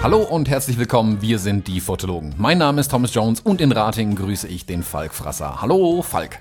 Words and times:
Hallo 0.00 0.22
und 0.22 0.48
herzlich 0.48 0.78
willkommen, 0.78 1.20
wir 1.20 1.38
sind 1.38 1.66
die 1.66 1.80
Fotologen. 1.80 2.32
Mein 2.38 2.56
Name 2.56 2.80
ist 2.80 2.90
Thomas 2.90 3.12
Jones 3.12 3.40
und 3.40 3.60
in 3.60 3.72
Ratingen 3.72 4.14
grüße 4.14 4.48
ich 4.48 4.64
den 4.64 4.82
Falk 4.82 5.12
Frasser. 5.12 5.60
Hallo 5.60 6.00
Falk. 6.02 6.38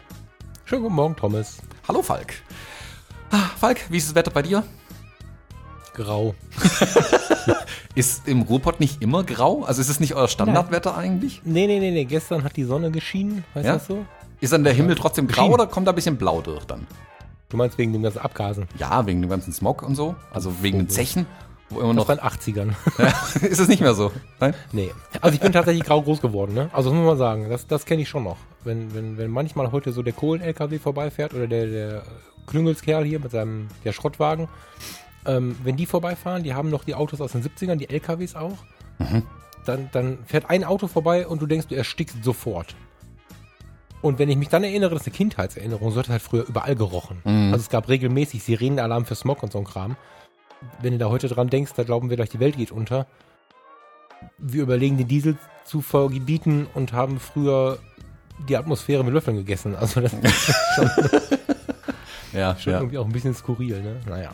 Schönen 0.63 0.83
guten 0.83 0.95
Morgen, 0.95 1.15
Thomas. 1.15 1.57
Hallo 1.87 2.01
Falk. 2.01 2.35
Ah, 3.31 3.49
Falk, 3.57 3.89
wie 3.89 3.97
ist 3.97 4.09
das 4.09 4.15
Wetter 4.15 4.31
bei 4.31 4.43
dir? 4.43 4.63
Grau. 5.95 6.35
ist 7.97 8.27
im 8.27 8.43
Ruhrpott 8.43 8.79
nicht 8.79 9.01
immer 9.01 9.23
grau? 9.23 9.63
Also 9.63 9.81
ist 9.81 9.89
es 9.89 9.99
nicht 9.99 10.13
euer 10.15 10.27
Standardwetter 10.27 10.95
eigentlich? 10.95 11.41
Nee, 11.43 11.67
nee, 11.67 11.79
nee, 11.79 11.91
nee. 11.91 12.05
Gestern 12.05 12.43
hat 12.43 12.55
die 12.55 12.63
Sonne 12.63 12.91
geschienen, 12.91 13.43
weißt 13.53 13.65
Ja? 13.65 13.71
du 13.73 13.77
das 13.79 13.87
so? 13.87 14.05
Ist 14.39 14.53
dann 14.53 14.63
der 14.63 14.73
Himmel 14.73 14.95
trotzdem 14.95 15.27
grau 15.27 15.45
Schien. 15.45 15.53
oder 15.53 15.65
kommt 15.67 15.87
da 15.87 15.91
ein 15.91 15.95
bisschen 15.95 16.17
blau 16.17 16.41
durch 16.41 16.63
dann? 16.65 16.85
Du 17.49 17.57
meinst 17.57 17.77
wegen 17.77 17.93
dem 17.93 18.03
ganzen 18.03 18.19
Abgasen. 18.19 18.67
Ja, 18.77 19.05
wegen 19.07 19.21
dem 19.21 19.29
ganzen 19.29 19.51
Smog 19.51 19.81
und 19.81 19.95
so. 19.95 20.15
Also 20.31 20.61
wegen 20.61 20.77
den 20.77 20.89
Zechen. 20.89 21.25
Wo 21.69 21.79
immer 21.79 21.89
Das 21.95 22.07
noch. 22.07 22.07
war 22.07 22.15
in 22.33 22.39
den 22.39 22.73
80ern. 22.75 23.45
ist 23.47 23.59
es 23.59 23.67
nicht 23.67 23.81
mehr 23.81 23.93
so? 23.93 24.11
Nein? 24.39 24.53
nee. 24.71 24.91
Also 25.21 25.33
ich 25.35 25.41
bin 25.41 25.51
tatsächlich 25.51 25.83
grau 25.83 26.01
groß 26.01 26.21
geworden, 26.21 26.53
ne? 26.53 26.69
Also 26.73 26.89
das 26.91 26.97
muss 26.99 27.05
man 27.07 27.17
sagen, 27.17 27.49
das, 27.49 27.65
das 27.67 27.85
kenne 27.85 28.03
ich 28.03 28.09
schon 28.09 28.23
noch. 28.23 28.37
Wenn, 28.63 28.93
wenn, 28.93 29.17
wenn 29.17 29.31
manchmal 29.31 29.71
heute 29.71 29.91
so 29.91 30.01
der 30.03 30.13
Kohlen-LKW 30.13 30.77
vorbeifährt 30.79 31.33
oder 31.33 31.47
der, 31.47 31.65
der 31.65 32.03
Klüngelskerl 32.45 33.03
hier 33.05 33.19
mit 33.19 33.31
seinem 33.31 33.67
der 33.83 33.91
Schrottwagen, 33.91 34.47
ähm, 35.27 35.55
wenn 35.63 35.75
die 35.75 35.85
vorbeifahren, 35.85 36.43
die 36.43 36.53
haben 36.53 36.69
noch 36.69 36.83
die 36.83 36.95
Autos 36.95 37.21
aus 37.21 37.33
den 37.33 37.43
70ern, 37.43 37.75
die 37.75 37.89
LKWs 37.89 38.35
auch, 38.35 38.57
dann, 39.65 39.89
dann 39.91 40.19
fährt 40.25 40.49
ein 40.49 40.63
Auto 40.63 40.87
vorbei 40.87 41.27
und 41.27 41.41
du 41.41 41.45
denkst, 41.45 41.67
du 41.67 41.75
erstickst 41.75 42.23
sofort. 42.23 42.75
Und 44.01 44.19
wenn 44.19 44.29
ich 44.29 44.37
mich 44.37 44.49
dann 44.49 44.63
erinnere, 44.63 44.91
das 44.91 45.01
ist 45.01 45.07
eine 45.07 45.15
Kindheitserinnerung, 45.17 45.91
so 45.91 45.99
hat 45.99 46.09
halt 46.09 46.21
früher 46.21 46.47
überall 46.47 46.75
gerochen. 46.75 47.19
Mhm. 47.25 47.51
Also 47.51 47.63
es 47.63 47.69
gab 47.69 47.89
regelmäßig 47.89 48.43
Sirenenalarm 48.43 49.05
für 49.05 49.15
Smog 49.15 49.43
und 49.43 49.51
so 49.51 49.57
ein 49.57 49.65
Kram. 49.65 49.97
Wenn 50.81 50.93
du 50.93 50.99
da 50.99 51.09
heute 51.09 51.27
dran 51.27 51.49
denkst, 51.49 51.73
da 51.75 51.83
glauben 51.83 52.09
wir 52.09 52.15
gleich, 52.17 52.29
die 52.29 52.39
Welt 52.39 52.57
geht 52.57 52.71
unter. 52.71 53.05
Wir 54.37 54.63
überlegen, 54.63 54.97
den 54.97 55.07
Diesel 55.07 55.37
zu 55.65 55.81
verbieten 55.81 56.67
und 56.73 56.93
haben 56.93 57.19
früher 57.19 57.79
die 58.47 58.55
Atmosphäre 58.55 59.03
mit 59.03 59.13
Löffeln 59.13 59.37
gegessen. 59.37 59.75
Also 59.75 60.01
das 60.01 60.13
ist 60.13 60.53
schon, 60.75 60.89
Ja, 62.33 62.55
schon 62.57 62.73
ja. 62.73 62.79
irgendwie 62.79 62.97
auch 62.97 63.05
ein 63.05 63.11
bisschen 63.11 63.33
skurril, 63.33 63.81
ne? 63.81 63.99
Naja. 64.07 64.31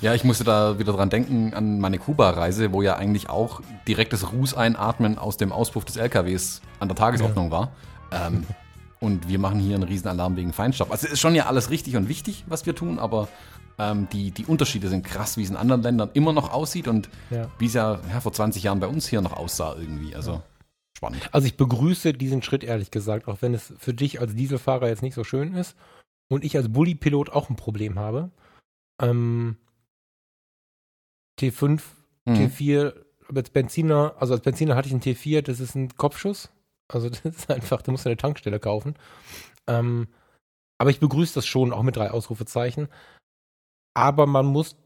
Ja, 0.00 0.14
ich 0.14 0.24
musste 0.24 0.44
da 0.44 0.78
wieder 0.78 0.94
dran 0.94 1.10
denken 1.10 1.52
an 1.52 1.78
meine 1.78 1.98
Kuba-Reise, 1.98 2.72
wo 2.72 2.80
ja 2.80 2.96
eigentlich 2.96 3.28
auch 3.28 3.60
direktes 3.86 4.32
Ruß 4.32 4.54
einatmen 4.54 5.18
aus 5.18 5.36
dem 5.36 5.52
Auspuff 5.52 5.84
des 5.84 5.96
LKWs 5.96 6.62
an 6.78 6.88
der 6.88 6.96
Tagesordnung 6.96 7.50
war. 7.50 7.72
Ähm, 8.10 8.46
und 9.00 9.28
wir 9.28 9.38
machen 9.38 9.60
hier 9.60 9.74
einen 9.74 9.84
Riesenalarm 9.84 10.36
wegen 10.36 10.54
Feinstaub. 10.54 10.90
Also 10.90 11.06
es 11.06 11.14
ist 11.14 11.20
schon 11.20 11.34
ja 11.34 11.46
alles 11.46 11.68
richtig 11.68 11.96
und 11.96 12.08
wichtig, 12.08 12.44
was 12.46 12.64
wir 12.64 12.74
tun, 12.74 12.98
aber 12.98 13.28
ähm, 13.78 14.08
die, 14.10 14.30
die 14.30 14.46
Unterschiede 14.46 14.88
sind 14.88 15.04
krass, 15.04 15.36
wie 15.36 15.42
es 15.42 15.50
in 15.50 15.56
anderen 15.56 15.82
Ländern 15.82 16.08
immer 16.14 16.32
noch 16.32 16.50
aussieht 16.50 16.88
und 16.88 17.10
Ja. 17.28 17.48
wie 17.58 17.66
es 17.66 17.74
ja, 17.74 18.00
ja 18.10 18.20
vor 18.20 18.32
20 18.32 18.62
Jahren 18.62 18.80
bei 18.80 18.86
uns 18.86 19.06
hier 19.06 19.20
noch 19.20 19.34
aussah 19.34 19.76
irgendwie. 19.78 20.14
Also 20.14 20.42
spannend. 20.96 21.28
Also 21.32 21.46
ich 21.46 21.58
begrüße 21.58 22.14
diesen 22.14 22.42
Schritt 22.42 22.64
ehrlich 22.64 22.90
gesagt, 22.90 23.28
auch 23.28 23.42
wenn 23.42 23.52
es 23.52 23.74
für 23.78 23.92
dich 23.92 24.18
als 24.18 24.34
Dieselfahrer 24.34 24.88
jetzt 24.88 25.02
nicht 25.02 25.14
so 25.14 25.24
schön 25.24 25.54
ist 25.54 25.76
und 26.28 26.42
ich 26.42 26.56
als 26.56 26.72
Bulli-Pilot 26.72 27.30
auch 27.30 27.50
ein 27.50 27.56
Problem 27.56 27.98
habe. 27.98 28.30
Ähm, 29.00 29.56
T5, 31.40 31.80
Mhm. 32.26 32.34
T4, 32.34 32.94
als 33.34 33.50
Benziner, 33.50 34.14
also 34.18 34.34
als 34.34 34.42
Benziner 34.42 34.76
hatte 34.76 34.88
ich 34.88 34.92
einen 34.92 35.02
T4, 35.02 35.42
das 35.42 35.60
ist 35.60 35.74
ein 35.74 35.96
Kopfschuss. 35.96 36.50
Also 36.88 37.08
das 37.10 37.24
ist 37.24 37.50
einfach, 37.50 37.82
da 37.82 37.92
musst 37.92 38.04
du 38.04 38.10
eine 38.10 38.16
Tankstelle 38.16 38.60
kaufen. 38.60 38.94
Ähm, 39.66 40.08
aber 40.78 40.90
ich 40.90 41.00
begrüße 41.00 41.34
das 41.34 41.46
schon, 41.46 41.72
auch 41.72 41.82
mit 41.82 41.96
drei 41.96 42.10
Ausrufezeichen. 42.10 42.88
Aber 43.94 44.26
man 44.26 44.46
muss 44.46 44.76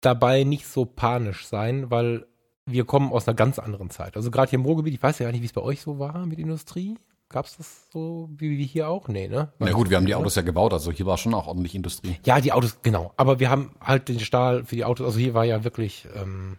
dabei 0.00 0.44
nicht 0.44 0.66
so 0.66 0.84
panisch 0.84 1.46
sein, 1.46 1.90
weil 1.90 2.26
wir 2.66 2.84
kommen 2.84 3.12
aus 3.12 3.28
einer 3.28 3.34
ganz 3.34 3.58
anderen 3.58 3.90
Zeit. 3.90 4.16
Also 4.16 4.30
gerade 4.30 4.50
hier 4.50 4.58
im 4.58 4.64
Ruhrgebiet, 4.64 4.94
ich 4.94 5.02
weiß 5.02 5.18
ja 5.18 5.26
gar 5.26 5.32
nicht, 5.32 5.42
wie 5.42 5.46
es 5.46 5.52
bei 5.52 5.60
euch 5.60 5.80
so 5.80 5.98
war 5.98 6.26
mit 6.26 6.38
Industrie. 6.38 6.98
Gab 7.34 7.46
es 7.46 7.56
das 7.56 7.88
so 7.92 8.28
wie, 8.36 8.58
wie 8.58 8.64
hier 8.64 8.88
auch? 8.88 9.08
Nee, 9.08 9.26
ne? 9.26 9.48
Na 9.58 9.72
gut, 9.72 9.90
wir 9.90 9.96
haben 9.96 10.06
die. 10.06 10.14
Autos 10.14 10.36
ja 10.36 10.42
gebaut, 10.42 10.72
also 10.72 10.92
hier 10.92 11.04
war 11.04 11.18
schon 11.18 11.34
auch 11.34 11.48
ordentlich 11.48 11.74
Industrie. 11.74 12.14
Ja, 12.24 12.40
die 12.40 12.52
Autos, 12.52 12.78
genau. 12.82 13.12
Aber 13.16 13.40
wir 13.40 13.50
haben 13.50 13.72
halt 13.80 14.08
den 14.08 14.20
Stahl 14.20 14.64
für 14.64 14.76
die 14.76 14.84
Autos. 14.84 15.04
Also 15.04 15.18
hier 15.18 15.34
war 15.34 15.44
ja 15.44 15.64
wirklich, 15.64 16.06
ähm, 16.14 16.58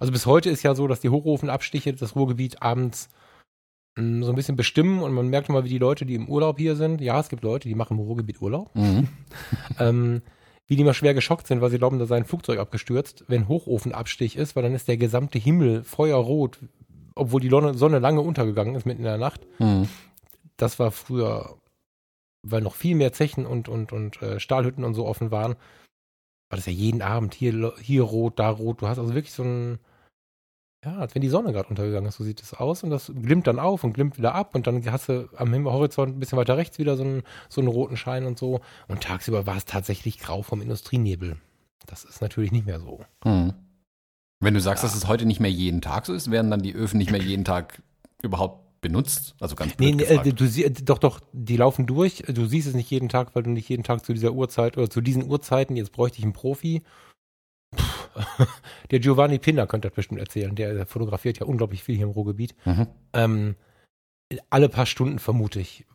also 0.00 0.12
bis 0.12 0.26
heute 0.26 0.50
ist 0.50 0.64
ja 0.64 0.74
so, 0.74 0.88
dass 0.88 0.98
die 0.98 1.10
Hochofenabstiche 1.10 1.92
das 1.92 2.16
Ruhrgebiet 2.16 2.60
abends 2.60 3.08
mh, 3.96 4.24
so 4.26 4.32
ein 4.32 4.34
bisschen 4.34 4.56
bestimmen 4.56 5.00
und 5.00 5.12
man 5.12 5.28
merkt 5.28 5.48
immer, 5.48 5.62
wie 5.62 5.68
die 5.68 5.78
Leute, 5.78 6.06
die 6.06 6.16
im 6.16 6.28
Urlaub 6.28 6.58
hier 6.58 6.74
sind, 6.74 7.00
ja, 7.00 7.20
es 7.20 7.28
gibt 7.28 7.44
Leute, 7.44 7.68
die 7.68 7.76
machen 7.76 7.96
im 7.96 8.04
Ruhrgebiet 8.04 8.42
Urlaub, 8.42 8.74
Mhm. 8.74 9.06
ähm, 9.78 10.22
wie 10.66 10.74
die 10.74 10.82
mal 10.82 10.94
schwer 10.94 11.14
geschockt 11.14 11.46
sind, 11.46 11.60
weil 11.60 11.70
sie 11.70 11.78
glauben, 11.78 12.00
da 12.00 12.06
sei 12.06 12.16
ein 12.16 12.24
Flugzeug 12.24 12.58
abgestürzt. 12.58 13.22
Wenn 13.28 13.46
Hochofenabstich 13.46 14.34
ist, 14.36 14.56
weil 14.56 14.64
dann 14.64 14.74
ist 14.74 14.88
der 14.88 14.96
gesamte 14.96 15.38
Himmel 15.38 15.84
feuerrot, 15.84 16.58
obwohl 17.14 17.40
die 17.40 17.48
Sonne 17.48 18.00
lange 18.00 18.20
untergegangen 18.20 18.74
ist, 18.74 18.84
mitten 18.84 19.02
in 19.02 19.04
der 19.04 19.18
Nacht. 19.18 19.46
Mhm. 19.60 19.88
Das 20.56 20.78
war 20.78 20.90
früher, 20.90 21.58
weil 22.42 22.62
noch 22.62 22.74
viel 22.74 22.94
mehr 22.96 23.12
Zechen 23.12 23.46
und, 23.46 23.68
und, 23.68 23.92
und 23.92 24.20
äh, 24.22 24.40
Stahlhütten 24.40 24.84
und 24.84 24.94
so 24.94 25.06
offen 25.06 25.30
waren, 25.30 25.56
war 26.48 26.56
das 26.56 26.66
ja 26.66 26.72
jeden 26.72 27.02
Abend 27.02 27.34
hier, 27.34 27.74
hier 27.80 28.02
rot, 28.02 28.38
da 28.38 28.50
rot. 28.50 28.80
Du 28.80 28.88
hast 28.88 28.98
also 28.98 29.14
wirklich 29.14 29.32
so 29.32 29.42
ein, 29.42 29.78
ja, 30.84 30.96
als 30.98 31.14
wenn 31.14 31.22
die 31.22 31.28
Sonne 31.28 31.52
gerade 31.52 31.68
untergegangen 31.68 32.08
ist, 32.08 32.16
so 32.16 32.24
sieht 32.24 32.40
es 32.40 32.54
aus 32.54 32.84
und 32.84 32.90
das 32.90 33.12
glimmt 33.14 33.48
dann 33.48 33.58
auf 33.58 33.82
und 33.82 33.94
glimmt 33.94 34.16
wieder 34.16 34.34
ab 34.34 34.54
und 34.54 34.66
dann 34.68 34.88
hast 34.90 35.08
du 35.08 35.28
am 35.36 35.52
Himmel- 35.52 35.72
ein 35.72 36.20
bisschen 36.20 36.38
weiter 36.38 36.56
rechts 36.56 36.78
wieder 36.78 36.96
so 36.96 37.02
einen, 37.02 37.22
so 37.48 37.60
einen 37.60 37.68
roten 37.68 37.96
Schein 37.96 38.24
und 38.26 38.38
so. 38.38 38.60
Und 38.86 39.02
tagsüber 39.02 39.46
war 39.46 39.56
es 39.56 39.64
tatsächlich 39.64 40.20
grau 40.20 40.42
vom 40.42 40.62
Industrienebel. 40.62 41.36
Das 41.86 42.04
ist 42.04 42.22
natürlich 42.22 42.52
nicht 42.52 42.66
mehr 42.66 42.78
so. 42.78 43.04
Mhm. 43.24 43.54
Wenn 44.38 44.54
du 44.54 44.60
sagst, 44.60 44.84
Ja. 44.84 44.88
dass 44.88 44.96
es 44.96 45.08
heute 45.08 45.26
nicht 45.26 45.40
mehr 45.40 45.50
jeden 45.50 45.80
Tag 45.80 46.06
so 46.06 46.12
ist, 46.12 46.30
werden 46.30 46.50
dann 46.50 46.62
die 46.62 46.74
Öfen 46.74 46.98
nicht 46.98 47.10
mehr 47.10 47.22
jeden 47.22 47.44
Tag 47.44 47.82
überhaupt 48.22 48.65
benutzt? 48.80 49.34
Also 49.40 49.56
ganz 49.56 49.74
Nee, 49.78 49.92
nee 49.92 50.02
äh, 50.04 50.32
du, 50.32 50.46
sie- 50.46 50.70
doch, 50.72 50.98
doch, 50.98 51.20
die 51.32 51.56
laufen 51.56 51.86
durch. 51.86 52.22
Du 52.28 52.46
siehst 52.46 52.68
es 52.68 52.74
nicht 52.74 52.90
jeden 52.90 53.08
Tag, 53.08 53.34
weil 53.34 53.42
du 53.42 53.50
nicht 53.50 53.68
jeden 53.68 53.82
Tag 53.82 54.04
zu 54.04 54.12
dieser 54.12 54.32
Uhrzeit 54.32 54.76
oder 54.76 54.90
zu 54.90 55.00
diesen 55.00 55.28
Uhrzeiten, 55.28 55.76
jetzt 55.76 55.92
bräuchte 55.92 56.18
ich 56.18 56.24
einen 56.24 56.32
Profi. 56.32 56.82
Puh, 57.74 57.82
der 58.90 59.00
Giovanni 59.00 59.38
Pinner 59.38 59.66
könnte 59.66 59.88
das 59.88 59.94
bestimmt 59.96 60.20
erzählen. 60.20 60.54
Der, 60.54 60.74
der 60.74 60.86
fotografiert 60.86 61.38
ja 61.38 61.46
unglaublich 61.46 61.82
viel 61.82 61.96
hier 61.96 62.06
im 62.06 62.12
Ruhrgebiet. 62.12 62.54
Mhm. 62.64 62.86
Ähm, 63.12 63.56
alle 64.50 64.68
paar 64.68 64.86
Stunden 64.86 65.18
vermute 65.18 65.60
ich. 65.60 65.86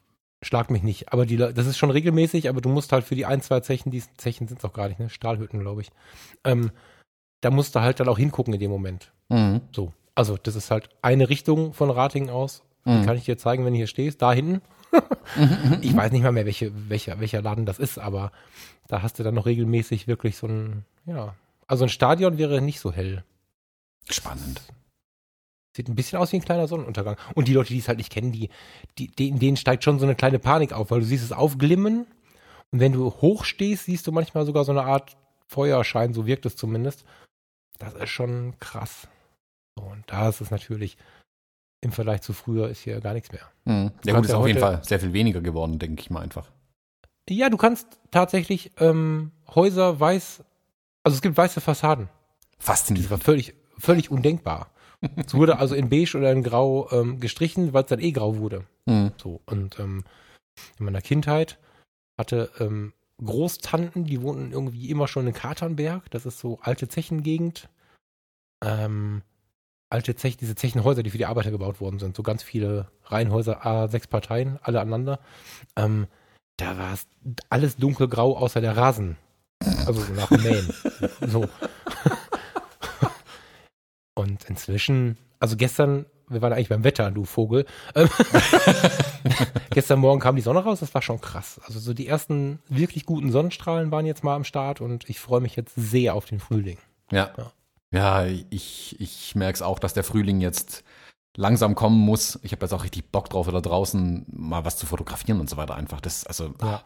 Schlag 0.43 0.71
mich 0.71 0.81
nicht. 0.81 1.13
Aber 1.13 1.25
die, 1.25 1.37
das 1.37 1.67
ist 1.67 1.77
schon 1.77 1.91
regelmäßig, 1.91 2.49
aber 2.49 2.61
du 2.61 2.69
musst 2.69 2.91
halt 2.91 3.05
für 3.05 3.15
die 3.15 3.25
ein, 3.25 3.41
zwei 3.41 3.59
Zechen, 3.59 3.91
die 3.91 4.03
Zechen 4.17 4.47
sind 4.47 4.57
es 4.57 4.65
auch 4.65 4.73
gar 4.73 4.87
nicht, 4.87 4.99
ne? 4.99 5.09
Stahlhütten, 5.09 5.59
glaube 5.59 5.81
ich. 5.81 5.91
Ähm, 6.43 6.71
da 7.41 7.51
musst 7.51 7.75
du 7.75 7.81
halt 7.81 7.99
dann 7.99 8.07
auch 8.09 8.17
hingucken 8.17 8.53
in 8.53 8.59
dem 8.59 8.71
Moment. 8.71 9.11
Mhm. 9.29 9.61
So. 9.75 9.93
Also, 10.15 10.37
das 10.37 10.55
ist 10.55 10.71
halt 10.71 10.89
eine 11.01 11.29
Richtung 11.29 11.73
von 11.73 11.89
Ratingen 11.89 12.29
aus. 12.29 12.63
Die 12.85 12.89
Mhm. 12.89 13.05
kann 13.05 13.17
ich 13.17 13.25
dir 13.25 13.37
zeigen, 13.37 13.63
wenn 13.65 13.73
du 13.73 13.77
hier 13.77 13.87
stehst. 13.87 14.21
Da 14.21 14.33
hinten. 14.33 14.61
ich 15.81 15.95
weiß 15.95 16.11
nicht 16.11 16.23
mal 16.23 16.31
mehr, 16.31 16.45
welche, 16.45 16.71
welcher, 16.89 17.19
welcher 17.19 17.41
Laden 17.41 17.65
das 17.65 17.79
ist, 17.79 17.97
aber 17.97 18.31
da 18.87 19.01
hast 19.01 19.19
du 19.19 19.23
dann 19.23 19.35
noch 19.35 19.45
regelmäßig 19.45 20.07
wirklich 20.07 20.35
so 20.37 20.47
ein, 20.47 20.85
ja. 21.05 21.35
Also 21.67 21.85
ein 21.85 21.89
Stadion 21.89 22.37
wäre 22.37 22.61
nicht 22.61 22.79
so 22.81 22.91
hell. 22.91 23.23
Spannend. 24.09 24.61
Sieht 25.77 25.87
ein 25.87 25.95
bisschen 25.95 26.19
aus 26.19 26.33
wie 26.33 26.37
ein 26.37 26.43
kleiner 26.43 26.67
Sonnenuntergang. 26.67 27.15
Und 27.33 27.47
die 27.47 27.53
Leute, 27.53 27.69
die 27.71 27.79
es 27.79 27.87
halt 27.87 27.99
nicht 27.99 28.11
kennen, 28.11 28.33
die, 28.33 28.49
die, 28.97 29.07
die, 29.07 29.31
denen 29.31 29.55
steigt 29.55 29.85
schon 29.85 29.99
so 29.99 30.05
eine 30.05 30.15
kleine 30.15 30.39
Panik 30.39 30.73
auf, 30.73 30.91
weil 30.91 30.99
du 30.99 31.05
siehst 31.05 31.23
es 31.23 31.31
aufglimmen. 31.31 32.05
Und 32.71 32.79
wenn 32.81 32.91
du 32.91 33.05
hoch 33.21 33.45
stehst, 33.45 33.85
siehst 33.85 34.05
du 34.07 34.11
manchmal 34.11 34.45
sogar 34.45 34.65
so 34.65 34.71
eine 34.73 34.83
Art 34.83 35.15
Feuerschein, 35.47 36.13
so 36.13 36.25
wirkt 36.25 36.45
es 36.45 36.57
zumindest. 36.57 37.05
Das 37.79 37.93
ist 37.93 38.09
schon 38.09 38.59
krass. 38.59 39.07
Und 39.75 40.03
da 40.07 40.27
ist 40.27 40.41
es 40.41 40.51
natürlich 40.51 40.97
im 41.81 41.91
Vergleich 41.91 42.21
zu 42.21 42.33
früher 42.33 42.69
ist 42.69 42.81
hier 42.81 43.01
gar 43.01 43.13
nichts 43.13 43.31
mehr. 43.31 43.41
Mhm. 43.65 43.91
Ja, 44.05 44.13
gut, 44.15 44.25
ist 44.25 44.31
ja 44.31 44.37
auf 44.37 44.47
jeden 44.47 44.59
Fall 44.59 44.83
sehr 44.83 44.99
viel 44.99 45.13
weniger 45.13 45.41
geworden, 45.41 45.79
denke 45.79 46.01
ich 46.01 46.09
mal 46.09 46.21
einfach. 46.21 46.49
Ja, 47.29 47.49
du 47.49 47.57
kannst 47.57 47.99
tatsächlich 48.11 48.71
ähm, 48.79 49.31
Häuser 49.53 49.99
weiß, 49.99 50.43
also 51.03 51.15
es 51.15 51.21
gibt 51.21 51.37
weiße 51.37 51.61
Fassaden. 51.61 52.09
Das 52.57 52.65
Faszinierend. 52.65 53.11
war 53.11 53.17
völlig, 53.17 53.55
völlig 53.77 54.11
undenkbar. 54.11 54.71
Es 55.15 55.33
wurde 55.33 55.57
also 55.57 55.73
in 55.73 55.89
beige 55.89 56.15
oder 56.15 56.31
in 56.31 56.43
grau 56.43 56.89
ähm, 56.91 57.19
gestrichen, 57.19 57.73
weil 57.73 57.83
es 57.83 57.89
dann 57.89 57.99
eh 57.99 58.11
grau 58.11 58.37
wurde. 58.37 58.65
Mhm. 58.85 59.13
So, 59.17 59.41
und 59.45 59.79
ähm, 59.79 60.03
in 60.77 60.85
meiner 60.85 61.01
Kindheit 61.01 61.57
hatte 62.19 62.51
ähm, 62.59 62.93
Großtanten, 63.23 64.05
die 64.05 64.21
wohnten 64.21 64.51
irgendwie 64.51 64.89
immer 64.89 65.07
schon 65.07 65.27
in 65.27 65.33
Katernberg. 65.33 66.09
Das 66.11 66.25
ist 66.25 66.39
so 66.39 66.59
alte 66.61 66.87
Zechengegend. 66.87 67.69
Ähm, 68.63 69.23
alte 69.91 70.15
Zech, 70.15 70.37
diese 70.37 70.55
Zechenhäuser, 70.55 71.03
die 71.03 71.09
für 71.09 71.17
die 71.17 71.25
Arbeiter 71.25 71.51
gebaut 71.51 71.81
worden 71.81 71.99
sind. 71.99 72.15
So 72.15 72.23
ganz 72.23 72.43
viele 72.43 72.91
Reihenhäuser, 73.05 73.65
A, 73.65 73.87
sechs 73.87 74.07
Parteien, 74.07 74.59
alle 74.63 74.79
aneinander. 74.79 75.19
Ähm, 75.75 76.07
da 76.57 76.77
war 76.77 76.93
es 76.93 77.07
alles 77.49 77.77
dunkelgrau 77.77 78.37
außer 78.37 78.61
der 78.61 78.77
Rasen. 78.77 79.17
Also 79.85 80.01
nach 80.13 80.31
Mähen. 80.31 80.73
so. 81.27 81.47
Und 84.15 84.45
inzwischen, 84.45 85.17
also 85.39 85.55
gestern 85.55 86.05
wir 86.31 86.41
waren 86.41 86.53
eigentlich 86.53 86.69
beim 86.69 86.83
Wetter, 86.83 87.11
du 87.11 87.25
Vogel. 87.25 87.65
Ähm, 87.93 88.09
gestern 89.71 89.99
Morgen 89.99 90.21
kam 90.21 90.35
die 90.35 90.41
Sonne 90.41 90.63
raus, 90.63 90.79
das 90.79 90.93
war 90.93 91.01
schon 91.01 91.19
krass. 91.19 91.59
Also 91.65 91.79
so 91.79 91.93
die 91.93 92.07
ersten 92.07 92.59
wirklich 92.69 93.05
guten 93.05 93.31
Sonnenstrahlen 93.31 93.91
waren 93.91 94.05
jetzt 94.05 94.23
mal 94.23 94.35
am 94.35 94.43
Start 94.43 94.81
und 94.81 95.09
ich 95.09 95.19
freue 95.19 95.41
mich 95.41 95.55
jetzt 95.55 95.73
sehr 95.75 96.15
auf 96.15 96.25
den 96.25 96.39
Frühling. 96.39 96.77
Ja. 97.11 97.31
Ja, 97.37 97.51
ja 97.91 98.25
ich, 98.25 98.99
ich 98.99 99.35
merke 99.35 99.55
es 99.55 99.61
auch, 99.61 99.79
dass 99.79 99.93
der 99.93 100.03
Frühling 100.03 100.41
jetzt 100.41 100.83
langsam 101.37 101.75
kommen 101.75 101.99
muss. 101.99 102.39
Ich 102.43 102.51
habe 102.51 102.65
jetzt 102.65 102.73
auch 102.73 102.83
richtig 102.83 103.11
Bock 103.11 103.29
drauf, 103.29 103.49
da 103.49 103.61
draußen 103.61 104.25
mal 104.31 104.65
was 104.65 104.77
zu 104.77 104.85
fotografieren 104.85 105.39
und 105.39 105.49
so 105.49 105.57
weiter 105.57 105.75
einfach. 105.75 106.01
Das, 106.01 106.25
also, 106.25 106.53
ja. 106.61 106.83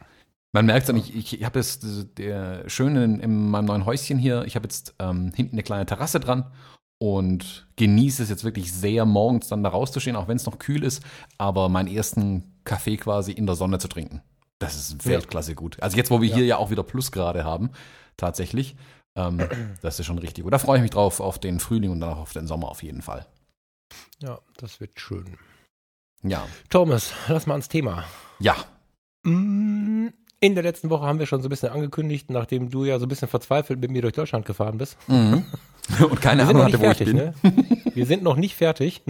man 0.52 0.66
merkt 0.66 0.82
es 0.82 0.88
dann, 0.88 0.98
ich, 0.98 1.34
ich 1.34 1.44
habe 1.44 1.60
jetzt 1.60 1.86
der 2.18 2.68
Schöne 2.70 3.04
in, 3.04 3.20
in, 3.20 3.50
meinem 3.50 3.66
neuen 3.66 3.86
Häuschen 3.86 4.18
hier, 4.18 4.44
ich 4.46 4.56
habe 4.56 4.66
jetzt 4.66 4.96
ähm, 5.00 5.32
hinten 5.36 5.56
eine 5.56 5.64
kleine 5.64 5.86
Terrasse 5.86 6.20
dran 6.20 6.52
und 7.00 7.68
genieße 7.76 8.24
es 8.24 8.30
jetzt 8.30 8.44
wirklich 8.44 8.72
sehr, 8.72 9.06
morgens 9.06 9.48
dann 9.48 9.64
da 9.64 9.70
rauszustehen, 9.70 10.16
auch 10.16 10.28
wenn 10.28 10.38
es 10.38 10.46
noch 10.46 10.60
kühl 10.60 10.84
ist, 10.84 11.04
aber 11.38 11.70
meinen 11.70 11.94
ersten 11.94 12.56
Kaffee 12.64 12.98
quasi 12.98 13.32
in 13.32 13.46
der 13.46 13.56
Sonne 13.56 13.80
zu 13.80 13.88
trinken. 13.88 14.22
Das 14.60 14.76
ist 14.76 15.06
Weltklasse 15.06 15.52
ja. 15.52 15.56
gut. 15.56 15.82
Also 15.82 15.98
jetzt, 15.98 16.12
wo 16.12 16.22
wir 16.22 16.30
ja. 16.30 16.36
hier 16.36 16.46
ja 16.46 16.58
auch 16.58 16.70
wieder 16.70 16.84
Plusgrade 16.84 17.44
haben, 17.44 17.72
tatsächlich, 18.16 18.78
ähm, 19.16 19.48
das 19.82 20.00
ist 20.00 20.06
schon 20.06 20.20
richtig 20.20 20.44
gut. 20.44 20.54
Da 20.54 20.60
freue 20.60 20.78
ich 20.78 20.82
mich 20.82 20.92
drauf 20.92 21.20
auf 21.20 21.40
den 21.40 21.60
Frühling 21.60 21.92
und 21.92 22.00
dann 22.00 22.14
auch 22.14 22.20
auf 22.20 22.34
den 22.34 22.48
Sommer 22.48 22.70
auf 22.70 22.84
jeden 22.84 23.02
Fall. 23.02 23.26
Ja, 24.22 24.40
das 24.58 24.80
wird 24.80 25.00
schön. 25.00 25.38
Ja. 26.24 26.48
Thomas, 26.70 27.14
lass 27.28 27.46
mal 27.46 27.54
ans 27.54 27.70
Thema. 27.70 28.04
Ja. 28.40 28.56
Mm, 29.24 30.08
in 30.40 30.56
der 30.56 30.64
letzten 30.64 30.90
Woche 30.90 31.06
haben 31.06 31.20
wir 31.20 31.28
schon 31.28 31.42
so 31.42 31.48
ein 31.48 31.50
bisschen 31.50 31.70
angekündigt, 31.70 32.30
nachdem 32.30 32.70
du 32.70 32.86
ja 32.86 33.00
so 33.00 33.06
ein 33.06 33.10
bisschen 33.10 33.28
verzweifelt 33.28 33.80
mit 33.80 33.92
mir 33.92 34.02
durch 34.02 34.14
Deutschland 34.14 34.46
gefahren 34.46 34.78
bist. 34.78 34.98
Mhm. 35.08 35.46
Und 36.00 36.22
keine 36.22 36.48
Ahnung 36.48 36.64
hatte, 36.64 36.80
wo 36.80 36.84
fertig, 36.84 37.08
ich 37.08 37.14
bin. 37.14 37.26
Ne? 37.26 37.34
Wir 37.94 38.06
sind 38.06 38.24
noch 38.24 38.36
nicht 38.36 38.56
fertig. 38.56 39.04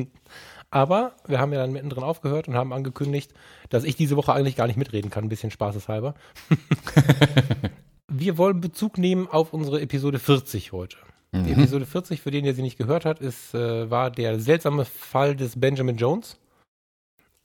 Aber 0.72 1.14
wir 1.26 1.40
haben 1.40 1.54
ja 1.54 1.60
dann 1.60 1.72
mittendrin 1.72 2.04
aufgehört 2.04 2.50
und 2.50 2.56
haben 2.56 2.74
angekündigt, 2.74 3.34
dass 3.70 3.86
ich 3.86 3.96
diese 3.96 4.18
Woche 4.18 4.34
eigentlich 4.34 4.58
gar 4.58 4.68
nicht 4.68 4.76
mitreden 4.76 5.10
kann, 5.10 5.24
ein 5.24 5.30
bisschen 5.30 5.52
spaßeshalber. 5.52 6.16
wir 8.12 8.38
wollen 8.38 8.62
Bezug 8.62 8.98
nehmen 8.98 9.28
auf 9.28 9.54
unsere 9.54 9.82
Episode 9.82 10.20
40 10.20 10.72
heute. 10.72 10.98
Mhm. 11.32 11.46
Die 11.46 11.52
Episode 11.54 11.86
40, 11.86 12.22
für 12.22 12.32
den, 12.32 12.44
der 12.44 12.54
sie 12.54 12.62
nicht 12.62 12.78
gehört 12.78 13.06
hat, 13.06 13.20
ist, 13.20 13.54
äh, 13.54 13.90
war 13.90 14.12
der 14.12 14.40
seltsame 14.40 14.86
Fall 14.86 15.36
des 15.36 15.60
Benjamin 15.60 15.98
Jones. 15.98 16.38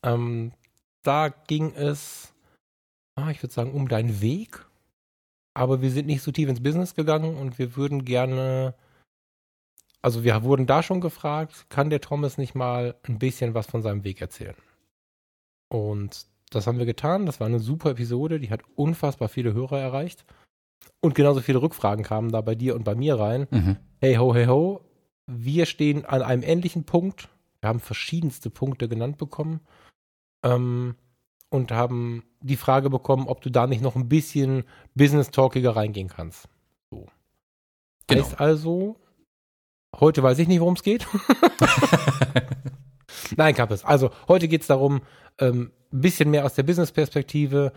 Ähm, 0.03 0.51
da 1.03 1.29
ging 1.29 1.73
es 1.73 2.31
ah, 3.21 3.31
ich 3.31 3.41
würde 3.41 3.53
sagen, 3.53 3.71
um 3.71 3.87
deinen 3.87 4.21
Weg. 4.21 4.65
Aber 5.53 5.81
wir 5.81 5.91
sind 5.91 6.07
nicht 6.07 6.21
so 6.21 6.31
tief 6.31 6.49
ins 6.49 6.63
Business 6.63 6.95
gegangen 6.95 7.35
und 7.35 7.59
wir 7.59 7.75
würden 7.75 8.05
gerne, 8.05 8.73
also 10.01 10.23
wir 10.23 10.43
wurden 10.43 10.65
da 10.65 10.81
schon 10.81 11.01
gefragt, 11.01 11.65
kann 11.69 11.89
der 11.89 12.01
Thomas 12.01 12.37
nicht 12.37 12.55
mal 12.55 12.95
ein 13.03 13.19
bisschen 13.19 13.53
was 13.53 13.67
von 13.67 13.81
seinem 13.81 14.03
Weg 14.03 14.21
erzählen? 14.21 14.55
Und 15.69 16.25
das 16.49 16.67
haben 16.67 16.79
wir 16.79 16.85
getan. 16.85 17.25
Das 17.25 17.39
war 17.39 17.47
eine 17.47 17.59
super 17.59 17.91
Episode, 17.91 18.39
die 18.39 18.49
hat 18.49 18.61
unfassbar 18.75 19.29
viele 19.29 19.53
Hörer 19.53 19.79
erreicht. 19.79 20.25
Und 20.99 21.15
genauso 21.15 21.41
viele 21.41 21.61
Rückfragen 21.61 22.03
kamen 22.03 22.31
da 22.31 22.41
bei 22.41 22.55
dir 22.55 22.75
und 22.75 22.83
bei 22.83 22.95
mir 22.95 23.19
rein. 23.19 23.47
Mhm. 23.49 23.77
Hey 23.99 24.15
ho, 24.15 24.33
hey 24.33 24.45
ho, 24.45 24.81
wir 25.27 25.65
stehen 25.65 26.05
an 26.05 26.21
einem 26.21 26.43
ähnlichen 26.43 26.85
Punkt. 26.85 27.29
Wir 27.59 27.69
haben 27.69 27.79
verschiedenste 27.79 28.49
Punkte 28.49 28.87
genannt 28.87 29.17
bekommen. 29.17 29.61
Ähm, 30.43 30.95
und 31.49 31.71
haben 31.71 32.23
die 32.39 32.55
Frage 32.55 32.89
bekommen, 32.89 33.27
ob 33.27 33.41
du 33.41 33.51
da 33.51 33.67
nicht 33.67 33.81
noch 33.81 33.95
ein 33.95 34.07
bisschen 34.07 34.63
business-talkiger 34.95 35.75
reingehen 35.75 36.07
kannst. 36.07 36.47
So. 36.89 37.07
Genau. 38.07 38.23
Heißt 38.23 38.39
also, 38.39 38.97
heute 39.99 40.23
weiß 40.23 40.39
ich 40.39 40.47
nicht, 40.47 40.61
worum 40.61 40.75
es 40.75 40.83
geht. 40.83 41.05
Nein, 43.35 43.53
Kappes. 43.53 43.83
Also, 43.83 44.11
heute 44.27 44.47
geht 44.47 44.61
es 44.61 44.67
darum, 44.67 45.01
ähm, 45.39 45.71
ein 45.91 46.01
bisschen 46.01 46.31
mehr 46.31 46.45
aus 46.45 46.55
der 46.55 46.63
Business-Perspektive. 46.63 47.73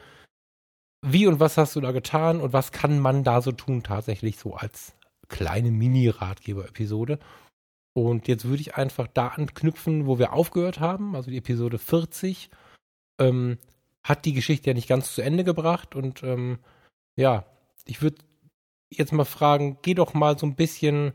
Wie 1.06 1.26
und 1.26 1.38
was 1.38 1.58
hast 1.58 1.76
du 1.76 1.82
da 1.82 1.92
getan 1.92 2.40
und 2.40 2.54
was 2.54 2.72
kann 2.72 2.98
man 2.98 3.24
da 3.24 3.42
so 3.42 3.52
tun, 3.52 3.82
tatsächlich 3.82 4.38
so 4.38 4.54
als 4.54 4.94
kleine 5.28 5.70
Mini-Ratgeber-Episode? 5.70 7.18
Und 7.92 8.26
jetzt 8.26 8.46
würde 8.46 8.62
ich 8.62 8.76
einfach 8.76 9.06
da 9.06 9.28
anknüpfen, 9.28 10.06
wo 10.06 10.18
wir 10.18 10.32
aufgehört 10.32 10.80
haben, 10.80 11.14
also 11.14 11.30
die 11.30 11.36
Episode 11.36 11.78
40 11.78 12.48
ähm, 13.20 13.58
hat 14.02 14.24
die 14.24 14.32
Geschichte 14.32 14.70
ja 14.70 14.74
nicht 14.74 14.88
ganz 14.88 15.14
zu 15.14 15.20
Ende 15.20 15.44
gebracht 15.44 15.94
und 15.94 16.22
ähm, 16.22 16.58
ja, 17.16 17.44
ich 17.84 18.00
würde 18.00 18.24
jetzt 18.90 19.12
mal 19.12 19.24
fragen, 19.24 19.78
geh 19.82 19.92
doch 19.92 20.14
mal 20.14 20.38
so 20.38 20.46
ein 20.46 20.56
bisschen 20.56 21.12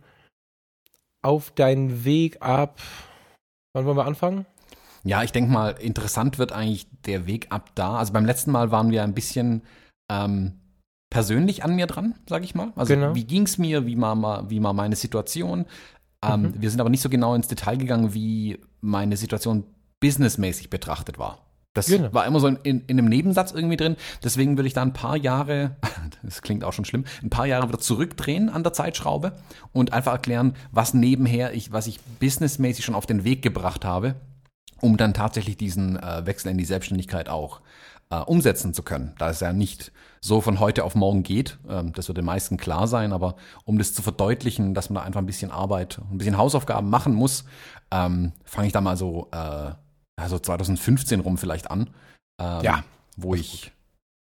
auf 1.23 1.49
deinen 1.49 2.05
Weg 2.05 2.43
ab. 2.43 2.79
Wann 3.73 3.85
wollen 3.85 3.97
wir 3.97 4.05
anfangen? 4.05 4.45
Ja, 5.03 5.23
ich 5.23 5.31
denke 5.31 5.51
mal, 5.51 5.69
interessant 5.79 6.37
wird 6.37 6.51
eigentlich 6.51 6.87
der 7.05 7.25
Weg 7.25 7.47
ab 7.51 7.71
da. 7.75 7.97
Also 7.97 8.13
beim 8.13 8.25
letzten 8.25 8.51
Mal 8.51 8.71
waren 8.71 8.91
wir 8.91 9.03
ein 9.03 9.13
bisschen 9.13 9.63
ähm, 10.11 10.59
persönlich 11.09 11.63
an 11.63 11.75
mir 11.75 11.87
dran, 11.87 12.15
sage 12.27 12.43
ich 12.43 12.55
mal. 12.55 12.71
Also 12.75 12.93
genau. 12.93 13.15
wie 13.15 13.23
ging 13.23 13.43
es 13.43 13.57
mir, 13.57 13.85
wie 13.85 13.99
war, 13.99 14.49
wie 14.49 14.61
war 14.61 14.73
meine 14.73 14.95
Situation. 14.95 15.65
Ähm, 16.23 16.41
mhm. 16.41 16.61
Wir 16.61 16.69
sind 16.69 16.81
aber 16.81 16.89
nicht 16.89 17.01
so 17.01 17.09
genau 17.09 17.33
ins 17.33 17.47
Detail 17.47 17.77
gegangen, 17.77 18.13
wie 18.13 18.59
meine 18.81 19.17
Situation 19.17 19.63
businessmäßig 19.99 20.69
betrachtet 20.69 21.17
war. 21.17 21.45
Das 21.73 21.85
genau. 21.85 22.11
war 22.13 22.25
immer 22.25 22.39
so 22.39 22.47
in, 22.47 22.57
in, 22.63 22.81
in, 22.87 22.99
einem 22.99 23.07
Nebensatz 23.07 23.51
irgendwie 23.51 23.77
drin. 23.77 23.95
Deswegen 24.23 24.57
will 24.57 24.65
ich 24.65 24.73
da 24.73 24.81
ein 24.81 24.93
paar 24.93 25.15
Jahre, 25.15 25.77
das 26.23 26.41
klingt 26.41 26.63
auch 26.63 26.73
schon 26.73 26.85
schlimm, 26.85 27.05
ein 27.21 27.29
paar 27.29 27.45
Jahre 27.45 27.67
wieder 27.67 27.79
zurückdrehen 27.79 28.49
an 28.49 28.63
der 28.63 28.73
Zeitschraube 28.73 29.33
und 29.71 29.93
einfach 29.93 30.13
erklären, 30.13 30.55
was 30.71 30.93
nebenher 30.93 31.53
ich, 31.53 31.71
was 31.71 31.87
ich 31.87 31.99
businessmäßig 32.19 32.83
schon 32.83 32.95
auf 32.95 33.05
den 33.05 33.23
Weg 33.23 33.41
gebracht 33.41 33.85
habe, 33.85 34.15
um 34.81 34.97
dann 34.97 35.13
tatsächlich 35.13 35.57
diesen 35.57 35.97
äh, 35.97 36.25
Wechsel 36.25 36.51
in 36.51 36.57
die 36.57 36.65
Selbstständigkeit 36.65 37.29
auch 37.29 37.61
äh, 38.09 38.17
umsetzen 38.17 38.73
zu 38.73 38.83
können. 38.83 39.13
Da 39.17 39.29
es 39.29 39.39
ja 39.39 39.53
nicht 39.53 39.91
so 40.21 40.41
von 40.41 40.59
heute 40.59 40.83
auf 40.83 40.95
morgen 40.95 41.23
geht, 41.23 41.57
ähm, 41.69 41.93
das 41.93 42.07
wird 42.07 42.17
den 42.17 42.25
meisten 42.25 42.57
klar 42.57 42.87
sein, 42.87 43.13
aber 43.13 43.35
um 43.65 43.77
das 43.77 43.93
zu 43.93 44.01
verdeutlichen, 44.01 44.73
dass 44.73 44.89
man 44.89 44.95
da 44.95 45.07
einfach 45.07 45.21
ein 45.21 45.25
bisschen 45.25 45.51
Arbeit, 45.51 45.99
ein 46.11 46.17
bisschen 46.17 46.37
Hausaufgaben 46.37 46.89
machen 46.89 47.13
muss, 47.13 47.45
ähm, 47.91 48.33
fange 48.43 48.67
ich 48.67 48.73
da 48.73 48.81
mal 48.81 48.97
so 48.97 49.29
äh, 49.31 49.71
also 50.15 50.37
2015 50.39 51.21
rum 51.21 51.37
vielleicht 51.37 51.71
an. 51.71 51.89
Ähm, 52.39 52.63
ja. 52.63 52.83
Wo 53.15 53.35
ich 53.35 53.71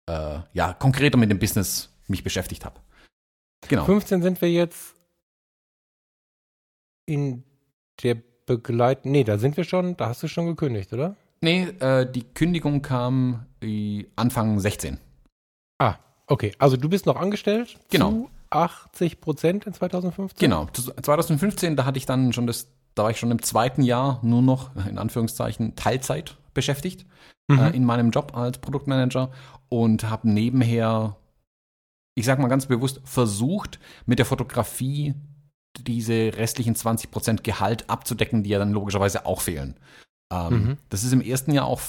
äh, 0.09 0.39
ja 0.53 0.73
konkreter 0.73 1.17
mit 1.17 1.29
dem 1.29 1.39
Business 1.39 1.89
mich 2.07 2.23
beschäftigt 2.23 2.65
habe. 2.65 2.79
Genau. 3.67 3.85
15 3.85 4.21
sind 4.21 4.41
wir 4.41 4.51
jetzt 4.51 4.95
in 7.05 7.43
der 8.03 8.21
Begleit. 8.57 9.05
Nee, 9.05 9.23
da 9.23 9.37
sind 9.37 9.57
wir 9.57 9.63
schon, 9.63 9.97
da 9.97 10.07
hast 10.07 10.23
du 10.23 10.27
schon 10.27 10.47
gekündigt, 10.47 10.93
oder? 10.93 11.15
Nee, 11.41 11.63
äh, 11.79 12.09
die 12.09 12.23
Kündigung 12.23 12.81
kam 12.81 13.45
äh, 13.61 14.05
Anfang 14.15 14.59
16. 14.59 14.97
Ah, 15.79 15.95
okay. 16.27 16.53
Also 16.59 16.77
du 16.77 16.89
bist 16.89 17.05
noch 17.05 17.15
angestellt? 17.15 17.77
Genau. 17.89 18.11
Zu 18.11 18.29
80 18.51 19.21
Prozent 19.21 19.65
in 19.65 19.73
2015? 19.73 20.37
Genau. 20.39 20.67
2015, 20.67 21.75
da 21.75 21.85
hatte 21.85 21.97
ich 21.97 22.05
dann 22.05 22.33
schon 22.33 22.47
das 22.47 22.67
da 22.95 23.03
war 23.03 23.11
ich 23.11 23.19
schon 23.19 23.31
im 23.31 23.41
zweiten 23.41 23.83
Jahr 23.83 24.19
nur 24.21 24.41
noch, 24.41 24.75
in 24.87 24.97
Anführungszeichen, 24.97 25.75
Teilzeit 25.75 26.37
beschäftigt 26.53 27.05
mhm. 27.47 27.59
äh, 27.59 27.69
in 27.69 27.85
meinem 27.85 28.11
Job 28.11 28.35
als 28.35 28.57
Produktmanager 28.57 29.31
und 29.69 30.09
habe 30.09 30.29
nebenher, 30.29 31.15
ich 32.15 32.25
sag 32.25 32.39
mal 32.39 32.49
ganz 32.49 32.65
bewusst, 32.65 33.01
versucht, 33.05 33.79
mit 34.05 34.19
der 34.19 34.25
Fotografie 34.25 35.13
diese 35.79 36.33
restlichen 36.35 36.75
20% 36.75 37.43
Gehalt 37.43 37.89
abzudecken, 37.89 38.43
die 38.43 38.49
ja 38.49 38.59
dann 38.59 38.71
logischerweise 38.71 39.25
auch 39.25 39.41
fehlen. 39.41 39.75
Ähm, 40.31 40.53
mhm. 40.53 40.77
Das 40.89 41.03
ist 41.03 41.13
im 41.13 41.21
ersten 41.21 41.51
Jahr 41.51 41.65
auch 41.65 41.81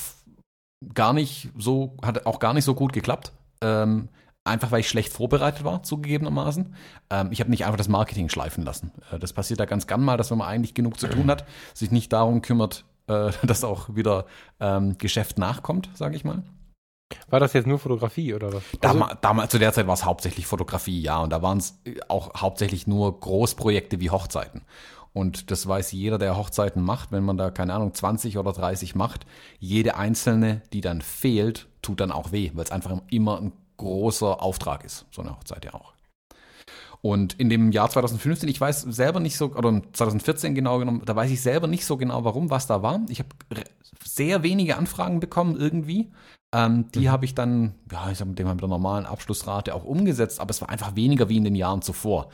gar 0.94 1.12
nicht 1.12 1.50
so, 1.56 1.96
hat 2.02 2.26
auch 2.26 2.38
gar 2.38 2.54
nicht 2.54 2.64
so 2.64 2.74
gut 2.74 2.92
geklappt. 2.92 3.32
Ähm, 3.60 4.08
Einfach 4.44 4.72
weil 4.72 4.80
ich 4.80 4.88
schlecht 4.88 5.12
vorbereitet 5.12 5.62
war, 5.62 5.84
zugegebenermaßen. 5.84 6.74
Ähm, 7.10 7.28
ich 7.30 7.38
habe 7.38 7.50
nicht 7.50 7.64
einfach 7.64 7.76
das 7.76 7.88
Marketing 7.88 8.28
schleifen 8.28 8.64
lassen. 8.64 8.90
Äh, 9.12 9.20
das 9.20 9.32
passiert 9.32 9.60
da 9.60 9.66
ganz 9.66 9.86
gern 9.86 10.02
mal, 10.02 10.16
dass 10.16 10.32
wenn 10.32 10.38
man 10.38 10.48
eigentlich 10.48 10.74
genug 10.74 10.98
zu 10.98 11.06
tun 11.06 11.30
hat, 11.30 11.46
sich 11.74 11.92
nicht 11.92 12.12
darum 12.12 12.42
kümmert, 12.42 12.84
äh, 13.06 13.30
dass 13.46 13.62
auch 13.62 13.94
wieder 13.94 14.26
ähm, 14.58 14.98
Geschäft 14.98 15.38
nachkommt, 15.38 15.90
sage 15.94 16.16
ich 16.16 16.24
mal. 16.24 16.42
War 17.30 17.40
das 17.40 17.52
jetzt 17.52 17.66
nur 17.66 17.78
Fotografie 17.78 18.34
oder 18.34 18.52
was? 18.52 18.62
Damals, 18.80 19.10
also, 19.10 19.20
damals 19.22 19.50
zu 19.50 19.58
der 19.58 19.72
Zeit 19.72 19.86
war 19.86 19.94
es 19.94 20.04
hauptsächlich 20.04 20.46
Fotografie, 20.46 21.00
ja. 21.02 21.18
Und 21.18 21.30
da 21.30 21.42
waren 21.42 21.58
es 21.58 21.78
auch 22.08 22.40
hauptsächlich 22.40 22.86
nur 22.86 23.18
Großprojekte 23.20 24.00
wie 24.00 24.10
Hochzeiten. 24.10 24.62
Und 25.12 25.50
das 25.50 25.66
weiß 25.66 25.92
jeder, 25.92 26.18
der 26.18 26.36
Hochzeiten 26.36 26.82
macht, 26.82 27.12
wenn 27.12 27.24
man 27.24 27.36
da, 27.36 27.50
keine 27.50 27.74
Ahnung, 27.74 27.92
20 27.92 28.38
oder 28.38 28.52
30 28.52 28.94
macht. 28.94 29.26
Jede 29.58 29.96
einzelne, 29.96 30.62
die 30.72 30.80
dann 30.80 31.02
fehlt, 31.02 31.68
tut 31.82 32.00
dann 32.00 32.12
auch 32.12 32.32
weh, 32.32 32.50
weil 32.54 32.64
es 32.64 32.70
einfach 32.70 32.96
immer 33.10 33.40
ein 33.40 33.52
großer 33.76 34.42
Auftrag 34.42 34.84
ist, 34.84 35.06
so 35.10 35.22
eine 35.22 35.32
Hochzeit 35.36 35.64
ja 35.64 35.74
auch. 35.74 35.92
Und 37.02 37.34
in 37.40 37.50
dem 37.50 37.72
Jahr 37.72 37.90
2015, 37.90 38.48
ich 38.48 38.60
weiß 38.60 38.82
selber 38.82 39.18
nicht 39.18 39.36
so, 39.36 39.46
oder 39.56 39.82
2014 39.92 40.54
genau 40.54 40.78
genommen, 40.78 41.02
da 41.04 41.16
weiß 41.16 41.30
ich 41.32 41.42
selber 41.42 41.66
nicht 41.66 41.84
so 41.84 41.96
genau, 41.96 42.24
warum, 42.24 42.48
was 42.48 42.68
da 42.68 42.82
war. 42.82 43.00
Ich 43.08 43.18
habe 43.18 43.28
sehr 44.04 44.44
wenige 44.44 44.76
Anfragen 44.76 45.18
bekommen 45.18 45.56
irgendwie. 45.58 46.12
Ähm, 46.54 46.90
die 46.92 47.00
mhm. 47.00 47.10
habe 47.10 47.24
ich 47.24 47.34
dann, 47.34 47.74
ja, 47.90 48.10
ich 48.10 48.18
sag 48.18 48.28
mit 48.28 48.38
dem 48.38 48.48
mit 48.48 48.60
der 48.60 48.68
normalen 48.68 49.06
Abschlussrate 49.06 49.74
auch 49.74 49.84
umgesetzt, 49.84 50.40
aber 50.40 50.50
es 50.50 50.60
war 50.60 50.68
einfach 50.68 50.96
weniger 50.96 51.28
wie 51.28 51.38
in 51.38 51.44
den 51.44 51.54
Jahren 51.54 51.82
zuvor. 51.82 52.28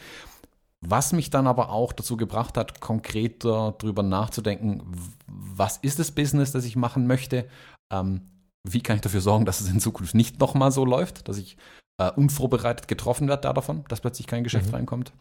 Was 0.80 1.12
mich 1.12 1.30
dann 1.30 1.46
aber 1.46 1.70
auch 1.70 1.92
dazu 1.92 2.16
gebracht 2.16 2.56
hat, 2.56 2.80
konkreter 2.80 3.74
drüber 3.78 4.02
nachzudenken, 4.02 4.82
was 5.26 5.76
ist 5.78 5.98
das 5.98 6.12
Business, 6.12 6.52
das 6.52 6.64
ich 6.64 6.76
machen 6.76 7.06
möchte? 7.06 7.48
Ähm, 7.92 8.22
wie 8.64 8.80
kann 8.80 8.96
ich 8.96 9.02
dafür 9.02 9.20
sorgen, 9.20 9.44
dass 9.44 9.60
es 9.60 9.70
in 9.70 9.80
Zukunft 9.80 10.14
nicht 10.14 10.40
nochmal 10.40 10.72
so 10.72 10.84
läuft, 10.84 11.28
dass 11.28 11.38
ich 11.38 11.56
äh, 11.98 12.10
unvorbereitet 12.10 12.86
getroffen 12.86 13.28
werde 13.28 13.42
da 13.42 13.52
davon, 13.52 13.84
dass 13.88 14.00
plötzlich 14.00 14.26
kein 14.26 14.44
Geschäft 14.44 14.68
mhm. 14.68 14.74
reinkommt? 14.74 15.12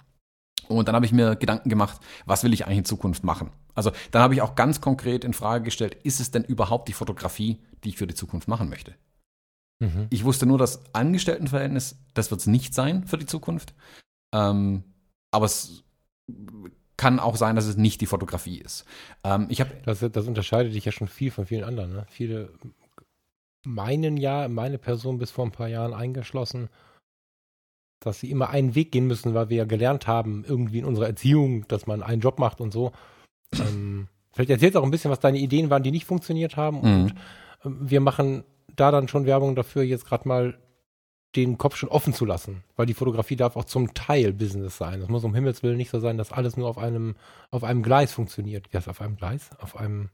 Und 0.68 0.88
dann 0.88 0.96
habe 0.96 1.06
ich 1.06 1.12
mir 1.12 1.36
Gedanken 1.36 1.70
gemacht, 1.70 2.00
was 2.26 2.44
will 2.44 2.54
ich 2.54 2.66
eigentlich 2.66 2.80
in 2.80 2.86
Zukunft 2.86 3.24
machen? 3.24 3.52
Also 3.74 3.92
dann 4.12 4.22
habe 4.22 4.34
ich 4.34 4.42
auch 4.42 4.56
ganz 4.56 4.82
konkret 4.82 5.24
in 5.24 5.34
Frage 5.34 5.64
gestellt, 5.64 5.96
ist 6.04 6.20
es 6.20 6.32
denn 6.32 6.44
überhaupt 6.44 6.88
die 6.88 6.94
Fotografie, 6.94 7.60
die 7.84 7.90
ich 7.90 7.98
für 7.98 8.08
die 8.08 8.16
Zukunft 8.16 8.48
machen 8.48 8.70
möchte? 8.70 8.96
Mhm. 9.80 10.08
Ich 10.10 10.24
wusste 10.24 10.46
nur, 10.46 10.58
das 10.58 10.82
Angestelltenverhältnis, 10.94 11.98
das 12.14 12.32
wird 12.32 12.42
es 12.42 12.48
nicht 12.48 12.74
sein 12.74 13.06
für 13.06 13.18
die 13.18 13.26
Zukunft. 13.26 13.74
Ähm, 14.34 14.84
aber 15.32 15.46
es 15.46 15.84
kann 16.98 17.20
auch 17.20 17.36
sein, 17.36 17.56
dass 17.56 17.66
es 17.68 17.78
nicht 17.78 18.02
die 18.02 18.08
Fotografie 18.08 18.58
ist. 18.58 18.86
Ähm, 19.24 19.48
ich 19.50 19.64
das, 19.86 20.00
das 20.00 20.28
unterscheidet 20.28 20.74
dich 20.74 20.86
ja 20.86 20.92
schon 20.92 21.08
viel 21.08 21.32
von 21.32 21.46
vielen 21.46 21.64
anderen. 21.64 21.94
Ne? 21.94 22.06
Viele 22.10 22.52
meinen 23.66 24.18
ja, 24.18 24.48
meine 24.48 24.78
Person 24.78 25.20
bis 25.20 25.32
vor 25.32 25.46
ein 25.46 25.52
paar 25.52 25.68
Jahren 25.68 25.94
eingeschlossen, 25.94 26.70
dass 28.00 28.20
sie 28.20 28.32
immer 28.32 28.50
einen 28.50 28.76
Weg 28.76 28.92
gehen 28.92 29.08
müssen, 29.08 29.34
weil 29.34 29.50
wir 29.50 29.58
ja 29.58 29.66
gelernt 29.66 30.08
haben, 30.08 30.44
irgendwie 30.48 30.80
in 30.80 30.86
unserer 30.86 31.08
Erziehung, 31.08 31.68
dass 31.68 31.86
man 31.86 32.02
einen 32.02 32.22
Job 32.22 32.40
macht 32.40 32.62
und 32.62 32.72
so. 32.72 32.92
Ähm, 33.54 34.08
vielleicht 34.34 34.50
erzählst 34.50 34.76
du 34.76 34.80
auch 34.80 34.84
ein 34.84 34.92
bisschen, 34.92 35.12
was 35.12 35.20
deine 35.20 35.40
Ideen 35.40 35.70
waren, 35.70 35.84
die 35.84 35.92
nicht 35.92 36.06
funktioniert 36.06 36.58
haben. 36.58 36.78
Mhm. 36.78 36.84
Und 37.04 37.16
wir 37.64 38.02
machen 38.02 38.44
da 38.76 38.92
dann 38.92 39.08
schon 39.08 39.26
Werbung 39.26 39.56
dafür, 39.56 39.84
jetzt 39.84 40.06
gerade 40.06 40.28
mal 40.28 40.58
den 41.36 41.58
Kopf 41.58 41.76
schon 41.76 41.90
offen 41.90 42.14
zu 42.14 42.26
lassen, 42.26 42.64
weil 42.76 42.86
die 42.86 42.94
Fotografie 42.94 43.36
darf 43.36 43.56
auch 43.56 43.66
zum 43.66 43.94
Teil 43.94 44.34
Business 44.34 44.78
sein. 44.78 45.02
Es 45.02 45.10
muss 45.10 45.24
um 45.24 45.36
Himmels 45.36 45.62
Willen 45.62 45.78
nicht 45.78 45.90
so 45.90 46.00
sein, 46.00 46.18
dass 46.18 46.32
alles 46.32 46.58
nur 46.58 46.68
auf 46.68 46.78
einem, 46.78 47.16
auf 47.52 47.64
einem 47.64 47.84
Gleis 47.84 48.14
funktioniert. 48.14 48.72
Wie 48.72 48.78
heißt 48.78 48.88
auf 48.88 49.02
einem 49.02 49.18
Gleis? 49.18 49.50
Auf 49.60 49.76
einem 49.76 50.10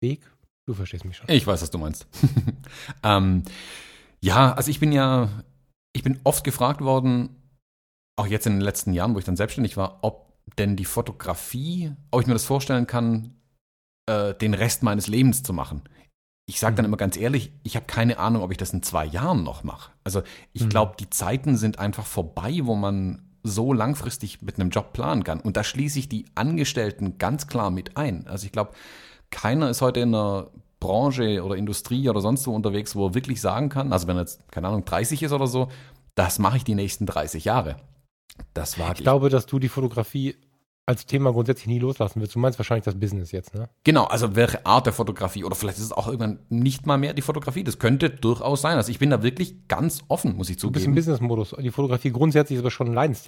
Weg? 0.00 0.20
Du 0.66 0.74
verstehst 0.74 1.04
mich 1.04 1.16
schon. 1.16 1.28
Ich 1.28 1.46
weiß, 1.46 1.62
was 1.62 1.70
du 1.70 1.78
meinst. 1.78 2.06
ähm, 3.02 3.42
ja, 4.20 4.52
also 4.52 4.70
ich 4.70 4.80
bin 4.80 4.92
ja 4.92 5.28
ich 5.98 6.04
bin 6.04 6.20
oft 6.24 6.44
gefragt 6.44 6.80
worden, 6.80 7.30
auch 8.16 8.26
jetzt 8.26 8.46
in 8.46 8.54
den 8.54 8.60
letzten 8.60 8.92
Jahren, 8.92 9.14
wo 9.14 9.18
ich 9.18 9.24
dann 9.24 9.36
selbstständig 9.36 9.76
war, 9.76 9.98
ob 10.02 10.32
denn 10.56 10.76
die 10.76 10.84
Fotografie, 10.84 11.92
ob 12.10 12.20
ich 12.20 12.26
mir 12.26 12.34
das 12.34 12.44
vorstellen 12.44 12.86
kann, 12.86 13.34
äh, 14.06 14.34
den 14.34 14.54
Rest 14.54 14.82
meines 14.82 15.08
Lebens 15.08 15.42
zu 15.42 15.52
machen. 15.52 15.82
Ich 16.48 16.60
sage 16.60 16.76
dann 16.76 16.86
mhm. 16.86 16.90
immer 16.90 16.96
ganz 16.96 17.18
ehrlich, 17.18 17.52
ich 17.62 17.76
habe 17.76 17.84
keine 17.86 18.18
Ahnung, 18.18 18.42
ob 18.42 18.50
ich 18.50 18.56
das 18.56 18.72
in 18.72 18.82
zwei 18.82 19.04
Jahren 19.04 19.44
noch 19.44 19.64
mache. 19.64 19.92
Also 20.02 20.22
ich 20.54 20.64
mhm. 20.64 20.68
glaube, 20.70 20.94
die 20.98 21.10
Zeiten 21.10 21.58
sind 21.58 21.78
einfach 21.78 22.06
vorbei, 22.06 22.60
wo 22.62 22.74
man 22.74 23.22
so 23.42 23.74
langfristig 23.74 24.40
mit 24.40 24.58
einem 24.58 24.70
Job 24.70 24.94
planen 24.94 25.24
kann. 25.24 25.40
Und 25.40 25.58
da 25.58 25.62
schließe 25.62 25.98
ich 25.98 26.08
die 26.08 26.24
Angestellten 26.34 27.18
ganz 27.18 27.48
klar 27.48 27.70
mit 27.70 27.98
ein. 27.98 28.26
Also 28.26 28.46
ich 28.46 28.52
glaube, 28.52 28.72
keiner 29.30 29.68
ist 29.68 29.82
heute 29.82 30.00
in 30.00 30.14
einer 30.14 30.48
Branche 30.80 31.44
oder 31.44 31.54
Industrie 31.54 32.08
oder 32.08 32.22
sonst 32.22 32.46
wo 32.46 32.54
unterwegs, 32.54 32.96
wo 32.96 33.08
er 33.08 33.14
wirklich 33.14 33.42
sagen 33.42 33.68
kann, 33.68 33.92
also 33.92 34.06
wenn 34.06 34.16
er 34.16 34.22
jetzt, 34.22 34.50
keine 34.50 34.68
Ahnung, 34.68 34.86
30 34.86 35.22
ist 35.22 35.32
oder 35.32 35.46
so, 35.46 35.68
das 36.14 36.38
mache 36.38 36.56
ich 36.56 36.64
die 36.64 36.74
nächsten 36.74 37.04
30 37.04 37.44
Jahre. 37.44 37.76
Das 38.54 38.78
war 38.78 38.92
ich. 38.92 39.00
Ich 39.00 39.04
glaube, 39.04 39.28
dass 39.28 39.44
du 39.46 39.58
die 39.58 39.68
Fotografie 39.68 40.36
als 40.88 41.04
Thema 41.04 41.32
grundsätzlich 41.32 41.66
nie 41.66 41.78
loslassen 41.78 42.20
willst. 42.20 42.34
Du 42.34 42.38
meinst 42.38 42.58
wahrscheinlich 42.58 42.86
das 42.86 42.98
Business 42.98 43.30
jetzt, 43.30 43.54
ne? 43.54 43.68
Genau, 43.84 44.04
also 44.04 44.34
welche 44.34 44.64
Art 44.64 44.86
der 44.86 44.94
Fotografie 44.94 45.44
oder 45.44 45.54
vielleicht 45.54 45.76
ist 45.76 45.84
es 45.84 45.92
auch 45.92 46.06
irgendwann 46.06 46.38
nicht 46.48 46.86
mal 46.86 46.96
mehr 46.96 47.12
die 47.12 47.20
Fotografie. 47.20 47.62
Das 47.62 47.78
könnte 47.78 48.08
durchaus 48.08 48.62
sein. 48.62 48.76
Also 48.76 48.90
ich 48.90 48.98
bin 48.98 49.10
da 49.10 49.22
wirklich 49.22 49.68
ganz 49.68 50.02
offen, 50.08 50.34
muss 50.36 50.48
ich 50.48 50.58
zugeben. 50.58 50.72
Du 50.72 50.78
bist 50.78 50.86
im 50.86 50.94
Business-Modus. 50.94 51.54
Die 51.60 51.70
Fotografie 51.70 52.10
grundsätzlich 52.10 52.56
ist 52.56 52.62
aber 52.62 52.70
schon 52.70 52.88
ein 52.88 52.94
Leidens 52.94 53.24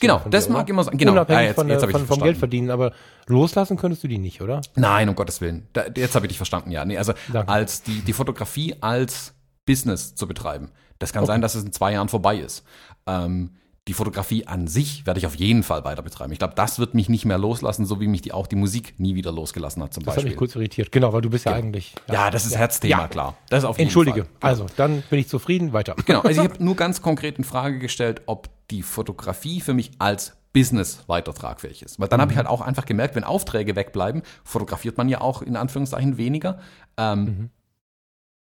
Genau, 0.00 0.22
das 0.30 0.48
mag 0.48 0.62
oder? 0.62 0.70
immer 0.70 0.84
sein. 0.84 0.96
Genau, 0.96 1.12
Unabhängig 1.12 1.40
ja, 1.40 1.46
jetzt, 1.48 1.54
von, 1.56 1.68
jetzt 1.68 1.90
von, 1.90 2.06
vom 2.06 2.20
Geld 2.20 2.38
verdienen, 2.38 2.70
aber 2.70 2.92
loslassen 3.26 3.76
könntest 3.76 4.02
du 4.02 4.08
die 4.08 4.18
nicht, 4.18 4.40
oder? 4.40 4.62
Nein, 4.76 5.10
um 5.10 5.14
Gottes 5.14 5.42
Willen. 5.42 5.68
Da, 5.74 5.84
jetzt 5.94 6.14
habe 6.14 6.24
ich 6.24 6.30
dich 6.30 6.38
verstanden, 6.38 6.70
ja. 6.70 6.86
Nee, 6.86 6.96
also 6.96 7.12
Danke. 7.30 7.52
als 7.52 7.82
die, 7.82 8.00
die 8.00 8.14
Fotografie 8.14 8.76
als 8.80 9.34
Business 9.66 10.14
zu 10.14 10.26
betreiben. 10.26 10.70
Das 10.98 11.12
kann 11.12 11.24
okay. 11.24 11.32
sein, 11.32 11.42
dass 11.42 11.54
es 11.54 11.62
in 11.62 11.72
zwei 11.72 11.92
Jahren 11.92 12.08
vorbei 12.08 12.38
ist. 12.38 12.64
Ähm, 13.06 13.50
die 13.88 13.94
Fotografie 13.94 14.46
an 14.46 14.68
sich 14.68 15.06
werde 15.06 15.18
ich 15.18 15.26
auf 15.26 15.34
jeden 15.34 15.64
Fall 15.64 15.84
weiter 15.84 16.02
betreiben. 16.02 16.32
Ich 16.32 16.38
glaube, 16.38 16.54
das 16.54 16.78
wird 16.78 16.94
mich 16.94 17.08
nicht 17.08 17.24
mehr 17.24 17.38
loslassen, 17.38 17.84
so 17.84 18.00
wie 18.00 18.06
mich 18.06 18.22
die, 18.22 18.32
auch 18.32 18.46
die 18.46 18.54
Musik 18.54 18.94
nie 18.98 19.16
wieder 19.16 19.32
losgelassen 19.32 19.82
hat, 19.82 19.92
zum 19.92 20.04
das 20.04 20.14
Beispiel. 20.14 20.22
Das 20.22 20.30
hat 20.30 20.30
mich 20.30 20.38
kurz 20.38 20.54
irritiert. 20.54 20.92
Genau, 20.92 21.12
weil 21.12 21.20
du 21.20 21.30
bist 21.30 21.46
ja, 21.46 21.52
ja. 21.52 21.58
eigentlich. 21.58 21.94
Ja, 22.06 22.14
ja, 22.14 22.30
das 22.30 22.46
ist 22.46 22.52
ja. 22.52 22.58
Herzthema, 22.58 23.08
klar. 23.08 23.36
Das 23.48 23.64
ist 23.64 23.68
auf 23.68 23.78
jeden 23.78 23.88
Entschuldige. 23.88 24.24
Fall. 24.24 24.50
Also, 24.50 24.66
dann 24.76 25.02
bin 25.10 25.18
ich 25.18 25.28
zufrieden. 25.28 25.72
Weiter. 25.72 25.96
Genau, 26.06 26.20
also 26.20 26.42
ich 26.42 26.48
habe 26.50 26.62
nur 26.62 26.76
ganz 26.76 27.02
konkret 27.02 27.38
in 27.38 27.44
Frage 27.44 27.80
gestellt, 27.80 28.22
ob 28.26 28.48
die 28.70 28.82
Fotografie 28.82 29.60
für 29.60 29.74
mich 29.74 29.90
als 29.98 30.36
Business 30.52 31.02
weiter 31.08 31.34
tragfähig 31.34 31.82
ist. 31.82 31.98
Weil 31.98 32.06
dann 32.06 32.18
mhm. 32.18 32.22
habe 32.22 32.32
ich 32.32 32.36
halt 32.36 32.46
auch 32.46 32.60
einfach 32.60 32.84
gemerkt, 32.84 33.16
wenn 33.16 33.24
Aufträge 33.24 33.74
wegbleiben, 33.74 34.22
fotografiert 34.44 34.96
man 34.96 35.08
ja 35.08 35.20
auch 35.20 35.42
in 35.42 35.56
Anführungszeichen 35.56 36.18
weniger. 36.18 36.60
Ähm, 36.96 37.24
mhm. 37.24 37.50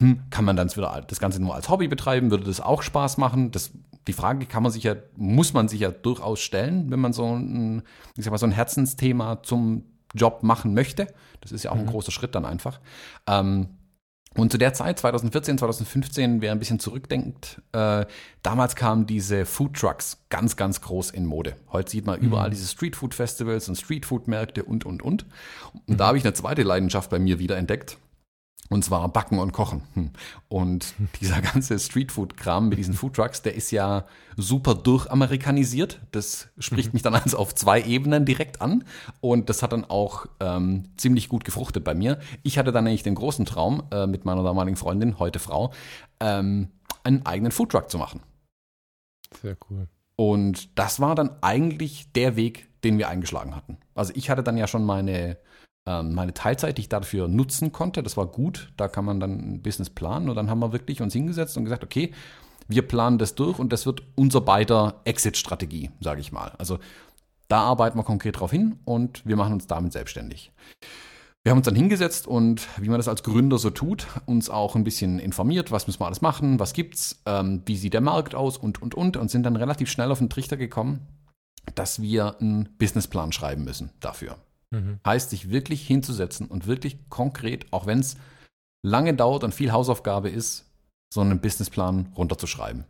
Hm, 0.02 0.22
kann 0.30 0.44
man 0.44 0.56
dann 0.56 0.74
wieder 0.74 1.04
das 1.06 1.20
Ganze 1.20 1.42
nur 1.42 1.54
als 1.54 1.68
Hobby 1.68 1.88
betreiben? 1.88 2.30
Würde 2.30 2.44
das 2.44 2.60
auch 2.60 2.82
Spaß 2.82 3.16
machen? 3.16 3.50
Das 3.50 3.72
die 4.06 4.12
Frage 4.12 4.46
kann 4.46 4.62
man 4.62 4.72
sich 4.72 4.84
ja, 4.84 4.94
muss 5.16 5.52
man 5.52 5.68
sich 5.68 5.80
ja 5.80 5.90
durchaus 5.90 6.40
stellen, 6.40 6.90
wenn 6.90 7.00
man 7.00 7.12
so 7.12 7.36
ein, 7.36 7.82
ich 8.16 8.24
sag 8.24 8.30
mal, 8.30 8.38
so 8.38 8.46
ein 8.46 8.52
Herzensthema 8.52 9.42
zum 9.42 9.84
Job 10.14 10.42
machen 10.42 10.74
möchte. 10.74 11.06
Das 11.40 11.52
ist 11.52 11.64
ja 11.64 11.72
auch 11.72 11.76
mhm. 11.76 11.82
ein 11.82 11.86
großer 11.86 12.12
Schritt 12.12 12.34
dann 12.34 12.44
einfach. 12.44 12.80
Ähm, 13.26 13.68
und 14.36 14.52
zu 14.52 14.58
der 14.58 14.74
Zeit, 14.74 14.98
2014, 14.98 15.58
2015, 15.58 16.42
wer 16.42 16.52
ein 16.52 16.58
bisschen 16.58 16.78
zurückdenkt, 16.78 17.62
äh, 17.72 18.04
damals 18.42 18.76
kamen 18.76 19.06
diese 19.06 19.46
Food 19.46 19.74
Trucks 19.74 20.18
ganz, 20.28 20.56
ganz 20.56 20.82
groß 20.82 21.10
in 21.10 21.24
Mode. 21.24 21.56
Heute 21.72 21.90
sieht 21.90 22.06
man 22.06 22.20
überall 22.20 22.48
mhm. 22.48 22.52
diese 22.52 22.66
Street 22.68 22.96
Food 22.96 23.14
Festivals 23.14 23.68
und 23.68 23.76
Street 23.76 24.04
Food 24.04 24.28
Märkte 24.28 24.62
und, 24.62 24.84
und, 24.84 25.02
und. 25.02 25.24
Und 25.72 25.88
mhm. 25.88 25.96
da 25.96 26.08
habe 26.08 26.18
ich 26.18 26.24
eine 26.24 26.34
zweite 26.34 26.62
Leidenschaft 26.62 27.08
bei 27.08 27.18
mir 27.18 27.38
wieder 27.38 27.56
entdeckt. 27.56 27.96
Und 28.68 28.84
zwar 28.84 29.08
Backen 29.08 29.38
und 29.38 29.52
Kochen. 29.52 29.82
Hm. 29.94 30.10
Und 30.48 30.94
dieser 31.20 31.40
ganze 31.52 31.78
Streetfood-Kram 31.78 32.68
mit 32.68 32.78
diesen 32.78 32.94
Foodtrucks, 32.94 33.42
der 33.42 33.54
ist 33.54 33.70
ja 33.70 34.06
super 34.36 34.74
durchamerikanisiert. 34.74 36.00
Das 36.10 36.48
spricht 36.58 36.92
mich 36.92 37.02
dann 37.02 37.14
also 37.22 37.38
auf 37.38 37.54
zwei 37.54 37.82
Ebenen 37.82 38.24
direkt 38.24 38.60
an. 38.60 38.84
Und 39.20 39.48
das 39.50 39.62
hat 39.62 39.72
dann 39.72 39.84
auch 39.84 40.26
ähm, 40.40 40.90
ziemlich 40.96 41.28
gut 41.28 41.44
gefruchtet 41.44 41.84
bei 41.84 41.94
mir. 41.94 42.18
Ich 42.42 42.58
hatte 42.58 42.72
dann 42.72 42.86
eigentlich 42.86 43.04
den 43.04 43.14
großen 43.14 43.46
Traum, 43.46 43.84
äh, 43.92 44.06
mit 44.06 44.24
meiner 44.24 44.42
damaligen 44.42 44.76
Freundin, 44.76 45.18
heute 45.18 45.38
Frau, 45.38 45.72
ähm, 46.20 46.70
einen 47.04 47.24
eigenen 47.24 47.52
Foodtruck 47.52 47.90
zu 47.90 47.98
machen. 47.98 48.20
Sehr 49.42 49.56
cool. 49.70 49.88
Und 50.16 50.78
das 50.78 50.98
war 50.98 51.14
dann 51.14 51.30
eigentlich 51.42 52.12
der 52.12 52.36
Weg, 52.36 52.68
den 52.82 52.98
wir 52.98 53.08
eingeschlagen 53.08 53.54
hatten. 53.54 53.78
Also 53.94 54.12
ich 54.16 54.30
hatte 54.30 54.42
dann 54.42 54.56
ja 54.56 54.66
schon 54.66 54.84
meine 54.84 55.36
meine 55.86 56.34
Teilzeit, 56.34 56.78
die 56.78 56.82
ich 56.82 56.88
dafür 56.88 57.28
nutzen 57.28 57.72
konnte. 57.72 58.02
Das 58.02 58.16
war 58.16 58.26
gut. 58.26 58.72
Da 58.76 58.88
kann 58.88 59.04
man 59.04 59.20
dann 59.20 59.32
ein 59.32 59.62
Business 59.62 59.90
planen. 59.90 60.28
Und 60.28 60.36
dann 60.36 60.50
haben 60.50 60.58
wir 60.58 60.72
wirklich 60.72 61.00
uns 61.00 61.12
hingesetzt 61.12 61.56
und 61.56 61.64
gesagt, 61.64 61.84
okay, 61.84 62.12
wir 62.68 62.82
planen 62.82 63.18
das 63.18 63.34
durch 63.34 63.58
und 63.58 63.72
das 63.72 63.86
wird 63.86 64.02
unser 64.16 64.40
beider 64.40 65.00
Exit-Strategie, 65.04 65.90
sage 66.00 66.20
ich 66.20 66.32
mal. 66.32 66.52
Also 66.58 66.78
da 67.48 67.60
arbeiten 67.60 67.98
wir 67.98 68.02
konkret 68.02 68.40
drauf 68.40 68.50
hin 68.50 68.80
und 68.84 69.24
wir 69.24 69.36
machen 69.36 69.52
uns 69.52 69.66
damit 69.66 69.92
selbstständig. 69.92 70.52
Wir 71.44 71.52
haben 71.52 71.58
uns 71.58 71.66
dann 71.66 71.76
hingesetzt 71.76 72.26
und, 72.26 72.66
wie 72.76 72.88
man 72.88 72.98
das 72.98 73.06
als 73.06 73.22
Gründer 73.22 73.58
so 73.58 73.70
tut, 73.70 74.08
uns 74.26 74.50
auch 74.50 74.74
ein 74.74 74.82
bisschen 74.82 75.20
informiert, 75.20 75.70
was 75.70 75.86
müssen 75.86 76.00
wir 76.00 76.06
alles 76.06 76.20
machen, 76.20 76.58
was 76.58 76.72
gibt's, 76.72 77.22
ähm, 77.24 77.62
wie 77.66 77.76
sieht 77.76 77.94
der 77.94 78.00
Markt 78.00 78.34
aus 78.34 78.56
und, 78.56 78.82
und, 78.82 78.96
und, 78.96 79.16
und 79.16 79.30
sind 79.30 79.44
dann 79.44 79.54
relativ 79.54 79.88
schnell 79.88 80.10
auf 80.10 80.18
den 80.18 80.28
Trichter 80.28 80.56
gekommen, 80.56 81.06
dass 81.76 82.02
wir 82.02 82.40
einen 82.40 82.68
Businessplan 82.78 83.30
schreiben 83.30 83.62
müssen 83.62 83.90
dafür. 84.00 84.38
Mhm. 84.70 85.00
Heißt, 85.06 85.30
sich 85.30 85.50
wirklich 85.50 85.86
hinzusetzen 85.86 86.46
und 86.46 86.66
wirklich 86.66 87.08
konkret, 87.08 87.72
auch 87.72 87.86
wenn 87.86 88.00
es 88.00 88.16
lange 88.84 89.14
dauert 89.14 89.44
und 89.44 89.54
viel 89.54 89.72
Hausaufgabe 89.72 90.28
ist, 90.28 90.66
so 91.12 91.20
einen 91.20 91.40
Businessplan 91.40 92.12
runterzuschreiben. 92.16 92.84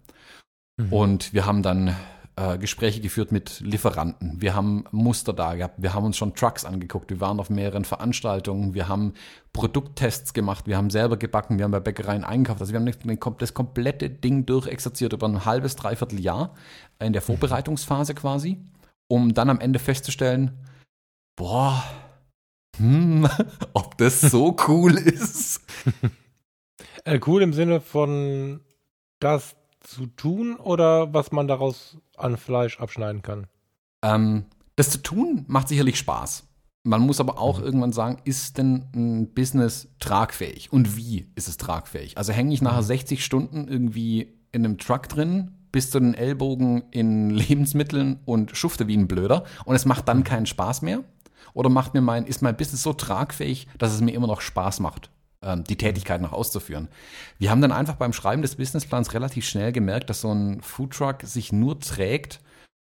Mhm. 0.79 0.93
Und 0.93 1.33
wir 1.33 1.47
haben 1.47 1.63
dann 1.63 1.95
äh, 2.37 2.59
Gespräche 2.59 3.01
geführt 3.01 3.33
mit 3.33 3.61
Lieferanten. 3.61 4.41
Wir 4.41 4.55
haben 4.55 4.85
Muster 4.91 5.33
da 5.33 5.55
gehabt. 5.55 5.77
Wir 5.79 5.95
haben 5.95 6.05
uns 6.05 6.19
schon 6.19 6.35
Trucks 6.35 6.65
angeguckt. 6.67 7.11
Wir 7.11 7.21
waren 7.21 7.41
auf 7.41 7.49
mehreren 7.49 7.85
Veranstaltungen. 7.85 8.75
Wir 8.75 8.89
haben 8.89 9.15
Produkttests 9.55 10.35
gemacht. 10.35 10.67
Wir 10.67 10.77
haben 10.77 10.91
selber 10.91 11.17
gebacken. 11.17 11.59
Wir 11.59 11.65
haben 11.65 11.73
bei 11.73 11.81
Bäckereien 11.81 12.25
eingekauft. 12.25 12.61
Also 12.61 12.75
wir 12.75 12.81
haben 12.81 13.39
das 13.39 13.55
komplette 13.55 14.11
Ding 14.11 14.45
durchexerziert 14.45 15.15
über 15.15 15.27
ein 15.27 15.47
halbes, 15.47 15.77
dreiviertel 15.77 16.21
Jahr 16.21 16.55
in 16.99 17.15
der 17.15 17.23
mhm. 17.23 17.27
Vorbereitungsphase 17.27 18.15
quasi, 18.15 18.59
um 19.09 19.33
dann 19.33 19.49
am 19.49 19.61
Ende 19.61 19.79
festzustellen, 19.79 20.59
boah, 21.37 21.85
hm, 22.79 23.29
ob 23.75 23.97
das 23.99 24.21
so 24.21 24.57
cool 24.67 24.93
ist. 24.97 25.61
Äh, 27.05 27.21
cool 27.27 27.43
im 27.43 27.53
Sinne 27.53 27.81
von 27.81 28.61
das 29.21 29.57
zu 29.81 30.07
tun 30.07 30.57
oder 30.57 31.15
was 31.15 31.31
man 31.33 31.47
daraus 31.47 31.99
an 32.17 32.37
Fleisch 32.37 32.81
abschneiden 32.81 33.23
kann? 33.23 33.47
Ähm, 34.03 34.47
das 34.75 34.91
zu 34.91 34.99
tun 34.99 35.45
macht 35.47 35.69
sicherlich 35.69 35.99
Spaß. 35.99 36.45
Man 36.83 37.01
muss 37.01 37.21
aber 37.21 37.39
auch 37.39 37.59
mhm. 37.59 37.65
irgendwann 37.65 37.93
sagen, 37.93 38.19
ist 38.25 38.59
denn 38.59 38.87
ein 38.95 39.35
Business 39.35 39.89
tragfähig? 39.99 40.73
Und 40.73 40.97
wie 40.97 41.27
ist 41.35 41.49
es 41.49 41.57
tragfähig? 41.57 42.17
Also 42.17 42.33
hänge 42.33 42.55
ich 42.55 42.63
nachher 42.63 42.83
mhm. 42.83 42.87
60 42.87 43.25
Stunden 43.25 43.69
irgendwie 43.69 44.35
in 44.53 44.65
einem 44.65 44.79
Truck 44.79 45.09
drin, 45.09 45.53
bis 45.73 45.91
zu 45.91 45.99
den 45.99 46.15
Ellbogen 46.15 46.85
in 46.91 47.31
Lebensmitteln 47.31 48.21
und 48.25 48.57
schufte 48.57 48.87
wie 48.87 48.97
ein 48.97 49.09
Blöder 49.09 49.45
und 49.65 49.75
es 49.75 49.85
macht 49.85 50.09
dann 50.09 50.25
keinen 50.25 50.47
Spaß 50.47 50.83
mehr? 50.83 51.05
Oder 51.57 51.71
macht 51.71 51.95
mir 51.95 52.03
mein, 52.03 52.27
ist 52.27 52.43
mein 52.43 52.55
Business 52.55 52.83
so 52.83 52.93
tragfähig, 52.93 53.67
dass 53.79 53.95
es 53.95 54.03
mir 54.03 54.13
immer 54.13 54.27
noch 54.27 54.43
Spaß 54.43 54.81
macht, 54.81 55.09
ähm, 55.41 55.65
die 55.65 55.79
Tätigkeit 55.79 56.21
noch 56.21 56.35
auszuführen? 56.35 56.89
Wir 57.39 57.51
haben 57.51 57.63
dann 57.63 57.73
einfach 57.73 57.95
beim 57.95 58.13
Schreiben 58.13 58.43
des 58.43 58.57
Businessplans 58.57 59.15
relativ 59.15 59.47
schnell 59.47 59.73
gemerkt, 59.73 60.11
dass 60.11 60.21
so 60.21 60.31
ein 60.31 60.61
Foodtruck 60.61 61.23
sich 61.23 61.53
nur 61.53 61.81
trägt, 61.81 62.41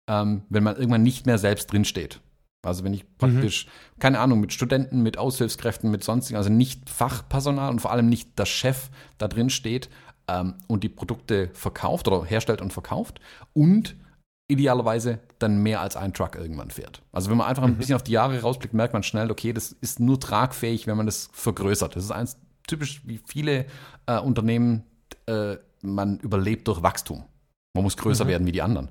ähm, 0.10 0.42
wenn 0.50 0.64
man 0.64 0.76
irgendwann 0.76 1.04
nicht 1.04 1.28
mehr 1.28 1.38
selbst 1.38 1.72
drinsteht. 1.72 2.20
Also 2.66 2.84
wenn 2.84 2.96
ich 2.96 3.06
praktisch, 3.20 3.68
mhm. 3.68 4.00
keine 4.00 4.20
Ahnung, 4.20 4.40
mit 4.40 4.52
Studenten, 4.52 5.04
mit 5.04 5.20
Aushilfskräften, 5.20 5.92
mit 5.92 6.04
sonstigen, 6.04 6.38
also 6.38 6.50
nicht 6.50 6.90
Fachpersonal 6.90 7.70
und 7.70 7.80
vor 7.80 7.92
allem 7.92 8.10
nicht 8.10 8.40
der 8.40 8.48
Chef 8.48 8.90
da 9.20 9.28
drin 9.28 9.52
steht 9.52 9.88
ähm, 10.28 10.56
und 10.66 10.84
die 10.84 10.90
Produkte 10.90 11.52
verkauft 11.54 12.08
oder 12.08 12.26
herstellt 12.26 12.62
und 12.62 12.74
verkauft 12.74 13.20
und 13.54 13.96
idealerweise 14.48 15.20
dann 15.39 15.62
mehr 15.62 15.82
als 15.82 15.98
ein 15.98 16.13
Truck 16.13 16.36
irgendwann 16.36 16.72
fährt. 16.72 17.01
Also 17.12 17.30
wenn 17.30 17.38
man 17.38 17.48
einfach 17.48 17.63
ein 17.63 17.72
mhm. 17.72 17.77
bisschen 17.77 17.96
auf 17.96 18.04
die 18.04 18.13
Jahre 18.13 18.42
rausblickt, 18.42 18.74
merkt 18.74 18.94
man 18.94 19.04
schnell, 19.04 19.30
okay, 19.30 19.54
das 19.54 19.72
ist 19.72 20.00
nur 20.00 20.20
tragfähig, 20.20 20.88
wenn 20.88 20.98
man 20.98 21.06
das 21.06 21.30
vergrößert. 21.34 21.96
Das 21.96 22.04
ist 22.04 22.12
eins 22.12 22.38
typisch 22.68 23.01
wie 23.06 23.20
viele 23.25 23.66
äh, 24.06 24.20
Unternehmen, 24.20 24.84
äh, 25.25 25.58
man 25.82 26.20
überlebt 26.20 26.68
durch 26.68 26.82
Wachstum. 26.82 27.25
Man 27.74 27.84
muss 27.84 27.98
größer 27.98 28.25
mhm. 28.25 28.30
werden 28.30 28.48
wie 28.48 28.51
die 28.51 28.62
anderen. 28.62 28.89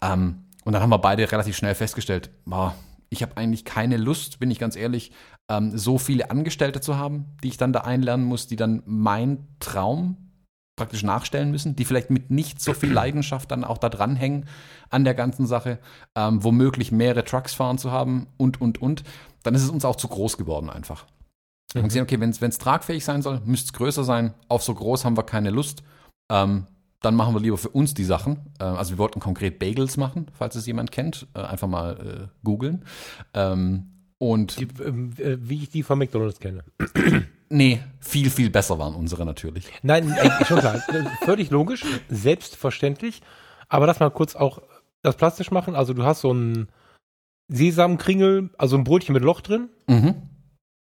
Ähm, 0.00 0.44
und 0.64 0.72
dann 0.72 0.82
haben 0.82 0.90
wir 0.90 0.98
beide 0.98 1.30
relativ 1.30 1.56
schnell 1.56 1.74
festgestellt, 1.74 2.30
boah, 2.44 2.74
ich 3.08 3.22
habe 3.22 3.36
eigentlich 3.36 3.64
keine 3.64 3.96
Lust, 3.96 4.38
bin 4.38 4.50
ich 4.50 4.58
ganz 4.58 4.76
ehrlich, 4.76 5.12
ähm, 5.50 5.76
so 5.76 5.98
viele 5.98 6.30
Angestellte 6.30 6.80
zu 6.80 6.96
haben, 6.96 7.26
die 7.42 7.48
ich 7.48 7.56
dann 7.56 7.72
da 7.72 7.80
einlernen 7.80 8.24
muss, 8.24 8.46
die 8.46 8.56
dann 8.56 8.82
mein 8.86 9.48
Traum 9.60 10.31
praktisch 10.76 11.02
nachstellen 11.02 11.50
müssen, 11.50 11.76
die 11.76 11.84
vielleicht 11.84 12.10
mit 12.10 12.30
nicht 12.30 12.60
so 12.60 12.72
viel 12.72 12.92
Leidenschaft 12.92 13.50
dann 13.50 13.64
auch 13.64 13.78
da 13.78 13.88
dranhängen 13.88 14.46
an 14.90 15.04
der 15.04 15.14
ganzen 15.14 15.46
Sache, 15.46 15.78
ähm, 16.14 16.42
womöglich 16.42 16.92
mehrere 16.92 17.24
Trucks 17.24 17.54
fahren 17.54 17.78
zu 17.78 17.90
haben 17.90 18.26
und, 18.36 18.60
und, 18.60 18.80
und, 18.80 19.04
dann 19.42 19.54
ist 19.54 19.62
es 19.62 19.70
uns 19.70 19.84
auch 19.84 19.96
zu 19.96 20.08
groß 20.08 20.38
geworden 20.38 20.70
einfach. 20.70 21.06
Mhm. 21.74 21.84
Und 21.84 21.90
sehen, 21.90 22.02
okay, 22.02 22.20
wenn 22.20 22.30
es 22.30 22.58
tragfähig 22.58 23.04
sein 23.04 23.22
soll, 23.22 23.40
müsste 23.44 23.66
es 23.66 23.72
größer 23.72 24.04
sein. 24.04 24.34
Auf 24.48 24.62
so 24.62 24.74
groß 24.74 25.04
haben 25.04 25.16
wir 25.16 25.24
keine 25.24 25.50
Lust. 25.50 25.82
Ähm, 26.30 26.66
dann 27.00 27.16
machen 27.16 27.34
wir 27.34 27.40
lieber 27.40 27.58
für 27.58 27.70
uns 27.70 27.94
die 27.94 28.04
Sachen. 28.04 28.52
Äh, 28.58 28.64
also 28.64 28.92
wir 28.92 28.98
wollten 28.98 29.20
konkret 29.20 29.58
Bagels 29.58 29.96
machen, 29.96 30.26
falls 30.32 30.54
es 30.54 30.66
jemand 30.66 30.92
kennt. 30.92 31.26
Äh, 31.34 31.40
einfach 31.40 31.68
mal 31.68 32.28
äh, 32.30 32.44
googeln. 32.44 32.84
Ähm, 33.34 33.88
und 34.22 34.60
die, 34.60 34.68
äh, 35.20 35.36
wie 35.40 35.64
ich 35.64 35.70
die 35.70 35.82
von 35.82 35.98
McDonalds 35.98 36.38
kenne. 36.38 36.64
Nee, 37.54 37.80
viel, 38.00 38.30
viel 38.30 38.48
besser 38.48 38.78
waren 38.78 38.94
unsere 38.94 39.26
natürlich. 39.26 39.66
Nein, 39.82 40.10
äh, 40.10 40.42
schon 40.46 40.58
klar. 40.58 40.82
Völlig 41.20 41.50
logisch, 41.50 41.84
selbstverständlich. 42.08 43.20
Aber 43.68 43.86
lass 43.86 44.00
mal 44.00 44.08
kurz 44.08 44.34
auch 44.36 44.62
das 45.02 45.16
plastisch 45.16 45.50
machen. 45.50 45.74
Also 45.74 45.92
du 45.92 46.02
hast 46.02 46.22
so 46.22 46.32
ein 46.32 46.68
Sesamkringel, 47.48 48.48
also 48.56 48.78
ein 48.78 48.84
Brötchen 48.84 49.12
mit 49.12 49.22
Loch 49.22 49.42
drin. 49.42 49.68
Mhm. 49.86 50.14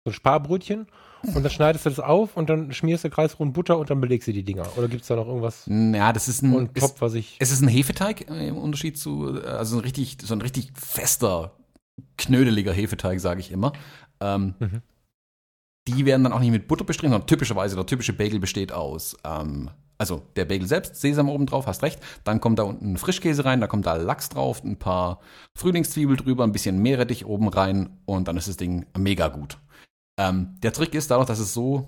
So 0.06 0.12
ein 0.12 0.14
Sparbrötchen. 0.14 0.88
Und 1.24 1.44
dann 1.44 1.52
schneidest 1.52 1.86
du 1.86 1.90
das 1.90 2.00
auf 2.00 2.38
und 2.38 2.50
dann 2.50 2.72
schmierst 2.72 3.04
du 3.04 3.10
kreisrund 3.10 3.54
Butter 3.54 3.78
und 3.78 3.90
dann 3.90 4.00
belegst 4.00 4.30
du 4.30 4.32
die 4.32 4.44
Dinger. 4.44 4.66
Oder 4.78 4.88
gibt 4.88 5.02
es 5.02 5.10
da 5.10 5.18
noch 5.18 5.28
irgendwas? 5.28 5.66
Ja, 5.68 6.14
das 6.14 6.30
ist 6.30 6.42
ein, 6.42 6.74
Top, 6.74 7.02
was 7.02 7.16
ich 7.16 7.36
es 7.40 7.52
ist 7.52 7.62
ein 7.62 7.68
Hefeteig 7.68 8.30
im 8.30 8.56
Unterschied 8.56 8.98
zu, 8.98 9.42
äh, 9.42 9.46
also 9.46 9.76
ein 9.76 9.82
richtig, 9.82 10.20
so 10.24 10.34
ein 10.34 10.42
richtig 10.42 10.72
fester, 10.74 11.52
knödeliger 12.18 12.74
Hefeteig, 12.74 13.20
sage 13.20 13.40
ich 13.40 13.52
immer. 13.52 13.74
Ähm, 14.20 14.56
mhm. 14.60 14.82
Die 15.88 16.06
werden 16.06 16.24
dann 16.24 16.34
auch 16.34 16.40
nicht 16.40 16.52
mit 16.52 16.68
Butter 16.68 16.84
bestrichen, 16.84 17.12
sondern 17.12 17.28
typischerweise 17.28 17.76
der 17.76 17.86
typische 17.86 18.14
Bagel 18.14 18.40
besteht 18.40 18.72
aus, 18.72 19.18
ähm, 19.24 19.72
also 19.98 20.24
der 20.36 20.46
Bagel 20.46 20.68
selbst, 20.68 20.96
Sesam 20.96 21.30
oben 21.30 21.46
drauf, 21.46 21.68
hast 21.68 21.84
recht. 21.84 22.00
Dann 22.24 22.42
kommt 22.42 22.60
da 22.60 22.64
unten 22.64 22.98
Frischkäse 22.98 23.46
rein, 23.46 23.62
da 23.62 23.68
kommt 23.68 23.86
da 23.86 23.96
Lachs 23.96 24.30
drauf, 24.30 24.64
ein 24.64 24.78
paar 24.78 25.20
Frühlingszwiebel 25.56 26.18
drüber, 26.18 26.44
ein 26.44 26.52
bisschen 26.52 26.82
Meerrettich 26.82 27.26
oben 27.26 27.48
rein 27.50 27.98
und 28.06 28.28
dann 28.28 28.38
ist 28.38 28.48
das 28.48 28.58
Ding 28.58 28.86
mega 28.98 29.28
gut. 29.28 29.58
Ähm, 30.20 30.56
der 30.62 30.74
Trick 30.74 30.94
ist 30.94 31.12
dadurch, 31.12 31.28
dass 31.28 31.40
es 31.40 31.54
so 31.54 31.88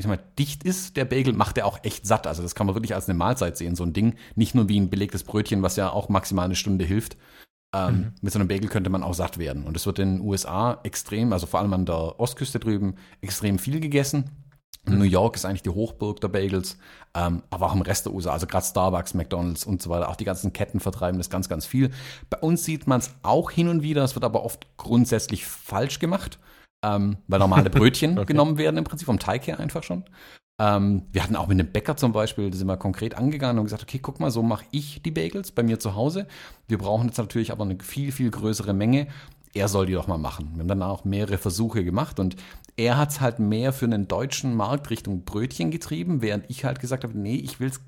ich 0.00 0.04
sag 0.04 0.16
mal, 0.16 0.24
dicht 0.38 0.64
ist, 0.64 0.96
der 0.96 1.04
Bagel, 1.04 1.34
macht 1.34 1.58
er 1.58 1.66
auch 1.66 1.78
echt 1.82 2.06
satt. 2.06 2.26
Also 2.26 2.42
das 2.42 2.54
kann 2.54 2.66
man 2.66 2.74
wirklich 2.74 2.94
als 2.94 3.06
eine 3.06 3.18
Mahlzeit 3.18 3.58
sehen, 3.58 3.76
so 3.76 3.84
ein 3.84 3.92
Ding. 3.92 4.14
Nicht 4.34 4.54
nur 4.54 4.66
wie 4.70 4.80
ein 4.80 4.88
belegtes 4.88 5.24
Brötchen, 5.24 5.62
was 5.62 5.76
ja 5.76 5.90
auch 5.90 6.08
maximal 6.08 6.46
eine 6.46 6.56
Stunde 6.56 6.86
hilft. 6.86 7.18
Ähm, 7.74 7.94
mhm. 7.94 8.12
Mit 8.20 8.32
so 8.32 8.38
einem 8.38 8.48
Bagel 8.48 8.68
könnte 8.68 8.90
man 8.90 9.02
auch 9.02 9.14
satt 9.14 9.38
werden. 9.38 9.64
Und 9.64 9.76
es 9.76 9.86
wird 9.86 9.98
in 9.98 10.16
den 10.16 10.26
USA 10.26 10.80
extrem, 10.82 11.32
also 11.32 11.46
vor 11.46 11.60
allem 11.60 11.72
an 11.72 11.86
der 11.86 12.18
Ostküste 12.18 12.58
drüben, 12.58 12.96
extrem 13.20 13.58
viel 13.58 13.80
gegessen. 13.80 14.30
Mhm. 14.84 14.98
New 14.98 15.04
York 15.04 15.36
ist 15.36 15.44
eigentlich 15.44 15.62
die 15.62 15.70
Hochburg 15.70 16.20
der 16.20 16.28
Bagels, 16.28 16.78
ähm, 17.14 17.42
aber 17.50 17.66
auch 17.66 17.74
im 17.74 17.82
Rest 17.82 18.06
der 18.06 18.12
USA, 18.12 18.32
also 18.32 18.46
gerade 18.46 18.64
Starbucks, 18.64 19.14
McDonalds 19.14 19.64
und 19.64 19.82
so 19.82 19.90
weiter, 19.90 20.08
auch 20.08 20.16
die 20.16 20.24
ganzen 20.24 20.52
Ketten 20.52 20.80
vertreiben 20.80 21.18
das 21.18 21.30
ganz, 21.30 21.48
ganz 21.48 21.66
viel. 21.66 21.90
Bei 22.28 22.38
uns 22.38 22.64
sieht 22.64 22.86
man 22.86 23.00
es 23.00 23.10
auch 23.22 23.50
hin 23.50 23.68
und 23.68 23.82
wieder, 23.82 24.02
es 24.02 24.14
wird 24.14 24.24
aber 24.24 24.44
oft 24.44 24.66
grundsätzlich 24.76 25.46
falsch 25.46 25.98
gemacht 25.98 26.38
ähm, 26.82 27.18
weil 27.28 27.38
normale 27.38 27.70
Brötchen 27.70 28.18
okay. 28.18 28.26
genommen 28.26 28.58
werden 28.58 28.76
im 28.76 28.84
Prinzip 28.84 29.06
vom 29.06 29.18
Teig 29.18 29.46
her 29.46 29.60
einfach 29.60 29.82
schon. 29.82 30.04
Ähm, 30.60 31.04
wir 31.10 31.22
hatten 31.22 31.36
auch 31.36 31.46
mit 31.46 31.58
einem 31.58 31.72
Bäcker 31.72 31.96
zum 31.96 32.12
Beispiel, 32.12 32.50
da 32.50 32.56
sind 32.56 32.66
wir 32.66 32.76
konkret 32.76 33.16
angegangen 33.16 33.58
und 33.58 33.64
gesagt, 33.64 33.82
okay, 33.82 33.98
guck 33.98 34.20
mal, 34.20 34.30
so 34.30 34.42
mache 34.42 34.66
ich 34.70 35.00
die 35.00 35.10
Bagels 35.10 35.52
bei 35.52 35.62
mir 35.62 35.80
zu 35.80 35.94
Hause. 35.94 36.26
Wir 36.68 36.76
brauchen 36.76 37.06
jetzt 37.06 37.16
natürlich 37.16 37.50
aber 37.50 37.64
eine 37.64 37.78
viel, 37.82 38.12
viel 38.12 38.30
größere 38.30 38.74
Menge. 38.74 39.06
Er 39.54 39.68
soll 39.68 39.86
die 39.86 39.94
doch 39.94 40.06
mal 40.06 40.18
machen. 40.18 40.50
Wir 40.52 40.60
haben 40.60 40.68
dann 40.68 40.82
auch 40.82 41.06
mehrere 41.06 41.38
Versuche 41.38 41.82
gemacht 41.82 42.20
und 42.20 42.36
er 42.76 42.98
hat 42.98 43.08
es 43.10 43.22
halt 43.22 43.38
mehr 43.38 43.72
für 43.72 43.86
einen 43.86 44.06
deutschen 44.06 44.54
Markt 44.54 44.90
Richtung 44.90 45.24
Brötchen 45.24 45.70
getrieben, 45.70 46.20
während 46.20 46.44
ich 46.48 46.66
halt 46.66 46.78
gesagt 46.78 47.04
habe, 47.04 47.18
nee, 47.18 47.36
ich 47.36 47.58
will 47.58 47.70
es 47.70 47.80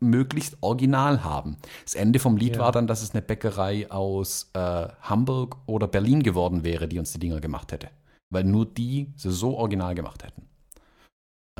möglichst 0.00 0.56
original 0.62 1.22
haben. 1.22 1.58
Das 1.84 1.94
Ende 1.94 2.18
vom 2.18 2.36
Lied 2.36 2.56
ja. 2.56 2.62
war 2.62 2.72
dann, 2.72 2.88
dass 2.88 3.02
es 3.02 3.12
eine 3.12 3.22
Bäckerei 3.22 3.88
aus 3.88 4.50
äh, 4.54 4.88
Hamburg 5.00 5.58
oder 5.66 5.86
Berlin 5.86 6.24
geworden 6.24 6.64
wäre, 6.64 6.88
die 6.88 6.98
uns 6.98 7.12
die 7.12 7.20
Dinger 7.20 7.40
gemacht 7.40 7.70
hätte 7.70 7.88
weil 8.30 8.44
nur 8.44 8.64
die 8.64 9.12
sie 9.16 9.32
so 9.32 9.56
original 9.56 9.94
gemacht 9.94 10.24
hätten. 10.24 10.49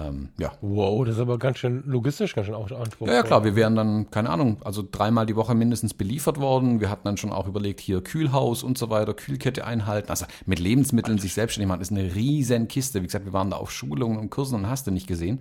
Ähm, 0.01 0.31
ja. 0.39 0.53
Wow, 0.61 1.05
das 1.05 1.17
ist 1.17 1.21
aber 1.21 1.39
ganz 1.39 1.59
schön 1.59 1.83
logistisch, 1.85 2.35
ganz 2.35 2.47
schön 2.47 2.55
anspruchsvoll. 2.55 3.09
Ja, 3.09 3.15
ja, 3.15 3.23
klar, 3.23 3.45
wir 3.45 3.55
wären 3.57 3.75
dann, 3.75 4.11
keine 4.11 4.31
Ahnung, 4.31 4.59
also 4.65 4.87
dreimal 4.89 5.27
die 5.27 5.37
Woche 5.37 5.55
mindestens 5.55 5.95
beliefert 5.95 6.41
worden. 6.41 6.81
Wir 6.81 6.91
hatten 6.91 7.05
dann 7.05 7.17
schon 7.17 7.33
auch 7.33 7.47
überlegt, 7.47 7.81
hier 7.81 8.03
Kühlhaus 8.03 8.63
und 8.63 8.79
so 8.79 8.89
weiter, 8.89 9.15
Kühlkette 9.15 9.67
einhalten. 9.67 10.11
Also 10.11 10.27
mit 10.47 10.59
Lebensmitteln 10.59 11.19
sich 11.19 11.35
selbstständig 11.35 11.69
machen, 11.69 11.81
ist 11.81 11.91
eine 11.91 12.15
riesen 12.15 12.69
Kiste. 12.69 13.03
Wie 13.03 13.07
gesagt, 13.07 13.25
wir 13.25 13.33
waren 13.33 13.51
da 13.51 13.57
auf 13.57 13.71
Schulungen 13.71 14.19
und 14.19 14.31
Kursen 14.31 14.55
und 14.57 14.69
hast 14.69 14.87
du 14.87 14.91
nicht 14.91 15.07
gesehen, 15.07 15.41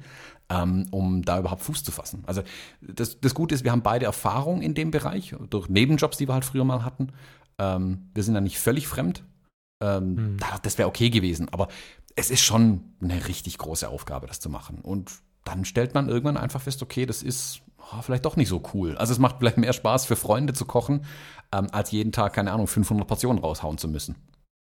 ähm, 0.50 0.88
um 0.92 1.22
da 1.24 1.40
überhaupt 1.40 1.62
Fuß 1.62 1.84
zu 1.84 1.92
fassen. 1.92 2.24
Also 2.26 2.42
das, 2.82 3.20
das 3.22 3.34
Gute 3.34 3.56
ist, 3.56 3.64
wir 3.64 3.72
haben 3.72 3.84
beide 3.84 4.06
Erfahrung 4.06 4.62
in 4.62 4.74
dem 4.74 4.92
Bereich, 4.92 5.36
durch 5.50 5.70
Nebenjobs, 5.70 6.18
die 6.18 6.28
wir 6.28 6.34
halt 6.34 6.46
früher 6.46 6.66
mal 6.66 6.84
hatten. 6.84 7.10
Ähm, 7.60 8.10
wir 8.14 8.24
sind 8.24 8.34
da 8.34 8.42
nicht 8.42 8.60
völlig 8.60 8.88
fremd. 8.88 9.24
Ähm, 9.82 10.18
hm. 10.18 10.38
Das 10.62 10.78
wäre 10.78 10.90
okay 10.90 11.10
gewesen. 11.10 11.48
Aber 11.50 11.70
es 12.20 12.30
ist 12.30 12.42
schon 12.42 12.84
eine 13.02 13.28
richtig 13.28 13.58
große 13.58 13.88
Aufgabe, 13.88 14.28
das 14.28 14.42
zu 14.42 14.50
machen. 14.50 14.82
Und 14.82 15.10
dann 15.46 15.64
stellt 15.64 15.94
man 15.94 16.10
irgendwann 16.10 16.36
einfach 16.36 16.62
fest, 16.62 16.84
okay, 16.84 17.06
das 17.06 17.24
ist 17.24 17.62
oh, 17.78 18.02
vielleicht 18.02 18.26
doch 18.26 18.36
nicht 18.36 18.50
so 18.50 18.62
cool. 18.74 18.98
Also 18.98 19.14
es 19.14 19.20
macht 19.20 19.38
vielleicht 19.40 19.58
mehr 19.58 19.72
Spaß 19.72 20.06
für 20.06 20.18
Freunde 20.18 20.52
zu 20.52 20.66
kochen, 20.66 21.06
ähm, 21.54 21.68
als 21.72 21.92
jeden 21.92 22.12
Tag, 22.12 22.34
keine 22.34 22.52
Ahnung, 22.52 22.68
500 22.68 23.08
Portionen 23.08 23.42
raushauen 23.42 23.78
zu 23.78 23.88
müssen. 23.88 24.16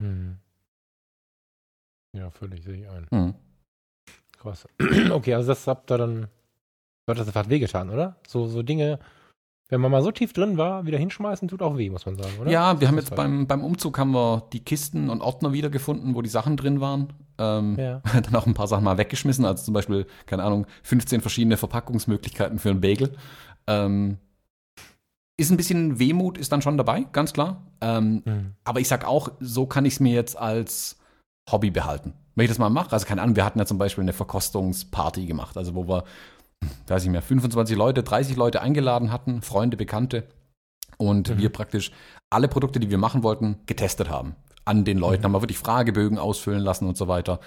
Hm. 0.01 0.39
Ja, 2.17 2.31
völlig 2.31 2.63
sehe 2.63 2.83
ich 2.83 2.89
ein. 2.89 3.07
Hm. 3.11 3.35
Krass. 4.39 4.69
Okay, 5.11 5.35
also 5.35 5.49
das 5.49 5.67
habt 5.67 5.91
ihr 5.91 5.99
dann, 5.99 6.29
das 7.07 7.35
hat 7.35 7.49
wehgetan, 7.49 7.91
oder? 7.91 8.17
So, 8.29 8.47
so 8.47 8.63
Dinge, 8.63 9.01
wenn 9.71 9.81
man 9.81 9.91
mal 9.91 10.03
so 10.03 10.11
tief 10.11 10.33
drin 10.33 10.57
war, 10.57 10.85
wieder 10.85 10.99
hinschmeißen, 10.99 11.49
tut 11.49 11.63
auch 11.63 11.79
weh, 11.79 11.89
muss 11.91 12.05
man 12.05 12.17
sagen, 12.17 12.33
oder? 12.41 12.51
Ja, 12.51 12.81
wir 12.81 12.89
haben 12.89 12.97
jetzt 12.97 13.15
beim, 13.15 13.47
beim 13.47 13.65
Umzug 13.65 13.99
haben 13.99 14.11
wir 14.11 14.49
die 14.53 14.61
Kisten 14.61 15.09
und 15.09 15.23
Ordner 15.23 15.53
wiedergefunden, 15.53 16.15
wo 16.15 16.23
die 16.23 16.29
Sachen 16.29 16.57
drin 16.57 16.81
waren. 16.81 17.13
Ähm, 17.39 17.77
ja. 17.79 18.03
Dann 18.13 18.35
auch 18.35 18.47
ein 18.47 18.55
paar 18.55 18.67
Sachen 18.67 18.85
mal 18.85 18.99
weggeschmissen, 18.99 19.45
also 19.45 19.65
zum 19.65 19.73
Beispiel, 19.73 20.07
keine 20.27 20.43
Ahnung, 20.43 20.67
15 20.83 21.21
verschiedene 21.21 21.57
Verpackungsmöglichkeiten 21.57 22.59
für 22.59 22.71
einen 22.71 22.81
Bagel. 22.81 23.13
Ähm, 23.69 24.19
ist 25.37 25.51
ein 25.51 25.57
bisschen 25.57 25.99
Wehmut, 25.99 26.37
ist 26.37 26.53
dann 26.53 26.61
schon 26.61 26.77
dabei, 26.77 27.07
ganz 27.13 27.33
klar. 27.33 27.63
Ähm, 27.81 28.23
mhm. 28.27 28.53
Aber 28.63 28.81
ich 28.81 28.89
sag 28.89 29.07
auch, 29.07 29.31
so 29.41 29.65
kann 29.65 29.87
ich 29.87 29.95
es 29.95 30.01
mir 30.01 30.13
jetzt 30.13 30.37
als 30.37 30.99
Hobby 31.51 31.71
behalten. 31.71 32.13
Wenn 32.35 32.45
ich 32.45 32.51
das 32.51 32.59
mal 32.59 32.69
mache, 32.69 32.93
also 32.93 33.07
keine 33.07 33.23
Ahnung, 33.23 33.37
wir 33.37 33.45
hatten 33.45 33.59
ja 33.59 33.65
zum 33.65 33.79
Beispiel 33.79 34.03
eine 34.03 34.13
Verkostungsparty 34.13 35.25
gemacht, 35.25 35.57
also 35.57 35.75
wo 35.75 35.89
wir 35.89 36.05
weiß 36.87 37.05
ich 37.05 37.11
mehr, 37.11 37.23
25 37.23 37.77
Leute, 37.77 38.03
30 38.03 38.37
Leute 38.37 38.61
eingeladen 38.61 39.13
hatten, 39.13 39.43
Freunde, 39.43 39.77
Bekannte. 39.77 40.29
Und 40.99 41.31
mhm. 41.31 41.39
wir 41.39 41.51
praktisch 41.51 41.93
alle 42.29 42.49
Produkte, 42.49 42.81
die 42.81 42.91
wir 42.91 42.99
machen 42.99 43.23
wollten, 43.23 43.57
getestet 43.67 44.11
haben. 44.11 44.37
An 44.65 44.85
den 44.85 44.99
Leuten 44.99 45.23
mhm. 45.23 45.25
haben 45.25 45.33
wir 45.33 45.43
wirklich 45.43 45.59
Fragebögen 45.59 46.19
ausfüllen 46.19 46.61
lassen 46.61 46.87
und 46.87 46.97
so 46.97 47.09
weiter. 47.09 47.41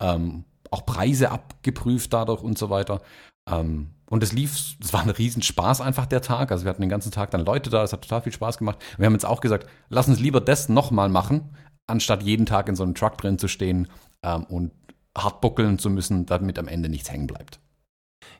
Ähm, 0.00 0.44
auch 0.70 0.84
Preise 0.84 1.30
abgeprüft 1.30 2.12
dadurch 2.12 2.42
und 2.42 2.58
so 2.58 2.70
weiter. 2.70 3.00
Ähm, 3.48 3.90
und 4.08 4.22
es 4.22 4.32
lief, 4.32 4.76
es 4.80 4.92
war 4.92 5.02
ein 5.02 5.10
Riesenspaß 5.10 5.80
einfach 5.80 6.06
der 6.06 6.22
Tag. 6.22 6.50
Also 6.50 6.64
wir 6.64 6.70
hatten 6.70 6.82
den 6.82 6.90
ganzen 6.90 7.12
Tag 7.12 7.30
dann 7.30 7.44
Leute 7.44 7.70
da, 7.70 7.82
es 7.82 7.92
hat 7.92 8.02
total 8.02 8.22
viel 8.22 8.32
Spaß 8.32 8.58
gemacht. 8.58 8.78
Wir 8.98 9.06
haben 9.06 9.12
jetzt 9.12 9.26
auch 9.26 9.40
gesagt, 9.40 9.68
lass 9.88 10.08
uns 10.08 10.20
lieber 10.20 10.40
das 10.40 10.68
nochmal 10.68 11.08
machen, 11.08 11.56
anstatt 11.86 12.22
jeden 12.22 12.46
Tag 12.46 12.68
in 12.68 12.76
so 12.76 12.82
einem 12.82 12.94
Truck 12.94 13.18
drin 13.18 13.38
zu 13.38 13.48
stehen 13.48 13.88
ähm, 14.22 14.44
und 14.44 14.72
hart 15.16 15.40
buckeln 15.40 15.78
zu 15.78 15.90
müssen, 15.90 16.26
damit 16.26 16.58
am 16.58 16.68
Ende 16.68 16.88
nichts 16.88 17.10
hängen 17.10 17.26
bleibt. 17.26 17.60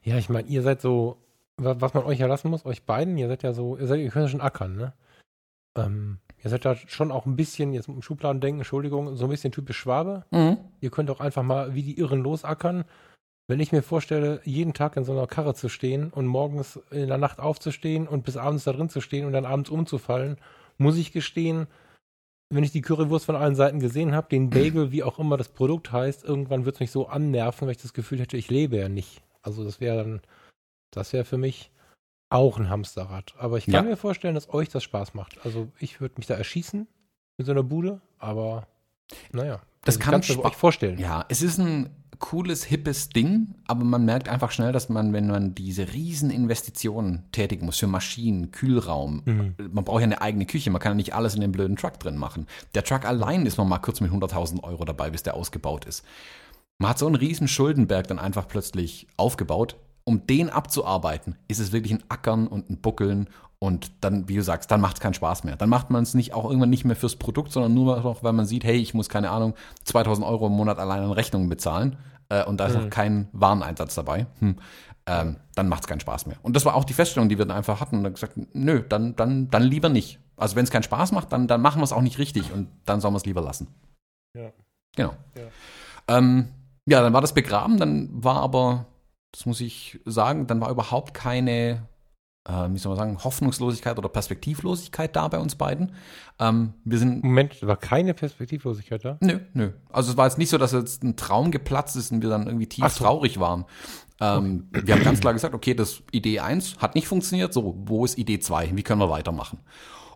Ja, 0.03 0.17
ich 0.17 0.29
meine, 0.29 0.49
ihr 0.49 0.63
seid 0.63 0.81
so 0.81 1.19
was 1.57 1.95
man 1.95 2.05
euch 2.05 2.19
ja 2.19 2.27
lassen 2.27 2.51
muss, 2.51 2.67
euch 2.67 2.85
beiden, 2.85 3.17
ihr 3.17 3.29
seid 3.29 3.43
ja 3.43 3.53
so, 3.53 3.77
ihr, 3.77 3.87
seid, 3.87 4.01
ihr 4.01 4.11
könnt 4.11 4.27
ja 4.27 4.31
schon 4.31 4.41
ackern, 4.41 4.77
ne? 4.77 4.93
Ähm, 5.77 6.19
ihr 6.43 6.51
seid 6.51 6.65
ja 6.65 6.75
schon 6.75 7.11
auch 7.11 7.27
ein 7.27 7.37
bisschen, 7.37 7.73
jetzt 7.73 7.89
mit 7.89 7.97
dem 7.97 8.03
Schubladen 8.03 8.41
denken, 8.41 8.61
Entschuldigung, 8.61 9.17
so 9.17 9.25
ein 9.25 9.31
bisschen 9.31 9.53
typisch 9.53 9.79
Schwabe. 9.79 10.25
Mhm. 10.31 10.59
Ihr 10.81 10.91
könnt 10.91 11.11
auch 11.11 11.21
einfach 11.21 11.43
mal 11.43 11.75
wie 11.75 11.83
die 11.83 11.99
Irren 11.99 12.23
losackern. 12.23 12.85
Wenn 13.49 13.61
ich 13.61 13.73
mir 13.73 13.83
vorstelle, 13.83 14.41
jeden 14.45 14.75
Tag 14.75 14.97
in 14.97 15.05
so 15.05 15.13
einer 15.13 15.27
Karre 15.27 15.55
zu 15.55 15.69
stehen 15.69 16.11
und 16.11 16.27
morgens 16.27 16.81
in 16.91 17.09
der 17.09 17.19
Nacht 17.19 17.39
aufzustehen 17.39 18.09
und 18.09 18.25
bis 18.25 18.37
abends 18.37 18.65
da 18.65 18.73
drin 18.73 18.89
zu 18.89 19.01
stehen 19.01 19.25
und 19.25 19.33
dann 19.33 19.47
abends 19.47 19.71
umzufallen, 19.71 20.37
muss 20.79 20.97
ich 20.97 21.13
gestehen, 21.13 21.69
wenn 22.51 22.65
ich 22.65 22.73
die 22.73 22.83
Currywurst 22.83 23.27
von 23.27 23.37
allen 23.37 23.55
Seiten 23.55 23.81
gesehen 23.81 24.15
habe, 24.15 24.29
den 24.29 24.51
Bagel, 24.51 24.93
wie 24.93 25.03
auch 25.03 25.19
immer 25.19 25.37
das 25.37 25.49
Produkt 25.49 25.93
heißt, 25.93 26.25
irgendwann 26.25 26.65
wird 26.65 26.77
es 26.77 26.81
mich 26.81 26.91
so 26.91 27.07
annerven, 27.07 27.67
weil 27.67 27.73
ich 27.73 27.83
das 27.83 27.95
Gefühl 27.95 28.21
hätte, 28.21 28.37
ich 28.37 28.51
lebe 28.51 28.77
ja 28.77 28.89
nicht. 28.89 29.23
Also 29.47 29.65
das 29.65 29.81
wäre 29.81 29.97
dann, 29.99 30.21
das 30.91 31.13
wäre 31.13 31.25
für 31.25 31.39
mich 31.39 31.71
auch 32.29 32.59
ein 32.59 32.69
Hamsterrad. 32.69 33.35
Aber 33.39 33.57
ich 33.59 33.67
kann 33.67 33.75
Ja. 33.75 33.83
mir 33.83 33.97
vorstellen, 33.97 34.35
dass 34.35 34.53
euch 34.53 34.69
das 34.69 34.83
Spaß 34.83 35.15
macht. 35.15 35.39
Also 35.45 35.69
ich 35.79 36.01
würde 36.01 36.17
mich 36.19 36.27
da 36.27 36.35
erschießen 36.35 36.87
mit 37.39 37.47
so 37.47 37.53
einer 37.53 37.63
Bude, 37.63 38.01
aber 38.19 38.67
naja. 39.33 39.61
Das 39.85 39.95
ich 39.97 40.01
kann 40.01 40.15
kann's 40.15 40.29
mir 40.29 40.45
euch 40.45 40.55
vorstellen. 40.55 40.99
Ja, 40.99 41.25
es 41.29 41.43
ist 41.43 41.59
ein 41.59 41.91
cooles, 42.19 42.65
hippes 42.65 43.11
Ding, 43.11 43.55
aber 43.69 43.85
man 43.85 44.05
merkt 44.05 44.29
einfach 44.29 44.51
schnell, 44.51 44.73
dass 44.73 44.89
man, 44.89 45.13
wenn 45.13 45.29
man 45.29 45.55
diese 45.55 45.93
riesen 45.93 46.31
Investitionen 46.31 47.25
tätigen 47.31 47.67
muss 47.67 47.79
für 47.79 47.87
Maschinen, 47.87 48.51
Kühlraum, 48.51 49.23
Mhm. 49.27 49.55
man 49.71 49.85
braucht 49.85 50.01
ja 50.01 50.05
eine 50.07 50.23
eigene 50.23 50.47
Küche, 50.47 50.71
man 50.71 50.81
kann 50.81 50.93
ja 50.93 50.97
nicht 50.97 51.15
alles 51.15 51.35
in 51.37 51.43
dem 51.43 51.53
blöden 51.53 51.77
Truck 51.77 52.01
drin 52.01 52.17
machen. 52.17 52.47
Der 52.75 52.83
Truck 52.85 53.05
allein 53.05 53.45
ist 53.47 53.59
man 53.59 53.69
mal 53.69 53.79
kurz 53.79 54.01
mit 54.01 54.11
100.000 54.11 54.65
Euro 54.65 54.85
dabei, 54.85 55.11
bis 55.11 55.23
der 55.23 55.35
ausgebaut 55.35 55.85
ist. 55.85 56.05
Man 56.79 56.91
hat 56.91 56.99
so 56.99 57.07
einen 57.07 57.15
riesen 57.15 57.49
Schuldenberg 57.49 58.07
dann 58.07 58.19
einfach 58.19 58.49
plötzlich 58.49 59.07
aufgebaut. 59.17 59.77
Um 60.05 60.25
den 60.25 60.51
abzuarbeiten, 60.51 61.37
ist 61.49 61.59
es 61.59 61.73
wirklich 61.73 61.93
ein 61.93 62.05
Ackern 62.09 62.47
und 62.47 62.71
ein 62.71 62.81
Buckeln 62.81 63.29
und 63.59 63.91
dann, 64.03 64.29
wie 64.29 64.37
du 64.37 64.43
sagst, 64.43 64.71
dann 64.71 64.81
macht 64.81 64.97
es 64.97 65.01
keinen 65.01 65.15
Spaß 65.15 65.45
mehr. 65.45 65.57
Dann 65.57 65.69
macht 65.69 65.91
man 65.91 66.03
es 66.03 66.15
nicht 66.15 66.35
auch 66.35 66.45
irgendwann 66.45 66.71
nicht 66.71 66.85
mehr 66.85 66.95
fürs 66.95 67.17
Produkt, 67.17 67.51
sondern 67.51 67.75
nur 67.75 68.01
noch, 68.01 68.23
weil 68.23 68.33
man 68.33 68.47
sieht, 68.47 68.65
hey, 68.65 68.77
ich 68.77 68.95
muss 68.95 69.09
keine 69.09 69.31
Ahnung, 69.31 69.55
2000 69.85 70.27
Euro 70.27 70.47
im 70.47 70.53
Monat 70.53 70.79
allein 70.79 71.03
an 71.03 71.11
Rechnungen 71.11 71.49
bezahlen 71.49 71.97
äh, 72.29 72.45
und 72.45 72.59
da 72.59 72.67
ist 72.67 72.77
noch 72.77 72.91
kein 72.91 73.29
Wareneinsatz 73.33 73.95
dabei. 73.95 74.27
Hm. 74.41 74.57
Ähm, 75.09 75.37
dann 75.55 75.69
macht 75.69 75.85
es 75.85 75.87
keinen 75.87 76.01
Spaß 76.01 76.27
mehr. 76.27 76.37
Und 76.43 76.57
das 76.57 76.65
war 76.65 76.75
auch 76.75 76.85
die 76.85 76.93
Feststellung, 76.93 77.29
die 77.29 77.39
wir 77.39 77.47
dann 77.47 77.57
einfach 77.57 77.81
hatten. 77.81 77.99
Und 77.99 78.05
dann 78.05 78.15
gesagt, 78.15 78.35
nö, 78.53 78.83
dann, 78.89 79.15
dann, 79.15 79.49
dann 79.51 79.63
lieber 79.63 79.89
nicht. 79.89 80.19
Also 80.37 80.57
wenn 80.57 80.65
es 80.65 80.71
keinen 80.71 80.83
Spaß 80.83 81.13
macht, 81.13 81.33
dann, 81.33 81.47
dann 81.47 81.63
machen 81.63 81.79
wir 81.81 81.85
es 81.85 81.93
auch 81.93 82.03
nicht 82.03 82.19
richtig 82.19 82.53
und 82.53 82.69
dann 82.85 83.01
sollen 83.01 83.15
wir 83.15 83.19
es 83.19 83.25
lieber 83.25 83.41
lassen. 83.41 83.69
Ja. 84.37 84.51
Genau. 84.97 85.15
Ja. 85.37 86.17
Ähm, 86.19 86.49
ja, 86.89 87.03
dann 87.03 87.13
war 87.13 87.21
das 87.21 87.35
begraben, 87.35 87.79
dann 87.79 88.09
war 88.13 88.37
aber, 88.37 88.87
das 89.33 89.47
muss 89.47 89.61
ich 89.61 90.01
sagen, 90.05 90.47
dann 90.47 90.61
war 90.61 90.71
überhaupt 90.71 91.15
keine, 91.15 91.87
äh, 92.49 92.69
wie 92.71 92.79
soll 92.79 92.91
man 92.91 92.99
sagen, 92.99 93.25
Hoffnungslosigkeit 93.25 93.99
oder 93.99 94.09
Perspektivlosigkeit 94.09 95.15
da 95.17 95.29
bei 95.29 95.39
uns 95.39 95.57
beiden. 95.57 95.93
Ähm, 96.39 96.75
wir 96.85 96.99
sind 96.99 97.25
Moment, 97.25 97.67
war 97.67 97.77
keine 97.77 98.15
Perspektivlosigkeit 98.15 99.05
da? 99.05 99.19
Nö, 99.21 99.41
nö. 99.53 99.73
Also 99.91 100.13
es 100.13 100.17
war 100.17 100.27
jetzt 100.27 100.39
nicht 100.39 100.51
so, 100.51 100.59
dass 100.59 100.73
jetzt 100.73 101.03
ein 101.03 101.17
Traum 101.17 101.51
geplatzt 101.51 101.97
ist 101.97 102.13
und 102.13 102.23
wir 102.23 102.31
dann 102.31 102.47
irgendwie 102.47 102.69
tief 102.69 102.87
so. 102.89 103.05
traurig 103.05 103.41
waren. 103.41 103.65
Ähm, 104.21 104.69
Wir 104.73 104.95
haben 104.95 105.05
ganz 105.05 105.21
klar 105.21 105.35
gesagt, 105.35 105.55
okay, 105.55 105.75
das 105.75 106.03
Idee 106.13 106.41
1 106.41 106.79
hat 106.79 106.95
nicht 106.95 107.09
funktioniert, 107.09 107.53
so, 107.53 107.77
wo 107.85 108.05
ist 108.05 108.17
Idee 108.17 108.39
2? 108.39 108.75
Wie 108.75 108.83
können 108.83 109.01
wir 109.01 109.11
weitermachen? 109.11 109.59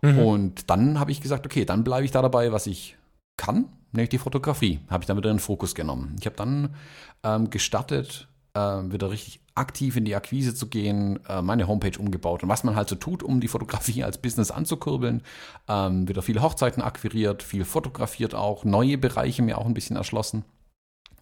Und 0.03 0.71
dann 0.71 0.99
habe 0.99 1.11
ich 1.11 1.21
gesagt, 1.21 1.45
okay, 1.45 1.67
dann 1.67 1.85
bleibe 1.85 2.07
ich 2.07 2.11
da 2.11 2.23
dabei, 2.23 2.53
was 2.53 2.67
ich 2.67 2.97
kann, 3.37 3.67
nämlich 3.93 4.11
die 4.11 4.19
Fotografie. 4.19 4.81
Habe 4.89 5.03
ich 5.03 5.07
dann 5.07 5.17
wieder 5.17 5.31
in 5.31 5.37
den 5.37 5.43
Fokus 5.43 5.75
genommen. 5.75 6.17
Ich 6.19 6.27
habe 6.27 6.37
dann 6.37 6.75
ähm, 7.23 7.51
gestartet, 7.51 8.29
äh, 8.55 8.61
wieder 8.61 9.11
richtig 9.11 9.41
aktiv 9.55 9.97
in 9.97 10.05
die 10.05 10.15
Akquise 10.15 10.55
zu 10.55 10.69
gehen, 10.69 11.21
äh, 11.29 11.43
meine 11.43 11.67
Homepage 11.69 11.99
umgebaut 11.99 12.43
und 12.43 12.49
was 12.49 12.65
man 12.65 12.77
halt 12.77 12.89
so 12.89 12.97
tut, 12.97 13.23
um 13.23 13.41
die 13.41 13.49
Fotografie 13.49 14.05
als 14.05 14.19
Business 14.19 14.51
anzukurbeln. 14.51 15.23
Ähm, 15.69 16.09
wieder 16.09 16.23
viele 16.23 16.43
Hochzeiten 16.43 16.83
akquiriert, 16.83 17.43
viel 17.43 17.65
fotografiert 17.65 18.35
auch, 18.35 18.65
neue 18.65 18.99
Bereiche 18.99 19.43
mir 19.43 19.59
auch 19.59 19.67
ein 19.67 19.75
bisschen 19.75 19.97
erschlossen, 19.97 20.45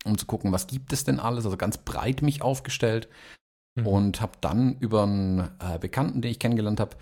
um 0.04 0.16
zu 0.16 0.26
gucken, 0.26 0.52
was 0.52 0.66
gibt 0.66 0.92
es 0.92 1.04
denn 1.04 1.20
alles, 1.20 1.44
also 1.44 1.56
ganz 1.56 1.78
breit 1.78 2.22
mich 2.22 2.42
aufgestellt 2.42 3.08
Mhm. 3.78 3.86
und 3.86 4.20
habe 4.20 4.32
dann 4.40 4.76
über 4.80 5.04
einen 5.04 5.40
äh, 5.60 5.78
Bekannten, 5.80 6.20
den 6.20 6.30
ich 6.30 6.38
kennengelernt 6.38 6.80
habe, 6.80 6.96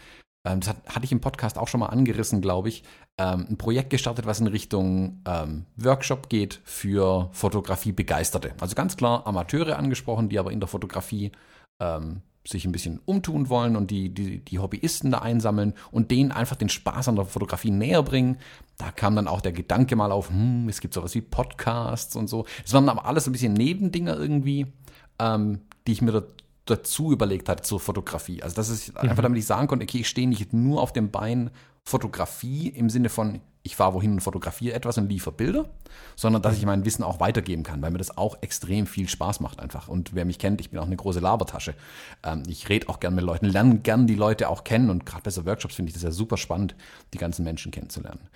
ähm, 0.47 0.61
das 0.61 0.71
hat, 0.71 0.77
hatte 0.87 1.05
ich 1.05 1.13
im 1.13 1.21
Podcast 1.21 1.59
auch 1.59 1.69
schon 1.69 1.81
mal 1.81 1.87
angerissen, 1.87 2.41
glaube 2.41 2.69
ich, 2.69 2.85
ähm, 3.19 3.47
ein 3.51 3.59
Projekt 3.59 3.91
gestartet, 3.91 4.27
was 4.27 4.41
in 4.41 4.47
Richtung 4.47 5.21
ähm, 5.27 5.67
Workshop 5.77 6.29
geht 6.29 6.61
für 6.65 7.29
Fotografie-Begeisterte. 7.33 8.55
Also 8.61 8.77
ganz 8.77 8.97
klar 8.97 9.27
Amateure 9.27 9.77
angesprochen, 9.77 10.29
die 10.29 10.39
aber 10.39 10.53
in 10.53 10.61
der 10.61 10.69
Fotografie 10.69 11.33
ähm, 11.81 12.23
sich 12.47 12.65
ein 12.65 12.71
bisschen 12.71 13.01
umtun 13.07 13.49
wollen 13.49 13.75
und 13.75 13.91
die, 13.91 14.15
die, 14.15 14.39
die 14.39 14.59
Hobbyisten 14.61 15.11
da 15.11 15.19
einsammeln 15.19 15.75
und 15.91 16.13
denen 16.13 16.31
einfach 16.31 16.55
den 16.55 16.69
Spaß 16.69 17.09
an 17.09 17.17
der 17.17 17.25
Fotografie 17.25 17.73
näher 17.73 18.05
bringen. 18.05 18.39
Da 18.79 18.93
kam 18.93 19.17
dann 19.17 19.27
auch 19.27 19.41
der 19.41 19.53
Gedanke 19.53 19.97
mal 19.97 20.13
auf, 20.13 20.31
hm, 20.31 20.69
es 20.69 20.81
gibt 20.81 20.95
sowas 20.95 21.15
wie 21.17 21.23
Podcasts 21.23 22.15
und 22.15 22.29
so. 22.29 22.47
Es 22.65 22.73
waren 22.73 22.89
aber 22.89 23.07
alles 23.07 23.27
ein 23.27 23.33
bisschen 23.33 23.55
Nebendinger 23.55 24.17
irgendwie, 24.17 24.67
ähm, 25.19 25.63
die 25.89 25.93
ich 25.93 26.03
mir 26.03 26.13
da, 26.13 26.23
dazu 26.67 27.13
überlegt 27.13 27.49
hatte 27.49 27.63
zur 27.63 27.81
Fotografie. 27.81 28.43
Also 28.43 28.57
das 28.57 28.69
ist 28.69 28.97
einfach, 28.97 29.23
damit 29.23 29.39
ich 29.39 29.47
sagen 29.47 29.69
konnte, 29.69 29.85
okay, 29.85 30.01
ich 30.01 30.09
stehe 30.09 30.29
nicht 30.29 30.53
nur 30.53 30.83
auf 30.83 30.93
dem 30.93 31.11
Bein 31.11 31.51
Fotografie 31.85 32.69
im 32.69 32.91
Sinne 32.91 33.09
von, 33.09 33.41
ich 33.63 33.77
fahre 33.77 33.95
wohin 33.95 34.13
und 34.13 34.21
fotografiere 34.21 34.75
etwas 34.75 34.99
und 34.99 35.09
liefere 35.09 35.33
Bilder, 35.33 35.69
sondern 36.17 36.43
dass 36.43 36.57
ich 36.57 36.67
mein 36.67 36.85
Wissen 36.85 37.05
auch 37.05 37.21
weitergeben 37.21 37.63
kann, 37.63 37.81
weil 37.81 37.93
mir 37.93 37.99
das 37.99 38.17
auch 38.17 38.39
extrem 38.41 38.87
viel 38.87 39.09
Spaß 39.09 39.41
macht 39.41 39.61
einfach. 39.61 39.87
Und 39.87 40.15
wer 40.15 40.25
mich 40.25 40.39
kennt, 40.39 40.61
ich 40.61 40.71
bin 40.71 40.81
auch 40.81 40.87
eine 40.87 40.97
große 40.97 41.21
Labertasche. 41.21 41.75
Ähm, 42.25 42.43
ich 42.49 42.69
rede 42.69 42.89
auch 42.89 42.99
gern 42.99 43.15
mit 43.15 43.25
Leuten, 43.25 43.47
lerne 43.47 43.79
gern 43.79 44.09
die 44.09 44.17
Leute 44.17 44.49
auch 44.49 44.65
kennen 44.65 44.91
und 44.91 45.07
gerade 45.07 45.23
bei 45.23 45.31
so 45.31 45.47
Workshops 45.47 45.77
finde 45.77 45.91
ich 45.91 45.95
das 45.95 46.03
ja 46.03 46.11
super 46.11 46.37
spannend, 46.37 46.75
die 47.15 47.19
ganzen 47.19 47.45
Menschen 47.45 47.71
kennenzulernen. 47.71 48.29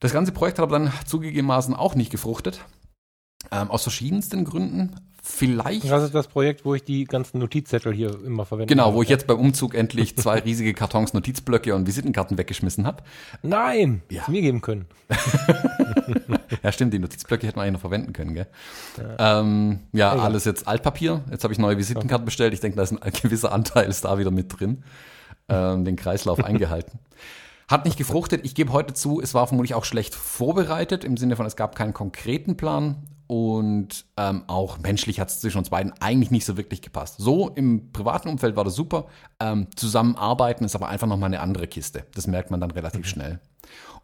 Das 0.00 0.12
ganze 0.12 0.32
Projekt 0.32 0.58
hat 0.58 0.64
aber 0.64 0.78
dann 0.78 0.92
zugegebenermaßen 1.06 1.74
auch 1.74 1.94
nicht 1.94 2.10
gefruchtet. 2.10 2.60
Ähm, 3.50 3.70
aus 3.70 3.82
verschiedensten 3.82 4.44
Gründen. 4.44 4.96
Vielleicht 5.28 5.90
Das 5.90 6.04
ist 6.04 6.14
das 6.14 6.28
Projekt, 6.28 6.64
wo 6.64 6.74
ich 6.74 6.84
die 6.84 7.04
ganzen 7.04 7.40
Notizzettel 7.40 7.92
hier 7.92 8.16
immer 8.24 8.46
verwende. 8.46 8.72
Genau, 8.72 8.94
wo 8.94 9.02
ich 9.02 9.08
jetzt 9.08 9.26
beim 9.26 9.38
Umzug 9.38 9.74
endlich 9.74 10.16
zwei 10.16 10.38
riesige 10.38 10.72
Kartons 10.72 11.14
Notizblöcke 11.14 11.74
und 11.74 11.84
Visitenkarten 11.86 12.38
weggeschmissen 12.38 12.86
habe. 12.86 13.02
Nein! 13.42 14.02
Ja. 14.08 14.22
Es 14.22 14.28
mir 14.28 14.40
geben 14.40 14.60
können. 14.60 14.86
Ja, 16.62 16.70
stimmt, 16.70 16.94
die 16.94 17.00
Notizblöcke 17.00 17.46
hätten 17.46 17.58
wir 17.58 17.62
eigentlich 17.62 17.74
noch 17.74 17.80
verwenden 17.80 18.12
können, 18.12 18.34
gell? 18.34 18.46
Ja, 18.96 19.40
ähm, 19.40 19.80
ja 19.92 20.12
Egal. 20.12 20.26
alles 20.26 20.44
jetzt 20.44 20.66
Altpapier. 20.66 21.22
Jetzt 21.30 21.42
habe 21.42 21.52
ich 21.52 21.58
neue 21.58 21.76
Visitenkarten 21.76 22.24
bestellt. 22.24 22.54
Ich 22.54 22.60
denke, 22.60 22.76
da 22.76 22.84
ist 22.84 22.92
ein 22.92 23.12
gewisser 23.22 23.52
Anteil 23.52 23.88
ist 23.88 24.04
da 24.04 24.18
wieder 24.18 24.30
mit 24.30 24.58
drin. 24.58 24.84
Ähm, 25.48 25.84
den 25.84 25.96
Kreislauf 25.96 26.42
eingehalten. 26.42 27.00
Hat 27.68 27.84
nicht 27.84 27.98
gefruchtet. 27.98 28.44
Ich 28.44 28.54
gebe 28.54 28.72
heute 28.72 28.94
zu, 28.94 29.20
es 29.20 29.34
war 29.34 29.46
vermutlich 29.46 29.74
auch 29.74 29.84
schlecht 29.84 30.14
vorbereitet, 30.14 31.04
im 31.04 31.16
Sinne 31.16 31.34
von, 31.34 31.46
es 31.46 31.56
gab 31.56 31.74
keinen 31.74 31.92
konkreten 31.92 32.56
Plan. 32.56 32.96
Und 33.26 34.06
ähm, 34.16 34.44
auch 34.46 34.78
menschlich 34.78 35.18
hat 35.18 35.28
es 35.30 35.40
zwischen 35.40 35.58
uns 35.58 35.70
beiden 35.70 35.92
eigentlich 36.00 36.30
nicht 36.30 36.44
so 36.44 36.56
wirklich 36.56 36.80
gepasst. 36.82 37.16
So 37.18 37.48
im 37.50 37.92
privaten 37.92 38.28
Umfeld 38.28 38.56
war 38.56 38.64
das 38.64 38.74
super. 38.74 39.06
Ähm, 39.40 39.68
zusammenarbeiten 39.74 40.64
ist 40.64 40.76
aber 40.76 40.88
einfach 40.88 41.08
nochmal 41.08 41.28
eine 41.28 41.40
andere 41.40 41.66
Kiste. 41.66 42.06
Das 42.14 42.26
merkt 42.26 42.50
man 42.50 42.60
dann 42.60 42.70
relativ 42.70 43.06
schnell. 43.06 43.40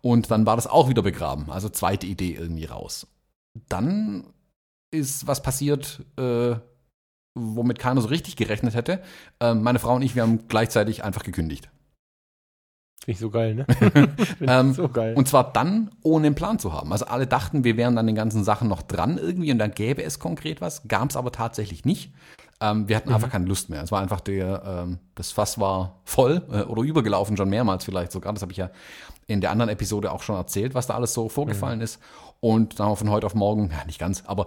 Und 0.01 0.31
dann 0.31 0.47
war 0.47 0.57
das 0.57 0.67
auch 0.67 0.89
wieder 0.89 1.03
begraben. 1.03 1.51
Also 1.51 1.69
zweite 1.69 2.07
Idee 2.07 2.35
irgendwie 2.35 2.65
raus. 2.65 3.07
Dann 3.69 4.27
ist 4.91 5.27
was 5.27 5.43
passiert, 5.43 6.05
äh, 6.19 6.57
womit 7.35 7.79
keiner 7.79 8.01
so 8.01 8.09
richtig 8.09 8.37
gerechnet 8.37 8.75
hätte. 8.75 9.03
Ähm, 9.41 9.63
meine 9.63 9.79
Frau 9.79 9.95
und 9.95 10.03
ich, 10.03 10.17
wir 10.17 10.23
haben 10.23 10.49
gleichzeitig 10.49 11.05
einfach 11.05 11.23
gekündigt. 11.23 11.71
Finde 13.05 13.13
ich 13.13 13.19
so 13.19 13.31
geil, 13.31 13.55
ne? 13.55 13.67
Ähm, 14.41 14.75
so 14.75 14.89
geil. 14.89 15.15
Und 15.17 15.27
zwar 15.29 15.53
dann, 15.53 15.91
ohne 16.03 16.27
einen 16.27 16.35
Plan 16.37 16.59
zu 16.59 16.73
haben. 16.73 16.93
Also 16.93 17.07
alle 17.07 17.27
dachten, 17.27 17.65
wir 17.65 17.77
wären 17.77 17.99
an 17.99 18.07
den 18.07 18.15
ganzen 18.15 18.45
Sachen 18.45 18.69
noch 18.69 18.83
dran 18.83 19.19
irgendwie 19.19 19.51
und 19.51 19.59
dann 19.59 19.73
gäbe 19.73 20.03
es 20.05 20.19
konkret 20.21 20.61
was. 20.61 20.87
Gab 20.87 21.11
es 21.11 21.17
aber 21.17 21.33
tatsächlich 21.33 21.85
nicht. 21.85 22.13
Ähm, 22.61 22.89
wir 22.89 22.95
hatten 22.97 23.09
Mhm. 23.09 23.17
einfach 23.17 23.31
keine 23.31 23.47
Lust 23.47 23.71
mehr. 23.71 23.83
Es 23.83 23.91
war 23.91 24.01
einfach 24.01 24.21
der, 24.21 24.63
ähm, 24.65 24.99
das 25.17 25.33
Fass 25.33 25.59
war 25.59 26.01
voll 26.05 26.43
äh, 26.53 26.63
oder 26.63 26.83
übergelaufen, 26.83 27.37
schon 27.37 27.49
mehrmals 27.49 27.85
vielleicht 27.85 28.13
sogar. 28.13 28.33
Das 28.33 28.43
habe 28.43 28.53
ich 28.53 28.59
ja 28.59 28.71
in 29.27 29.41
der 29.41 29.51
anderen 29.51 29.71
Episode 29.71 30.13
auch 30.13 30.23
schon 30.23 30.37
erzählt, 30.37 30.75
was 30.75 30.87
da 30.87 30.95
alles 30.95 31.13
so 31.13 31.29
vorgefallen 31.29 31.79
Mhm. 31.79 31.85
ist. 31.85 31.99
Und 32.39 32.79
dann 32.79 32.87
haben 32.87 32.93
wir 32.93 32.97
von 32.97 33.11
heute 33.11 33.27
auf 33.27 33.35
morgen, 33.35 33.71
ja 33.71 33.85
nicht 33.85 33.99
ganz, 33.99 34.23
aber 34.27 34.47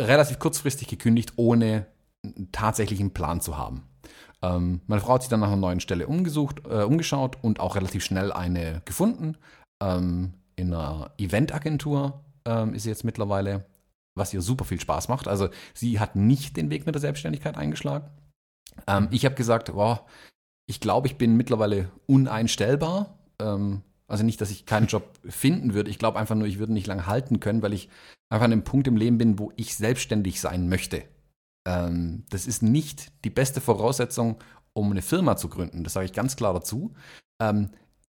relativ 0.00 0.38
kurzfristig 0.38 0.86
gekündigt, 0.88 1.32
ohne 1.36 1.86
einen 2.24 2.50
tatsächlichen 2.52 3.12
Plan 3.12 3.40
zu 3.40 3.56
haben. 3.58 3.82
Ähm, 4.46 4.80
meine 4.86 5.00
Frau 5.00 5.14
hat 5.14 5.22
sich 5.22 5.30
dann 5.30 5.40
nach 5.40 5.48
einer 5.48 5.56
neuen 5.56 5.80
Stelle 5.80 6.06
umgesucht, 6.06 6.62
äh, 6.68 6.82
umgeschaut 6.82 7.38
und 7.42 7.60
auch 7.60 7.76
relativ 7.76 8.04
schnell 8.04 8.32
eine 8.32 8.82
gefunden. 8.84 9.36
Ähm, 9.82 10.34
in 10.56 10.72
einer 10.72 11.10
Eventagentur 11.18 12.24
ähm, 12.44 12.74
ist 12.74 12.84
sie 12.84 12.90
jetzt 12.90 13.04
mittlerweile, 13.04 13.66
was 14.14 14.32
ihr 14.32 14.42
super 14.42 14.64
viel 14.64 14.80
Spaß 14.80 15.08
macht. 15.08 15.28
Also 15.28 15.48
sie 15.74 16.00
hat 16.00 16.16
nicht 16.16 16.56
den 16.56 16.70
Weg 16.70 16.86
mit 16.86 16.94
der 16.94 17.00
Selbstständigkeit 17.00 17.56
eingeschlagen. 17.56 18.08
Ähm, 18.86 19.08
ich 19.10 19.24
habe 19.24 19.34
gesagt, 19.34 19.72
boah, 19.72 20.06
ich 20.66 20.80
glaube, 20.80 21.08
ich 21.08 21.16
bin 21.16 21.36
mittlerweile 21.36 21.90
uneinstellbar. 22.06 23.18
Ähm, 23.40 23.82
also 24.08 24.24
nicht, 24.24 24.40
dass 24.40 24.50
ich 24.50 24.66
keinen 24.66 24.86
Job 24.86 25.10
finden 25.28 25.74
würde. 25.74 25.90
Ich 25.90 25.98
glaube 25.98 26.18
einfach 26.18 26.34
nur, 26.34 26.46
ich 26.46 26.58
würde 26.58 26.72
nicht 26.72 26.86
lange 26.86 27.06
halten 27.06 27.40
können, 27.40 27.62
weil 27.62 27.72
ich 27.72 27.88
einfach 28.28 28.44
an 28.44 28.52
einem 28.52 28.64
Punkt 28.64 28.86
im 28.86 28.96
Leben 28.96 29.18
bin, 29.18 29.38
wo 29.38 29.52
ich 29.56 29.76
selbstständig 29.76 30.40
sein 30.40 30.68
möchte. 30.68 31.02
Ähm, 31.66 32.24
das 32.30 32.46
ist 32.46 32.62
nicht 32.62 33.12
die 33.24 33.30
beste 33.30 33.60
Voraussetzung, 33.60 34.36
um 34.72 34.90
eine 34.90 35.02
Firma 35.02 35.36
zu 35.36 35.48
gründen. 35.48 35.84
Das 35.84 35.92
sage 35.94 36.06
ich 36.06 36.12
ganz 36.12 36.36
klar 36.36 36.54
dazu. 36.54 36.94
Ähm, 37.42 37.70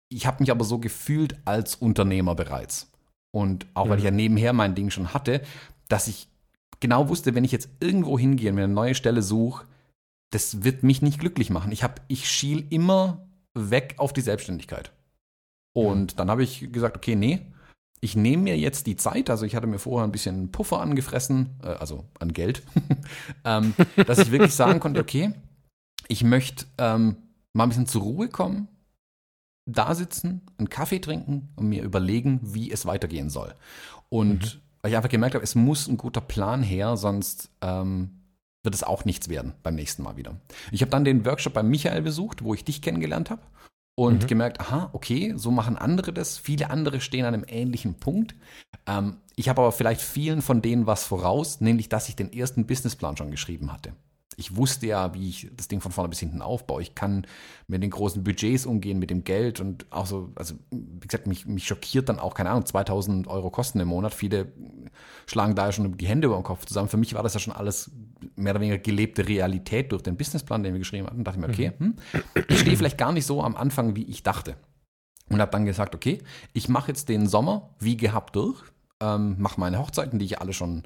ich 0.09 0.27
habe 0.27 0.43
mich 0.43 0.51
aber 0.51 0.65
so 0.65 0.79
gefühlt 0.79 1.37
als 1.47 1.77
Unternehmer 1.77 2.35
bereits. 2.35 2.91
Und 3.31 3.67
auch 3.75 3.89
weil 3.89 3.99
ich 3.99 4.05
ja 4.05 4.11
Mhm. 4.11 4.17
nebenher 4.17 4.53
mein 4.53 4.75
Ding 4.75 4.91
schon 4.91 5.15
hatte, 5.15 5.41
dass 5.89 6.09
ich 6.09 6.29
genau 6.81 7.09
wusste, 7.09 7.35
wenn 7.35 7.45
ich 7.45 7.53
jetzt 7.53 7.69
irgendwo 7.81 8.19
hingehe 8.19 8.51
und 8.51 8.57
mir 8.57 8.65
eine 8.65 8.73
neue 8.73 8.95
Stelle 8.95 9.23
suche, 9.23 9.67
das 10.31 10.63
wird 10.65 10.83
mich 10.83 11.03
nicht 11.03 11.21
glücklich 11.21 11.51
machen. 11.51 11.73
Ich, 11.73 11.83
hab, 11.83 12.01
ich 12.09 12.29
schiel 12.29 12.67
immer 12.71 13.27
weg 13.55 13.95
auf 13.99 14.13
die 14.13 14.21
Selbstständigkeit. 14.21 14.93
Und 15.73 16.19
dann 16.19 16.31
habe 16.31 16.43
ich 16.45 16.73
gesagt, 16.73 16.97
okay, 16.97 17.17
nee, 17.17 17.41
ich 18.05 18.17
nehme 18.17 18.43
mir 18.43 18.59
jetzt 18.59 18.87
die 18.87 18.97
Zeit, 18.97 19.31
also 19.31 19.47
ich 19.47 19.57
hatte 19.57 19.67
mir 19.67 19.79
vorher 19.79 20.07
ein 20.07 20.13
bisschen 20.13 20.53
Puffer 20.53 20.81
angefressen, 20.81 21.59
äh, 21.63 21.69
also 21.69 22.05
an 22.21 22.35
Geld, 22.35 22.63
ähm, 23.47 23.75
dass 24.07 24.19
ich 24.19 24.31
wirklich 24.31 24.55
sagen 24.55 24.79
konnte, 24.79 25.01
okay, 25.01 25.33
ich 26.09 26.23
möchte 26.23 26.67
ähm, 26.77 27.17
mal 27.55 27.65
ein 27.65 27.71
bisschen 27.71 27.87
zur 27.87 28.03
Ruhe 28.03 28.29
kommen, 28.29 28.69
da 29.65 29.95
sitzen, 29.95 30.43
einen 30.59 30.69
Kaffee 30.69 30.99
trinken 30.99 31.49
und 31.57 31.71
mir 31.71 31.83
überlegen, 31.83 32.41
wie 32.43 32.71
es 32.71 32.85
weitergehen 32.85 33.31
soll. 33.31 33.55
Und 34.11 34.61
weil 34.83 34.91
ich 34.91 34.97
einfach 34.99 35.09
gemerkt 35.09 35.35
habe, 35.35 35.45
es 35.45 35.55
muss 35.55 35.89
ein 35.89 35.97
guter 35.97 36.21
Plan 36.21 36.63
her, 36.63 36.99
sonst 36.99 37.49
ähm, 37.63 38.21
wird 38.63 38.75
es 38.75 38.83
auch 38.83 39.07
nichts 39.07 39.31
werden 39.31 39.55
beim 39.63 39.77
nächsten 39.77 40.03
Mal 40.03 40.19
wieder. 40.19 40.37
Ich 40.73 40.83
habe 40.83 40.91
dann 40.91 41.07
den 41.07 41.25
Workshop 41.25 41.55
bei 41.55 41.63
Michael 41.63 42.03
besucht, 42.03 42.45
wo 42.45 42.53
ich 42.53 42.65
dich 42.65 42.83
kennengelernt 42.83 43.31
habe 43.31 43.41
und 43.97 44.23
Mhm. 44.23 44.27
gemerkt, 44.27 44.61
aha, 44.61 44.91
okay, 44.93 45.35
so 45.37 45.51
machen 45.51 45.77
andere 45.77 46.13
das. 46.13 46.39
Viele 46.39 46.71
andere 46.71 47.01
stehen 47.01 47.25
an 47.25 47.35
einem 47.35 47.45
ähnlichen 47.47 47.95
Punkt. 47.95 48.35
Ähm, 48.87 49.19
ich 49.37 49.49
habe 49.49 49.63
aber 49.63 49.73
vielleicht 49.73 50.01
vielen 50.01 50.43
von 50.43 50.63
denen 50.63 50.87
was 50.87 51.05
voraus, 51.05 51.61
nämlich 51.61 51.89
dass 51.89 52.09
ich 52.09 52.17
den 52.17 52.33
ersten 52.33 52.67
Businessplan 52.67 53.17
schon 53.17 53.31
geschrieben 53.31 53.73
hatte. 53.73 53.93
Ich 54.37 54.57
wusste 54.57 54.87
ja, 54.87 55.15
wie 55.15 55.29
ich 55.29 55.51
das 55.57 55.69
Ding 55.69 55.81
von 55.81 55.93
vorne 55.93 56.09
bis 56.09 56.21
hinten 56.21 56.43
aufbaue. 56.43 56.83
Ich 56.83 56.95
kann 56.95 57.27
mit 57.67 57.83
den 57.83 57.91
großen 57.91 58.23
Budgets 58.25 58.67
umgehen, 58.67 58.99
mit 58.99 59.11
dem 59.11 59.25
Geld 59.25 59.61
und 59.61 59.87
auch 59.91 60.07
so, 60.07 60.33
also 60.35 60.55
wie 60.71 61.07
gesagt, 61.07 61.27
mich, 61.27 61.47
mich 61.47 61.67
schockiert 61.67 62.09
dann 62.09 62.19
auch, 62.19 62.35
keine 62.35 62.51
Ahnung, 62.51 62.67
2000 62.67 63.27
Euro 63.27 63.51
Kosten 63.51 63.81
im 63.81 63.89
Monat. 63.89 64.15
Viele 64.15 64.53
schlagen 65.27 65.55
da 65.55 65.67
ja 65.67 65.73
schon 65.73 65.97
die 65.97 66.07
Hände 66.07 66.27
über 66.27 66.37
den 66.37 66.45
Kopf 66.45 66.67
zusammen. 66.67 66.89
Für 66.89 66.97
mich 66.97 67.15
war 67.15 67.23
das 67.23 67.35
ja 67.35 67.41
schon 67.41 67.55
alles 67.55 67.91
mehr 68.37 68.53
oder 68.53 68.61
weniger 68.61 68.79
gelebte 68.79 69.27
Realität 69.27 69.93
durch 69.93 70.03
den 70.03 70.17
Businessplan, 70.17 70.63
den 70.63 70.75
wir 70.75 70.79
geschrieben 70.79 71.07
hatten. 71.07 71.25
Da 71.25 71.33
dachte 71.33 71.41
ich 71.41 71.47
mir, 71.47 71.53
okay, 71.53 71.73
hm, 71.79 71.97
ich 72.49 72.61
stehe 72.61 72.77
vielleicht 72.77 72.99
gar 72.99 73.13
nicht 73.13 73.27
so 73.27 73.43
am 73.43 73.57
Anfang, 73.57 73.97
wie 73.97 74.05
ich 74.05 74.23
dachte. 74.23 74.57
Und 75.31 75.41
habe 75.41 75.51
dann 75.51 75.65
gesagt, 75.65 75.95
okay, 75.95 76.19
ich 76.53 76.69
mache 76.69 76.89
jetzt 76.89 77.09
den 77.09 77.27
Sommer 77.27 77.75
wie 77.79 77.97
gehabt 77.97 78.37
durch, 78.37 78.63
ähm, 79.01 79.37
mache 79.39 79.59
meine 79.59 79.79
Hochzeiten, 79.79 80.19
die 80.19 80.27
ich 80.27 80.41
alle 80.41 80.53
schon, 80.53 80.83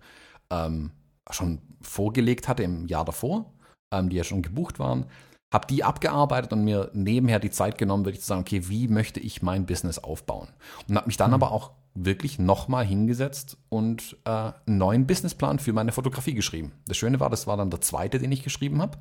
ähm, 0.51 0.93
schon 1.31 1.61
vorgelegt 1.81 2.49
hatte 2.49 2.63
im 2.63 2.87
Jahr 2.87 3.05
davor, 3.05 3.53
ähm, 3.93 4.09
die 4.09 4.17
ja 4.17 4.25
schon 4.25 4.43
gebucht 4.43 4.79
waren, 4.79 5.07
habe 5.53 5.67
die 5.67 5.83
abgearbeitet 5.83 6.53
und 6.53 6.65
mir 6.65 6.91
nebenher 6.93 7.39
die 7.39 7.51
Zeit 7.51 7.79
genommen, 7.79 8.05
wirklich 8.05 8.21
zu 8.21 8.29
sagen, 8.29 8.43
okay, 8.43 8.69
wie 8.69 8.89
möchte 8.89 9.21
ich 9.21 9.43
mein 9.43 9.67
Business 9.67 9.99
aufbauen? 9.99 10.49
Und 10.89 10.97
habe 10.97 11.07
mich 11.07 11.17
dann 11.17 11.31
Mhm. 11.31 11.35
aber 11.35 11.53
auch 11.53 11.73
wirklich 11.95 12.39
nochmal 12.39 12.85
hingesetzt 12.85 13.57
und 13.69 14.17
äh, 14.25 14.31
einen 14.31 14.79
neuen 14.79 15.07
Businessplan 15.07 15.59
für 15.59 15.73
meine 15.73 15.93
Fotografie 15.93 16.35
geschrieben. 16.35 16.73
Das 16.87 16.97
Schöne 16.97 17.19
war, 17.19 17.31
das 17.31 17.47
war 17.47 17.57
dann 17.57 17.71
der 17.71 17.81
zweite, 17.81 18.19
den 18.19 18.31
ich 18.31 18.45
geschrieben 18.45 18.81
habe. 18.81 18.99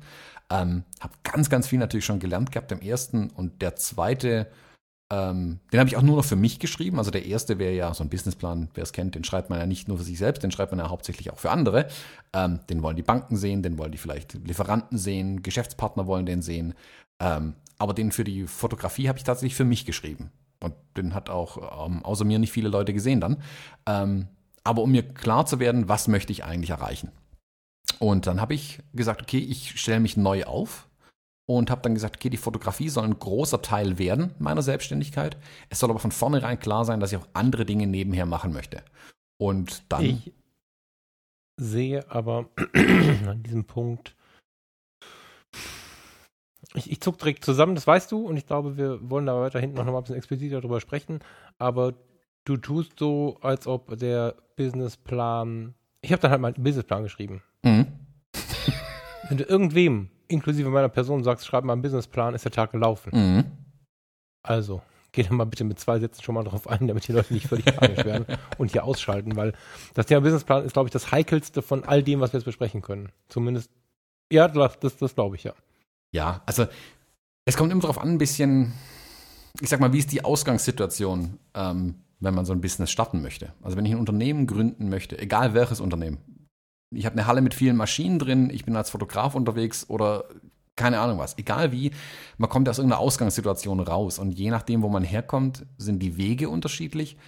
Ähm, 0.50 0.84
habe 1.00 1.12
ganz, 1.22 1.50
ganz 1.50 1.68
viel 1.68 1.78
natürlich 1.78 2.06
schon 2.06 2.18
gelernt 2.18 2.50
gehabt 2.50 2.72
im 2.72 2.80
ersten 2.80 3.30
und 3.30 3.62
der 3.62 3.76
zweite 3.76 4.50
ähm, 5.10 5.60
den 5.72 5.80
habe 5.80 5.88
ich 5.88 5.96
auch 5.96 6.02
nur 6.02 6.16
noch 6.16 6.24
für 6.24 6.36
mich 6.36 6.58
geschrieben. 6.58 6.98
Also 6.98 7.10
der 7.10 7.24
erste 7.24 7.58
wäre 7.58 7.72
ja 7.72 7.94
so 7.94 8.04
ein 8.04 8.10
Businessplan, 8.10 8.68
wer 8.74 8.82
es 8.82 8.92
kennt, 8.92 9.14
den 9.14 9.24
schreibt 9.24 9.48
man 9.48 9.58
ja 9.58 9.66
nicht 9.66 9.88
nur 9.88 9.98
für 9.98 10.04
sich 10.04 10.18
selbst, 10.18 10.42
den 10.42 10.50
schreibt 10.50 10.72
man 10.72 10.80
ja 10.80 10.90
hauptsächlich 10.90 11.30
auch 11.30 11.38
für 11.38 11.50
andere. 11.50 11.88
Ähm, 12.34 12.60
den 12.68 12.82
wollen 12.82 12.96
die 12.96 13.02
Banken 13.02 13.36
sehen, 13.36 13.62
den 13.62 13.78
wollen 13.78 13.92
die 13.92 13.98
vielleicht 13.98 14.34
Lieferanten 14.34 14.98
sehen, 14.98 15.42
Geschäftspartner 15.42 16.06
wollen 16.06 16.26
den 16.26 16.42
sehen. 16.42 16.74
Ähm, 17.20 17.54
aber 17.78 17.94
den 17.94 18.12
für 18.12 18.24
die 18.24 18.46
Fotografie 18.46 19.08
habe 19.08 19.18
ich 19.18 19.24
tatsächlich 19.24 19.54
für 19.54 19.64
mich 19.64 19.86
geschrieben. 19.86 20.30
Und 20.60 20.74
den 20.96 21.14
hat 21.14 21.30
auch 21.30 21.86
ähm, 21.86 22.04
außer 22.04 22.24
mir 22.24 22.38
nicht 22.38 22.52
viele 22.52 22.68
Leute 22.68 22.92
gesehen 22.92 23.20
dann. 23.20 23.42
Ähm, 23.86 24.28
aber 24.64 24.82
um 24.82 24.90
mir 24.90 25.02
klar 25.02 25.46
zu 25.46 25.58
werden, 25.60 25.88
was 25.88 26.08
möchte 26.08 26.32
ich 26.32 26.44
eigentlich 26.44 26.70
erreichen? 26.70 27.10
Und 27.98 28.26
dann 28.26 28.40
habe 28.40 28.54
ich 28.54 28.80
gesagt, 28.92 29.22
okay, 29.22 29.38
ich 29.38 29.80
stelle 29.80 30.00
mich 30.00 30.16
neu 30.16 30.44
auf 30.44 30.87
und 31.48 31.70
habe 31.70 31.80
dann 31.80 31.94
gesagt, 31.94 32.16
okay, 32.16 32.28
die 32.28 32.36
Fotografie 32.36 32.90
soll 32.90 33.04
ein 33.04 33.18
großer 33.18 33.62
Teil 33.62 33.98
werden 33.98 34.34
meiner 34.38 34.60
Selbstständigkeit. 34.60 35.38
Es 35.70 35.78
soll 35.78 35.88
aber 35.88 35.98
von 35.98 36.12
vornherein 36.12 36.60
klar 36.60 36.84
sein, 36.84 37.00
dass 37.00 37.10
ich 37.10 37.18
auch 37.18 37.26
andere 37.32 37.64
Dinge 37.64 37.86
nebenher 37.86 38.26
machen 38.26 38.52
möchte. 38.52 38.82
Und 39.38 39.82
dann. 39.90 40.04
Ich 40.04 40.32
sehe 41.58 42.08
aber 42.10 42.50
an 42.74 43.42
diesem 43.42 43.64
Punkt. 43.64 44.14
Ich, 46.74 46.92
ich 46.92 47.00
zuck 47.00 47.18
direkt 47.18 47.46
zusammen, 47.46 47.74
das 47.74 47.86
weißt 47.86 48.12
du, 48.12 48.26
und 48.26 48.36
ich 48.36 48.46
glaube, 48.46 48.76
wir 48.76 49.08
wollen 49.08 49.24
da 49.24 49.40
weiter 49.40 49.58
hinten 49.58 49.76
noch 49.76 49.86
mal 49.86 49.96
ein 49.96 50.02
bisschen 50.02 50.16
expliziter 50.16 50.60
drüber 50.60 50.82
sprechen. 50.82 51.20
Aber 51.56 51.94
du 52.44 52.58
tust 52.58 52.98
so, 52.98 53.38
als 53.40 53.66
ob 53.66 53.98
der 53.98 54.34
Businessplan. 54.56 55.74
Ich 56.02 56.12
habe 56.12 56.20
dann 56.20 56.30
halt 56.30 56.42
mal 56.42 56.52
einen 56.52 56.62
Businessplan 56.62 57.04
geschrieben. 57.04 57.42
Mhm. 57.62 57.86
Wenn 59.28 59.38
du 59.38 59.44
irgendwem, 59.44 60.08
inklusive 60.28 60.70
meiner 60.70 60.88
Person, 60.88 61.24
sagst, 61.24 61.46
schreib 61.46 61.64
mal 61.64 61.72
einen 61.72 61.82
Businessplan, 61.82 62.34
ist 62.34 62.44
der 62.44 62.52
Tag 62.52 62.72
gelaufen. 62.72 63.10
Mhm. 63.12 63.44
Also, 64.42 64.82
geh 65.12 65.22
da 65.22 65.32
mal 65.32 65.44
bitte 65.44 65.64
mit 65.64 65.78
zwei 65.78 65.98
Sätzen 65.98 66.22
schon 66.22 66.34
mal 66.34 66.44
drauf 66.44 66.68
ein, 66.68 66.86
damit 66.86 67.06
die 67.08 67.12
Leute 67.12 67.34
nicht 67.34 67.46
völlig 67.46 67.64
panisch 67.64 68.04
werden 68.04 68.26
und 68.58 68.72
hier 68.72 68.84
ausschalten, 68.84 69.36
weil 69.36 69.52
das 69.94 70.06
Thema 70.06 70.20
Businessplan 70.20 70.64
ist, 70.64 70.72
glaube 70.72 70.88
ich, 70.88 70.92
das 70.92 71.10
heikelste 71.12 71.62
von 71.62 71.84
all 71.84 72.02
dem, 72.02 72.20
was 72.20 72.32
wir 72.32 72.38
jetzt 72.38 72.46
besprechen 72.46 72.82
können. 72.82 73.10
Zumindest, 73.28 73.70
ja, 74.32 74.48
das, 74.48 74.78
das, 74.80 74.96
das 74.96 75.14
glaube 75.14 75.36
ich, 75.36 75.44
ja. 75.44 75.54
Ja, 76.12 76.42
also 76.46 76.66
es 77.44 77.56
kommt 77.56 77.72
immer 77.72 77.82
darauf 77.82 77.98
an, 77.98 78.10
ein 78.10 78.18
bisschen, 78.18 78.72
ich 79.60 79.68
sag 79.68 79.80
mal, 79.80 79.92
wie 79.92 79.98
ist 79.98 80.12
die 80.12 80.24
Ausgangssituation, 80.24 81.38
ähm, 81.54 81.96
wenn 82.20 82.34
man 82.34 82.44
so 82.44 82.52
ein 82.52 82.60
Business 82.60 82.90
starten 82.90 83.22
möchte. 83.22 83.52
Also 83.62 83.76
wenn 83.76 83.84
ich 83.84 83.92
ein 83.92 83.98
Unternehmen 83.98 84.46
gründen 84.46 84.88
möchte, 84.88 85.18
egal 85.18 85.54
welches 85.54 85.80
Unternehmen. 85.80 86.18
Ich 86.90 87.06
habe 87.06 87.14
eine 87.14 87.26
Halle 87.26 87.42
mit 87.42 87.54
vielen 87.54 87.76
Maschinen 87.76 88.18
drin, 88.18 88.50
ich 88.50 88.64
bin 88.64 88.76
als 88.76 88.90
Fotograf 88.90 89.34
unterwegs 89.34 89.88
oder 89.88 90.24
keine 90.78 91.00
Ahnung 91.00 91.18
was. 91.18 91.36
Egal 91.36 91.72
wie, 91.72 91.90
man 92.38 92.48
kommt 92.48 92.68
aus 92.68 92.78
irgendeiner 92.78 93.00
Ausgangssituation 93.00 93.80
raus. 93.80 94.18
Und 94.18 94.32
je 94.32 94.50
nachdem, 94.50 94.82
wo 94.82 94.88
man 94.88 95.02
herkommt, 95.02 95.66
sind 95.76 95.98
die 95.98 96.16
Wege 96.16 96.48
unterschiedlich. 96.48 97.18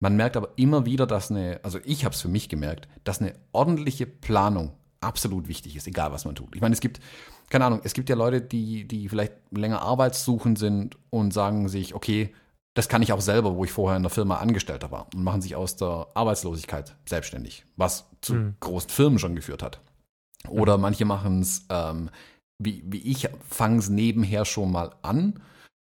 Man 0.00 0.16
merkt 0.16 0.36
aber 0.36 0.50
immer 0.56 0.86
wieder, 0.86 1.06
dass 1.06 1.30
eine, 1.30 1.60
also 1.62 1.78
ich 1.84 2.04
habe 2.04 2.14
es 2.14 2.20
für 2.20 2.28
mich 2.28 2.48
gemerkt, 2.48 2.88
dass 3.04 3.20
eine 3.20 3.34
ordentliche 3.52 4.06
Planung 4.06 4.72
absolut 5.00 5.48
wichtig 5.48 5.76
ist, 5.76 5.86
egal 5.86 6.12
was 6.12 6.24
man 6.24 6.34
tut. 6.34 6.54
Ich 6.54 6.60
meine, 6.60 6.74
es 6.74 6.80
gibt, 6.80 7.00
keine 7.48 7.64
Ahnung, 7.64 7.80
es 7.84 7.94
gibt 7.94 8.08
ja 8.08 8.16
Leute, 8.16 8.40
die, 8.40 8.86
die 8.86 9.08
vielleicht 9.08 9.32
länger 9.50 9.82
arbeitssuchend 9.82 10.58
sind 10.58 10.96
und 11.10 11.32
sagen 11.32 11.68
sich, 11.68 11.94
okay, 11.94 12.34
das 12.80 12.88
kann 12.88 13.02
ich 13.02 13.12
auch 13.12 13.20
selber, 13.20 13.56
wo 13.56 13.64
ich 13.64 13.72
vorher 13.72 13.98
in 13.98 14.02
der 14.02 14.08
Firma 14.08 14.38
Angestellter 14.38 14.90
war 14.90 15.06
und 15.14 15.22
machen 15.22 15.42
sich 15.42 15.54
aus 15.54 15.76
der 15.76 16.06
Arbeitslosigkeit 16.14 16.96
selbstständig, 17.04 17.66
was 17.76 18.06
zu 18.22 18.32
Mhm. 18.32 18.54
großen 18.58 18.88
Firmen 18.88 19.18
schon 19.18 19.34
geführt 19.34 19.62
hat. 19.62 19.82
Oder 20.48 20.78
manche 20.78 21.04
machen 21.04 21.42
es, 21.42 21.66
ähm, 21.68 22.08
wie, 22.58 22.82
wie 22.86 23.02
ich, 23.02 23.28
fangen 23.50 23.80
es 23.80 23.90
nebenher 23.90 24.46
schon 24.46 24.72
mal 24.72 24.94
an, 25.02 25.42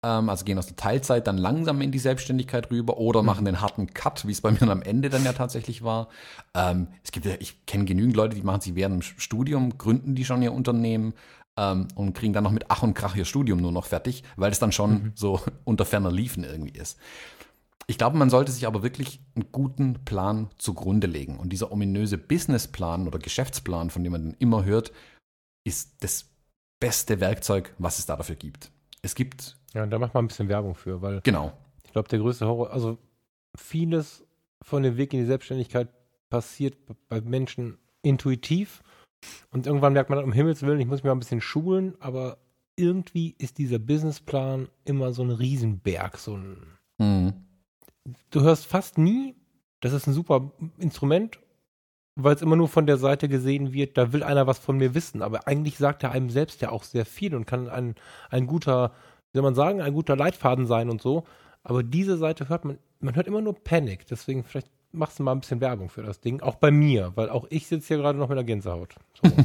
ähm, 0.05 0.27
also 0.27 0.43
gehen 0.43 0.57
aus 0.57 0.67
der 0.67 0.75
Teilzeit 0.75 1.27
dann 1.27 1.37
langsam 1.37 1.79
in 1.79 1.93
die 1.93 1.99
Selbstständigkeit 1.99 2.69
rüber 2.71 2.97
oder 2.97 3.21
Mhm. 3.21 3.25
machen 3.25 3.45
den 3.45 3.61
harten 3.61 3.87
Cut, 3.93 4.27
wie 4.27 4.33
es 4.33 4.41
bei 4.41 4.51
mir 4.51 4.63
am 4.63 4.81
Ende 4.81 5.09
dann 5.09 5.23
ja 5.23 5.31
tatsächlich 5.31 5.83
war. 5.85 6.09
Ähm, 6.53 6.87
es 7.05 7.13
gibt 7.13 7.25
ja, 7.25 7.35
ich 7.39 7.65
kenne 7.67 7.85
genügend 7.85 8.17
Leute, 8.17 8.35
die 8.35 8.43
machen 8.43 8.59
sich 8.59 8.75
während 8.75 8.95
dem 8.95 9.01
Studium, 9.01 9.77
gründen 9.77 10.13
die 10.13 10.25
schon 10.25 10.41
ihr 10.41 10.51
Unternehmen 10.51 11.13
ähm, 11.61 11.87
und 11.95 12.13
kriegen 12.13 12.33
dann 12.33 12.43
noch 12.43 12.51
mit 12.51 12.65
Ach 12.69 12.81
und 12.81 12.95
Krach 12.95 13.15
ihr 13.15 13.25
Studium 13.25 13.61
nur 13.61 13.71
noch 13.71 13.85
fertig, 13.85 14.23
weil 14.35 14.51
es 14.51 14.59
dann 14.59 14.71
schon 14.71 14.91
Mhm. 14.91 15.11
so 15.15 15.39
unter 15.63 15.85
ferner 15.85 16.11
Liefen 16.11 16.43
irgendwie 16.43 16.77
ist. 16.77 16.97
Ich 17.87 17.97
glaube, 17.97 18.17
man 18.17 18.29
sollte 18.29 18.51
sich 18.51 18.65
aber 18.67 18.83
wirklich 18.83 19.19
einen 19.35 19.51
guten 19.51 20.05
Plan 20.05 20.49
zugrunde 20.57 21.07
legen. 21.07 21.37
Und 21.37 21.49
dieser 21.51 21.71
ominöse 21.71 22.17
Businessplan 22.17 23.07
oder 23.07 23.19
Geschäftsplan, 23.19 23.89
von 23.89 24.03
dem 24.03 24.13
man 24.13 24.23
dann 24.23 24.35
immer 24.39 24.63
hört, 24.63 24.91
ist 25.65 26.03
das 26.03 26.29
beste 26.79 27.19
Werkzeug, 27.19 27.73
was 27.77 27.99
es 27.99 28.05
da 28.05 28.15
dafür 28.15 28.35
gibt. 28.35 28.71
Es 29.01 29.13
gibt, 29.15 29.57
Ja, 29.73 29.83
und 29.83 29.89
da 29.91 29.99
macht 29.99 30.13
man 30.13 30.25
ein 30.25 30.27
bisschen 30.29 30.47
Werbung 30.47 30.73
für, 30.75 31.01
weil 31.01 31.21
genau, 31.21 31.53
ich 31.83 31.91
glaube, 31.91 32.07
der 32.09 32.19
größte 32.19 32.47
Horror, 32.47 32.71
also 32.71 32.97
vieles 33.57 34.23
von 34.61 34.83
dem 34.83 34.95
Weg 34.97 35.13
in 35.13 35.19
die 35.19 35.25
Selbstständigkeit 35.25 35.89
passiert 36.29 36.77
bei 37.09 37.19
Menschen 37.21 37.77
intuitiv. 38.03 38.81
Und 39.51 39.67
irgendwann 39.67 39.93
merkt 39.93 40.09
man 40.09 40.23
um 40.23 40.31
Himmels 40.31 40.61
Willen, 40.63 40.79
ich 40.79 40.87
muss 40.87 41.03
mich 41.03 41.05
mal 41.05 41.11
ein 41.11 41.19
bisschen 41.19 41.41
schulen, 41.41 41.95
aber 41.99 42.37
irgendwie 42.75 43.35
ist 43.37 43.57
dieser 43.57 43.79
Businessplan 43.79 44.69
immer 44.85 45.13
so 45.13 45.23
ein 45.23 45.31
Riesenberg, 45.31 46.17
so 46.17 46.37
ein 46.37 46.57
mhm. 46.97 47.33
du 48.31 48.41
hörst 48.41 48.65
fast 48.65 48.97
nie, 48.97 49.35
das 49.81 49.93
ist 49.93 50.07
ein 50.07 50.13
super 50.13 50.51
Instrument, 50.77 51.39
weil 52.15 52.35
es 52.35 52.41
immer 52.41 52.55
nur 52.55 52.67
von 52.67 52.85
der 52.85 52.97
Seite 52.97 53.27
gesehen 53.27 53.73
wird, 53.73 53.97
da 53.97 54.13
will 54.13 54.23
einer 54.23 54.47
was 54.47 54.59
von 54.59 54.77
mir 54.77 54.93
wissen. 54.93 55.21
Aber 55.21 55.47
eigentlich 55.47 55.77
sagt 55.77 56.03
er 56.03 56.11
einem 56.11 56.29
selbst 56.29 56.61
ja 56.61 56.69
auch 56.69 56.83
sehr 56.83 57.05
viel 57.05 57.35
und 57.35 57.45
kann 57.45 57.69
ein, 57.69 57.95
ein 58.29 58.47
guter, 58.47 58.93
wie 59.31 59.37
soll 59.37 59.43
man 59.43 59.55
sagen, 59.55 59.81
ein 59.81 59.93
guter 59.93 60.15
Leitfaden 60.15 60.65
sein 60.65 60.89
und 60.89 61.01
so. 61.01 61.25
Aber 61.63 61.83
diese 61.83 62.17
Seite 62.17 62.49
hört 62.49 62.65
man, 62.65 62.79
man 62.99 63.15
hört 63.15 63.27
immer 63.27 63.41
nur 63.41 63.55
Panic. 63.55 64.05
Deswegen 64.07 64.43
vielleicht 64.43 64.69
machst 64.91 65.19
du 65.19 65.23
mal 65.23 65.31
ein 65.31 65.39
bisschen 65.39 65.61
Werbung 65.61 65.89
für 65.89 66.03
das 66.03 66.19
Ding. 66.19 66.41
Auch 66.41 66.55
bei 66.55 66.71
mir, 66.71 67.11
weil 67.15 67.29
auch 67.29 67.45
ich 67.49 67.67
sitze 67.67 67.89
hier 67.89 67.97
gerade 67.97 68.17
noch 68.19 68.29
mit 68.29 68.37
der 68.37 68.45
Gänsehaut. 68.45 68.95
So. 69.21 69.31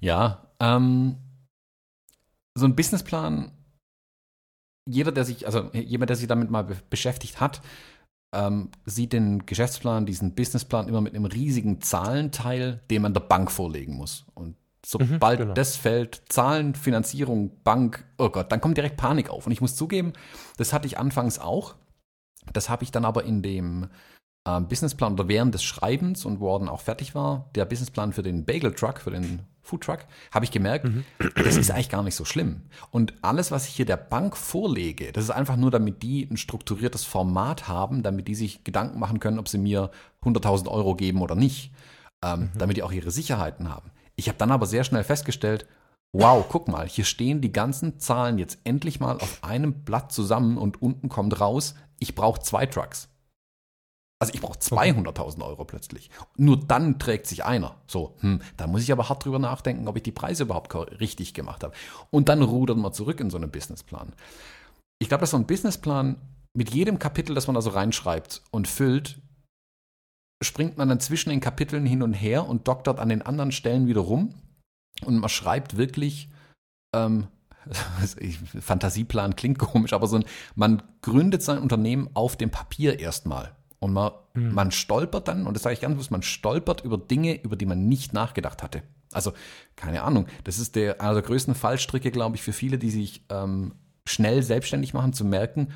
Ja, 0.00 0.46
ähm, 0.60 1.16
so 2.54 2.66
ein 2.66 2.76
Businessplan, 2.76 3.52
jeder, 4.86 5.12
der 5.12 5.24
sich, 5.24 5.46
also 5.46 5.70
jemand, 5.72 6.10
der 6.10 6.16
sich 6.16 6.28
damit 6.28 6.50
mal 6.50 6.64
be 6.64 6.76
beschäftigt 6.88 7.40
hat, 7.40 7.60
ähm, 8.34 8.70
sieht 8.84 9.12
den 9.12 9.46
Geschäftsplan, 9.46 10.06
diesen 10.06 10.34
Businessplan 10.34 10.88
immer 10.88 11.00
mit 11.00 11.14
einem 11.14 11.24
riesigen 11.24 11.80
Zahlenteil, 11.80 12.80
den 12.90 13.02
man 13.02 13.14
der 13.14 13.20
Bank 13.20 13.50
vorlegen 13.50 13.96
muss. 13.96 14.26
Und 14.34 14.56
sobald 14.84 15.38
mhm, 15.38 15.42
genau. 15.44 15.54
das 15.54 15.76
fällt, 15.76 16.22
Zahlen, 16.28 16.74
Finanzierung, 16.74 17.62
Bank, 17.64 18.04
oh 18.18 18.28
Gott, 18.28 18.52
dann 18.52 18.60
kommt 18.60 18.76
direkt 18.76 18.96
Panik 18.96 19.30
auf. 19.30 19.46
Und 19.46 19.52
ich 19.52 19.60
muss 19.60 19.76
zugeben, 19.76 20.12
das 20.56 20.72
hatte 20.72 20.86
ich 20.86 20.98
anfangs 20.98 21.38
auch. 21.38 21.74
Das 22.52 22.68
habe 22.68 22.84
ich 22.84 22.90
dann 22.90 23.04
aber 23.04 23.24
in 23.24 23.42
dem 23.42 23.88
äh, 24.44 24.60
Businessplan 24.60 25.14
oder 25.14 25.28
während 25.28 25.54
des 25.54 25.62
Schreibens 25.62 26.24
und 26.24 26.40
wo 26.40 26.54
er 26.54 26.60
dann 26.60 26.68
auch 26.68 26.80
fertig 26.80 27.14
war, 27.14 27.50
der 27.54 27.64
Businessplan 27.64 28.12
für 28.12 28.22
den 28.22 28.44
Bagel 28.44 28.74
Truck, 28.74 29.00
für 29.00 29.10
den 29.10 29.42
Food 29.62 29.82
Truck, 29.82 30.00
habe 30.32 30.44
ich 30.44 30.50
gemerkt, 30.50 30.86
mhm. 30.86 31.04
das 31.36 31.56
ist 31.56 31.70
eigentlich 31.70 31.90
gar 31.90 32.02
nicht 32.02 32.14
so 32.14 32.24
schlimm. 32.24 32.62
Und 32.90 33.12
alles, 33.22 33.50
was 33.50 33.68
ich 33.68 33.74
hier 33.74 33.84
der 33.84 33.98
Bank 33.98 34.36
vorlege, 34.36 35.12
das 35.12 35.24
ist 35.24 35.30
einfach 35.30 35.56
nur, 35.56 35.70
damit 35.70 36.02
die 36.02 36.26
ein 36.30 36.38
strukturiertes 36.38 37.04
Format 37.04 37.68
haben, 37.68 38.02
damit 38.02 38.28
die 38.28 38.34
sich 38.34 38.64
Gedanken 38.64 38.98
machen 38.98 39.20
können, 39.20 39.38
ob 39.38 39.48
sie 39.48 39.58
mir 39.58 39.90
100.000 40.24 40.68
Euro 40.68 40.94
geben 40.94 41.20
oder 41.20 41.34
nicht, 41.34 41.72
ähm, 42.24 42.40
mhm. 42.40 42.50
damit 42.56 42.78
die 42.78 42.82
auch 42.82 42.92
ihre 42.92 43.10
Sicherheiten 43.10 43.68
haben. 43.68 43.90
Ich 44.16 44.28
habe 44.28 44.38
dann 44.38 44.50
aber 44.50 44.66
sehr 44.66 44.84
schnell 44.84 45.04
festgestellt, 45.04 45.66
wow, 46.12 46.44
guck 46.48 46.68
mal, 46.68 46.88
hier 46.88 47.04
stehen 47.04 47.40
die 47.40 47.52
ganzen 47.52 47.98
Zahlen 47.98 48.38
jetzt 48.38 48.58
endlich 48.64 49.00
mal 49.00 49.18
auf 49.18 49.42
einem 49.42 49.84
Blatt 49.84 50.12
zusammen 50.12 50.58
und 50.58 50.80
unten 50.82 51.08
kommt 51.08 51.40
raus, 51.40 51.74
ich 51.98 52.14
brauche 52.14 52.40
zwei 52.40 52.66
Trucks. 52.66 53.08
Also 54.20 54.34
ich 54.34 54.40
brauche 54.40 54.58
200.000 54.58 55.44
Euro 55.44 55.64
plötzlich. 55.64 56.10
Nur 56.36 56.56
dann 56.58 56.98
trägt 56.98 57.28
sich 57.28 57.44
einer. 57.44 57.76
So, 57.86 58.16
hm, 58.18 58.40
da 58.56 58.66
muss 58.66 58.82
ich 58.82 58.90
aber 58.90 59.08
hart 59.08 59.24
drüber 59.24 59.38
nachdenken, 59.38 59.86
ob 59.86 59.96
ich 59.96 60.02
die 60.02 60.12
Preise 60.12 60.42
überhaupt 60.42 60.74
richtig 61.00 61.34
gemacht 61.34 61.62
habe. 61.62 61.74
Und 62.10 62.28
dann 62.28 62.42
rudern 62.42 62.80
wir 62.80 62.92
zurück 62.92 63.20
in 63.20 63.30
so 63.30 63.36
einen 63.36 63.52
Businessplan. 63.52 64.12
Ich 64.98 65.08
glaube, 65.08 65.20
dass 65.20 65.30
so 65.30 65.36
ein 65.36 65.46
Businessplan 65.46 66.16
mit 66.52 66.74
jedem 66.74 66.98
Kapitel, 66.98 67.34
das 67.34 67.46
man 67.46 67.54
da 67.54 67.62
so 67.62 67.70
reinschreibt 67.70 68.42
und 68.50 68.66
füllt, 68.66 69.20
springt 70.42 70.76
man 70.78 70.88
dann 70.88 70.98
zwischen 70.98 71.30
den 71.30 71.40
Kapiteln 71.40 71.86
hin 71.86 72.02
und 72.02 72.14
her 72.14 72.48
und 72.48 72.66
doktert 72.66 72.98
an 72.98 73.08
den 73.08 73.22
anderen 73.22 73.52
Stellen 73.52 73.86
wieder 73.86 74.00
rum. 74.00 74.34
Und 75.04 75.18
man 75.18 75.28
schreibt 75.28 75.76
wirklich, 75.76 76.28
ähm, 76.94 77.28
Fantasieplan 78.60 79.36
klingt 79.36 79.58
komisch, 79.58 79.92
aber 79.92 80.06
so 80.06 80.16
ein, 80.16 80.24
man 80.54 80.82
gründet 81.02 81.42
sein 81.42 81.58
Unternehmen 81.58 82.08
auf 82.14 82.36
dem 82.36 82.50
Papier 82.50 82.98
erstmal. 82.98 83.54
Und 83.80 83.92
man, 83.92 84.12
mhm. 84.34 84.54
man 84.54 84.70
stolpert 84.72 85.28
dann, 85.28 85.46
und 85.46 85.54
das 85.54 85.62
sage 85.62 85.74
ich 85.74 85.80
ganz 85.80 85.94
bewusst, 85.94 86.10
man 86.10 86.22
stolpert 86.22 86.84
über 86.84 86.98
Dinge, 86.98 87.40
über 87.42 87.56
die 87.56 87.66
man 87.66 87.88
nicht 87.88 88.12
nachgedacht 88.12 88.62
hatte. 88.62 88.82
Also, 89.12 89.32
keine 89.76 90.02
Ahnung, 90.02 90.26
das 90.44 90.58
ist 90.58 90.76
der, 90.76 91.00
einer 91.00 91.14
der 91.14 91.22
größten 91.22 91.54
Fallstricke, 91.54 92.10
glaube 92.10 92.36
ich, 92.36 92.42
für 92.42 92.52
viele, 92.52 92.78
die 92.78 92.90
sich 92.90 93.24
ähm, 93.30 93.74
schnell 94.04 94.42
selbstständig 94.42 94.94
machen, 94.94 95.12
zu 95.12 95.24
merken, 95.24 95.68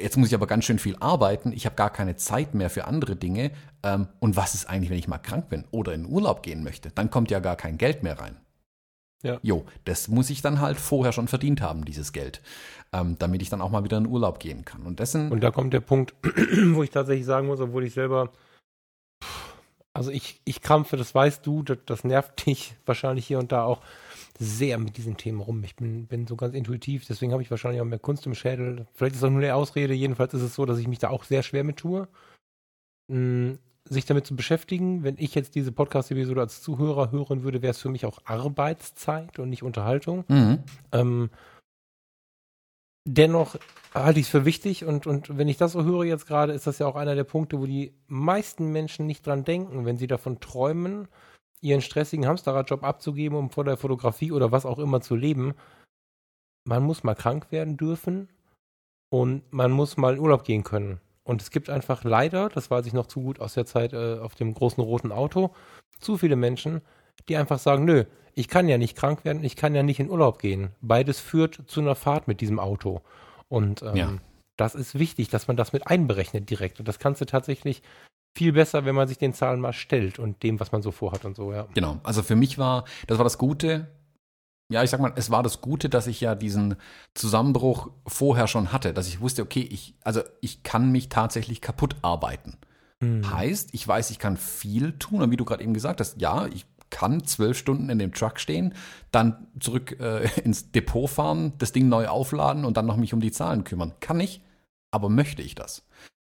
jetzt 0.00 0.16
muss 0.16 0.28
ich 0.28 0.34
aber 0.34 0.46
ganz 0.46 0.64
schön 0.64 0.78
viel 0.78 0.96
arbeiten, 1.00 1.52
ich 1.52 1.66
habe 1.66 1.76
gar 1.76 1.90
keine 1.90 2.16
Zeit 2.16 2.54
mehr 2.54 2.70
für 2.70 2.86
andere 2.86 3.16
Dinge. 3.16 3.50
Ähm, 3.82 4.08
und 4.18 4.36
was 4.36 4.54
ist 4.54 4.68
eigentlich, 4.68 4.90
wenn 4.90 4.98
ich 4.98 5.08
mal 5.08 5.18
krank 5.18 5.48
bin 5.48 5.64
oder 5.70 5.92
in 5.92 6.06
Urlaub 6.06 6.42
gehen 6.42 6.62
möchte? 6.62 6.90
Dann 6.90 7.10
kommt 7.10 7.30
ja 7.30 7.40
gar 7.40 7.56
kein 7.56 7.78
Geld 7.78 8.02
mehr 8.02 8.18
rein. 8.18 8.36
Ja. 9.22 9.38
Jo, 9.42 9.66
das 9.84 10.08
muss 10.08 10.30
ich 10.30 10.40
dann 10.40 10.60
halt 10.60 10.78
vorher 10.78 11.12
schon 11.12 11.28
verdient 11.28 11.60
haben, 11.60 11.84
dieses 11.84 12.12
Geld, 12.12 12.40
ähm, 12.92 13.16
damit 13.18 13.42
ich 13.42 13.50
dann 13.50 13.60
auch 13.60 13.70
mal 13.70 13.84
wieder 13.84 13.98
in 13.98 14.06
Urlaub 14.06 14.40
gehen 14.40 14.64
kann. 14.64 14.82
Und 14.82 14.98
dessen. 14.98 15.30
Und 15.30 15.40
da 15.42 15.50
kommt 15.50 15.74
der 15.74 15.80
Punkt, 15.80 16.14
wo 16.72 16.82
ich 16.82 16.90
tatsächlich 16.90 17.26
sagen 17.26 17.46
muss, 17.46 17.60
obwohl 17.60 17.84
ich 17.84 17.92
selber, 17.92 18.30
also 19.92 20.10
ich, 20.10 20.40
ich 20.44 20.62
krampfe, 20.62 20.96
das 20.96 21.14
weißt 21.14 21.46
du, 21.46 21.62
das, 21.62 21.78
das 21.84 22.04
nervt 22.04 22.46
dich 22.46 22.74
wahrscheinlich 22.86 23.26
hier 23.26 23.38
und 23.38 23.52
da 23.52 23.64
auch 23.64 23.82
sehr 24.40 24.78
mit 24.78 24.96
diesen 24.96 25.18
Themen 25.18 25.40
rum. 25.40 25.62
Ich 25.64 25.76
bin, 25.76 26.06
bin 26.06 26.26
so 26.26 26.34
ganz 26.34 26.54
intuitiv, 26.54 27.04
deswegen 27.06 27.32
habe 27.32 27.42
ich 27.42 27.50
wahrscheinlich 27.50 27.82
auch 27.82 27.86
mehr 27.86 27.98
Kunst 27.98 28.24
im 28.26 28.34
Schädel. 28.34 28.86
Vielleicht 28.94 29.14
ist 29.14 29.22
das 29.22 29.30
nur 29.30 29.40
eine 29.40 29.54
Ausrede, 29.54 29.92
jedenfalls 29.92 30.32
ist 30.32 30.42
es 30.42 30.54
so, 30.54 30.64
dass 30.64 30.78
ich 30.78 30.88
mich 30.88 30.98
da 30.98 31.10
auch 31.10 31.24
sehr 31.24 31.42
schwer 31.42 31.62
mit 31.62 31.76
tue. 31.76 32.08
Hm, 33.10 33.58
sich 33.84 34.06
damit 34.06 34.26
zu 34.26 34.36
beschäftigen. 34.36 35.02
Wenn 35.02 35.16
ich 35.18 35.34
jetzt 35.34 35.54
diese 35.54 35.72
Podcast-Episode 35.72 36.40
als 36.40 36.62
Zuhörer 36.62 37.10
hören 37.10 37.42
würde, 37.42 37.60
wäre 37.60 37.72
es 37.72 37.80
für 37.80 37.88
mich 37.90 38.06
auch 38.06 38.20
Arbeitszeit 38.24 39.38
und 39.38 39.50
nicht 39.50 39.62
Unterhaltung. 39.62 40.24
Mhm. 40.28 40.58
Ähm, 40.92 41.30
dennoch 43.04 43.56
halte 43.92 44.20
ich 44.20 44.26
es 44.26 44.30
für 44.30 44.44
wichtig 44.44 44.84
und, 44.84 45.06
und 45.06 45.36
wenn 45.36 45.48
ich 45.48 45.56
das 45.56 45.72
so 45.72 45.84
höre 45.84 46.04
jetzt 46.04 46.26
gerade, 46.26 46.52
ist 46.52 46.66
das 46.66 46.78
ja 46.78 46.86
auch 46.86 46.96
einer 46.96 47.14
der 47.14 47.24
Punkte, 47.24 47.58
wo 47.58 47.66
die 47.66 47.92
meisten 48.06 48.72
Menschen 48.72 49.06
nicht 49.06 49.26
dran 49.26 49.44
denken, 49.44 49.84
wenn 49.84 49.98
sie 49.98 50.06
davon 50.06 50.40
träumen, 50.40 51.08
ihren 51.60 51.82
stressigen 51.82 52.26
Hamsterradjob 52.26 52.82
abzugeben, 52.84 53.36
um 53.36 53.50
vor 53.50 53.64
der 53.64 53.76
Fotografie 53.76 54.32
oder 54.32 54.52
was 54.52 54.66
auch 54.66 54.78
immer 54.78 55.00
zu 55.00 55.14
leben. 55.14 55.54
Man 56.64 56.82
muss 56.82 57.04
mal 57.04 57.14
krank 57.14 57.50
werden 57.50 57.76
dürfen 57.76 58.28
und 59.10 59.42
man 59.52 59.70
muss 59.70 59.96
mal 59.96 60.14
in 60.14 60.20
Urlaub 60.20 60.44
gehen 60.44 60.64
können. 60.64 61.00
Und 61.22 61.42
es 61.42 61.50
gibt 61.50 61.70
einfach 61.70 62.04
leider, 62.04 62.48
das 62.48 62.70
weiß 62.70 62.86
ich 62.86 62.92
noch 62.92 63.06
zu 63.06 63.20
gut 63.20 63.40
aus 63.40 63.54
der 63.54 63.66
Zeit 63.66 63.92
äh, 63.92 64.18
auf 64.18 64.34
dem 64.34 64.54
großen 64.54 64.82
roten 64.82 65.12
Auto, 65.12 65.54
zu 65.98 66.16
viele 66.16 66.36
Menschen, 66.36 66.80
die 67.28 67.36
einfach 67.36 67.58
sagen, 67.58 67.84
nö, 67.84 68.04
ich 68.34 68.48
kann 68.48 68.68
ja 68.68 68.78
nicht 68.78 68.96
krank 68.96 69.24
werden, 69.24 69.44
ich 69.44 69.56
kann 69.56 69.74
ja 69.74 69.82
nicht 69.82 70.00
in 70.00 70.10
Urlaub 70.10 70.38
gehen. 70.38 70.70
Beides 70.80 71.20
führt 71.20 71.62
zu 71.66 71.80
einer 71.80 71.94
Fahrt 71.94 72.26
mit 72.26 72.40
diesem 72.40 72.58
Auto. 72.58 73.02
Und 73.48 73.82
ähm, 73.82 73.96
ja. 73.96 74.12
das 74.56 74.74
ist 74.74 74.98
wichtig, 74.98 75.28
dass 75.28 75.48
man 75.48 75.56
das 75.56 75.72
mit 75.72 75.86
einberechnet 75.86 76.48
direkt. 76.48 76.78
Und 76.78 76.88
das 76.88 76.98
kannst 76.98 77.20
du 77.20 77.26
tatsächlich 77.26 77.82
viel 78.36 78.52
besser, 78.52 78.84
wenn 78.84 78.94
man 78.94 79.08
sich 79.08 79.18
den 79.18 79.34
Zahlen 79.34 79.60
mal 79.60 79.72
stellt 79.72 80.18
und 80.18 80.42
dem, 80.42 80.60
was 80.60 80.72
man 80.72 80.82
so 80.82 80.90
vorhat 80.90 81.24
und 81.24 81.36
so, 81.36 81.52
ja. 81.52 81.66
Genau. 81.74 81.98
Also 82.02 82.22
für 82.22 82.36
mich 82.36 82.58
war, 82.58 82.84
das 83.06 83.18
war 83.18 83.24
das 83.24 83.38
Gute, 83.38 83.88
ja, 84.70 84.84
ich 84.84 84.90
sag 84.90 85.00
mal, 85.00 85.12
es 85.16 85.30
war 85.30 85.42
das 85.42 85.60
Gute, 85.60 85.88
dass 85.88 86.06
ich 86.06 86.20
ja 86.20 86.36
diesen 86.36 86.76
Zusammenbruch 87.14 87.90
vorher 88.06 88.46
schon 88.46 88.72
hatte, 88.72 88.94
dass 88.94 89.08
ich 89.08 89.20
wusste, 89.20 89.42
okay, 89.42 89.66
ich, 89.68 89.94
also 90.04 90.22
ich 90.40 90.62
kann 90.62 90.92
mich 90.92 91.08
tatsächlich 91.08 91.60
kaputt 91.60 91.96
arbeiten. 92.02 92.56
Mhm. 93.00 93.28
Heißt, 93.34 93.70
ich 93.72 93.86
weiß, 93.86 94.10
ich 94.10 94.20
kann 94.20 94.36
viel 94.36 94.92
tun 94.92 95.22
und 95.22 95.30
wie 95.32 95.36
du 95.36 95.44
gerade 95.44 95.64
eben 95.64 95.74
gesagt 95.74 96.00
hast, 96.00 96.20
ja, 96.20 96.46
ich 96.46 96.66
kann 96.90 97.24
zwölf 97.24 97.58
Stunden 97.58 97.88
in 97.88 97.98
dem 97.98 98.12
Truck 98.12 98.38
stehen, 98.38 98.74
dann 99.10 99.48
zurück 99.58 99.98
äh, 100.00 100.28
ins 100.42 100.70
Depot 100.70 101.10
fahren, 101.10 101.52
das 101.58 101.72
Ding 101.72 101.88
neu 101.88 102.06
aufladen 102.06 102.64
und 102.64 102.76
dann 102.76 102.86
noch 102.86 102.96
mich 102.96 103.12
um 103.12 103.20
die 103.20 103.32
Zahlen 103.32 103.64
kümmern. 103.64 103.94
Kann 104.00 104.20
ich, 104.20 104.40
aber 104.92 105.08
möchte 105.08 105.42
ich 105.42 105.56
das? 105.56 105.84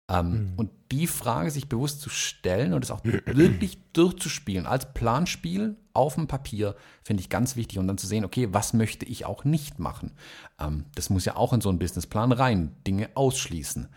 Ähm, 0.10 0.30
mhm. 0.30 0.54
Und 0.56 0.72
die 0.91 1.08
Frage 1.08 1.52
sich 1.52 1.67
bewusst 1.67 2.00
zu 2.00 2.10
stellen 2.10 2.74
und 2.74 2.84
es 2.84 2.91
auch 2.91 3.04
wirklich 3.04 3.78
durchzuspielen 3.93 4.65
als 4.65 4.93
Planspiel 4.93 5.76
auf 5.93 6.15
dem 6.15 6.28
Papier, 6.28 6.76
finde 7.04 7.22
ich 7.22 7.30
ganz 7.30 7.56
wichtig. 7.56 7.78
Und 7.80 7.88
dann 7.88 7.98
zu 7.98 8.08
sehen, 8.08 8.24
okay, 8.24 8.48
was 8.52 8.74
möchte 8.74 9.06
ich 9.06 9.26
auch 9.26 9.43
nicht 9.43 9.80
machen? 9.80 10.13
Ähm, 10.60 10.86
das 10.96 11.10
muss 11.10 11.26
ja 11.26 11.36
auch 11.36 11.52
in 11.52 11.62
so 11.62 11.70
einen 11.70 11.80
Businessplan 11.80 12.32
rein, 12.32 12.76
Dinge 12.86 13.10
ausschließen. 13.15 13.89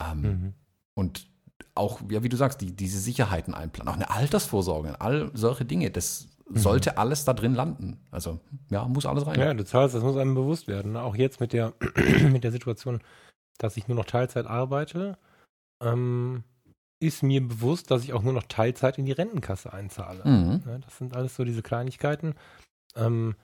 Ähm, 0.00 0.20
mhm. 0.20 0.54
Und 0.94 1.26
auch, 1.74 2.00
ja, 2.10 2.22
wie 2.22 2.28
du 2.28 2.36
sagst, 2.36 2.60
die, 2.60 2.74
diese 2.74 3.00
Sicherheiten 3.00 3.54
einplanen, 3.54 3.92
auch 3.92 3.96
eine 3.96 4.10
Altersvorsorge, 4.10 5.00
all 5.00 5.30
solche 5.34 5.64
Dinge, 5.64 5.90
das 5.90 6.28
mhm. 6.48 6.58
sollte 6.58 6.98
alles 6.98 7.24
da 7.24 7.34
drin 7.34 7.54
landen. 7.54 7.98
Also, 8.12 8.38
ja, 8.70 8.86
muss 8.86 9.04
alles 9.04 9.26
rein. 9.26 9.38
Ja, 9.38 9.52
du 9.52 9.64
zahlst, 9.64 9.94
das 9.94 10.02
muss 10.02 10.16
einem 10.16 10.34
bewusst 10.34 10.68
werden. 10.68 10.96
Auch 10.96 11.16
jetzt 11.16 11.40
mit 11.40 11.52
der, 11.52 11.74
mit 12.30 12.44
der 12.44 12.52
Situation, 12.52 13.00
dass 13.58 13.76
ich 13.76 13.88
nur 13.88 13.96
noch 13.96 14.04
Teilzeit 14.04 14.46
arbeite, 14.46 15.18
ähm, 15.82 16.44
ist 17.00 17.22
mir 17.22 17.46
bewusst, 17.46 17.90
dass 17.90 18.04
ich 18.04 18.12
auch 18.12 18.22
nur 18.22 18.32
noch 18.32 18.44
Teilzeit 18.44 18.98
in 18.98 19.04
die 19.04 19.12
Rentenkasse 19.12 19.72
einzahle. 19.72 20.22
Mhm. 20.24 20.62
Ja, 20.66 20.78
das 20.78 20.98
sind 20.98 21.14
alles 21.14 21.36
so 21.36 21.44
diese 21.44 21.62
Kleinigkeiten. 21.62 22.34
Ähm, 22.94 23.36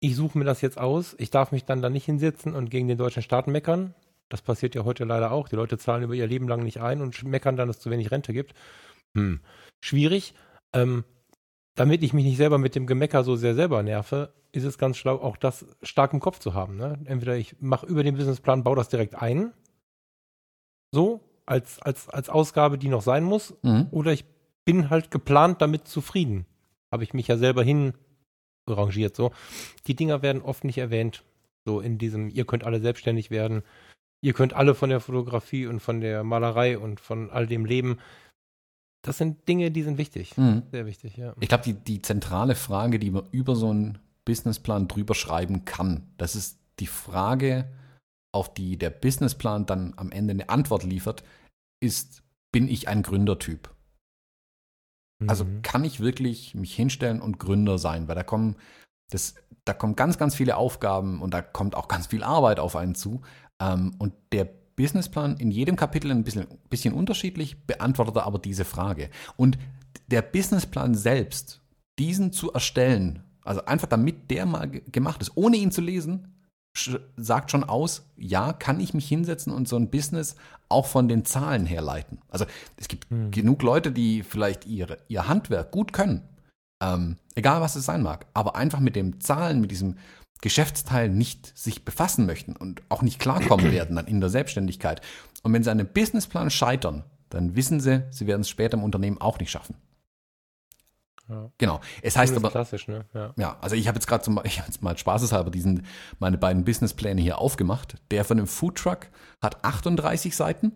ich 0.00 0.16
suche 0.16 0.38
mir 0.38 0.44
das 0.44 0.60
jetzt 0.60 0.78
aus. 0.78 1.14
Ich 1.18 1.30
darf 1.30 1.52
mich 1.52 1.64
dann 1.64 1.82
da 1.82 1.88
nicht 1.88 2.04
hinsetzen 2.04 2.54
und 2.54 2.70
gegen 2.70 2.88
den 2.88 2.98
deutschen 2.98 3.22
Staat 3.22 3.46
meckern. 3.46 3.94
Das 4.28 4.42
passiert 4.42 4.74
ja 4.74 4.84
heute 4.84 5.04
leider 5.04 5.30
auch. 5.30 5.48
Die 5.48 5.56
Leute 5.56 5.78
zahlen 5.78 6.02
über 6.02 6.14
ihr 6.14 6.26
Leben 6.26 6.48
lang 6.48 6.62
nicht 6.62 6.80
ein 6.80 7.00
und 7.00 7.22
meckern 7.24 7.56
dann, 7.56 7.68
dass 7.68 7.76
es 7.76 7.82
zu 7.82 7.90
wenig 7.90 8.10
Rente 8.10 8.32
gibt. 8.32 8.54
Hm. 9.16 9.40
Schwierig. 9.84 10.34
Ähm, 10.72 11.04
damit 11.76 12.02
ich 12.02 12.12
mich 12.12 12.24
nicht 12.24 12.38
selber 12.38 12.58
mit 12.58 12.74
dem 12.74 12.86
Gemecker 12.86 13.22
so 13.22 13.36
sehr 13.36 13.54
selber 13.54 13.82
nerve, 13.82 14.32
ist 14.52 14.64
es 14.64 14.78
ganz 14.78 14.96
schlau, 14.96 15.16
auch 15.16 15.36
das 15.36 15.66
stark 15.82 16.12
im 16.12 16.20
Kopf 16.20 16.38
zu 16.38 16.54
haben. 16.54 16.76
Ne? 16.76 16.98
Entweder 17.04 17.36
ich 17.36 17.56
mache 17.60 17.86
über 17.86 18.02
den 18.02 18.16
Businessplan, 18.16 18.64
baue 18.64 18.76
das 18.76 18.88
direkt 18.88 19.14
ein. 19.14 19.52
So, 20.92 21.20
als, 21.46 21.80
als, 21.80 22.08
als 22.08 22.28
Ausgabe, 22.28 22.78
die 22.78 22.88
noch 22.88 23.02
sein 23.02 23.24
muss, 23.24 23.54
mhm. 23.62 23.86
oder 23.90 24.12
ich 24.12 24.24
bin 24.64 24.90
halt 24.90 25.10
geplant 25.10 25.62
damit 25.62 25.88
zufrieden. 25.88 26.44
Habe 26.92 27.04
ich 27.04 27.14
mich 27.14 27.28
ja 27.28 27.36
selber 27.36 27.62
hin 27.62 27.94
arrangiert 28.68 29.16
so. 29.16 29.32
Die 29.86 29.94
Dinger 29.94 30.22
werden 30.22 30.42
oft 30.42 30.64
nicht 30.64 30.78
erwähnt. 30.78 31.22
So 31.64 31.80
in 31.80 31.98
diesem, 31.98 32.30
ihr 32.30 32.44
könnt 32.44 32.64
alle 32.64 32.80
selbstständig 32.80 33.30
werden, 33.30 33.62
ihr 34.20 34.32
könnt 34.32 34.52
alle 34.52 34.74
von 34.74 34.88
der 34.88 35.00
Fotografie 35.00 35.66
und 35.66 35.80
von 35.80 36.00
der 36.00 36.22
Malerei 36.22 36.78
und 36.78 37.00
von 37.00 37.30
all 37.30 37.46
dem 37.46 37.64
leben. 37.64 37.98
Das 39.02 39.18
sind 39.18 39.48
Dinge, 39.48 39.70
die 39.70 39.82
sind 39.82 39.98
wichtig. 39.98 40.36
Mhm. 40.36 40.62
Sehr 40.70 40.86
wichtig, 40.86 41.16
ja. 41.16 41.34
Ich 41.40 41.48
glaube, 41.48 41.64
die, 41.64 41.74
die 41.74 42.02
zentrale 42.02 42.54
Frage, 42.54 42.98
die 42.98 43.10
man 43.10 43.24
über 43.30 43.56
so 43.56 43.70
einen 43.70 43.98
Businessplan 44.24 44.88
drüber 44.88 45.14
schreiben 45.14 45.64
kann, 45.64 46.08
das 46.18 46.36
ist 46.36 46.58
die 46.78 46.86
Frage, 46.86 47.68
auf 48.36 48.54
die 48.54 48.76
der 48.76 48.90
Businessplan 48.90 49.66
dann 49.66 49.94
am 49.96 50.12
Ende 50.12 50.32
eine 50.32 50.48
Antwort 50.48 50.84
liefert, 50.84 51.24
ist, 51.82 52.22
bin 52.52 52.68
ich 52.68 52.86
ein 52.88 53.02
Gründertyp? 53.02 53.70
Also 55.26 55.44
Mhm. 55.44 55.62
kann 55.62 55.82
ich 55.84 56.00
wirklich 56.00 56.54
mich 56.54 56.74
hinstellen 56.74 57.22
und 57.22 57.38
Gründer 57.38 57.78
sein, 57.78 58.06
weil 58.06 58.14
da 58.14 58.22
kommen, 58.22 58.56
das, 59.10 59.34
da 59.64 59.72
kommen 59.72 59.96
ganz, 59.96 60.18
ganz 60.18 60.34
viele 60.34 60.56
Aufgaben 60.56 61.22
und 61.22 61.32
da 61.32 61.40
kommt 61.40 61.74
auch 61.74 61.88
ganz 61.88 62.06
viel 62.08 62.22
Arbeit 62.22 62.60
auf 62.60 62.76
einen 62.76 62.94
zu. 62.94 63.22
Ähm, 63.58 63.94
und 63.98 64.12
der 64.32 64.44
Businessplan 64.44 65.38
in 65.38 65.50
jedem 65.50 65.76
Kapitel 65.76 66.10
ein 66.10 66.22
bisschen, 66.22 66.46
bisschen 66.68 66.92
unterschiedlich, 66.92 67.66
beantwortet 67.66 68.18
aber 68.18 68.38
diese 68.38 68.66
Frage. 68.66 69.08
Und 69.38 69.56
der 70.08 70.20
Businessplan 70.20 70.94
selbst, 70.94 71.62
diesen 71.98 72.30
zu 72.30 72.52
erstellen, 72.52 73.22
also 73.42 73.64
einfach 73.64 73.88
damit 73.88 74.30
der 74.30 74.44
mal 74.44 74.68
ge- 74.68 74.82
gemacht 74.92 75.22
ist, 75.22 75.32
ohne 75.34 75.56
ihn 75.56 75.70
zu 75.72 75.80
lesen, 75.80 76.35
sagt 77.16 77.50
schon 77.50 77.64
aus, 77.64 78.06
ja, 78.16 78.52
kann 78.52 78.80
ich 78.80 78.94
mich 78.94 79.08
hinsetzen 79.08 79.52
und 79.52 79.68
so 79.68 79.76
ein 79.76 79.90
Business 79.90 80.36
auch 80.68 80.86
von 80.86 81.08
den 81.08 81.24
Zahlen 81.24 81.66
herleiten. 81.66 82.18
Also 82.28 82.44
es 82.76 82.88
gibt 82.88 83.08
Hm. 83.10 83.30
genug 83.30 83.62
Leute, 83.62 83.92
die 83.92 84.22
vielleicht 84.22 84.66
ihre, 84.66 84.98
ihr 85.08 85.28
Handwerk 85.28 85.70
gut 85.70 85.92
können, 85.92 86.22
ähm, 86.82 87.16
egal 87.34 87.60
was 87.60 87.76
es 87.76 87.86
sein 87.86 88.02
mag, 88.02 88.26
aber 88.34 88.56
einfach 88.56 88.80
mit 88.80 88.96
den 88.96 89.20
Zahlen, 89.20 89.60
mit 89.60 89.70
diesem 89.70 89.96
Geschäftsteil 90.42 91.08
nicht 91.08 91.56
sich 91.56 91.84
befassen 91.84 92.26
möchten 92.26 92.56
und 92.56 92.82
auch 92.88 93.02
nicht 93.02 93.18
klarkommen 93.18 93.72
werden 93.72 93.96
dann 93.96 94.06
in 94.06 94.20
der 94.20 94.30
Selbstständigkeit. 94.30 95.00
Und 95.42 95.52
wenn 95.52 95.62
sie 95.64 95.70
an 95.70 95.80
einem 95.80 95.88
Businessplan 95.88 96.50
scheitern, 96.50 97.04
dann 97.30 97.56
wissen 97.56 97.80
sie, 97.80 98.04
sie 98.10 98.26
werden 98.26 98.42
es 98.42 98.48
später 98.48 98.76
im 98.76 98.84
Unternehmen 98.84 99.20
auch 99.20 99.38
nicht 99.38 99.50
schaffen. 99.50 99.76
Ja. 101.28 101.50
Genau. 101.58 101.80
Es 102.02 102.16
heißt 102.16 102.36
aber, 102.36 102.50
klassisch, 102.50 102.86
ne? 102.88 103.04
Ja. 103.12 103.32
ja, 103.36 103.56
also 103.60 103.74
ich 103.74 103.88
habe 103.88 103.96
jetzt 103.96 104.06
gerade 104.06 104.22
zum 104.22 104.40
ich 104.44 104.58
habe 104.58 104.68
jetzt 104.68 104.82
mal 104.82 104.96
spaßeshalber 104.96 105.50
diesen 105.50 105.86
meine 106.18 106.38
beiden 106.38 106.64
Businesspläne 106.64 107.20
hier 107.20 107.38
aufgemacht. 107.38 107.96
Der 108.10 108.24
von 108.24 108.36
dem 108.36 108.46
Foodtruck 108.46 109.08
hat 109.42 109.64
38 109.64 110.36
Seiten, 110.36 110.72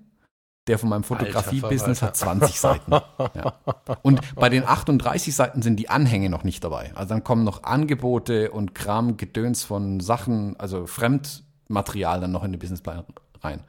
der 0.66 0.78
von 0.78 0.88
meinem 0.88 1.04
Fotografie-Business 1.04 2.02
hat 2.02 2.16
20 2.16 2.60
Seiten. 2.60 2.92
Ja. 2.92 3.54
Und 4.02 4.34
bei 4.34 4.48
den 4.48 4.64
38 4.64 5.34
Seiten 5.34 5.62
sind 5.62 5.76
die 5.76 5.88
Anhänge 5.88 6.30
noch 6.30 6.44
nicht 6.44 6.62
dabei. 6.64 6.92
Also 6.94 7.10
dann 7.10 7.24
kommen 7.24 7.44
noch 7.44 7.62
Angebote 7.62 8.50
und 8.50 8.74
Kram, 8.74 9.16
Gedöns 9.16 9.64
von 9.64 10.00
Sachen, 10.00 10.58
also 10.58 10.86
Fremdmaterial 10.86 12.20
dann 12.20 12.32
noch 12.32 12.44
in 12.44 12.52
den 12.52 12.58
Businessplan 12.58 13.04
rein. 13.42 13.64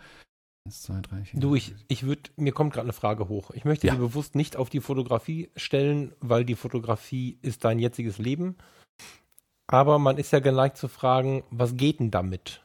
Eins, 0.67 0.83
zwei, 0.83 0.99
drei, 1.01 1.23
vier. 1.23 1.39
Du, 1.39 1.55
ich, 1.55 1.73
ich 1.87 2.03
würde, 2.03 2.29
mir 2.35 2.51
kommt 2.51 2.73
gerade 2.73 2.85
eine 2.85 2.93
Frage 2.93 3.27
hoch. 3.29 3.51
Ich 3.51 3.65
möchte 3.65 3.87
Ja. 3.87 3.93
die 3.93 3.99
bewusst 3.99 4.35
nicht 4.35 4.55
auf 4.55 4.69
die 4.69 4.79
Fotografie 4.79 5.49
stellen, 5.55 6.13
weil 6.19 6.45
die 6.45 6.55
Fotografie 6.55 7.37
ist 7.41 7.65
dein 7.65 7.79
jetziges 7.79 8.19
Leben. 8.19 8.55
Aber 9.67 9.97
man 9.99 10.17
ist 10.17 10.31
ja 10.31 10.39
geneigt 10.39 10.77
zu 10.77 10.87
fragen, 10.87 11.43
was 11.49 11.77
geht 11.77 11.99
denn 11.99 12.11
damit? 12.11 12.61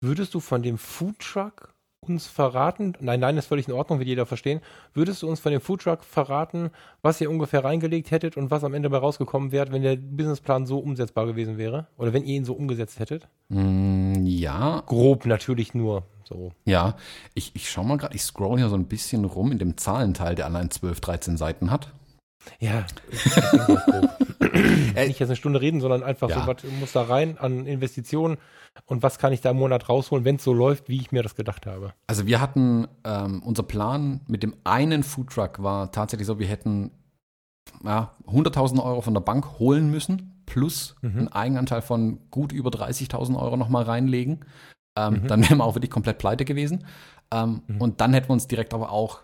Würdest 0.00 0.34
du 0.34 0.40
von 0.40 0.62
dem 0.62 0.76
Foodtruck 0.76 1.72
uns 2.06 2.26
verraten? 2.26 2.94
Nein, 3.00 3.20
nein, 3.20 3.36
ist 3.38 3.46
völlig 3.46 3.66
in 3.66 3.74
Ordnung, 3.74 3.98
wird 3.98 4.08
jeder 4.08 4.26
verstehen. 4.26 4.60
Würdest 4.92 5.22
du 5.22 5.28
uns 5.28 5.40
von 5.40 5.50
dem 5.52 5.60
Foodtruck 5.60 6.04
verraten, 6.04 6.70
was 7.00 7.20
ihr 7.20 7.30
ungefähr 7.30 7.64
reingelegt 7.64 8.10
hättet 8.10 8.36
und 8.36 8.50
was 8.50 8.62
am 8.64 8.74
Ende 8.74 8.88
dabei 8.90 9.00
rausgekommen 9.00 9.52
wäre, 9.52 9.72
wenn 9.72 9.82
der 9.82 9.96
Businessplan 9.96 10.66
so 10.66 10.78
umsetzbar 10.80 11.26
gewesen 11.26 11.56
wäre? 11.58 11.86
Oder 11.96 12.12
wenn 12.12 12.24
ihr 12.24 12.36
ihn 12.36 12.44
so 12.44 12.52
umgesetzt 12.54 12.98
hättet? 12.98 13.26
Mm, 13.48 14.24
ja, 14.26 14.82
Grob 14.86 15.24
natürlich 15.26 15.72
nur. 15.74 16.04
So. 16.28 16.52
ja. 16.64 16.96
Ich, 17.34 17.52
ich 17.54 17.70
schau 17.70 17.82
mal 17.84 17.96
gerade, 17.98 18.14
ich 18.14 18.22
scroll 18.22 18.58
hier 18.58 18.68
so 18.68 18.74
ein 18.76 18.86
bisschen 18.86 19.24
rum 19.24 19.50
in 19.52 19.58
dem 19.58 19.76
Zahlenteil, 19.76 20.34
der 20.34 20.46
allein 20.46 20.70
12, 20.70 21.00
13 21.00 21.36
Seiten 21.36 21.70
hat. 21.70 21.92
Ja. 22.60 22.86
Äh, 24.94 25.06
nicht 25.08 25.18
jetzt 25.20 25.28
eine 25.28 25.36
Stunde 25.36 25.60
reden, 25.60 25.80
sondern 25.80 26.02
einfach 26.02 26.28
Ja. 26.30 26.40
so, 26.40 26.46
was 26.46 26.56
muss 26.80 26.92
da 26.92 27.02
rein 27.02 27.38
an 27.38 27.66
Investitionen 27.66 28.38
und 28.86 29.02
was 29.02 29.18
kann 29.18 29.32
ich 29.32 29.40
da 29.40 29.50
im 29.50 29.58
Monat 29.58 29.88
rausholen, 29.88 30.24
wenn 30.24 30.36
es 30.36 30.44
so 30.44 30.52
läuft, 30.52 30.88
wie 30.88 30.96
ich 31.00 31.12
mir 31.12 31.22
das 31.22 31.34
gedacht 31.36 31.66
habe. 31.66 31.92
Also 32.06 32.26
wir 32.26 32.40
hatten, 32.40 32.88
ähm, 33.04 33.42
unser 33.44 33.62
Plan 33.62 34.20
mit 34.26 34.42
dem 34.42 34.54
einen 34.64 35.02
Foodtruck 35.02 35.62
war 35.62 35.92
tatsächlich 35.92 36.26
so, 36.26 36.38
wir 36.38 36.46
hätten 36.46 36.90
ja, 37.84 38.14
100.000 38.26 38.82
Euro 38.82 39.02
von 39.02 39.14
der 39.14 39.20
Bank 39.20 39.58
holen 39.58 39.90
müssen, 39.90 40.42
plus 40.46 40.96
Mhm. 41.02 41.18
einen 41.18 41.28
Eigenanteil 41.28 41.82
von 41.82 42.18
gut 42.30 42.52
über 42.52 42.70
30.000 42.70 43.38
Euro 43.38 43.56
nochmal 43.56 43.84
reinlegen. 43.84 44.44
Ähm, 44.98 45.22
Mhm. 45.22 45.26
Dann 45.28 45.42
wären 45.48 45.58
wir 45.58 45.64
auch 45.64 45.74
wirklich 45.74 45.90
komplett 45.90 46.18
pleite 46.18 46.44
gewesen. 46.44 46.84
Ähm, 47.30 47.62
Mhm. 47.66 47.80
Und 47.80 48.00
dann 48.00 48.12
hätten 48.14 48.28
wir 48.28 48.32
uns 48.34 48.48
direkt 48.48 48.74
aber 48.74 48.90
auch 48.90 49.20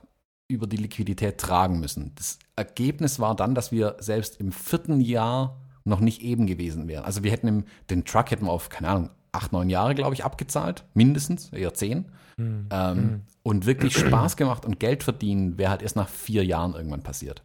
über 0.48 0.66
die 0.66 0.76
Liquidität 0.76 1.38
tragen 1.38 1.80
müssen. 1.80 2.12
Das 2.16 2.38
Ergebnis 2.54 3.18
war 3.18 3.34
dann, 3.34 3.54
dass 3.54 3.72
wir 3.72 3.96
selbst 3.98 4.38
im 4.40 4.52
vierten 4.52 5.00
Jahr 5.00 5.56
noch 5.84 6.00
nicht 6.00 6.22
eben 6.22 6.46
gewesen 6.46 6.86
wären. 6.88 7.04
Also 7.04 7.24
wir 7.24 7.30
hätten 7.32 7.48
im, 7.48 7.64
den 7.90 8.04
Truck 8.04 8.30
hätten 8.30 8.46
wir 8.46 8.52
auf, 8.52 8.68
keine 8.68 8.88
Ahnung, 8.88 9.10
acht, 9.32 9.52
neun 9.52 9.68
Jahre, 9.70 9.94
glaube 9.94 10.14
ich, 10.14 10.24
abgezahlt, 10.24 10.84
mindestens, 10.94 11.50
eher 11.52 11.74
zehn. 11.74 12.06
Ähm, 12.38 12.66
Mhm. 12.70 13.20
Und 13.42 13.66
wirklich 13.66 13.96
Spaß 13.96 14.36
gemacht 14.36 14.64
und 14.66 14.80
Geld 14.80 15.02
verdienen 15.02 15.56
wäre 15.58 15.70
halt 15.70 15.82
erst 15.82 15.96
nach 15.96 16.08
vier 16.08 16.44
Jahren 16.44 16.74
irgendwann 16.74 17.02
passiert. 17.02 17.42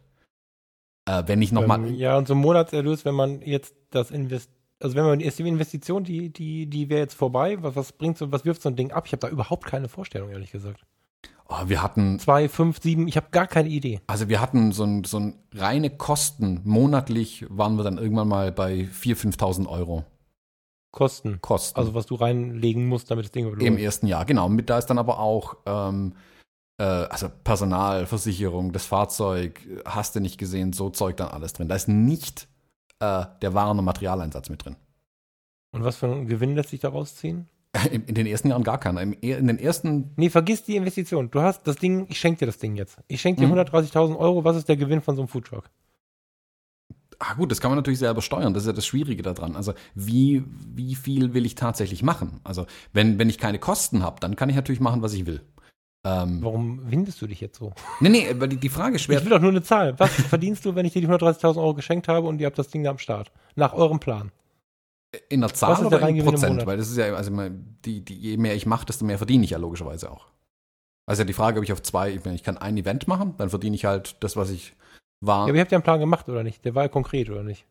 Äh, 1.08 1.24
wenn 1.26 1.42
ich 1.42 1.52
nochmal. 1.52 1.78
Ähm, 1.86 1.94
ja, 1.94 2.16
und 2.18 2.26
so 2.28 2.34
ein 2.34 2.40
Monatserlös, 2.40 3.04
wenn 3.04 3.14
man 3.14 3.40
jetzt 3.42 3.74
das 3.90 4.10
Invest, 4.10 4.50
also 4.80 4.96
wenn 4.96 5.04
man 5.04 5.20
ist 5.20 5.38
die 5.38 5.46
Investition, 5.46 6.04
die, 6.04 6.30
die, 6.30 6.66
die 6.66 6.88
wäre 6.88 7.00
jetzt 7.00 7.14
vorbei, 7.14 7.62
was, 7.62 7.76
was 7.76 7.92
bringt 7.92 8.18
so, 8.18 8.32
was 8.32 8.44
wirft 8.44 8.62
so 8.62 8.68
ein 8.68 8.76
Ding 8.76 8.92
ab? 8.92 9.04
Ich 9.06 9.12
habe 9.12 9.20
da 9.20 9.28
überhaupt 9.28 9.66
keine 9.66 9.88
Vorstellung, 9.88 10.30
ehrlich 10.30 10.50
gesagt. 10.50 10.84
oh, 11.48 11.62
wir 11.66 11.82
hatten, 11.82 12.18
Zwei, 12.18 12.48
fünf, 12.48 12.80
sieben, 12.82 13.06
ich 13.06 13.16
habe 13.16 13.28
gar 13.30 13.46
keine 13.46 13.68
Idee. 13.68 14.00
also 14.06 14.28
wir 14.28 14.40
hatten 14.40 14.72
so 14.72 14.84
ein, 14.84 15.04
so 15.04 15.18
ein 15.20 15.34
reine 15.52 15.90
Kosten. 15.90 16.60
Monatlich 16.64 17.44
waren 17.48 17.76
wir 17.76 17.84
dann 17.84 17.98
irgendwann 17.98 18.28
mal 18.28 18.52
bei 18.52 18.88
4.000, 19.02 19.36
5.000 19.36 19.66
Euro 19.68 20.04
Kosten. 20.92 21.40
Kosten. 21.40 21.78
Also 21.78 21.94
was 21.94 22.06
du 22.06 22.16
reinlegen 22.16 22.86
musst, 22.86 23.10
damit 23.10 23.26
das 23.26 23.32
Ding 23.32 23.46
Im 23.46 23.58
läuft. 23.58 23.80
ersten 23.80 24.06
Jahr, 24.06 24.24
genau. 24.24 24.48
Mit 24.48 24.70
da 24.70 24.78
ist 24.78 24.86
dann 24.86 24.98
aber 24.98 25.20
auch 25.20 25.56
ähm, 25.66 26.14
äh, 26.78 26.82
also 26.82 27.28
Personal, 27.44 28.06
Versicherung, 28.06 28.72
das 28.72 28.86
Fahrzeug, 28.86 29.60
hast 29.84 30.16
du 30.16 30.20
nicht 30.20 30.38
gesehen, 30.38 30.72
so 30.72 30.90
Zeug 30.90 31.16
dann 31.18 31.28
alles 31.28 31.52
drin. 31.52 31.68
Da 31.68 31.76
ist 31.76 31.86
nicht 31.86 32.48
äh, 33.00 33.24
der 33.42 33.54
Waren- 33.54 33.78
und 33.78 33.84
Materialeinsatz 33.84 34.48
mit 34.50 34.64
drin. 34.64 34.76
Und 35.72 35.84
was 35.84 35.96
für 35.96 36.06
einen 36.06 36.26
Gewinn 36.26 36.54
lässt 36.54 36.70
sich 36.70 36.80
daraus 36.80 37.16
ziehen? 37.16 37.48
In, 37.92 38.04
in 38.06 38.14
den 38.16 38.26
ersten 38.26 38.48
Jahren 38.48 38.64
gar 38.64 38.78
keiner. 38.78 39.00
Im, 39.00 39.12
in 39.12 39.46
den 39.46 39.58
ersten, 39.58 40.10
Nee, 40.16 40.28
vergiss 40.28 40.64
die 40.64 40.74
Investition. 40.74 41.30
Du 41.30 41.40
hast 41.40 41.66
das 41.68 41.76
Ding, 41.76 42.06
ich 42.08 42.18
schenke 42.18 42.40
dir 42.40 42.46
das 42.46 42.58
Ding 42.58 42.74
jetzt. 42.74 42.98
Ich 43.06 43.20
schenke 43.20 43.40
dir 43.40 43.46
Mhm. 43.46 43.54
130.000 43.60 44.18
Euro. 44.18 44.42
Was 44.44 44.56
ist 44.56 44.68
der 44.68 44.76
Gewinn 44.76 45.00
von 45.02 45.14
so 45.14 45.22
einem 45.22 45.28
Foodtruck? 45.28 45.70
ah 47.22 47.34
gut, 47.34 47.50
das 47.50 47.60
kann 47.60 47.70
man 47.70 47.76
natürlich 47.76 47.98
selber 47.98 48.22
steuern. 48.22 48.54
Das 48.54 48.62
ist 48.62 48.66
ja 48.68 48.72
das 48.72 48.86
Schwierige 48.86 49.22
daran. 49.22 49.54
Also 49.54 49.74
wie, 49.94 50.42
wie 50.74 50.94
viel 50.94 51.34
will 51.34 51.44
ich 51.44 51.54
tatsächlich 51.54 52.02
machen? 52.02 52.40
Also 52.44 52.66
wenn, 52.94 53.18
wenn 53.18 53.28
ich 53.28 53.36
keine 53.38 53.58
Kosten 53.58 54.02
habe, 54.02 54.18
dann 54.20 54.36
kann 54.36 54.48
ich 54.48 54.56
natürlich 54.56 54.80
machen, 54.80 55.02
was 55.02 55.12
ich 55.12 55.26
will. 55.26 55.42
Ähm, 56.02 56.38
Warum 56.42 56.90
windest 56.90 57.20
du 57.20 57.26
dich 57.26 57.40
jetzt 57.40 57.58
so? 57.58 57.72
nee, 58.00 58.08
nee, 58.08 58.34
weil 58.38 58.48
die, 58.48 58.56
die 58.56 58.68
Frage 58.70 58.96
ist 58.96 59.02
schwer. 59.02 59.18
Ich 59.18 59.24
will 59.24 59.30
doch 59.30 59.40
nur 59.40 59.50
eine 59.50 59.62
Zahl. 59.62 59.98
Was 59.98 60.10
verdienst 60.28 60.64
du, 60.64 60.74
wenn 60.74 60.86
ich 60.86 60.94
dir 60.94 61.02
die 61.02 61.08
130.000 61.08 61.56
Euro 61.58 61.74
geschenkt 61.74 62.08
habe 62.08 62.26
und 62.26 62.40
ihr 62.40 62.46
habt 62.46 62.58
das 62.58 62.68
Ding 62.68 62.82
da 62.82 62.90
am 62.90 62.98
Start? 62.98 63.30
Nach 63.54 63.74
eurem 63.74 64.00
Plan. 64.00 64.32
In 65.28 65.40
der 65.40 65.52
Zahl 65.52 65.84
oder 65.84 65.98
der 65.98 66.08
in 66.08 66.24
Prozent? 66.24 66.64
Weil 66.66 66.76
das 66.76 66.88
ist 66.88 66.96
ja, 66.96 67.12
also 67.14 67.32
die, 67.84 68.04
die, 68.04 68.14
je 68.14 68.36
mehr 68.36 68.54
ich 68.54 68.64
mache, 68.64 68.86
desto 68.86 69.04
mehr 69.04 69.18
verdiene 69.18 69.44
ich 69.44 69.50
ja 69.50 69.58
logischerweise 69.58 70.10
auch. 70.10 70.28
Also 71.06 71.24
die 71.24 71.32
Frage, 71.32 71.58
ob 71.58 71.64
ich 71.64 71.72
auf 71.72 71.82
zwei, 71.82 72.12
ich, 72.12 72.24
meine, 72.24 72.36
ich 72.36 72.44
kann 72.44 72.56
ein 72.56 72.76
Event 72.76 73.08
machen, 73.08 73.34
dann 73.36 73.50
verdiene 73.50 73.74
ich 73.74 73.84
halt 73.84 74.16
das, 74.20 74.36
was 74.36 74.50
ich 74.50 74.74
war. 75.20 75.40
Ja, 75.40 75.50
aber 75.50 75.56
ihr 75.56 75.60
habt 75.60 75.72
ja 75.72 75.78
einen 75.78 75.82
Plan 75.82 75.98
gemacht, 75.98 76.28
oder 76.28 76.44
nicht? 76.44 76.64
Der 76.64 76.74
war 76.76 76.84
ja 76.84 76.88
konkret, 76.88 77.28
oder 77.28 77.42
nicht? 77.42 77.66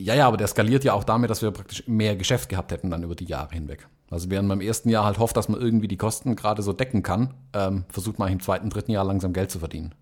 Ja, 0.00 0.14
ja, 0.14 0.26
aber 0.26 0.38
der 0.38 0.46
skaliert 0.46 0.82
ja 0.82 0.94
auch 0.94 1.04
damit, 1.04 1.28
dass 1.28 1.42
wir 1.42 1.50
praktisch 1.50 1.86
mehr 1.86 2.16
Geschäft 2.16 2.48
gehabt 2.48 2.72
hätten 2.72 2.90
dann 2.90 3.02
über 3.02 3.14
die 3.14 3.26
Jahre 3.26 3.52
hinweg. 3.52 3.86
Also 4.12 4.30
während 4.30 4.46
man 4.48 4.60
im 4.60 4.66
ersten 4.66 4.88
Jahr 4.90 5.04
halt 5.04 5.18
hofft, 5.18 5.36
dass 5.36 5.48
man 5.48 5.60
irgendwie 5.60 5.88
die 5.88 5.96
Kosten 5.96 6.36
gerade 6.36 6.62
so 6.62 6.72
decken 6.72 7.02
kann, 7.02 7.34
ähm, 7.54 7.84
versucht 7.88 8.18
man 8.18 8.30
im 8.30 8.40
zweiten, 8.40 8.70
dritten 8.70 8.92
Jahr 8.92 9.04
langsam 9.04 9.32
Geld 9.32 9.50
zu 9.50 9.58
verdienen. 9.58 9.94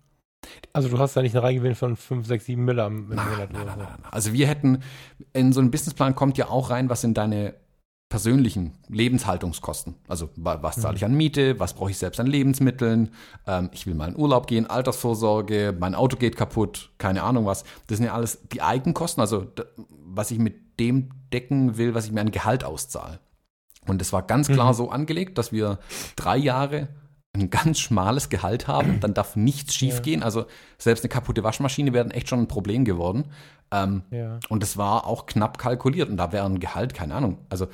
Also 0.73 0.89
du 0.89 0.97
hast 0.99 1.15
da 1.15 1.21
nicht 1.21 1.35
einen 1.35 1.45
Reingewinn 1.45 1.75
von 1.75 1.95
5, 1.95 2.27
6, 2.27 2.45
7 2.45 2.65
Mille 2.65 2.83
am 2.83 3.09
im 3.09 3.15
Nein, 3.15 3.29
Monat 3.29 3.53
nein, 3.53 3.61
oder 3.63 3.73
so. 3.73 3.79
nein. 3.79 3.97
Also 4.11 4.33
wir 4.33 4.47
hätten, 4.47 4.79
in 5.33 5.53
so 5.53 5.59
einen 5.61 5.71
Businessplan 5.71 6.15
kommt 6.15 6.37
ja 6.37 6.49
auch 6.49 6.69
rein, 6.71 6.89
was 6.89 7.01
sind 7.01 7.17
deine 7.17 7.53
persönlichen 8.09 8.73
Lebenshaltungskosten. 8.89 9.95
Also 10.09 10.29
wa- 10.35 10.61
was 10.61 10.75
zahle 10.81 10.97
ich 10.97 11.05
an 11.05 11.13
Miete, 11.15 11.59
was 11.59 11.73
brauche 11.75 11.91
ich 11.91 11.97
selbst 11.97 12.19
an 12.19 12.27
Lebensmitteln, 12.27 13.11
ähm, 13.47 13.69
ich 13.71 13.87
will 13.87 13.93
mal 13.95 14.09
in 14.09 14.17
Urlaub 14.17 14.47
gehen, 14.47 14.69
Altersvorsorge, 14.69 15.75
mein 15.79 15.95
Auto 15.95 16.17
geht 16.17 16.35
kaputt, 16.35 16.91
keine 16.97 17.23
Ahnung 17.23 17.45
was. 17.45 17.63
Das 17.87 17.97
sind 17.99 18.07
ja 18.07 18.13
alles 18.13 18.39
die 18.51 18.61
Eigenkosten, 18.61 19.21
also 19.21 19.47
was 19.87 20.31
ich 20.31 20.39
mit 20.39 20.79
dem 20.79 21.09
decken 21.31 21.77
will, 21.77 21.93
was 21.93 22.05
ich 22.05 22.11
mir 22.11 22.19
an 22.21 22.31
Gehalt 22.31 22.65
auszahle. 22.65 23.19
Und 23.87 24.01
es 24.01 24.13
war 24.13 24.21
ganz 24.23 24.47
klar 24.47 24.69
Mhm. 24.69 24.73
so 24.75 24.89
angelegt, 24.91 25.37
dass 25.37 25.51
wir 25.51 25.79
drei 26.15 26.37
Jahre 26.37 26.87
ein 27.33 27.49
ganz 27.49 27.79
schmales 27.79 28.29
Gehalt 28.29 28.67
haben, 28.67 28.99
dann 28.99 29.13
darf 29.13 29.35
nichts 29.37 29.73
schiefgehen. 29.73 30.21
Also 30.21 30.45
selbst 30.77 31.03
eine 31.03 31.09
kaputte 31.09 31.43
Waschmaschine 31.43 31.93
wäre 31.93 32.09
echt 32.11 32.27
schon 32.29 32.39
ein 32.39 32.47
Problem 32.47 32.83
geworden. 32.85 33.31
Ähm, 33.73 34.03
Ja. 34.11 34.37
und 34.49 34.61
es 34.63 34.75
war 34.77 35.07
auch 35.07 35.25
knapp 35.27 35.57
kalkuliert 35.57 36.09
und 36.09 36.17
da 36.17 36.33
wäre 36.33 36.45
ein 36.45 36.59
Gehalt, 36.59 36.93
keine 36.93 37.15
Ahnung. 37.15 37.37
Also 37.49 37.67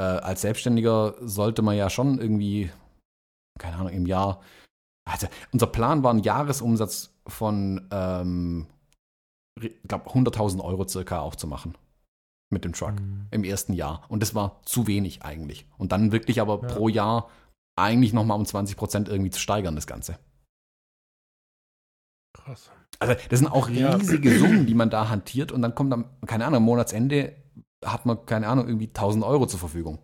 äh, 0.00 0.02
als 0.04 0.42
Selbstständiger 0.42 1.14
sollte 1.20 1.62
man 1.62 1.76
ja 1.76 1.90
schon 1.90 2.18
irgendwie, 2.20 2.70
keine 3.58 3.76
Ahnung, 3.76 3.92
im 3.92 4.06
Jahr. 4.06 4.40
Also 5.04 5.26
unser 5.52 5.66
Plan 5.66 6.04
war 6.04 6.14
ein 6.14 6.20
Jahresumsatz 6.20 7.12
von, 7.26 7.88
ähm, 7.90 8.66
ich 9.60 9.72
glaube, 9.88 10.08
100.000 10.10 10.62
Euro 10.62 10.86
circa 10.86 11.20
auch 11.20 11.34
zu 11.34 11.46
machen 11.48 11.74
mit 12.52 12.64
dem 12.64 12.72
Truck 12.72 12.94
Mhm. 13.00 13.26
im 13.30 13.44
ersten 13.44 13.72
Jahr. 13.72 14.04
Und 14.08 14.20
das 14.22 14.34
war 14.34 14.60
zu 14.64 14.86
wenig 14.86 15.22
eigentlich. 15.24 15.66
Und 15.78 15.92
dann 15.92 16.12
wirklich 16.12 16.40
aber 16.40 16.60
Ja. 16.62 16.68
pro 16.68 16.88
Jahr 16.88 17.28
eigentlich 17.76 18.12
nochmal 18.12 18.38
um 18.38 18.44
20 18.46 18.76
Prozent 18.76 19.08
irgendwie 19.08 19.30
zu 19.30 19.40
steigern, 19.40 19.74
das 19.74 19.86
Ganze. 19.86 20.18
Krass. 22.34 22.70
Also 22.98 23.14
das 23.30 23.38
sind 23.40 23.48
auch 23.48 23.68
riesige 23.68 24.32
ja. 24.32 24.38
Summen, 24.38 24.66
die 24.66 24.74
man 24.74 24.90
da 24.90 25.08
hantiert 25.08 25.52
und 25.52 25.62
dann 25.62 25.74
kommt 25.74 25.92
am, 25.92 26.04
keine 26.26 26.44
Ahnung, 26.46 26.58
am 26.58 26.62
Monatsende 26.64 27.34
hat 27.84 28.06
man, 28.06 28.24
keine 28.26 28.46
Ahnung, 28.48 28.68
irgendwie 28.68 28.88
1000 28.88 29.24
Euro 29.24 29.46
zur 29.46 29.58
Verfügung. 29.58 29.98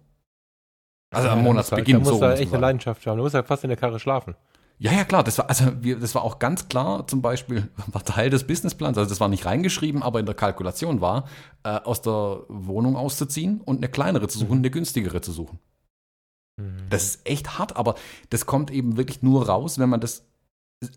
Also 1.15 1.29
am 1.29 1.43
Monatsbeginn. 1.43 2.03
Da 2.03 2.11
muss 2.11 2.21
da 2.21 2.35
echt 2.35 2.53
eine 2.53 2.61
Leidenschaft 2.61 3.07
haben. 3.07 3.17
Du 3.17 3.23
musst 3.23 3.35
ja 3.35 3.43
fast 3.43 3.65
in 3.65 3.69
der 3.69 3.79
Karre 3.79 3.99
schlafen. 3.99 4.35
Ja, 4.79 4.93
ja, 4.93 5.05
klar. 5.05 5.25
Das 5.25 5.39
war, 5.39 5.49
also 5.49 5.65
wir, 5.81 5.99
das 5.99 6.15
war 6.15 6.23
auch 6.23 6.39
ganz 6.39 6.69
klar, 6.69 7.07
zum 7.07 7.21
Beispiel, 7.21 7.69
war 7.89 8.05
Teil 8.05 8.31
des 8.31 8.47
Businessplans, 8.47 8.97
also 8.97 9.09
das 9.09 9.21
war 9.21 9.29
nicht 9.29 9.45
reingeschrieben, 9.45 10.03
aber 10.03 10.21
in 10.21 10.27
der 10.27 10.35
Kalkulation 10.35 11.01
war, 11.01 11.29
äh, 11.65 11.71
aus 11.71 12.03
der 12.03 12.43
Wohnung 12.49 12.97
auszuziehen 12.97 13.61
und 13.61 13.79
eine 13.79 13.89
kleinere 13.89 14.29
zu 14.29 14.39
suchen, 14.39 14.59
mhm. 14.59 14.65
eine 14.65 14.71
günstigere 14.71 15.21
zu 15.21 15.33
suchen. 15.33 15.59
Mhm. 16.59 16.87
Das 16.91 17.05
ist 17.05 17.29
echt 17.29 17.59
hart, 17.59 17.77
aber 17.77 17.97
das 18.31 18.47
kommt 18.47 18.71
eben 18.71 18.97
wirklich 18.97 19.23
nur 19.23 19.47
raus, 19.47 19.79
wenn 19.79 19.89
man 19.89 20.01
das 20.01 20.25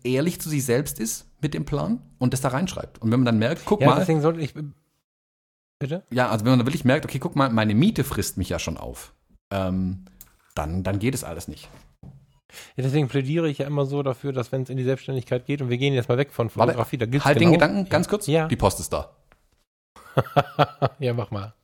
ehrlich 0.04 0.40
zu 0.40 0.48
sich 0.48 0.64
selbst 0.64 1.00
ist 1.00 1.26
mit 1.40 1.54
dem 1.54 1.64
Plan 1.64 2.00
und 2.18 2.32
das 2.32 2.40
da 2.40 2.48
reinschreibt. 2.48 3.00
Und 3.02 3.10
wenn 3.10 3.20
man 3.20 3.26
dann 3.26 3.38
merkt, 3.38 3.64
guck 3.64 3.80
ja, 3.80 3.88
mal. 3.88 3.98
Deswegen 3.98 4.20
sollte 4.20 4.40
ich. 4.40 4.54
Bitte? 5.80 6.04
Ja, 6.10 6.28
also 6.28 6.44
wenn 6.44 6.52
man 6.52 6.60
dann 6.60 6.66
wirklich 6.68 6.84
merkt, 6.84 7.04
okay, 7.04 7.18
guck 7.18 7.34
mal, 7.34 7.50
meine 7.50 7.74
Miete 7.74 8.04
frisst 8.04 8.36
mich 8.36 8.48
ja 8.48 8.60
schon 8.60 8.76
auf, 8.76 9.14
ähm, 9.50 10.04
dann, 10.54 10.84
dann 10.84 11.00
geht 11.00 11.14
es 11.14 11.24
alles 11.24 11.48
nicht. 11.48 11.68
Ja, 12.76 12.84
deswegen 12.84 13.08
plädiere 13.08 13.48
ich 13.48 13.58
ja 13.58 13.66
immer 13.66 13.86
so 13.86 14.02
dafür, 14.02 14.32
dass 14.32 14.52
wenn 14.52 14.62
es 14.62 14.70
in 14.70 14.76
die 14.76 14.84
Selbstständigkeit 14.84 15.46
geht 15.46 15.62
und 15.62 15.70
wir 15.70 15.78
gehen 15.78 15.94
jetzt 15.94 16.08
mal 16.08 16.18
weg 16.18 16.32
von 16.32 16.50
Fotografie, 16.50 16.98
da 16.98 17.06
gibt's 17.06 17.24
Halt 17.24 17.38
genau, 17.38 17.50
den 17.50 17.58
Gedanken 17.58 17.88
ganz 17.88 18.08
kurz. 18.08 18.26
Ja. 18.26 18.48
Die 18.48 18.56
Post 18.56 18.80
ist 18.80 18.92
da. 18.92 19.10
ja, 20.98 21.14
mach 21.14 21.30
mal. 21.30 21.54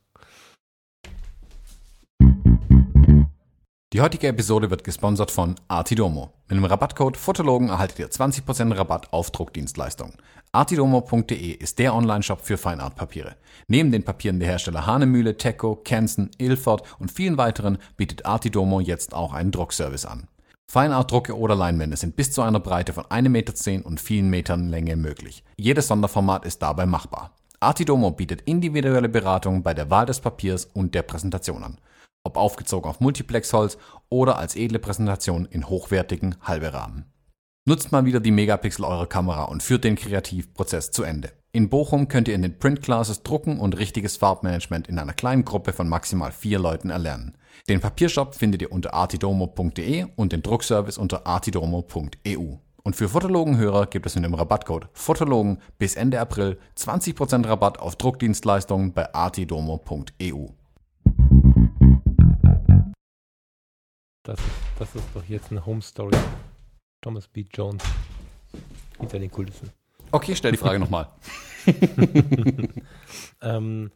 Die 3.94 4.02
heutige 4.02 4.28
Episode 4.28 4.70
wird 4.70 4.84
gesponsert 4.84 5.30
von 5.30 5.54
Artidomo. 5.66 6.30
Mit 6.46 6.58
dem 6.58 6.64
Rabattcode 6.66 7.16
Fotologen 7.16 7.70
erhaltet 7.70 7.98
ihr 7.98 8.10
20% 8.10 8.76
Rabatt 8.76 9.12
auf 9.14 9.30
Druckdienstleistungen. 9.30 10.14
Artidomo.de 10.52 11.52
ist 11.52 11.78
der 11.78 11.94
Online-Shop 11.94 12.42
für 12.42 12.58
Feinartpapiere. 12.58 13.36
Neben 13.66 13.90
den 13.90 14.04
Papieren 14.04 14.40
der 14.40 14.48
Hersteller 14.50 14.84
Hanemühle, 14.84 15.38
Teco, 15.38 15.74
Kenson, 15.76 16.30
Ilford 16.36 16.82
und 16.98 17.10
vielen 17.10 17.38
weiteren 17.38 17.78
bietet 17.96 18.26
Artidomo 18.26 18.80
jetzt 18.80 19.14
auch 19.14 19.32
einen 19.32 19.52
Druckservice 19.52 20.04
an. 20.04 20.28
Feinartdrucke 20.70 21.36
oder 21.36 21.54
Leinwände 21.54 21.96
sind 21.96 22.16
bis 22.16 22.30
zu 22.32 22.42
einer 22.42 22.60
Breite 22.60 22.92
von 22.92 23.04
1,10 23.04 23.28
Meter 23.28 23.86
und 23.86 24.00
vielen 24.00 24.28
Metern 24.28 24.68
Länge 24.68 24.96
möglich. 24.96 25.42
Jedes 25.56 25.88
Sonderformat 25.88 26.44
ist 26.44 26.60
dabei 26.60 26.86
machbar. 26.86 27.34
Artidomo 27.60 28.10
bietet 28.10 28.42
individuelle 28.42 29.08
Beratung 29.08 29.62
bei 29.62 29.74
der 29.74 29.90
Wahl 29.90 30.06
des 30.06 30.20
Papiers 30.20 30.66
und 30.66 30.94
der 30.94 31.02
Präsentation 31.02 31.64
an 31.64 31.78
ob 32.28 32.36
aufgezogen 32.36 32.90
auf 32.90 33.00
Multiplexholz 33.00 33.78
oder 34.10 34.38
als 34.38 34.54
edle 34.54 34.78
Präsentation 34.78 35.46
in 35.46 35.68
hochwertigen 35.68 36.36
halbe 36.42 36.74
Rahmen. 36.74 37.06
Nutzt 37.66 37.90
mal 37.90 38.04
wieder 38.04 38.20
die 38.20 38.30
Megapixel 38.30 38.84
eurer 38.84 39.06
Kamera 39.06 39.44
und 39.44 39.62
führt 39.62 39.84
den 39.84 39.96
Kreativprozess 39.96 40.90
zu 40.90 41.04
Ende. 41.04 41.32
In 41.52 41.70
Bochum 41.70 42.08
könnt 42.08 42.28
ihr 42.28 42.34
in 42.34 42.42
den 42.42 42.58
Print 42.58 42.82
Classes 42.82 43.22
drucken 43.22 43.58
und 43.58 43.78
richtiges 43.78 44.18
Farbmanagement 44.18 44.88
in 44.88 44.98
einer 44.98 45.14
kleinen 45.14 45.46
Gruppe 45.46 45.72
von 45.72 45.88
maximal 45.88 46.30
vier 46.30 46.58
Leuten 46.58 46.90
erlernen. 46.90 47.37
Den 47.68 47.80
Papiershop 47.80 48.34
findet 48.34 48.62
ihr 48.62 48.72
unter 48.72 48.94
artidomo.de 48.94 50.06
und 50.16 50.32
den 50.32 50.42
Druckservice 50.42 50.98
unter 50.98 51.26
artidomo.eu. 51.26 52.56
Und 52.82 52.96
für 52.96 53.08
Fotologenhörer 53.08 53.86
gibt 53.86 54.06
es 54.06 54.14
mit 54.14 54.24
dem 54.24 54.34
Rabattcode 54.34 54.88
Fotologen 54.92 55.60
bis 55.78 55.96
Ende 55.96 56.20
April 56.20 56.58
20% 56.76 57.46
Rabatt 57.46 57.78
auf 57.78 57.96
Druckdienstleistungen 57.96 58.92
bei 58.92 59.12
artidomo.eu. 59.12 60.48
Das, 64.22 64.38
das 64.78 64.94
ist 64.94 65.04
doch 65.14 65.24
jetzt 65.28 65.50
eine 65.50 65.64
Home 65.66 65.82
Story. 65.82 66.16
Thomas 67.02 67.28
B. 67.28 67.44
Jones. 67.52 67.82
Hinter 68.98 69.18
den 69.18 69.30
Kulissen. 69.30 69.70
Okay, 70.10 70.34
stell 70.34 70.52
die 70.52 70.58
Frage 70.58 70.78
nochmal. 70.78 71.08
ähm, 73.42 73.90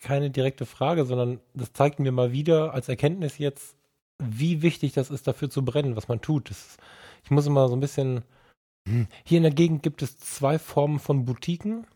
keine 0.00 0.30
direkte 0.30 0.66
Frage, 0.66 1.04
sondern 1.04 1.40
das 1.54 1.72
zeigt 1.72 1.98
mir 1.98 2.12
mal 2.12 2.32
wieder 2.32 2.74
als 2.74 2.88
Erkenntnis 2.88 3.38
jetzt, 3.38 3.76
wie 4.18 4.62
wichtig 4.62 4.92
das 4.92 5.10
ist, 5.10 5.26
dafür 5.26 5.50
zu 5.50 5.64
brennen, 5.64 5.96
was 5.96 6.08
man 6.08 6.20
tut. 6.20 6.50
Ist, 6.50 6.78
ich 7.24 7.30
muss 7.30 7.46
immer 7.46 7.68
so 7.68 7.76
ein 7.76 7.80
bisschen. 7.80 8.24
Hm, 8.88 9.06
hier 9.24 9.38
in 9.38 9.42
der 9.44 9.52
Gegend 9.52 9.82
gibt 9.82 10.02
es 10.02 10.18
zwei 10.18 10.58
Formen 10.58 10.98
von 10.98 11.24
Boutiquen 11.24 11.86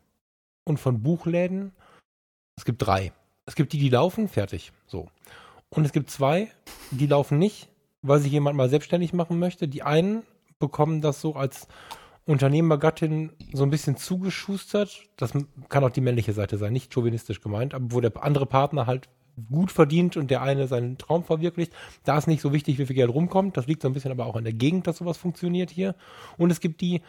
und 0.65 0.79
von 0.79 1.03
Buchläden. 1.03 1.73
Es 2.57 2.65
gibt 2.65 2.83
drei. 2.83 3.13
Es 3.47 3.55
gibt 3.55 3.73
die, 3.73 3.79
die 3.79 3.89
laufen, 3.89 4.29
fertig. 4.29 4.73
So. 4.87 5.09
Und 5.71 5.85
es 5.85 5.93
gibt 5.93 6.11
zwei, 6.11 6.49
die 6.91 7.07
laufen 7.07 7.39
nicht, 7.39 7.69
weil 8.03 8.21
sich 8.21 8.31
jemand 8.31 8.57
mal 8.57 8.69
selbstständig 8.69 9.13
machen 9.13 9.39
möchte. 9.39 9.69
Die 9.69 9.83
einen 9.83 10.23
bekommen 10.59 11.01
das 11.01 11.21
so 11.21 11.35
als 11.35 11.67
Unternehmergattin 12.25 13.33
so 13.53 13.65
ein 13.65 13.71
bisschen 13.71 13.97
zugeschustert. 13.97 15.03
Das 15.17 15.33
kann 15.69 15.85
auch 15.85 15.91
die 15.91 16.01
männliche 16.01 16.33
Seite 16.33 16.57
sein, 16.57 16.73
nicht 16.73 16.93
chauvinistisch 16.93 17.41
gemeint, 17.41 17.75
aber 17.75 17.87
wo 17.91 18.01
der 18.01 18.13
andere 18.23 18.47
Partner 18.47 18.87
halt 18.87 19.09
gut 19.51 19.73
verdient 19.73 20.17
und 20.17 20.31
der 20.31 20.43
eine 20.43 20.69
seinen 20.69 20.99
Traum 20.99 21.25
verwirklicht. 21.25 21.73
Da 22.05 22.19
ist 22.19 22.27
nicht 22.27 22.43
so 22.43 22.53
wichtig, 22.53 22.79
wie 22.79 22.87
viel 22.87 22.97
Geld 22.97 23.13
rumkommt. 23.13 23.57
Das 23.57 23.67
liegt 23.67 23.83
so 23.83 23.89
ein 23.89 23.95
bisschen 23.95 24.13
aber 24.13 24.27
auch 24.27 24.37
in 24.37 24.45
der 24.45 24.53
Gegend, 24.53 24.87
dass 24.87 24.99
sowas 24.99 25.17
funktioniert 25.17 25.71
hier. 25.71 25.95
Und 26.37 26.51
es 26.51 26.61
gibt 26.61 26.81
die, 26.81 27.01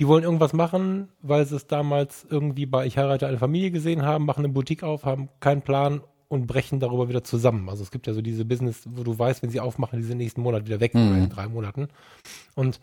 die 0.00 0.08
wollen 0.08 0.24
irgendwas 0.24 0.52
machen, 0.52 1.08
weil 1.22 1.46
sie 1.46 1.56
es 1.56 1.66
damals 1.66 2.26
irgendwie 2.28 2.66
bei 2.66 2.86
Ich 2.86 2.96
heirate 2.96 3.26
eine 3.26 3.38
Familie 3.38 3.70
gesehen 3.70 4.02
haben, 4.02 4.24
machen 4.24 4.44
eine 4.44 4.52
Boutique 4.52 4.82
auf, 4.82 5.04
haben 5.04 5.28
keinen 5.40 5.62
Plan 5.62 6.00
und 6.28 6.46
brechen 6.46 6.80
darüber 6.80 7.08
wieder 7.08 7.22
zusammen. 7.22 7.68
Also 7.68 7.82
es 7.82 7.90
gibt 7.90 8.06
ja 8.06 8.14
so 8.14 8.22
diese 8.22 8.44
Business, 8.44 8.82
wo 8.88 9.04
du 9.04 9.16
weißt, 9.16 9.42
wenn 9.42 9.50
sie 9.50 9.60
aufmachen, 9.60 10.00
die 10.00 10.04
sind 10.04 10.18
nächsten 10.18 10.40
Monat 10.40 10.66
wieder 10.66 10.80
weg, 10.80 10.94
mhm. 10.94 11.14
in 11.14 11.28
drei 11.28 11.46
Monaten. 11.46 11.88
Und 12.54 12.80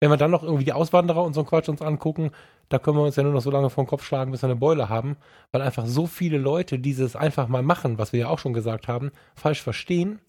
wenn 0.00 0.10
wir 0.10 0.16
dann 0.16 0.30
noch 0.30 0.42
irgendwie 0.42 0.64
die 0.64 0.72
Auswanderer 0.72 1.22
und 1.22 1.32
so 1.32 1.40
einen 1.40 1.48
Quatsch 1.48 1.68
uns 1.68 1.80
angucken, 1.80 2.30
da 2.68 2.78
können 2.78 2.96
wir 2.96 3.04
uns 3.04 3.16
ja 3.16 3.22
nur 3.22 3.32
noch 3.32 3.40
so 3.40 3.50
lange 3.50 3.70
vor 3.70 3.84
den 3.84 3.88
Kopf 3.88 4.04
schlagen, 4.04 4.30
bis 4.30 4.42
wir 4.42 4.48
eine 4.48 4.56
Beule 4.56 4.88
haben, 4.88 5.16
weil 5.52 5.62
einfach 5.62 5.86
so 5.86 6.06
viele 6.06 6.38
Leute 6.38 6.78
dieses 6.78 7.16
einfach 7.16 7.48
mal 7.48 7.62
machen, 7.62 7.98
was 7.98 8.12
wir 8.12 8.20
ja 8.20 8.28
auch 8.28 8.38
schon 8.38 8.52
gesagt 8.52 8.88
haben, 8.88 9.10
falsch 9.34 9.62
verstehen. 9.62 10.20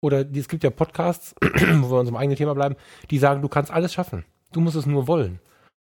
Oder 0.00 0.24
es 0.32 0.48
gibt 0.48 0.62
ja 0.62 0.70
Podcasts, 0.70 1.34
wo 1.42 1.90
wir 1.90 1.98
unserem 1.98 2.16
eigenen 2.16 2.36
Thema 2.36 2.54
bleiben, 2.54 2.76
die 3.10 3.18
sagen, 3.18 3.42
du 3.42 3.48
kannst 3.48 3.72
alles 3.72 3.92
schaffen. 3.92 4.24
Du 4.52 4.60
musst 4.60 4.76
es 4.76 4.86
nur 4.86 5.08
wollen. 5.08 5.40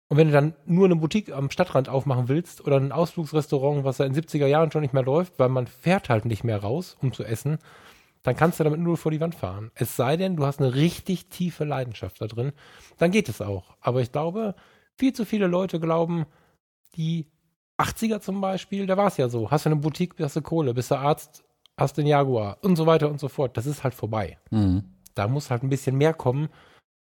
Und 0.08 0.18
wenn 0.18 0.28
du 0.28 0.32
dann 0.32 0.54
nur 0.66 0.84
eine 0.84 0.94
Boutique 0.94 1.32
am 1.32 1.50
Stadtrand 1.50 1.88
aufmachen 1.88 2.28
willst 2.28 2.64
oder 2.64 2.76
ein 2.76 2.92
Ausflugsrestaurant, 2.92 3.82
was 3.84 3.96
seit 3.96 4.14
den 4.14 4.22
70er 4.22 4.46
Jahren 4.46 4.70
schon 4.70 4.82
nicht 4.82 4.94
mehr 4.94 5.02
läuft, 5.02 5.38
weil 5.38 5.48
man 5.48 5.66
fährt 5.66 6.08
halt 6.08 6.26
nicht 6.26 6.44
mehr 6.44 6.58
raus, 6.58 6.96
um 7.02 7.12
zu 7.12 7.24
essen, 7.24 7.58
dann 8.26 8.36
kannst 8.36 8.58
du 8.58 8.64
damit 8.64 8.80
nur 8.80 8.96
vor 8.96 9.12
die 9.12 9.20
Wand 9.20 9.34
fahren. 9.34 9.70
Es 9.74 9.96
sei 9.96 10.16
denn, 10.16 10.36
du 10.36 10.44
hast 10.44 10.60
eine 10.60 10.74
richtig 10.74 11.28
tiefe 11.28 11.64
Leidenschaft 11.64 12.20
da 12.20 12.26
drin, 12.26 12.52
dann 12.98 13.10
geht 13.10 13.28
es 13.28 13.40
auch. 13.40 13.76
Aber 13.80 14.00
ich 14.00 14.10
glaube, 14.10 14.54
viel 14.96 15.12
zu 15.12 15.24
viele 15.24 15.46
Leute 15.46 15.78
glauben, 15.78 16.26
die 16.96 17.26
80er 17.78 18.20
zum 18.20 18.40
Beispiel, 18.40 18.86
da 18.86 18.96
war 18.96 19.08
es 19.08 19.16
ja 19.16 19.28
so. 19.28 19.50
Hast 19.50 19.66
du 19.66 19.70
eine 19.70 19.76
Boutique, 19.76 20.14
hast 20.18 20.36
du 20.36 20.42
Kohle, 20.42 20.74
bist 20.74 20.90
du 20.90 20.96
Arzt, 20.96 21.44
hast 21.76 21.98
den 21.98 22.06
Jaguar 22.06 22.58
und 22.62 22.76
so 22.76 22.86
weiter 22.86 23.10
und 23.10 23.20
so 23.20 23.28
fort. 23.28 23.56
Das 23.56 23.66
ist 23.66 23.84
halt 23.84 23.94
vorbei. 23.94 24.38
Mhm. 24.50 24.84
Da 25.14 25.28
muss 25.28 25.50
halt 25.50 25.62
ein 25.62 25.68
bisschen 25.68 25.96
mehr 25.96 26.14
kommen 26.14 26.48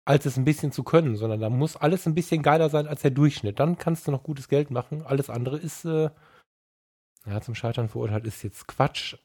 als 0.07 0.25
es 0.25 0.37
ein 0.37 0.45
bisschen 0.45 0.71
zu 0.71 0.85
können, 0.85 1.17
sondern 1.17 1.41
da 1.41 1.51
muss 1.51 1.77
alles 1.77 2.07
ein 2.07 2.15
bisschen 2.15 2.41
geiler 2.41 2.71
sein 2.71 2.87
als 2.87 3.03
der 3.03 3.11
Durchschnitt. 3.11 3.59
Dann 3.59 3.77
kannst 3.77 4.07
du 4.07 4.13
noch 4.13 4.23
gutes 4.23 4.49
Geld 4.49 4.71
machen. 4.71 5.05
Alles 5.05 5.29
andere 5.29 5.59
ist, 5.59 5.85
äh, 5.85 6.11
ja, 7.27 7.41
zum 7.41 7.57
Scheitern 7.57 7.89
verurteilt 7.89 8.25
ist 8.25 8.45
jetzt 8.45 8.69
Quatsch, 8.69 9.17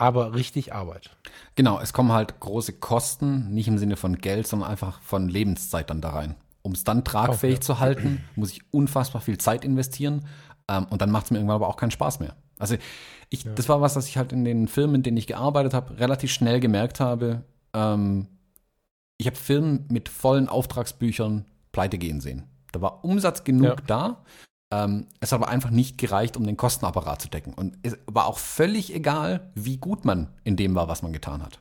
aber 0.00 0.34
richtig 0.34 0.72
Arbeit. 0.72 1.10
Genau, 1.54 1.78
es 1.78 1.92
kommen 1.92 2.12
halt 2.12 2.40
große 2.40 2.74
Kosten, 2.74 3.52
nicht 3.52 3.68
im 3.68 3.78
Sinne 3.78 3.96
von 3.96 4.16
Geld, 4.16 4.46
sondern 4.46 4.70
einfach 4.70 5.00
von 5.02 5.28
Lebenszeit 5.28 5.90
dann 5.90 6.00
da 6.00 6.10
rein. 6.10 6.34
Um 6.62 6.72
es 6.72 6.84
dann 6.84 7.04
tragfähig 7.04 7.56
okay. 7.56 7.64
zu 7.64 7.78
halten, 7.80 8.24
muss 8.36 8.52
ich 8.52 8.62
unfassbar 8.70 9.20
viel 9.20 9.38
Zeit 9.38 9.64
investieren 9.64 10.26
ähm, 10.68 10.86
und 10.90 11.02
dann 11.02 11.10
macht 11.10 11.26
es 11.26 11.30
mir 11.30 11.38
irgendwann 11.38 11.56
aber 11.56 11.68
auch 11.68 11.76
keinen 11.76 11.90
Spaß 11.90 12.20
mehr. 12.20 12.34
Also 12.58 12.76
ich, 13.28 13.44
ja. 13.44 13.52
das 13.52 13.68
war 13.68 13.80
was, 13.80 13.96
was 13.96 14.08
ich 14.08 14.16
halt 14.16 14.32
in 14.32 14.44
den 14.44 14.68
Filmen, 14.68 14.96
in 14.96 15.02
denen 15.02 15.16
ich 15.16 15.26
gearbeitet 15.26 15.74
habe, 15.74 15.98
relativ 15.98 16.32
schnell 16.32 16.60
gemerkt 16.60 17.00
habe. 17.00 17.44
Ähm, 17.74 18.26
ich 19.18 19.26
habe 19.26 19.36
Firmen 19.36 19.86
mit 19.90 20.08
vollen 20.08 20.48
Auftragsbüchern 20.48 21.44
pleite 21.72 21.98
gehen 21.98 22.20
sehen. 22.20 22.44
Da 22.72 22.80
war 22.80 23.04
Umsatz 23.04 23.44
genug 23.44 23.64
ja. 23.64 23.76
da. 23.86 24.24
Ähm, 24.72 25.06
es 25.20 25.32
hat 25.32 25.40
aber 25.40 25.50
einfach 25.50 25.70
nicht 25.70 25.98
gereicht, 25.98 26.36
um 26.36 26.44
den 26.44 26.56
Kostenapparat 26.56 27.20
zu 27.20 27.28
decken. 27.28 27.54
Und 27.54 27.76
es 27.82 27.98
war 28.06 28.26
auch 28.26 28.38
völlig 28.38 28.94
egal, 28.94 29.50
wie 29.54 29.78
gut 29.78 30.04
man 30.04 30.28
in 30.44 30.56
dem 30.56 30.74
war, 30.74 30.88
was 30.88 31.02
man 31.02 31.12
getan 31.12 31.42
hat. 31.42 31.60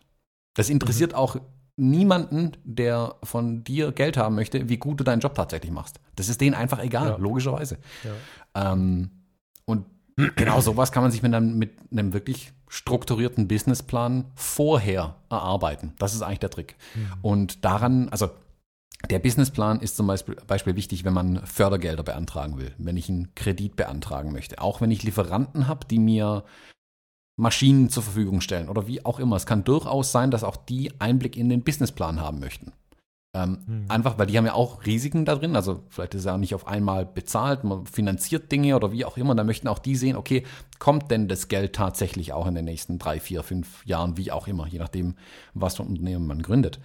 Das 0.56 0.70
interessiert 0.70 1.12
mhm. 1.12 1.18
auch 1.18 1.38
niemanden, 1.76 2.52
der 2.64 3.16
von 3.24 3.64
dir 3.64 3.92
Geld 3.92 4.18
haben 4.18 4.36
möchte, 4.36 4.70
wie 4.70 4.78
gut 4.78 5.00
du 5.00 5.04
deinen 5.04 5.22
Job 5.22 5.34
tatsächlich 5.34 5.72
machst. 5.72 6.00
Das 6.16 6.30
ist 6.30 6.42
denen 6.42 6.54
einfach 6.54 6.80
egal, 6.84 7.10
ja. 7.12 7.18
logischerweise. 7.18 7.78
Ja. 8.04 8.74
Ähm, 8.74 9.10
und 9.66 9.86
genau 10.36 10.60
sowas 10.62 10.92
kann 10.92 11.04
man 11.04 11.12
sich 11.12 11.24
mit 11.24 11.34
einem, 11.34 11.58
mit 11.58 11.72
einem 11.92 12.14
wirklich 12.14 12.52
strukturierten 12.68 13.48
Businessplan 13.48 14.26
vorher 14.36 15.16
erarbeiten. 15.30 15.94
Das 15.98 16.14
ist 16.14 16.22
eigentlich 16.22 16.40
der 16.40 16.52
Trick. 16.52 16.76
Mhm. 16.94 17.14
Und 17.22 17.66
daran, 17.66 18.10
also 18.10 18.30
der 19.10 19.20
Businessplan 19.20 19.80
ist 19.80 19.96
zum 19.96 20.08
Beispiel, 20.08 20.36
Beispiel 20.48 20.76
wichtig, 20.76 21.06
wenn 21.06 21.14
man 21.14 21.46
Fördergelder 21.46 22.04
beantragen 22.04 22.58
will, 22.58 22.74
wenn 22.78 22.98
ich 22.98 23.10
einen 23.10 23.34
Kredit 23.34 23.76
beantragen 23.76 24.32
möchte. 24.32 24.60
Auch 24.60 24.82
wenn 24.82 24.92
ich 24.92 25.04
Lieferanten 25.04 25.68
habe, 25.68 25.86
die 25.90 26.00
mir 26.00 26.44
Maschinen 27.38 27.90
zur 27.90 28.04
Verfügung 28.04 28.42
stellen 28.42 28.68
oder 28.68 28.88
wie 28.88 29.06
auch 29.06 29.20
immer. 29.20 29.38
Es 29.38 29.46
kann 29.46 29.64
durchaus 29.64 30.12
sein, 30.12 30.30
dass 30.30 30.44
auch 30.44 30.58
die 30.58 30.92
Einblick 31.00 31.38
in 31.38 31.48
den 31.48 31.64
Businessplan 31.64 32.20
haben 32.20 32.40
möchten. 32.40 32.74
Ähm, 33.34 33.60
mhm. 33.66 33.86
Einfach, 33.88 34.18
weil 34.18 34.26
die 34.26 34.38
haben 34.38 34.46
ja 34.46 34.54
auch 34.54 34.86
Risiken 34.86 35.24
da 35.24 35.36
drin. 35.36 35.56
Also 35.56 35.84
vielleicht 35.88 36.16
ist 36.16 36.26
ja 36.26 36.34
auch 36.34 36.40
nicht 36.40 36.54
auf 36.54 36.68
einmal 36.68 37.06
bezahlt, 37.06 37.64
man 37.64 37.86
finanziert 37.86 38.52
Dinge 38.52 38.76
oder 38.76 38.92
wie 38.92 39.06
auch 39.06 39.18
immer. 39.18 39.36
Da 39.36 39.44
möchten 39.44 39.68
auch 39.68 39.80
die 39.80 39.96
sehen, 39.96 40.18
okay, 40.18 40.44
kommt 40.80 41.12
denn 41.12 41.28
das 41.28 41.48
Geld 41.48 41.74
tatsächlich 41.74 42.34
auch 42.34 42.48
in 42.48 42.56
den 42.56 42.66
nächsten 42.66 43.00
drei, 43.00 43.20
vier, 43.20 43.44
fünf 43.44 43.86
Jahren, 43.86 44.18
wie 44.18 44.32
auch 44.32 44.48
immer, 44.48 44.68
je 44.68 44.80
nachdem, 44.80 45.16
was 45.54 45.78
für 45.78 45.84
ein 45.84 45.90
Unternehmen 45.90 46.28
man 46.28 46.42
gründet. 46.42 46.80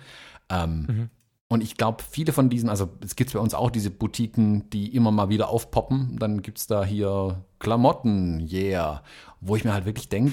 Ähm, 0.50 0.86
mhm. 0.86 1.10
Und 1.49 1.62
ich 1.62 1.76
glaube, 1.76 2.03
viele 2.03 2.32
von 2.32 2.49
diesen, 2.49 2.68
also 2.68 2.88
es 3.03 3.16
gibt 3.16 3.32
bei 3.32 3.38
uns 3.38 3.55
auch 3.55 3.70
diese 3.70 3.90
Boutiquen, 3.90 4.68
die 4.70 4.95
immer 4.95 5.11
mal 5.11 5.28
wieder 5.28 5.51
aufpoppen. 5.51 6.16
Dann 6.18 6.42
gibt 6.42 6.59
es 6.59 6.66
da 6.66 6.84
hier 6.84 7.45
Klamotten, 7.59 8.49
yeah. 8.51 9.03
Wo 9.40 9.55
ich 9.55 9.64
mir 9.64 9.74
halt 9.74 9.84
wirklich 9.84 10.09
denke, 10.09 10.32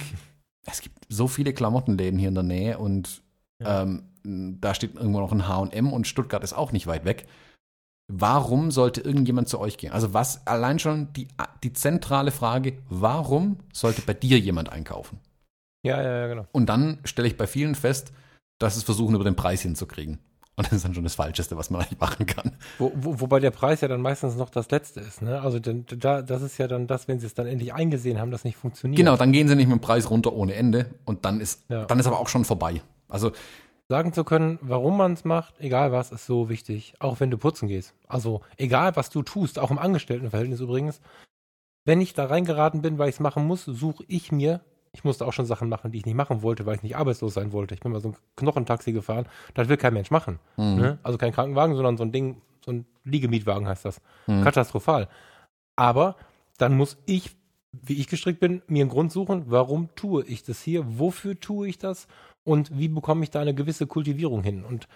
es 0.66 0.82
gibt 0.82 1.05
so 1.09 1.28
viele 1.28 1.53
Klamottenläden 1.53 2.20
hier 2.20 2.30
in 2.30 2.36
der 2.36 2.43
Nähe 2.43 2.78
und 2.78 3.22
ja. 3.59 3.84
ähm, 3.84 4.03
da 4.24 4.74
steht 4.74 4.95
irgendwo 4.95 5.20
noch 5.20 5.32
ein 5.32 5.47
HM 5.47 5.91
und 5.91 6.07
Stuttgart 6.07 6.43
ist 6.43 6.53
auch 6.53 6.72
nicht 6.72 6.88
weit 6.88 7.05
weg. 7.05 7.28
Warum 8.07 8.72
sollte 8.72 9.01
irgendjemand 9.01 9.47
zu 9.47 9.59
euch 9.59 9.78
gehen? 9.78 9.93
Also 9.93 10.14
was 10.14 10.45
allein 10.45 10.80
schon 10.80 11.14
die, 11.14 11.28
die 11.64 11.74
zentrale 11.74 12.32
Frage, 12.32 12.78
warum 12.89 13.57
sollte 13.74 14.01
bei 14.01 14.14
dir 14.14 14.38
jemand 14.38 14.70
einkaufen? 14.70 15.20
Ja, 15.84 16.01
ja, 16.01 16.18
ja, 16.18 16.28
genau. 16.28 16.45
Und 16.51 16.68
dann 16.68 16.99
stelle 17.05 17.28
ich 17.28 17.38
bei 17.38 17.47
vielen 17.47 17.76
fest, 17.76 18.12
dass 18.59 18.76
es 18.76 18.84
versuchen, 18.84 19.16
über 19.16 19.24
den 19.24 19.36
Preis 19.36 19.62
hinzukriegen. 19.62 20.20
Und 20.58 20.68
das 20.68 20.74
ist 20.74 20.86
dann 20.86 20.93
schon 20.93 21.04
das 21.04 21.16
Falscheste, 21.16 21.58
was 21.58 21.70
man 21.70 21.82
eigentlich 21.82 21.99
machen 21.99 22.26
kann. 22.26 22.52
Wo, 22.78 22.91
wo, 22.95 23.22
wobei 23.22 23.39
der 23.39 23.52
Preis 23.52 23.82
ja 23.82 23.88
dann 23.88 24.02
meistens 24.02 24.36
noch 24.36 24.49
das 24.49 24.70
Letzte 24.70 24.99
ist. 24.99 25.22
Ne? 25.22 25.41
Also 25.41 25.60
denn, 25.60 25.86
da, 25.97 26.22
das 26.22 26.41
ist 26.41 26.58
ja 26.58 26.68
dann 26.68 26.88
das, 26.88 27.08
wenn 27.08 27.20
sie 27.20 27.26
es 27.26 27.34
dann 27.34 27.47
endlich 27.47 27.74
eingesehen 27.74 28.20
haben, 28.20 28.32
das 28.32 28.43
nicht 28.43 28.58
funktioniert. 28.58 28.97
Genau, 28.97 29.16
dann 29.16 29.32
gehen 29.32 29.47
sie 29.47 29.56
nicht 29.56 29.68
mit 29.68 29.78
dem 29.78 29.82
Preis 29.82 30.10
runter 30.10 30.34
ohne 30.34 30.54
Ende 30.54 30.88
und 31.06 31.26
dann 31.26 31.39
ist, 31.39 31.64
ja. 31.70 31.86
dann 31.86 31.99
ist 31.99 32.06
aber 32.06 32.20
auch 32.20 32.28
schon 32.28 32.43
vorbei. 32.43 32.82
Also 33.08 33.32
sagen 33.88 34.14
zu 34.14 34.24
können, 34.24 34.60
warum 34.62 34.97
man 34.97 35.14
es 35.14 35.26
macht, 35.26 35.60
egal 35.60 35.91
was, 35.91 36.12
ist 36.12 36.26
so 36.26 36.49
wichtig. 36.49 36.95
Auch 36.99 37.20
wenn 37.20 37.32
du 37.32 37.38
putzen 37.38 37.68
gehst. 37.68 37.93
Also 38.08 38.41
egal, 38.58 38.95
was 38.95 39.10
du 39.10 39.22
tust, 39.22 39.58
auch 39.58 39.72
im 39.72 39.80
Angestelltenverhältnis 39.80 40.60
übrigens. 40.60 41.02
Wenn 41.86 42.02
ich 42.02 42.14
da 42.14 42.26
reingeraten 42.26 42.82
bin, 42.82 42.97
weil 42.97 43.10
ich 43.10 43.16
es 43.16 43.20
machen 43.20 43.47
muss, 43.47 43.66
suche 43.66 44.04
ich 44.08 44.32
mir 44.32 44.62
ich 44.93 45.03
musste 45.03 45.25
auch 45.25 45.33
schon 45.33 45.45
Sachen 45.45 45.69
machen, 45.69 45.91
die 45.91 45.99
ich 45.99 46.05
nicht 46.05 46.15
machen 46.15 46.41
wollte, 46.41 46.65
weil 46.65 46.75
ich 46.75 46.83
nicht 46.83 46.97
arbeitslos 46.97 47.33
sein 47.33 47.53
wollte. 47.53 47.73
Ich 47.73 47.79
bin 47.79 47.91
mal 47.91 48.01
so 48.01 48.09
ein 48.09 48.15
Knochentaxi 48.35 48.91
gefahren. 48.91 49.25
Das 49.53 49.69
will 49.69 49.77
kein 49.77 49.93
Mensch 49.93 50.11
machen. 50.11 50.39
Mhm. 50.57 50.75
Ne? 50.75 50.99
Also 51.03 51.17
kein 51.17 51.31
Krankenwagen, 51.31 51.75
sondern 51.75 51.97
so 51.97 52.03
ein 52.03 52.11
Ding, 52.11 52.41
so 52.63 52.71
ein 52.71 52.85
Liegemietwagen 53.05 53.67
heißt 53.67 53.85
das. 53.85 54.01
Mhm. 54.27 54.43
Katastrophal. 54.43 55.07
Aber 55.77 56.17
dann 56.57 56.75
muss 56.75 56.97
ich, 57.05 57.35
wie 57.71 57.99
ich 57.99 58.07
gestrickt 58.07 58.41
bin, 58.41 58.61
mir 58.67 58.81
einen 58.81 58.89
Grund 58.89 59.11
suchen, 59.11 59.45
warum 59.47 59.89
tue 59.95 60.25
ich 60.25 60.43
das 60.43 60.61
hier, 60.61 60.99
wofür 60.99 61.39
tue 61.39 61.69
ich 61.69 61.77
das 61.77 62.07
und 62.43 62.77
wie 62.77 62.89
bekomme 62.89 63.23
ich 63.23 63.31
da 63.31 63.39
eine 63.39 63.55
gewisse 63.55 63.87
Kultivierung 63.87 64.43
hin. 64.43 64.65
Und 64.65 64.87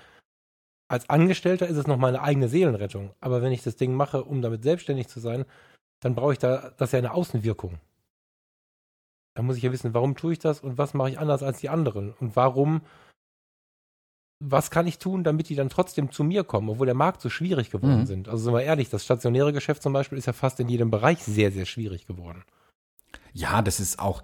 als 0.89 1.09
Angestellter 1.09 1.67
ist 1.67 1.77
es 1.77 1.87
noch 1.87 1.97
meine 1.97 2.21
eigene 2.21 2.49
Seelenrettung. 2.49 3.11
Aber 3.21 3.41
wenn 3.41 3.53
ich 3.53 3.63
das 3.63 3.77
Ding 3.77 3.93
mache, 3.93 4.25
um 4.25 4.41
damit 4.41 4.63
selbstständig 4.63 5.07
zu 5.07 5.21
sein, 5.21 5.45
dann 6.01 6.15
brauche 6.15 6.33
ich 6.33 6.39
da, 6.39 6.73
das 6.77 6.89
ist 6.89 6.93
ja 6.93 6.99
eine 6.99 7.13
Außenwirkung. 7.13 7.79
Da 9.35 9.43
muss 9.43 9.57
ich 9.57 9.63
ja 9.63 9.71
wissen, 9.71 9.93
warum 9.93 10.15
tue 10.15 10.33
ich 10.33 10.39
das 10.39 10.61
und 10.61 10.77
was 10.77 10.93
mache 10.93 11.09
ich 11.09 11.19
anders 11.19 11.43
als 11.43 11.59
die 11.59 11.69
anderen 11.69 12.13
und 12.19 12.35
warum, 12.35 12.81
was 14.39 14.71
kann 14.71 14.87
ich 14.87 14.97
tun, 14.97 15.23
damit 15.23 15.49
die 15.49 15.55
dann 15.55 15.69
trotzdem 15.69 16.11
zu 16.11 16.23
mir 16.23 16.45
kommen, 16.45 16.69
obwohl 16.69 16.85
der 16.85 16.95
Markt 16.95 17.21
so 17.21 17.29
schwierig 17.29 17.69
geworden 17.69 18.01
mhm. 18.01 18.05
sind. 18.05 18.29
Also 18.29 18.45
sind 18.45 18.53
wir 18.53 18.63
ehrlich, 18.63 18.89
das 18.89 19.03
stationäre 19.03 19.51
Geschäft 19.51 19.83
zum 19.83 19.91
Beispiel 19.91 20.17
ist 20.17 20.25
ja 20.25 20.33
fast 20.33 20.59
in 20.61 20.69
jedem 20.69 20.89
Bereich 20.89 21.21
sehr, 21.21 21.51
sehr 21.51 21.65
schwierig 21.65 22.07
geworden. 22.07 22.43
Ja, 23.33 23.61
das 23.61 23.81
ist 23.81 23.99
auch, 23.99 24.23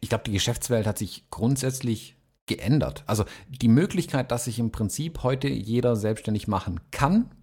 ich 0.00 0.08
glaube, 0.08 0.24
die 0.24 0.32
Geschäftswelt 0.32 0.86
hat 0.86 0.98
sich 0.98 1.28
grundsätzlich 1.30 2.16
geändert. 2.46 3.02
Also 3.06 3.24
die 3.48 3.68
Möglichkeit, 3.68 4.30
dass 4.30 4.44
sich 4.44 4.60
im 4.60 4.70
Prinzip 4.70 5.24
heute 5.24 5.48
jeder 5.48 5.96
selbstständig 5.96 6.46
machen 6.46 6.80
kann, 6.92 7.34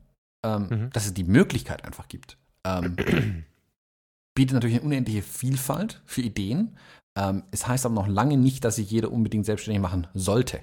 ähm, 0.46 0.68
mhm. 0.70 0.90
dass 0.92 1.06
es 1.06 1.14
die 1.14 1.26
Möglichkeit 1.26 1.84
einfach 1.84 2.08
gibt. 2.08 2.38
Ähm, 2.66 2.96
bietet 4.34 4.56
natürlich 4.56 4.78
eine 4.78 4.86
unendliche 4.86 5.22
Vielfalt 5.22 6.02
für 6.06 6.22
Ideen. 6.22 6.78
Ähm, 7.18 7.44
es 7.52 7.68
heißt 7.68 7.86
aber 7.86 7.96
noch 7.96 8.08
lange 8.08 8.38
nicht, 8.38 8.66
dass 8.66 8.76
sich 8.78 8.90
jeder 8.90 9.12
unbedingt 9.12 9.46
selbstständig 9.46 9.82
machen 9.82 10.08
sollte. 10.14 10.62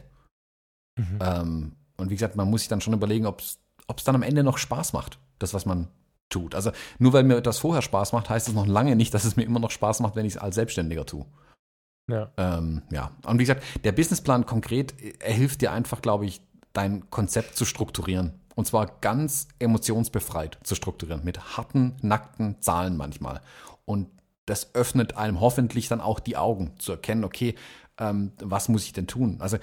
Mhm. 0.97 1.19
Ähm, 1.21 1.73
und 1.97 2.11
wie 2.11 2.15
gesagt, 2.15 2.37
man 2.37 2.51
muss 2.51 2.63
sich 2.63 2.69
dann 2.69 2.81
schon 2.81 2.95
überlegen, 2.95 3.27
ob 3.27 3.41
es 3.41 3.59
dann 4.05 4.15
am 4.15 4.23
Ende 4.23 4.43
noch 4.43 4.59
Spaß 4.59 4.93
macht, 4.93 5.19
das, 5.39 5.55
was 5.55 5.67
man 5.67 5.89
tut. 6.31 6.55
Also 6.55 6.73
nur 6.99 7.13
weil 7.13 7.25
mir 7.25 7.37
etwas 7.37 7.59
vorher 7.59 7.83
Spaß 7.83 8.13
macht, 8.13 8.31
heißt 8.31 8.49
es 8.49 8.55
noch 8.55 8.67
lange 8.67 8.97
nicht, 8.97 9.13
dass 9.15 9.25
es 9.25 9.37
mir 9.37 9.43
immer 9.43 9.61
noch 9.61 9.71
Spaß 9.71 10.01
macht, 10.01 10.17
wenn 10.17 10.27
ich 10.27 10.35
es 10.35 10.41
als 10.41 10.55
Selbstständiger 10.55 11.05
tue. 11.05 11.27
Ja. 12.09 12.33
Ähm, 12.37 12.83
ja. 12.91 13.13
Und 13.25 13.39
wie 13.39 13.45
gesagt, 13.45 13.63
der 13.85 13.93
Businessplan 13.93 14.47
konkret, 14.47 14.95
er 15.21 15.33
hilft 15.33 15.61
dir 15.61 15.73
einfach, 15.73 16.03
glaube 16.03 16.27
ich, 16.27 16.41
dein 16.73 17.09
Konzept 17.11 17.57
zu 17.57 17.65
strukturieren. 17.65 18.40
Und 18.55 18.67
zwar 18.67 18.99
ganz 19.01 19.49
emotionsbefreit 19.59 20.59
zu 20.63 20.75
strukturieren, 20.75 21.25
mit 21.25 21.57
harten, 21.57 21.97
nackten 22.03 22.61
Zahlen 22.61 22.97
manchmal. 22.97 23.41
Und 23.85 24.09
das 24.47 24.75
öffnet 24.75 25.17
einem 25.17 25.41
hoffentlich 25.41 25.89
dann 25.89 26.01
auch 26.01 26.21
die 26.21 26.37
Augen 26.37 26.73
zu 26.79 26.93
erkennen, 26.93 27.25
okay, 27.25 27.55
ähm, 27.99 28.33
was 28.41 28.69
muss 28.69 28.85
ich 28.85 28.93
denn 28.93 29.07
tun? 29.07 29.37
Also 29.41 29.59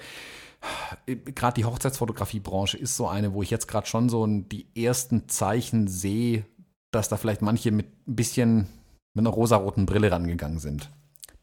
gerade 1.06 1.54
die 1.54 1.64
Hochzeitsfotografiebranche 1.64 2.76
ist 2.76 2.96
so 2.96 3.06
eine, 3.06 3.32
wo 3.32 3.42
ich 3.42 3.50
jetzt 3.50 3.68
gerade 3.68 3.86
schon 3.86 4.08
so 4.08 4.26
die 4.26 4.66
ersten 4.74 5.28
Zeichen 5.28 5.86
sehe, 5.86 6.44
dass 6.90 7.08
da 7.08 7.16
vielleicht 7.16 7.42
manche 7.42 7.70
mit 7.70 7.86
ein 8.08 8.16
bisschen 8.16 8.68
mit 9.14 9.26
einer 9.26 9.34
rosaroten 9.34 9.86
Brille 9.86 10.10
rangegangen 10.10 10.58
sind. 10.58 10.90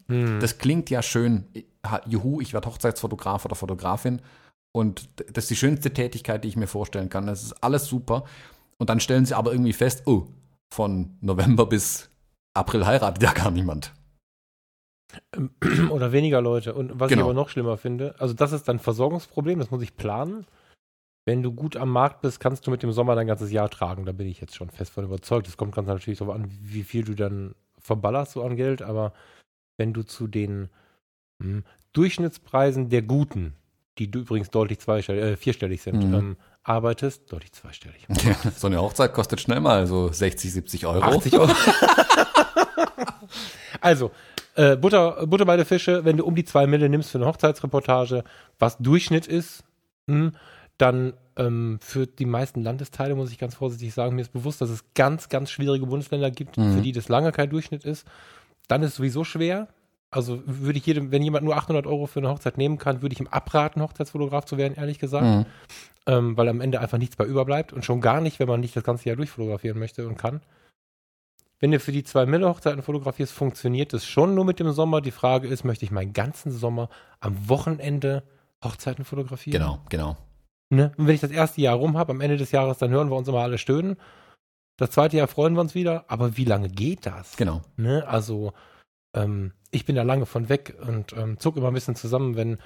Hm. 0.07 0.39
Das 0.39 0.57
klingt 0.57 0.89
ja 0.89 1.01
schön, 1.01 1.45
juhu, 2.05 2.41
ich 2.41 2.53
werde 2.53 2.67
Hochzeitsfotograf 2.67 3.45
oder 3.45 3.55
Fotografin, 3.55 4.21
und 4.76 5.07
das 5.34 5.45
ist 5.45 5.51
die 5.51 5.55
schönste 5.55 5.93
Tätigkeit, 5.93 6.43
die 6.43 6.49
ich 6.49 6.57
mir 6.57 6.67
vorstellen 6.67 7.07
kann. 7.07 7.28
Das 7.28 7.43
ist 7.43 7.63
alles 7.63 7.86
super. 7.86 8.26
Und 8.78 8.89
dann 8.89 8.99
stellen 8.99 9.26
sie 9.26 9.34
aber 9.34 9.53
irgendwie 9.53 9.71
fest, 9.71 10.03
oh, 10.05 10.28
von 10.69 11.17
November 11.21 11.65
bis 11.65 12.09
April 12.53 12.86
heiratet 12.86 13.23
ja 13.23 13.32
gar 13.32 13.51
niemand. 13.51 13.93
Oder 15.91 16.11
weniger 16.11 16.41
Leute. 16.41 16.73
Und 16.73 16.99
was 16.99 17.07
genau. 17.07 17.21
ich 17.21 17.23
aber 17.23 17.34
noch 17.34 17.47
schlimmer 17.47 17.78
finde, 17.78 18.15
also 18.19 18.34
das 18.34 18.51
ist 18.51 18.67
dann 18.67 18.80
Versorgungsproblem, 18.80 19.59
das 19.59 19.71
muss 19.71 19.82
ich 19.82 19.95
planen. 19.95 20.45
Wenn 21.23 21.41
du 21.41 21.53
gut 21.53 21.78
am 21.78 21.89
Markt 21.89 22.19
bist, 22.19 22.41
kannst 22.41 22.67
du 22.67 22.71
mit 22.71 22.84
dem 22.84 22.91
Sommer 22.91 23.15
dein 23.15 23.28
ganzes 23.28 23.53
Jahr 23.53 23.69
tragen. 23.69 24.05
Da 24.05 24.11
bin 24.11 24.28
ich 24.28 24.41
jetzt 24.41 24.55
schon 24.55 24.69
fest 24.69 24.91
von 24.91 25.05
überzeugt. 25.05 25.47
Es 25.47 25.55
kommt 25.55 25.73
ganz 25.73 25.88
natürlich 25.88 26.19
darauf 26.19 26.36
an, 26.36 26.49
wie 26.49 26.84
viel 26.84 27.05
du 27.05 27.15
dann 27.15 27.55
verballerst 27.80 28.34
so 28.34 28.43
an 28.43 28.57
Geld. 28.57 28.82
Aber 28.82 29.13
wenn 29.78 29.93
du 29.93 30.03
zu 30.03 30.28
den 30.28 30.67
hm, 31.41 31.63
Durchschnittspreisen 31.93 32.89
der 32.89 33.03
Guten, 33.03 33.55
die 33.97 34.11
du 34.11 34.19
übrigens 34.19 34.49
deutlich 34.49 34.79
zweistellig, 34.79 35.23
äh, 35.23 35.37
vierstellig 35.37 35.81
sind, 35.81 36.07
mhm. 36.07 36.13
ähm, 36.13 36.37
arbeitest, 36.63 37.31
deutlich 37.31 37.53
zweistellig. 37.53 38.05
Ja, 38.23 38.35
so 38.55 38.67
eine 38.67 38.81
Hochzeit 38.81 39.13
kostet 39.13 39.41
schnell 39.41 39.59
mal 39.59 39.87
so 39.87 40.11
60, 40.11 40.51
70 40.51 40.85
Euro. 40.85 41.01
80 41.01 41.37
Euro. 41.37 41.51
also, 43.81 44.11
äh, 44.55 44.75
Butter, 44.75 45.25
Butter 45.27 45.45
bei 45.45 45.57
der 45.57 45.65
Fische, 45.65 46.05
wenn 46.05 46.17
du 46.17 46.25
um 46.25 46.35
die 46.35 46.45
zwei 46.45 46.67
Mille 46.67 46.89
nimmst 46.89 47.11
für 47.11 47.17
eine 47.17 47.27
Hochzeitsreportage, 47.27 48.23
was 48.59 48.77
Durchschnitt 48.77 49.27
ist, 49.27 49.63
mh, 50.07 50.15
hm, 50.15 50.35
dann 50.77 51.13
ähm, 51.37 51.79
für 51.81 52.07
die 52.07 52.25
meisten 52.25 52.61
Landesteile, 52.61 53.15
muss 53.15 53.31
ich 53.31 53.37
ganz 53.37 53.55
vorsichtig 53.55 53.93
sagen, 53.93 54.15
mir 54.15 54.21
ist 54.21 54.33
bewusst, 54.33 54.61
dass 54.61 54.69
es 54.69 54.83
ganz, 54.93 55.29
ganz 55.29 55.51
schwierige 55.51 55.85
Bundesländer 55.85 56.31
gibt, 56.31 56.57
mhm. 56.57 56.75
für 56.75 56.81
die 56.81 56.91
das 56.91 57.09
lange 57.09 57.31
kein 57.31 57.49
Durchschnitt 57.49 57.85
ist. 57.85 58.05
Dann 58.67 58.83
ist 58.83 58.91
es 58.91 58.95
sowieso 58.95 59.23
schwer, 59.23 59.67
also 60.16 60.41
würde 60.45 60.80
ich 60.80 60.86
jedem, 60.86 61.11
wenn 61.11 61.22
jemand 61.22 61.43
nur 61.43 61.57
800 61.57 61.86
Euro 61.86 62.05
für 62.05 62.20
eine 62.20 62.30
Hochzeit 62.30 62.57
nehmen 62.57 62.78
kann, 62.78 63.01
würde 63.01 63.13
ich 63.13 63.20
ihm 63.20 63.28
abraten, 63.28 63.82
Hochzeitsfotograf 63.82 64.45
zu 64.45 64.57
werden, 64.57 64.76
ehrlich 64.76 64.97
gesagt. 64.97 65.26
Mhm. 65.26 65.45
Ähm, 66.07 66.38
weil 66.38 66.47
am 66.47 66.61
Ende 66.61 66.80
einfach 66.80 66.97
nichts 66.97 67.18
bei 67.18 67.26
überbleibt 67.26 67.74
und 67.74 67.84
schon 67.84 67.99
gar 67.99 68.22
nicht, 68.22 68.39
wenn 68.39 68.47
man 68.47 68.61
nicht 68.61 68.76
das 68.76 68.84
ganze 68.84 69.09
Jahr 69.09 69.18
durchfotografieren 69.18 69.78
möchte 69.78 70.07
und 70.07 70.18
kann. 70.18 70.41
Wenn 71.59 71.72
du 71.72 71.80
für 71.80 71.91
die 71.91 72.03
zwei 72.03 72.26
Mille 72.26 72.47
Hochzeiten 72.47 72.82
fotografierst, 72.82 73.34
funktioniert 73.34 73.93
es 73.93 74.05
schon 74.05 74.36
nur 74.36 74.45
mit 74.45 74.59
dem 74.59 74.72
Sommer. 74.72 75.01
Die 75.01 75.11
Frage 75.11 75.47
ist, 75.47 75.66
möchte 75.66 75.84
ich 75.84 75.91
meinen 75.91 76.13
ganzen 76.13 76.51
Sommer 76.51 76.89
am 77.20 77.49
Wochenende 77.49 78.24
Hochzeiten 78.63 79.03
fotografieren? 79.03 79.59
Genau, 79.59 79.80
genau. 79.89 80.18
Ne? 80.70 80.91
Und 80.97 81.07
wenn 81.07 81.16
ich 81.16 81.22
das 81.22 81.32
erste 81.32 81.61
Jahr 81.61 81.76
rum 81.76 81.97
habe, 81.97 82.11
am 82.11 82.22
Ende 82.22 82.38
des 82.38 82.51
Jahres, 82.51 82.78
dann 82.78 82.91
hören 82.91 83.09
wir 83.09 83.16
uns 83.16 83.28
immer 83.28 83.39
alle 83.39 83.57
stöhnen. 83.57 83.97
Das 84.78 84.91
zweite 84.91 85.18
Jahr 85.18 85.28
freuen 85.28 85.55
wir 85.55 85.61
uns 85.61 85.76
wieder. 85.76 86.05
Aber 86.07 86.38
wie 86.38 86.45
lange 86.45 86.70
geht 86.70 87.05
das? 87.05 87.36
Genau. 87.36 87.61
Ne? 87.78 88.05
Also, 88.07 88.53
ähm, 89.16 89.53
ich 89.76 89.84
bin 89.84 89.97
da 89.97 90.03
lange 90.03 90.26
von 90.26 90.47
weg 90.47 90.76
und 90.88 91.11
ähm, 91.17 91.38
zuck 91.38 91.57
immer 91.57 91.67
ein 91.67 91.73
bisschen 91.73 91.95
zusammen, 91.95 92.38
wenn 92.38 92.57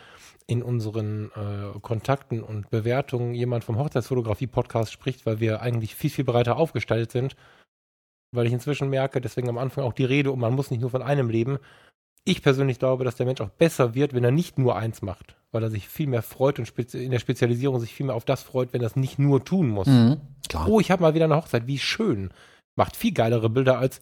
in 0.46 0.62
unseren 0.62 1.32
äh, 1.36 1.80
Kontakten 1.82 2.44
und 2.44 2.70
Bewertungen 2.70 3.34
jemand 3.34 3.64
vom 3.64 3.80
Hochzeitsfotografie-Podcast 3.80 4.92
spricht, 4.92 5.26
weil 5.26 5.40
wir 5.40 5.62
eigentlich 5.62 5.96
viel, 5.96 6.12
viel 6.12 6.24
breiter 6.24 6.58
aufgestellt 6.58 7.12
sind. 7.12 7.36
Weil 8.32 8.46
ich 8.46 8.54
inzwischen 8.54 8.90
merke, 8.90 9.22
deswegen 9.22 9.50
am 9.50 9.58
Anfang 9.58 9.84
auch 9.84 9.94
die 9.94 10.06
Rede, 10.06 10.32
und 10.32 10.40
man 10.40 10.54
muss 10.54 10.70
nicht 10.70 10.82
nur 10.82 10.92
von 10.92 11.02
einem 11.02 11.30
leben. 11.30 11.58
Ich 12.26 12.44
persönlich 12.44 12.78
glaube, 12.78 13.06
dass 13.06 13.16
der 13.16 13.26
Mensch 13.26 13.42
auch 13.42 13.50
besser 13.50 13.96
wird, 13.96 14.14
wenn 14.14 14.24
er 14.24 14.32
nicht 14.32 14.60
nur 14.60 14.76
eins 14.76 15.02
macht, 15.02 15.36
weil 15.52 15.64
er 15.64 15.72
sich 15.72 15.88
viel 15.88 16.06
mehr 16.06 16.22
freut 16.22 16.60
und 16.60 16.70
in 16.94 17.10
der 17.10 17.20
Spezialisierung 17.20 17.80
sich 17.80 17.94
viel 17.96 18.06
mehr 18.06 18.16
auf 18.16 18.26
das 18.26 18.44
freut, 18.44 18.72
wenn 18.72 18.82
er 18.82 18.88
es 18.88 18.96
nicht 18.96 19.18
nur 19.18 19.44
tun 19.44 19.70
muss. 19.70 19.88
Mhm, 19.88 20.22
oh, 20.68 20.80
ich 20.80 20.92
habe 20.92 21.02
mal 21.02 21.16
wieder 21.16 21.26
eine 21.26 21.38
Hochzeit, 21.38 21.66
wie 21.66 21.80
schön. 21.80 22.30
Macht 22.76 22.96
viel 22.96 23.14
geilere 23.14 23.50
Bilder 23.50 23.80
als, 23.80 24.00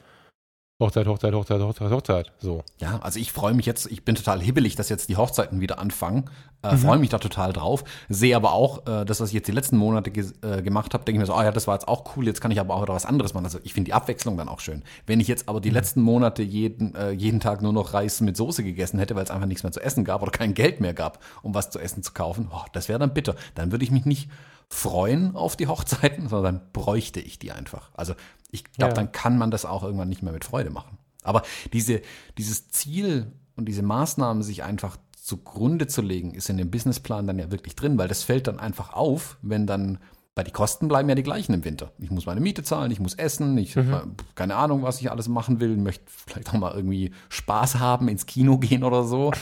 Hochzeit, 0.79 1.07
Hochzeit, 1.07 1.33
Hochzeit, 1.33 1.59
Hochzeit, 1.59 1.91
Hochzeit. 1.91 2.31
So. 2.37 2.63
Ja, 2.77 2.99
also 3.01 3.19
ich 3.19 3.31
freue 3.31 3.55
mich 3.55 3.65
jetzt, 3.65 3.91
ich 3.91 4.05
bin 4.05 4.13
total 4.13 4.39
hibbelig, 4.39 4.75
dass 4.75 4.89
jetzt 4.89 5.09
die 5.09 5.17
Hochzeiten 5.17 5.59
wieder 5.59 5.79
anfangen. 5.79 6.29
Äh, 6.61 6.73
mhm. 6.73 6.77
Freue 6.77 6.99
mich 6.99 7.09
da 7.09 7.17
total 7.17 7.51
drauf. 7.51 7.83
Sehe 8.09 8.35
aber 8.35 8.53
auch, 8.53 8.85
äh, 8.85 9.03
das, 9.03 9.19
was 9.19 9.29
ich 9.29 9.33
jetzt 9.33 9.47
die 9.47 9.53
letzten 9.53 9.75
Monate 9.75 10.11
ge 10.11 10.27
äh, 10.43 10.61
gemacht 10.61 10.93
habe, 10.93 11.03
denke 11.03 11.17
ich 11.17 11.21
mir 11.21 11.25
so, 11.25 11.35
oh 11.35 11.41
ja, 11.41 11.51
das 11.51 11.65
war 11.65 11.73
jetzt 11.73 11.87
auch 11.87 12.15
cool, 12.15 12.27
jetzt 12.27 12.41
kann 12.41 12.51
ich 12.51 12.59
aber 12.59 12.75
auch 12.75 12.83
wieder 12.83 12.93
was 12.93 13.07
anderes 13.07 13.33
machen. 13.33 13.45
Also 13.45 13.57
ich 13.63 13.73
finde 13.73 13.89
die 13.89 13.93
Abwechslung 13.93 14.37
dann 14.37 14.49
auch 14.49 14.59
schön. 14.59 14.83
Wenn 15.07 15.19
ich 15.19 15.27
jetzt 15.27 15.49
aber 15.49 15.61
die 15.61 15.69
mhm. 15.69 15.75
letzten 15.75 16.01
Monate 16.01 16.43
jeden, 16.43 16.93
äh, 16.93 17.09
jeden 17.09 17.39
Tag 17.39 17.63
nur 17.63 17.73
noch 17.73 17.95
Reis 17.95 18.21
mit 18.21 18.37
Soße 18.37 18.63
gegessen 18.63 18.99
hätte, 18.99 19.15
weil 19.15 19.23
es 19.23 19.31
einfach 19.31 19.47
nichts 19.47 19.63
mehr 19.63 19.71
zu 19.71 19.81
essen 19.81 20.05
gab 20.05 20.21
oder 20.21 20.31
kein 20.31 20.53
Geld 20.53 20.79
mehr 20.79 20.93
gab, 20.93 21.23
um 21.41 21.55
was 21.55 21.71
zu 21.71 21.79
essen 21.79 22.03
zu 22.03 22.13
kaufen, 22.13 22.49
oh, 22.53 22.65
das 22.73 22.87
wäre 22.87 22.99
dann 22.99 23.15
bitter. 23.15 23.35
Dann 23.55 23.71
würde 23.71 23.83
ich 23.83 23.89
mich 23.89 24.05
nicht 24.05 24.29
freuen 24.69 25.35
auf 25.35 25.55
die 25.55 25.67
Hochzeiten, 25.67 26.27
sondern 26.27 26.55
dann 26.55 26.69
bräuchte 26.73 27.19
ich 27.19 27.39
die 27.39 27.51
einfach. 27.51 27.89
Also 27.93 28.13
ich 28.49 28.63
glaube, 28.63 28.91
ja. 28.91 28.95
dann 28.95 29.11
kann 29.11 29.37
man 29.37 29.51
das 29.51 29.65
auch 29.65 29.83
irgendwann 29.83 30.09
nicht 30.09 30.23
mehr 30.23 30.33
mit 30.33 30.45
Freude 30.45 30.69
machen. 30.69 30.97
Aber 31.23 31.43
diese, 31.73 32.01
dieses 32.37 32.69
Ziel 32.69 33.31
und 33.55 33.65
diese 33.65 33.83
Maßnahmen 33.83 34.43
sich 34.43 34.63
einfach 34.63 34.97
zugrunde 35.27 35.87
zu 35.87 36.01
legen, 36.01 36.33
ist 36.33 36.49
in 36.49 36.57
dem 36.57 36.71
Businessplan 36.71 37.27
dann 37.27 37.37
ja 37.37 37.51
wirklich 37.51 37.75
drin, 37.75 37.97
weil 37.97 38.07
das 38.07 38.23
fällt 38.23 38.47
dann 38.47 38.59
einfach 38.59 38.93
auf, 38.93 39.37
wenn 39.41 39.67
dann, 39.67 39.97
weil 40.35 40.45
die 40.45 40.51
Kosten 40.51 40.87
bleiben 40.87 41.09
ja 41.09 41.15
die 41.15 41.23
gleichen 41.23 41.53
im 41.53 41.65
Winter. 41.65 41.91
Ich 41.99 42.11
muss 42.11 42.25
meine 42.25 42.39
Miete 42.39 42.63
zahlen, 42.63 42.91
ich 42.91 43.01
muss 43.01 43.15
essen, 43.15 43.57
ich 43.57 43.75
mhm. 43.75 44.15
keine 44.35 44.55
Ahnung, 44.55 44.83
was 44.83 45.01
ich 45.01 45.11
alles 45.11 45.27
machen 45.27 45.59
will, 45.59 45.75
möchte 45.75 46.05
vielleicht 46.07 46.49
auch 46.49 46.53
mal 46.53 46.73
irgendwie 46.73 47.11
Spaß 47.27 47.79
haben, 47.79 48.07
ins 48.07 48.25
Kino 48.25 48.57
gehen 48.57 48.85
oder 48.85 49.03
so. 49.03 49.33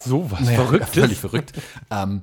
So 0.00 0.30
was 0.30 0.40
naja, 0.40 0.62
verrückt. 0.62 0.88
Völlig 0.88 1.18
verrückt. 1.18 1.52
ähm, 1.90 2.22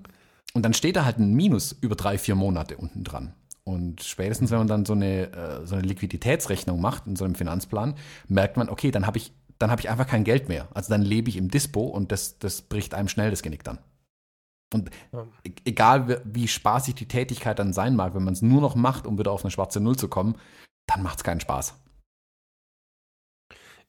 und 0.53 0.63
dann 0.63 0.73
steht 0.73 0.95
da 0.95 1.05
halt 1.05 1.19
ein 1.19 1.33
Minus 1.33 1.73
über 1.73 1.95
drei, 1.95 2.17
vier 2.17 2.35
Monate 2.35 2.77
unten 2.77 3.03
dran. 3.03 3.33
Und 3.63 4.01
spätestens, 4.03 4.51
wenn 4.51 4.57
man 4.57 4.67
dann 4.67 4.85
so 4.85 4.93
eine, 4.93 5.31
äh, 5.31 5.65
so 5.65 5.75
eine 5.75 5.87
Liquiditätsrechnung 5.87 6.81
macht 6.81 7.05
in 7.07 7.15
so 7.15 7.25
einem 7.25 7.35
Finanzplan, 7.35 7.95
merkt 8.27 8.57
man, 8.57 8.69
okay, 8.69 8.91
dann 8.91 9.05
habe 9.05 9.17
ich, 9.17 9.33
dann 9.59 9.69
habe 9.69 9.81
ich 9.81 9.89
einfach 9.89 10.07
kein 10.07 10.23
Geld 10.23 10.49
mehr. 10.49 10.67
Also 10.73 10.89
dann 10.89 11.03
lebe 11.03 11.29
ich 11.29 11.37
im 11.37 11.49
Dispo 11.49 11.81
und 11.81 12.11
das, 12.11 12.39
das 12.39 12.63
bricht 12.63 12.93
einem 12.93 13.07
schnell 13.07 13.29
das 13.29 13.43
Genick 13.43 13.63
dann. 13.63 13.77
Und 14.73 14.89
e-, 15.43 15.51
egal 15.65 16.21
wie 16.25 16.47
spaßig 16.47 16.95
die 16.95 17.07
Tätigkeit 17.07 17.59
dann 17.59 17.73
sein 17.73 17.95
mag, 17.95 18.15
wenn 18.15 18.23
man 18.23 18.33
es 18.33 18.41
nur 18.41 18.61
noch 18.61 18.75
macht, 18.75 19.05
um 19.05 19.19
wieder 19.19 19.31
auf 19.31 19.43
eine 19.43 19.51
schwarze 19.51 19.79
Null 19.79 19.95
zu 19.95 20.07
kommen, 20.07 20.35
dann 20.87 21.03
macht 21.03 21.19
es 21.19 21.23
keinen 21.23 21.39
Spaß. 21.39 21.75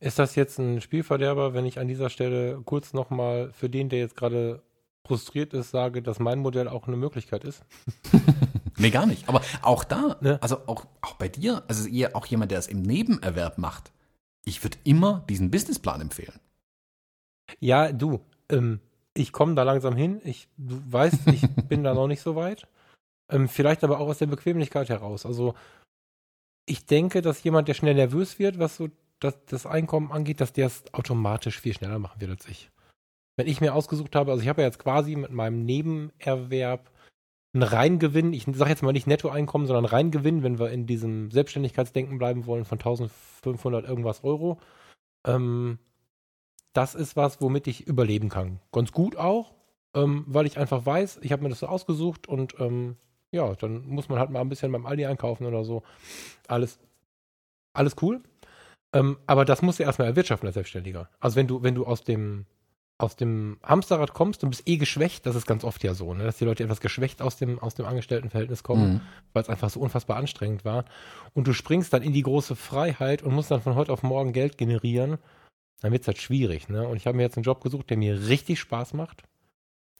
Ist 0.00 0.18
das 0.18 0.34
jetzt 0.34 0.58
ein 0.58 0.80
Spielverderber, 0.80 1.54
wenn 1.54 1.64
ich 1.64 1.78
an 1.78 1.86
dieser 1.86 2.10
Stelle 2.10 2.60
kurz 2.64 2.92
nochmal 2.92 3.52
für 3.52 3.70
den, 3.70 3.88
der 3.88 4.00
jetzt 4.00 4.16
gerade 4.16 4.60
frustriert 5.06 5.54
ist, 5.54 5.70
sage, 5.70 6.02
dass 6.02 6.18
mein 6.18 6.40
Modell 6.40 6.68
auch 6.68 6.88
eine 6.88 6.96
Möglichkeit 6.96 7.44
ist? 7.44 7.64
nee, 8.82 8.90
gar 8.90 9.06
nicht. 9.06 9.28
Aber 9.28 9.40
auch 9.62 9.84
da, 9.84 10.16
ne? 10.20 10.38
also 10.42 10.58
auch, 10.66 10.86
auch 11.00 11.14
bei 11.14 11.28
dir, 11.28 11.62
also 11.68 11.88
ihr, 11.88 12.14
auch 12.16 12.26
jemand, 12.26 12.50
der 12.50 12.58
es 12.58 12.66
im 12.66 12.82
Nebenerwerb 12.82 13.58
macht, 13.58 13.92
ich 14.44 14.62
würde 14.62 14.78
immer 14.84 15.24
diesen 15.28 15.50
Businessplan 15.50 16.00
empfehlen. 16.00 16.38
Ja, 17.60 17.92
du, 17.92 18.20
ähm, 18.50 18.80
ich 19.14 19.32
komme 19.32 19.54
da 19.54 19.62
langsam 19.62 19.96
hin. 19.96 20.20
Ich, 20.24 20.48
du 20.56 20.80
weißt, 20.90 21.26
ich 21.28 21.42
bin 21.68 21.84
da 21.84 21.94
noch 21.94 22.08
nicht 22.08 22.22
so 22.22 22.36
weit. 22.36 22.66
Ähm, 23.30 23.48
vielleicht 23.48 23.84
aber 23.84 24.00
auch 24.00 24.08
aus 24.08 24.18
der 24.18 24.26
Bequemlichkeit 24.26 24.88
heraus. 24.88 25.24
Also 25.26 25.54
ich 26.66 26.86
denke, 26.86 27.22
dass 27.22 27.42
jemand, 27.42 27.68
der 27.68 27.74
schnell 27.74 27.94
nervös 27.94 28.38
wird, 28.38 28.58
was 28.58 28.76
so 28.76 28.88
das, 29.20 29.36
das 29.46 29.66
Einkommen 29.66 30.12
angeht, 30.12 30.40
dass 30.40 30.52
der 30.52 30.66
es 30.66 30.84
automatisch 30.92 31.60
viel 31.60 31.74
schneller 31.74 31.98
machen 31.98 32.20
wird 32.20 32.30
als 32.30 32.46
ich 32.46 32.70
wenn 33.36 33.46
ich 33.46 33.60
mir 33.60 33.74
ausgesucht 33.74 34.14
habe, 34.14 34.30
also 34.30 34.42
ich 34.42 34.48
habe 34.48 34.62
ja 34.62 34.68
jetzt 34.68 34.78
quasi 34.78 35.16
mit 35.16 35.30
meinem 35.32 35.64
Nebenerwerb 35.64 36.90
einen 37.54 37.62
Reingewinn, 37.62 38.32
ich 38.32 38.46
sage 38.52 38.70
jetzt 38.70 38.82
mal 38.82 38.92
nicht 38.92 39.06
Nettoeinkommen, 39.06 39.66
sondern 39.66 39.84
Reingewinn, 39.84 40.42
wenn 40.42 40.58
wir 40.58 40.70
in 40.70 40.86
diesem 40.86 41.30
Selbstständigkeitsdenken 41.30 42.18
bleiben 42.18 42.46
wollen, 42.46 42.64
von 42.64 42.78
1500 42.78 43.86
irgendwas 43.86 44.24
Euro. 44.24 44.58
Ähm, 45.26 45.78
das 46.72 46.94
ist 46.94 47.16
was, 47.16 47.40
womit 47.42 47.66
ich 47.66 47.86
überleben 47.86 48.30
kann. 48.30 48.60
Ganz 48.72 48.92
gut 48.92 49.16
auch, 49.16 49.52
ähm, 49.94 50.24
weil 50.26 50.46
ich 50.46 50.58
einfach 50.58 50.86
weiß, 50.86 51.20
ich 51.22 51.32
habe 51.32 51.42
mir 51.42 51.50
das 51.50 51.60
so 51.60 51.66
ausgesucht 51.66 52.26
und 52.26 52.58
ähm, 52.58 52.96
ja, 53.30 53.54
dann 53.54 53.86
muss 53.86 54.08
man 54.08 54.18
halt 54.18 54.30
mal 54.30 54.40
ein 54.40 54.48
bisschen 54.48 54.72
beim 54.72 54.86
Aldi 54.86 55.06
einkaufen 55.06 55.46
oder 55.46 55.64
so. 55.64 55.82
Alles, 56.48 56.78
alles 57.74 57.96
cool. 58.00 58.22
Ähm, 58.94 59.18
aber 59.26 59.44
das 59.44 59.62
musst 59.62 59.78
du 59.78 59.82
erstmal 59.82 60.08
erwirtschaften 60.08 60.46
als 60.46 60.54
Selbstständiger. 60.54 61.08
Also 61.20 61.36
wenn 61.36 61.46
du, 61.46 61.62
wenn 61.62 61.74
du 61.74 61.86
aus 61.86 62.04
dem 62.04 62.46
aus 63.02 63.16
dem 63.16 63.58
Hamsterrad 63.62 64.14
kommst 64.14 64.44
und 64.44 64.50
bist 64.50 64.68
eh 64.68 64.76
geschwächt, 64.76 65.26
das 65.26 65.36
ist 65.36 65.46
ganz 65.46 65.64
oft 65.64 65.82
ja 65.82 65.94
so, 65.94 66.14
ne, 66.14 66.24
dass 66.24 66.38
die 66.38 66.44
Leute 66.44 66.62
etwas 66.64 66.80
geschwächt 66.80 67.20
aus 67.20 67.36
dem, 67.36 67.58
aus 67.58 67.74
dem 67.74 67.86
Angestelltenverhältnis 67.86 68.62
kommen, 68.62 68.94
mhm. 68.94 69.00
weil 69.32 69.42
es 69.42 69.48
einfach 69.48 69.70
so 69.70 69.80
unfassbar 69.80 70.16
anstrengend 70.16 70.64
war. 70.64 70.84
Und 71.34 71.46
du 71.46 71.52
springst 71.52 71.92
dann 71.92 72.02
in 72.02 72.12
die 72.12 72.22
große 72.22 72.56
Freiheit 72.56 73.22
und 73.22 73.34
musst 73.34 73.50
dann 73.50 73.62
von 73.62 73.74
heute 73.74 73.92
auf 73.92 74.02
morgen 74.02 74.32
Geld 74.32 74.58
generieren, 74.58 75.18
dann 75.80 75.92
wird 75.92 76.02
es 76.02 76.06
halt 76.06 76.18
schwierig. 76.18 76.68
Ne? 76.68 76.86
Und 76.86 76.96
ich 76.96 77.06
habe 77.06 77.16
mir 77.16 77.24
jetzt 77.24 77.36
einen 77.36 77.44
Job 77.44 77.60
gesucht, 77.60 77.90
der 77.90 77.96
mir 77.96 78.28
richtig 78.28 78.60
Spaß 78.60 78.94
macht, 78.94 79.24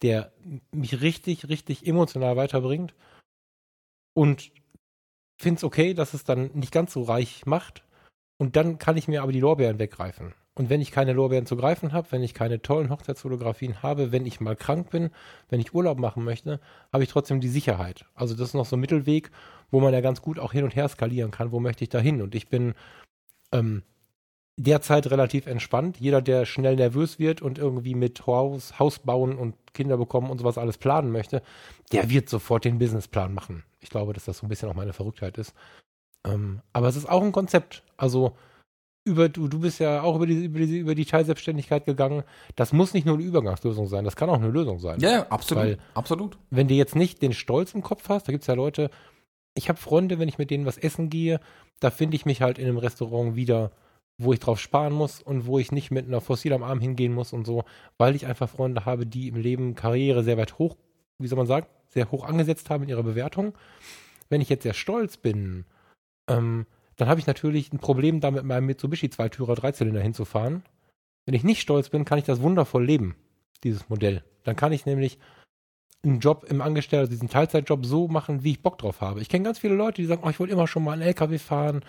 der 0.03 0.33
mich 0.71 1.01
richtig, 1.01 1.49
richtig 1.49 1.87
emotional 1.87 2.37
weiterbringt 2.37 2.95
und 4.15 4.53
finde 5.41 5.59
es 5.59 5.65
okay, 5.65 5.93
dass 5.93 6.15
es 6.15 6.25
dann 6.25 6.51
nicht 6.55 6.73
ganz 6.73 6.93
so 6.93 7.03
reich 7.03 7.47
macht. 7.47 7.85
Und 8.39 8.57
dann 8.57 8.79
kann 8.79 8.97
ich 8.97 9.09
mir 9.09 9.23
aber 9.23 9.33
die 9.33 9.41
Lorbeeren 9.41 9.79
weggreifen. 9.79 10.35
Und 10.55 10.69
wenn 10.69 10.83
ich 10.83 10.91
keine 10.91 11.15
Lorbeeren 11.15 11.47
zu 11.47 11.57
greifen 11.57 11.93
habe, 11.93 12.09
wenn 12.11 12.23
ich 12.23 12.35
keine 12.35 12.61
tollen 12.61 12.91
Hochzeitsfotografien 12.91 13.83
habe, 13.83 14.13
wenn 14.13 14.27
ich 14.27 14.41
mal 14.41 14.55
krank 14.55 14.91
bin, 14.91 15.11
wenn 15.49 15.61
ich 15.61 15.75
Urlaub 15.75 15.99
machen 15.99 16.25
möchte, 16.25 16.61
habe 16.93 17.05
ich 17.05 17.11
trotzdem 17.11 17.41
die 17.41 17.49
Sicherheit. 17.49 18.05
Also 18.15 18.35
das 18.35 18.49
ist 18.49 18.55
noch 18.55 18.67
so 18.67 18.77
ein 18.77 18.81
Mittelweg, 18.81 19.31
wo 19.71 19.81
man 19.81 19.95
ja 19.95 20.03
ganz 20.03 20.21
gut 20.21 20.39
auch 20.39 20.53
hin 20.53 20.65
und 20.65 20.77
her 20.77 20.89
skalieren 20.89 21.31
kann. 21.31 21.53
Wo 21.53 21.61
möchte 21.61 21.85
ich 21.85 21.89
da 21.89 22.01
hin? 22.01 22.21
Und 22.21 22.35
ich 22.35 22.49
bin 22.49 22.75
ähm, 23.51 23.83
derzeit 24.59 25.11
relativ 25.11 25.47
entspannt. 25.47 25.99
Jeder, 25.99 26.21
der 26.21 26.45
schnell 26.45 26.77
nervös 26.77 27.19
wird 27.19 27.41
und 27.41 27.59
irgendwie 27.59 27.95
mit 27.95 28.27
Haus, 28.27 28.79
Haus 28.79 28.99
bauen 28.99 29.39
und 29.39 29.55
Kinder 29.73 29.97
bekommen 29.97 30.31
und 30.31 30.39
sowas 30.39 30.59
alles 30.59 30.77
planen 30.77 31.13
möchte, 31.13 31.43
der 31.93 32.11
wird 32.11 32.29
sofort 32.29 32.67
den 32.67 32.79
Businessplan 32.79 33.33
machen. 33.33 33.65
Ich 33.81 33.89
glaube, 33.89 34.13
dass 34.13 34.27
das 34.27 34.39
so 34.39 34.47
ein 34.47 34.51
bisschen 34.51 34.69
auch 34.69 34.75
meine 34.75 34.93
Verrücktheit 34.93 35.39
ist. 35.39 35.55
Ähm, 36.27 36.61
aber 36.75 36.89
es 36.89 36.97
ist 36.97 37.09
auch 37.09 37.23
ein 37.23 37.33
Konzept. 37.33 37.83
Also 37.97 38.37
über, 39.05 39.29
du, 39.29 39.49
du 39.49 39.61
bist 39.61 39.81
ja 39.81 40.03
auch 40.03 40.17
über 40.17 40.27
die, 40.27 40.45
über, 40.45 40.61
die, 40.61 40.79
über 40.79 40.95
die 40.95 41.05
Teilselbstständigkeit 41.05 41.85
gegangen. 41.85 42.23
Das 42.55 42.73
muss 42.73 42.95
nicht 42.95 43.05
nur 43.05 43.17
eine 43.17 43.25
Übergangslösung 43.25 43.87
sein, 43.87 44.05
das 44.05 44.17
kann 44.17 44.31
auch 44.31 44.39
eine 44.39 44.49
Lösung 44.49 44.79
sein. 44.79 45.01
Ja, 45.01 45.27
absolut. 45.29 45.65
Weil, 45.65 45.79
absolut. 45.95 46.39
Wenn 46.51 46.69
du 46.69 46.75
jetzt 46.75 46.95
nicht 46.95 47.23
den 47.23 47.33
Stolz 47.33 47.75
im 47.75 47.83
Kopf 47.83 48.09
hast, 48.09 48.29
da 48.29 48.33
gibt 48.33 48.43
es 48.43 48.49
ja 48.49 48.55
Leute, 48.55 48.91
ich 49.55 49.69
habe 49.69 49.79
Freunde, 49.79 50.19
wenn 50.19 50.29
ich 50.29 50.39
mit 50.39 50.51
denen 50.51 50.67
was 50.67 50.79
essen 50.79 51.11
gehe, 51.11 51.41
da 51.81 51.91
finde 51.91 52.17
ich 52.17 52.27
mich 52.27 52.43
halt 52.43 52.59
in 52.59 52.67
einem 52.67 52.79
Restaurant 52.79 53.35
wieder, 53.35 53.73
wo 54.19 54.33
ich 54.33 54.41
drauf 54.41 54.61
sparen 54.61 54.93
muss 54.93 55.21
und 55.21 55.47
wo 55.47 55.59
ich 55.59 55.73
nicht 55.73 55.91
mit 55.91 56.07
einer 56.07 56.21
Fossil 56.21 56.53
am 56.53 56.63
Arm 56.63 56.81
hingehen 56.81 57.13
muss 57.13 57.33
und 57.33 57.45
so, 57.45 57.65
weil 57.99 58.15
ich 58.15 58.27
einfach 58.27 58.49
Freunde 58.49 58.85
habe, 58.85 59.05
die 59.05 59.29
im 59.29 59.37
Leben 59.37 59.75
Karriere 59.75 60.23
sehr 60.23 60.39
weit 60.39 60.59
hoch, 60.59 60.77
wie 61.19 61.27
soll 61.27 61.39
man 61.39 61.47
sagen, 61.47 61.67
sehr 61.89 62.11
hoch 62.11 62.25
angesetzt 62.25 62.71
haben 62.71 62.85
in 62.85 62.89
ihrer 62.89 63.03
Bewertung. 63.03 63.55
Wenn 64.29 64.41
ich 64.41 64.49
jetzt 64.49 64.63
sehr 64.63 64.75
stolz 64.75 65.17
bin, 65.17 65.65
ähm, 66.29 66.67
dann 67.03 67.09
habe 67.09 67.19
ich 67.19 67.27
natürlich 67.27 67.73
ein 67.73 67.81
Problem, 67.81 68.21
da 68.21 68.31
mit 68.31 68.45
meinem 68.45 68.67
Mitsubishi 68.67 69.11
Zweitürer 69.11 69.57
Dreizylinder 69.57 70.01
hinzufahren. 70.01 70.63
Wenn 71.27 71.35
ich 71.35 71.43
nicht 71.43 71.61
stolz 71.61 71.89
bin, 71.89 72.05
kann 72.05 72.17
ich 72.17 72.25
das 72.25 72.41
wundervoll 72.41 72.85
leben, 72.85 73.17
dieses 73.65 73.89
Modell. 73.89 74.23
Dann 74.45 74.55
kann 74.55 74.71
ich 74.71 74.87
nämlich 74.87 75.19
einen 76.05 76.21
Job 76.21 76.45
im 76.49 76.63
Angestellten, 76.63 77.11
diesen 77.11 77.29
Teilzeitjob 77.29 77.85
so 77.87 78.07
machen, 78.07 78.45
wie 78.45 78.53
ich 78.53 78.63
Bock 78.63 78.79
drauf 78.79 79.01
habe. 79.01 79.21
Ich 79.21 79.29
kenne 79.29 79.43
ganz 79.43 79.59
viele 79.59 79.75
Leute, 79.75 80.01
die 80.01 80.07
sagen, 80.07 80.23
oh, 80.25 80.31
ich 80.31 80.39
wollte 80.39 80.53
immer 80.53 80.69
schon 80.69 80.85
mal 80.85 80.93
einen 80.93 81.03
LKW 81.03 81.39
fahren. 81.39 81.85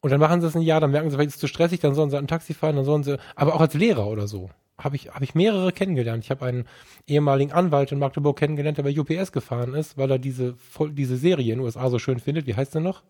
Und 0.00 0.10
dann 0.12 0.18
machen 0.18 0.40
sie 0.40 0.46
es 0.46 0.56
ein 0.56 0.62
Jahr, 0.62 0.80
dann 0.80 0.92
merken 0.92 1.10
sie, 1.10 1.16
vielleicht 1.16 1.28
ist 1.28 1.34
es 1.34 1.40
zu 1.40 1.46
stressig, 1.46 1.80
dann 1.80 1.94
sollen 1.94 2.08
sie 2.08 2.16
ein 2.16 2.26
Taxi 2.26 2.54
fahren, 2.54 2.76
dann 2.76 2.86
sollen 2.86 3.02
sie, 3.02 3.18
aber 3.36 3.56
auch 3.56 3.60
als 3.60 3.74
Lehrer 3.74 4.06
oder 4.06 4.26
so. 4.26 4.48
Habe 4.78 4.96
ich, 4.96 5.10
hab 5.10 5.20
ich 5.20 5.34
mehrere 5.34 5.72
kennengelernt. 5.72 6.24
Ich 6.24 6.30
habe 6.30 6.46
einen 6.46 6.64
ehemaligen 7.06 7.52
Anwalt 7.52 7.92
in 7.92 7.98
Magdeburg 7.98 8.38
kennengelernt, 8.38 8.78
der 8.78 8.84
bei 8.84 8.98
UPS 8.98 9.30
gefahren 9.30 9.74
ist, 9.74 9.98
weil 9.98 10.10
er 10.10 10.18
diese, 10.18 10.56
diese 10.92 11.18
Serie 11.18 11.52
in 11.52 11.58
den 11.58 11.66
USA 11.66 11.90
so 11.90 11.98
schön 11.98 12.18
findet. 12.18 12.46
Wie 12.46 12.54
heißt 12.54 12.74
der 12.74 12.80
noch? 12.80 13.02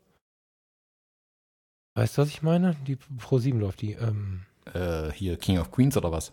Weißt 1.94 2.18
du, 2.18 2.22
was 2.22 2.28
ich 2.28 2.42
meine? 2.42 2.76
Die 2.86 2.96
Pro 2.96 3.38
7 3.38 3.58
läuft 3.60 3.80
die. 3.80 3.92
Ähm, 3.92 4.42
äh, 4.72 5.10
hier 5.12 5.36
King 5.36 5.58
of 5.58 5.70
Queens 5.70 5.96
oder 5.96 6.10
was? 6.10 6.32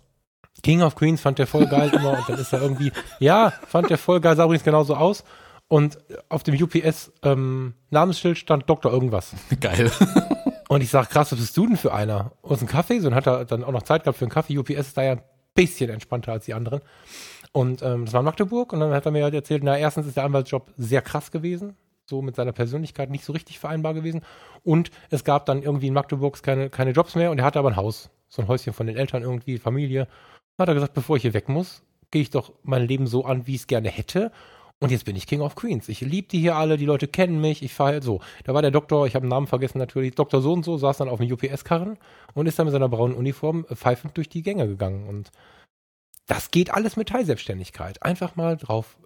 King 0.63 0.81
of 0.81 0.95
Queens 0.95 1.21
fand 1.21 1.39
der 1.39 1.47
voll 1.47 1.67
geil 1.67 1.91
immer 1.93 2.17
und 2.17 2.27
dann 2.27 2.39
ist 2.39 2.51
er 2.51 2.61
irgendwie, 2.61 2.91
ja, 3.19 3.53
fand 3.67 3.89
der 3.89 3.97
voll 3.97 4.19
geil, 4.19 4.35
sah 4.35 4.43
übrigens 4.43 4.63
genauso 4.63 4.95
aus. 4.95 5.23
Und 5.67 5.97
auf 6.27 6.43
dem 6.43 6.61
UPS 6.61 7.13
ähm, 7.23 7.75
Namensschild 7.89 8.37
stand 8.37 8.69
Doktor 8.69 8.91
irgendwas. 8.91 9.33
Geil. 9.61 9.89
und 10.67 10.81
ich 10.81 10.89
sag, 10.89 11.09
krass, 11.09 11.31
was 11.31 11.39
bist 11.39 11.55
du 11.55 11.65
denn 11.65 11.77
für 11.77 11.93
einer? 11.93 12.33
Aus 12.41 12.59
einem 12.59 12.67
Kaffee? 12.67 12.99
So, 12.99 13.07
und 13.07 13.15
hat 13.15 13.25
er 13.25 13.45
dann 13.45 13.63
auch 13.63 13.71
noch 13.71 13.83
Zeit 13.83 14.03
gehabt 14.03 14.17
für 14.17 14.25
einen 14.25 14.33
Kaffee. 14.33 14.57
UPS 14.57 14.87
ist 14.87 14.97
da 14.97 15.03
ja 15.03 15.11
ein 15.13 15.21
bisschen 15.55 15.89
entspannter 15.89 16.33
als 16.33 16.43
die 16.43 16.53
anderen. 16.53 16.81
Und 17.53 17.81
ähm, 17.83 18.03
das 18.03 18.13
war 18.13 18.19
in 18.19 18.25
Magdeburg 18.25 18.73
und 18.73 18.81
dann 18.81 18.91
hat 18.91 19.05
er 19.05 19.13
mir 19.13 19.23
halt 19.23 19.33
erzählt, 19.33 19.63
na, 19.63 19.77
erstens 19.77 20.07
ist 20.07 20.17
der 20.17 20.25
Anwaltsjob 20.25 20.73
sehr 20.75 21.01
krass 21.01 21.31
gewesen 21.31 21.77
so 22.11 22.21
mit 22.21 22.35
seiner 22.35 22.51
Persönlichkeit 22.51 23.09
nicht 23.09 23.25
so 23.25 23.33
richtig 23.33 23.57
vereinbar 23.57 23.95
gewesen. 23.95 24.21
Und 24.63 24.91
es 25.09 25.23
gab 25.23 25.47
dann 25.47 25.63
irgendwie 25.63 25.87
in 25.87 25.95
Magdeburg 25.95 26.43
keine, 26.43 26.69
keine 26.69 26.91
Jobs 26.91 27.15
mehr 27.15 27.31
und 27.31 27.39
er 27.39 27.45
hatte 27.45 27.57
aber 27.57 27.69
ein 27.69 27.75
Haus. 27.75 28.11
So 28.29 28.43
ein 28.43 28.47
Häuschen 28.47 28.73
von 28.73 28.85
den 28.85 28.97
Eltern 28.97 29.23
irgendwie, 29.23 29.57
Familie. 29.57 30.07
Dann 30.57 30.63
hat 30.65 30.69
er 30.69 30.75
gesagt, 30.75 30.93
bevor 30.93 31.15
ich 31.15 31.23
hier 31.23 31.33
weg 31.33 31.49
muss, 31.49 31.81
gehe 32.11 32.21
ich 32.21 32.29
doch 32.29 32.53
mein 32.61 32.85
Leben 32.85 33.07
so 33.07 33.25
an, 33.25 33.47
wie 33.47 33.55
ich 33.55 33.61
es 33.61 33.67
gerne 33.67 33.89
hätte. 33.89 34.31
Und 34.79 34.91
jetzt 34.91 35.05
bin 35.05 35.15
ich 35.15 35.27
King 35.27 35.41
of 35.41 35.55
Queens. 35.55 35.89
Ich 35.89 36.01
liebe 36.01 36.27
die 36.27 36.39
hier 36.39 36.55
alle, 36.55 36.75
die 36.75 36.85
Leute 36.85 37.07
kennen 37.07 37.39
mich, 37.39 37.61
ich 37.61 37.73
fahre 37.73 37.93
halt 37.93 38.03
so. 38.03 38.19
Da 38.45 38.53
war 38.55 38.63
der 38.63 38.71
Doktor, 38.71 39.05
ich 39.05 39.13
habe 39.13 39.25
den 39.25 39.29
Namen 39.29 39.45
vergessen 39.45 39.77
natürlich, 39.77 40.15
Doktor 40.15 40.41
so 40.41 40.53
und 40.53 40.65
so, 40.65 40.77
saß 40.77 40.97
dann 40.97 41.07
auf 41.07 41.19
dem 41.19 41.31
UPS-Karren 41.31 41.97
und 42.33 42.47
ist 42.47 42.57
dann 42.57 42.65
mit 42.65 42.73
seiner 42.73 42.89
braunen 42.89 43.15
Uniform 43.15 43.65
äh, 43.69 43.75
pfeifend 43.75 44.17
durch 44.17 44.27
die 44.27 44.41
Gänge 44.41 44.67
gegangen. 44.67 45.07
Und 45.07 45.29
das 46.25 46.49
geht 46.49 46.73
alles 46.73 46.97
mit 46.97 47.09
Teilselbstständigkeit. 47.09 48.01
Einfach 48.01 48.35
mal 48.35 48.57
drauf, 48.57 48.97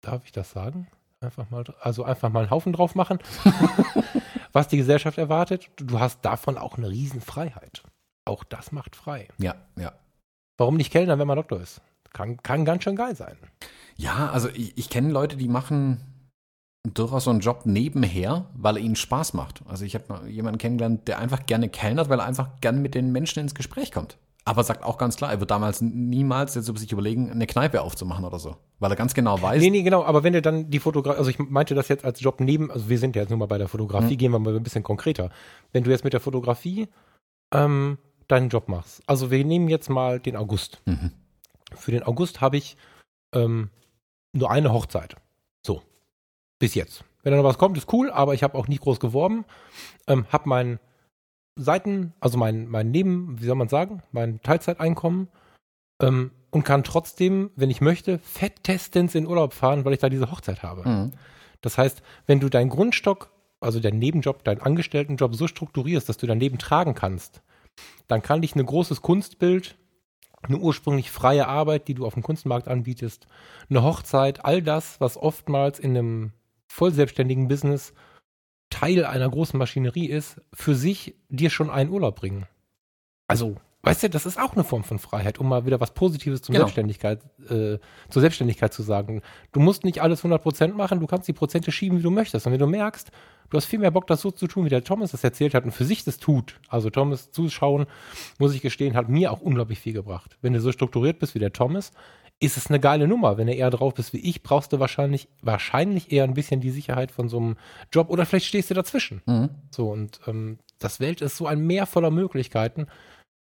darf 0.00 0.24
ich 0.24 0.32
das 0.32 0.50
sagen? 0.50 0.88
Einfach 1.20 1.50
mal, 1.50 1.64
also 1.80 2.04
einfach 2.04 2.30
mal 2.30 2.40
einen 2.40 2.50
Haufen 2.50 2.72
drauf 2.72 2.94
machen, 2.94 3.18
was 4.52 4.68
die 4.68 4.76
Gesellschaft 4.76 5.18
erwartet. 5.18 5.68
Du 5.76 5.98
hast 5.98 6.24
davon 6.24 6.56
auch 6.56 6.78
eine 6.78 6.88
Riesenfreiheit. 6.90 7.82
Auch 8.24 8.44
das 8.44 8.70
macht 8.70 8.94
frei. 8.94 9.28
Ja, 9.38 9.56
ja. 9.76 9.92
Warum 10.58 10.76
nicht 10.76 10.92
Kellner, 10.92 11.18
wenn 11.18 11.26
man 11.26 11.36
Doktor 11.36 11.60
ist? 11.60 11.80
Kann, 12.12 12.36
kann 12.42 12.64
ganz 12.64 12.84
schön 12.84 12.96
geil 12.96 13.16
sein. 13.16 13.36
Ja, 13.96 14.30
also 14.30 14.48
ich, 14.50 14.78
ich 14.78 14.90
kenne 14.90 15.10
Leute, 15.10 15.36
die 15.36 15.48
machen 15.48 16.00
durchaus 16.94 17.24
so 17.24 17.30
einen 17.30 17.40
Job 17.40 17.62
nebenher, 17.66 18.46
weil 18.54 18.76
er 18.76 18.82
ihnen 18.82 18.96
Spaß 18.96 19.34
macht. 19.34 19.62
Also 19.66 19.84
ich 19.84 19.94
habe 19.94 20.28
jemanden 20.28 20.58
kennengelernt, 20.58 21.08
der 21.08 21.18
einfach 21.18 21.46
gerne 21.46 21.68
kellnert, 21.68 22.08
weil 22.08 22.20
er 22.20 22.26
einfach 22.26 22.60
gerne 22.60 22.78
mit 22.78 22.94
den 22.94 23.10
Menschen 23.10 23.40
ins 23.40 23.54
Gespräch 23.54 23.90
kommt. 23.90 24.18
Aber 24.48 24.64
sagt 24.64 24.82
auch 24.82 24.96
ganz 24.96 25.16
klar, 25.16 25.30
er 25.30 25.40
wird 25.40 25.50
damals 25.50 25.82
niemals 25.82 26.54
jetzt 26.54 26.74
sich 26.74 26.90
überlegen, 26.90 27.30
eine 27.30 27.46
Kneipe 27.46 27.82
aufzumachen 27.82 28.24
oder 28.24 28.38
so. 28.38 28.56
Weil 28.78 28.90
er 28.90 28.96
ganz 28.96 29.12
genau 29.12 29.42
weiß. 29.42 29.60
Nee, 29.60 29.68
nee, 29.68 29.82
genau. 29.82 30.04
Aber 30.04 30.24
wenn 30.24 30.32
du 30.32 30.40
dann 30.40 30.70
die 30.70 30.78
Fotografie, 30.78 31.18
also 31.18 31.28
ich 31.28 31.38
meinte 31.38 31.74
das 31.74 31.88
jetzt 31.88 32.02
als 32.02 32.22
Job 32.22 32.40
neben, 32.40 32.70
also 32.70 32.88
wir 32.88 32.98
sind 32.98 33.14
ja 33.14 33.20
jetzt 33.20 33.28
nur 33.28 33.38
mal 33.38 33.44
bei 33.44 33.58
der 33.58 33.68
Fotografie, 33.68 34.14
mhm. 34.14 34.16
gehen 34.16 34.32
wir 34.32 34.38
mal 34.38 34.56
ein 34.56 34.62
bisschen 34.62 34.82
konkreter. 34.82 35.28
Wenn 35.72 35.84
du 35.84 35.90
jetzt 35.90 36.02
mit 36.02 36.14
der 36.14 36.20
Fotografie 36.20 36.88
ähm, 37.52 37.98
deinen 38.26 38.48
Job 38.48 38.68
machst. 38.68 39.02
Also 39.06 39.30
wir 39.30 39.44
nehmen 39.44 39.68
jetzt 39.68 39.90
mal 39.90 40.18
den 40.18 40.34
August. 40.34 40.80
Mhm. 40.86 41.12
Für 41.74 41.90
den 41.90 42.02
August 42.02 42.40
habe 42.40 42.56
ich 42.56 42.78
ähm, 43.34 43.68
nur 44.32 44.50
eine 44.50 44.72
Hochzeit. 44.72 45.16
So. 45.62 45.82
Bis 46.58 46.74
jetzt. 46.74 47.04
Wenn 47.22 47.32
da 47.32 47.36
noch 47.36 47.44
was 47.44 47.58
kommt, 47.58 47.76
ist 47.76 47.92
cool, 47.92 48.10
aber 48.10 48.32
ich 48.32 48.42
habe 48.42 48.56
auch 48.56 48.66
nicht 48.66 48.80
groß 48.80 48.98
geworben. 48.98 49.44
Ähm, 50.06 50.24
habe 50.30 50.48
mein 50.48 50.80
Seiten, 51.58 52.14
also 52.20 52.38
mein, 52.38 52.68
mein 52.68 52.90
Neben, 52.90 53.40
wie 53.40 53.44
soll 53.44 53.56
man 53.56 53.68
sagen, 53.68 54.02
mein 54.12 54.40
Teilzeiteinkommen 54.42 55.28
ähm, 56.00 56.30
und 56.50 56.64
kann 56.64 56.84
trotzdem, 56.84 57.50
wenn 57.56 57.70
ich 57.70 57.80
möchte, 57.80 58.18
fetttestens 58.20 59.14
in 59.14 59.26
Urlaub 59.26 59.52
fahren, 59.52 59.84
weil 59.84 59.92
ich 59.92 59.98
da 59.98 60.08
diese 60.08 60.30
Hochzeit 60.30 60.62
habe. 60.62 60.88
Mhm. 60.88 61.12
Das 61.60 61.76
heißt, 61.76 62.02
wenn 62.26 62.40
du 62.40 62.48
deinen 62.48 62.70
Grundstock, 62.70 63.30
also 63.60 63.80
deinen 63.80 63.98
Nebenjob, 63.98 64.44
deinen 64.44 64.60
Angestelltenjob 64.60 65.34
so 65.34 65.48
strukturierst, 65.48 66.08
dass 66.08 66.16
du 66.16 66.26
daneben 66.26 66.58
tragen 66.58 66.94
kannst, 66.94 67.42
dann 68.06 68.22
kann 68.22 68.40
dich 68.40 68.54
ein 68.54 68.64
großes 68.64 69.02
Kunstbild 69.02 69.76
eine 70.42 70.58
ursprünglich 70.58 71.10
freie 71.10 71.48
Arbeit, 71.48 71.88
die 71.88 71.94
du 71.94 72.06
auf 72.06 72.14
dem 72.14 72.22
Kunstmarkt 72.22 72.68
anbietest, 72.68 73.26
eine 73.68 73.82
Hochzeit, 73.82 74.44
all 74.44 74.62
das, 74.62 75.00
was 75.00 75.16
oftmals 75.16 75.78
in 75.78 75.96
einem 75.96 76.32
voll 76.68 76.92
selbstständigen 76.92 77.48
Business 77.48 77.92
Teil 78.78 79.04
einer 79.04 79.28
großen 79.28 79.58
Maschinerie 79.58 80.06
ist, 80.06 80.40
für 80.52 80.74
sich 80.74 81.16
dir 81.28 81.50
schon 81.50 81.68
einen 81.68 81.90
Urlaub 81.90 82.16
bringen. 82.16 82.46
Also, 83.26 83.56
weißt 83.82 84.04
du, 84.04 84.10
das 84.10 84.24
ist 84.24 84.38
auch 84.38 84.54
eine 84.54 84.62
Form 84.62 84.84
von 84.84 85.00
Freiheit, 85.00 85.38
um 85.38 85.48
mal 85.48 85.66
wieder 85.66 85.80
was 85.80 85.94
Positives 85.94 86.42
zur, 86.42 86.52
genau. 86.52 86.66
Selbstständigkeit, 86.66 87.20
äh, 87.50 87.78
zur 88.08 88.22
Selbstständigkeit 88.22 88.72
zu 88.72 88.82
sagen. 88.82 89.22
Du 89.50 89.58
musst 89.58 89.84
nicht 89.84 90.00
alles 90.00 90.22
100% 90.22 90.74
machen, 90.74 91.00
du 91.00 91.08
kannst 91.08 91.26
die 91.26 91.32
Prozente 91.32 91.72
schieben, 91.72 91.98
wie 91.98 92.02
du 92.02 92.10
möchtest. 92.10 92.46
Und 92.46 92.52
wenn 92.52 92.60
du 92.60 92.68
merkst, 92.68 93.10
du 93.50 93.56
hast 93.56 93.64
viel 93.64 93.80
mehr 93.80 93.90
Bock, 93.90 94.06
das 94.06 94.20
so 94.20 94.30
zu 94.30 94.46
tun, 94.46 94.64
wie 94.64 94.70
der 94.70 94.84
Thomas 94.84 95.10
das 95.10 95.24
erzählt 95.24 95.54
hat 95.54 95.64
und 95.64 95.72
für 95.72 95.84
sich 95.84 96.04
das 96.04 96.18
tut. 96.18 96.60
Also 96.68 96.88
Thomas 96.88 97.32
zuschauen, 97.32 97.86
muss 98.38 98.54
ich 98.54 98.62
gestehen, 98.62 98.94
hat 98.94 99.08
mir 99.08 99.32
auch 99.32 99.40
unglaublich 99.40 99.80
viel 99.80 99.92
gebracht. 99.92 100.38
Wenn 100.40 100.52
du 100.52 100.60
so 100.60 100.70
strukturiert 100.70 101.18
bist 101.18 101.34
wie 101.34 101.40
der 101.40 101.52
Thomas, 101.52 101.90
ist 102.40 102.56
es 102.56 102.68
eine 102.68 102.78
geile 102.78 103.08
Nummer. 103.08 103.36
Wenn 103.36 103.48
du 103.48 103.54
eher 103.54 103.70
drauf 103.70 103.94
bist 103.94 104.12
wie 104.12 104.18
ich, 104.18 104.42
brauchst 104.42 104.72
du 104.72 104.78
wahrscheinlich, 104.78 105.28
wahrscheinlich 105.42 106.12
eher 106.12 106.24
ein 106.24 106.34
bisschen 106.34 106.60
die 106.60 106.70
Sicherheit 106.70 107.10
von 107.10 107.28
so 107.28 107.38
einem 107.38 107.56
Job 107.92 108.10
oder 108.10 108.26
vielleicht 108.26 108.46
stehst 108.46 108.70
du 108.70 108.74
dazwischen. 108.74 109.22
Mhm. 109.26 109.50
So, 109.70 109.90
und 109.90 110.20
ähm, 110.26 110.58
das 110.78 111.00
Welt 111.00 111.20
ist 111.20 111.36
so 111.36 111.46
ein 111.46 111.60
Meer 111.60 111.86
voller 111.86 112.10
Möglichkeiten. 112.10 112.86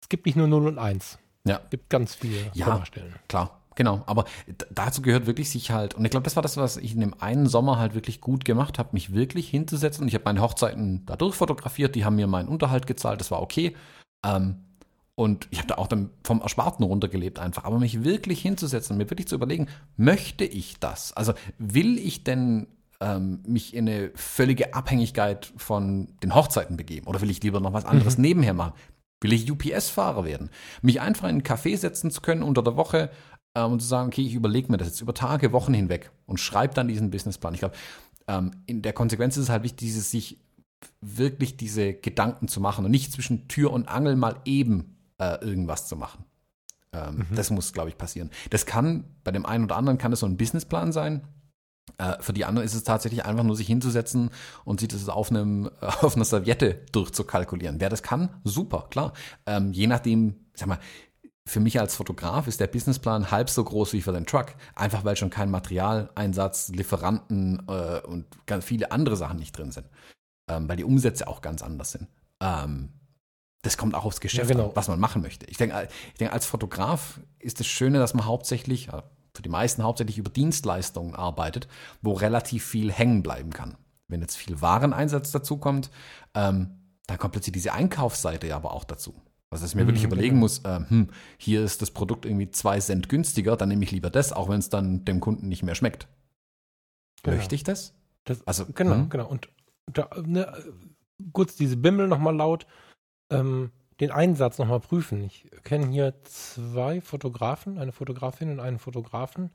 Es 0.03 0.09
gibt 0.09 0.27
nicht 0.27 0.37
nur 0.37 0.49
0 0.49 0.67
und 0.67 0.79
1. 0.79 1.19
Ja. 1.47 1.61
Es 1.65 1.71
gibt 1.71 1.89
ganz 1.89 2.15
viele 2.15 2.37
ja, 2.53 2.83
Klar. 3.29 3.61
Genau, 3.77 4.05
aber 4.07 4.25
dazu 4.71 5.03
gehört 5.03 5.27
wirklich 5.27 5.51
sich 5.51 5.73
halt, 5.73 5.95
und 5.95 6.05
ich 6.05 6.11
glaube, 6.13 6.23
das 6.23 6.37
war 6.37 6.45
das, 6.45 6.57
was 6.57 6.77
ich 6.77 6.95
in 6.95 7.01
dem 7.01 7.21
einen 7.21 7.47
Sommer 7.47 7.77
halt 7.77 7.95
wirklich 7.95 8.21
gut 8.21 8.45
gemacht 8.45 8.79
habe, 8.79 8.91
mich 8.93 9.13
wirklich 9.13 9.49
hinzusetzen. 9.49 10.07
Ich 10.07 10.15
habe 10.15 10.25
meine 10.27 10.41
Hochzeiten 10.41 11.05
dadurch 11.07 11.35
fotografiert, 11.35 11.97
die 11.97 12.05
haben 12.05 12.15
mir 12.15 12.29
meinen 12.29 12.49
Unterhalt 12.49 12.87
gezahlt, 12.87 13.21
das 13.21 13.33
war 13.33 13.43
okay. 13.43 13.75
Ähm, 14.25 14.61
und 15.17 15.47
ich 15.51 15.59
habe 15.59 15.69
da 15.69 15.75
auch 15.77 15.87
dann 15.87 16.11
vom 16.25 16.41
Ersparten 16.41 16.85
runtergelebt 16.85 17.39
einfach. 17.39 17.65
Aber 17.65 17.79
mich 17.79 18.03
wirklich 18.03 18.41
hinzusetzen, 18.41 18.97
mir 18.97 19.11
wirklich 19.11 19.29
zu 19.29 19.37
überlegen, 19.37 19.69
möchte 19.97 20.45
ich 20.45 20.79
das? 20.81 21.13
Also 21.13 21.35
will 21.59 21.99
ich 21.99 22.25
denn 22.25 22.67
ähm, 23.01 23.41
mich 23.47 23.75
in 23.75 23.89
eine 23.89 24.11
völlige 24.15 24.75
Abhängigkeit 24.75 25.53
von 25.57 26.09
den 26.23 26.35
Hochzeiten 26.35 26.77
begeben? 26.77 27.07
Oder 27.07 27.21
will 27.21 27.31
ich 27.31 27.43
lieber 27.43 27.61
noch 27.61 27.73
was 27.73 27.85
anderes 27.85 28.19
mhm. 28.19 28.23
nebenher 28.23 28.55
machen? 28.55 28.73
Will 29.21 29.33
ich 29.33 29.51
UPS-Fahrer 29.51 30.25
werden? 30.25 30.51
Mich 30.83 31.01
einfach 31.01 31.25
in 31.25 31.37
einen 31.37 31.43
Café 31.43 31.77
setzen 31.77 32.11
zu 32.11 32.21
können 32.21 32.43
unter 32.43 32.63
der 32.63 32.77
Woche, 32.77 33.11
ähm, 33.55 33.73
und 33.73 33.81
zu 33.81 33.89
sagen, 33.89 34.09
okay, 34.09 34.23
ich 34.23 34.35
überlege 34.35 34.71
mir 34.71 34.79
das 34.79 34.89
jetzt 34.89 35.01
über 35.01 35.15
Tage, 35.15 35.53
Wochen 35.53 35.75
hinweg 35.75 36.11
und 36.27 36.41
schreibe 36.41 36.75
dann 36.75 36.89
diesen 36.89 37.11
Businessplan. 37.11 37.55
Ich 37.55 37.61
glaube, 37.61 37.77
ähm, 38.27 38.51
in 38.67 38.83
der 38.83 38.93
Konsequenz 38.93 39.37
ist 39.37 39.45
es 39.45 39.49
halt 39.49 39.63
wichtig, 39.63 39.87
dieses, 39.87 40.11
sich 40.11 40.41
wirklich 41.01 41.57
diese 41.57 41.95
Gedanken 41.95 42.49
zu 42.49 42.61
machen 42.61 42.85
und 42.85 42.91
nicht 42.91 43.13
zwischen 43.13 43.49
Tür 43.49 43.73
und 43.73 43.89
Angel 43.89 44.17
mal 44.17 44.37
eben 44.45 44.94
äh, 45.19 45.45
irgendwas 45.45 45.87
zu 45.87 45.97
machen. 45.97 46.25
Ähm, 46.93 47.27
mhm. 47.31 47.35
Das 47.35 47.51
muss, 47.51 47.73
glaube 47.73 47.89
ich, 47.89 47.99
passieren. 47.99 48.31
Das 48.51 48.67
kann, 48.67 49.05
bei 49.25 49.33
dem 49.33 49.47
einen 49.47 49.65
oder 49.65 49.77
anderen 49.77 49.99
kann 49.99 50.13
es 50.13 50.21
so 50.21 50.27
ein 50.27 50.37
Businessplan 50.37 50.93
sein. 50.93 51.27
Äh, 51.99 52.21
für 52.21 52.33
die 52.33 52.45
anderen 52.45 52.65
ist 52.65 52.75
es 52.75 52.85
tatsächlich 52.85 53.25
einfach 53.25 53.45
nur 53.45 53.57
sich 53.57 53.67
hinzusetzen 53.67 54.31
und 54.65 54.81
sich 54.81 54.89
das 54.89 55.09
auf, 55.09 55.31
einem, 55.31 55.71
auf 55.81 56.17
einer 56.17 56.25
Serviette 56.25 56.83
durchzukalkulieren. 56.93 57.81
Wer 57.81 57.91
das 57.91 58.03
kann, 58.03 58.31
super, 58.45 58.87
klar. 58.91 59.13
Ähm, 59.47 59.73
je 59.73 59.87
nachdem, 59.87 60.37
sag 60.55 60.69
mal, 60.69 60.79
für 61.47 61.61
mich 61.61 61.79
als 61.79 61.95
Fotograf 61.95 62.47
ist 62.47 62.61
der 62.61 62.69
Businessplan 62.69 63.31
halb 63.31 63.51
so 63.51 63.63
groß 63.63 63.93
wie 63.93 64.01
für 64.01 64.13
den 64.13 64.25
Truck, 64.25 64.55
einfach 64.75 65.05
weil 65.05 65.17
schon 65.17 65.29
kein 65.29 65.51
Materialeinsatz, 65.51 66.69
Lieferanten 66.69 67.63
äh, 67.69 68.01
und 68.01 68.25
ganz 68.47 68.65
viele 68.65 68.91
andere 68.93 69.17
Sachen 69.17 69.39
nicht 69.39 69.57
drin 69.57 69.71
sind, 69.71 69.87
ähm, 70.49 70.69
weil 70.69 70.77
die 70.77 70.85
Umsätze 70.85 71.29
auch 71.29 71.43
ganz 71.43 71.63
anders 71.63 71.93
sind. 71.93 72.09
Ähm, 72.41 72.95
das 73.65 73.77
kommt 73.77 73.95
auch 73.95 74.05
aufs 74.05 74.21
Geschäft 74.21 74.51
ja, 74.51 74.57
genau. 74.57 74.69
an, 74.69 74.77
was 74.77 74.89
man 74.89 75.01
machen 75.01 75.23
möchte. 75.23 75.47
Ich 75.47 75.57
denke, 75.57 75.89
ich 76.13 76.19
denke, 76.19 76.33
als 76.33 76.47
Fotograf 76.47 77.21
ist 77.39 77.61
das 77.61 77.67
Schöne, 77.67 77.99
dass 77.99 78.15
man 78.15 78.27
hauptsächlich, 78.27 78.89
für 79.35 79.43
die 79.43 79.49
meisten 79.49 79.83
hauptsächlich 79.83 80.19
über 80.19 80.31
Dienstleistungen 80.31 81.15
arbeitet, 81.15 81.67
wo 82.03 82.13
relativ 82.13 82.65
viel 82.65 82.93
hängen 82.93 83.23
bleiben 83.23 83.51
kann. 83.51 83.77
Wenn 84.07 84.21
jetzt 84.21 84.37
viel 84.37 84.61
Wareneinsatz 84.61 85.33
dazu 85.33 85.57
kommt, 85.57 85.91
ähm, 86.35 86.79
dann 87.07 87.19
kommt 87.19 87.33
plötzlich 87.33 87.53
diese 87.53 87.73
Einkaufsseite 87.73 88.47
ja 88.47 88.57
aber 88.57 88.73
auch 88.73 88.85
dazu. 88.85 89.15
Also, 89.51 89.65
dass 89.65 89.71
ich 89.71 89.77
mir 89.77 89.85
mhm, 89.85 89.89
wirklich 89.89 90.05
überlegen 90.05 90.35
genau. 90.35 90.41
muss, 90.41 90.59
äh, 90.61 90.81
hm, 90.89 91.09
hier 91.39 91.65
ist 91.65 91.81
das 91.81 91.91
Produkt 91.91 92.27
irgendwie 92.27 92.51
zwei 92.51 92.81
Cent 92.81 93.09
günstiger, 93.09 93.57
dann 93.57 93.69
nehme 93.69 93.85
ich 93.85 93.93
lieber 93.93 94.11
das, 94.11 94.33
auch 94.33 94.49
wenn 94.49 94.59
es 94.59 94.69
dann 94.69 95.05
dem 95.05 95.21
Kunden 95.21 95.49
nicht 95.49 95.63
mehr 95.63 95.75
schmeckt. 95.75 96.09
Genau. 97.23 97.37
Möchte 97.37 97.55
ich 97.55 97.65
das? 97.65 97.95
das 98.25 98.47
also, 98.47 98.67
genau, 98.67 98.97
hm? 98.97 99.09
genau. 99.09 99.27
Und 99.27 99.49
da, 99.87 100.11
ne, 100.23 100.53
kurz 101.33 101.57
diese 101.57 101.77
Bimmel 101.77 102.09
nochmal 102.09 102.37
laut, 102.37 102.67
ähm, 103.31 103.73
den 104.01 104.11
Einsatz 104.11 104.59
nochmal 104.59 104.81
prüfen. 104.81 105.23
Ich 105.23 105.49
kenne 105.63 105.87
hier 105.89 106.15
zwei 106.25 107.01
Fotografen, 107.01 107.79
eine 107.79 107.93
Fotografin 107.93 108.51
und 108.51 108.61
einen 108.61 108.79
Fotografen, 108.79 109.51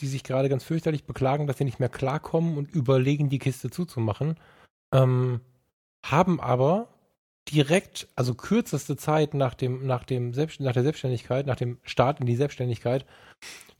die 0.00 0.06
sich 0.06 0.24
gerade 0.24 0.48
ganz 0.48 0.64
fürchterlich 0.64 1.04
beklagen, 1.04 1.46
dass 1.46 1.58
sie 1.58 1.64
nicht 1.64 1.80
mehr 1.80 1.88
klarkommen 1.88 2.56
und 2.56 2.70
überlegen, 2.70 3.28
die 3.28 3.38
Kiste 3.38 3.70
zuzumachen. 3.70 4.38
Ähm, 4.92 5.40
haben 6.04 6.40
aber 6.40 6.88
direkt, 7.50 8.08
also 8.14 8.34
kürzeste 8.34 8.96
Zeit 8.96 9.34
nach 9.34 9.54
dem, 9.54 9.86
nach 9.86 10.04
dem 10.04 10.34
Selbst, 10.34 10.60
nach 10.60 10.72
der 10.72 10.82
Selbstständigkeit, 10.82 11.46
nach 11.46 11.56
dem 11.56 11.78
Start 11.82 12.20
in 12.20 12.26
die 12.26 12.36
Selbstständigkeit, 12.36 13.06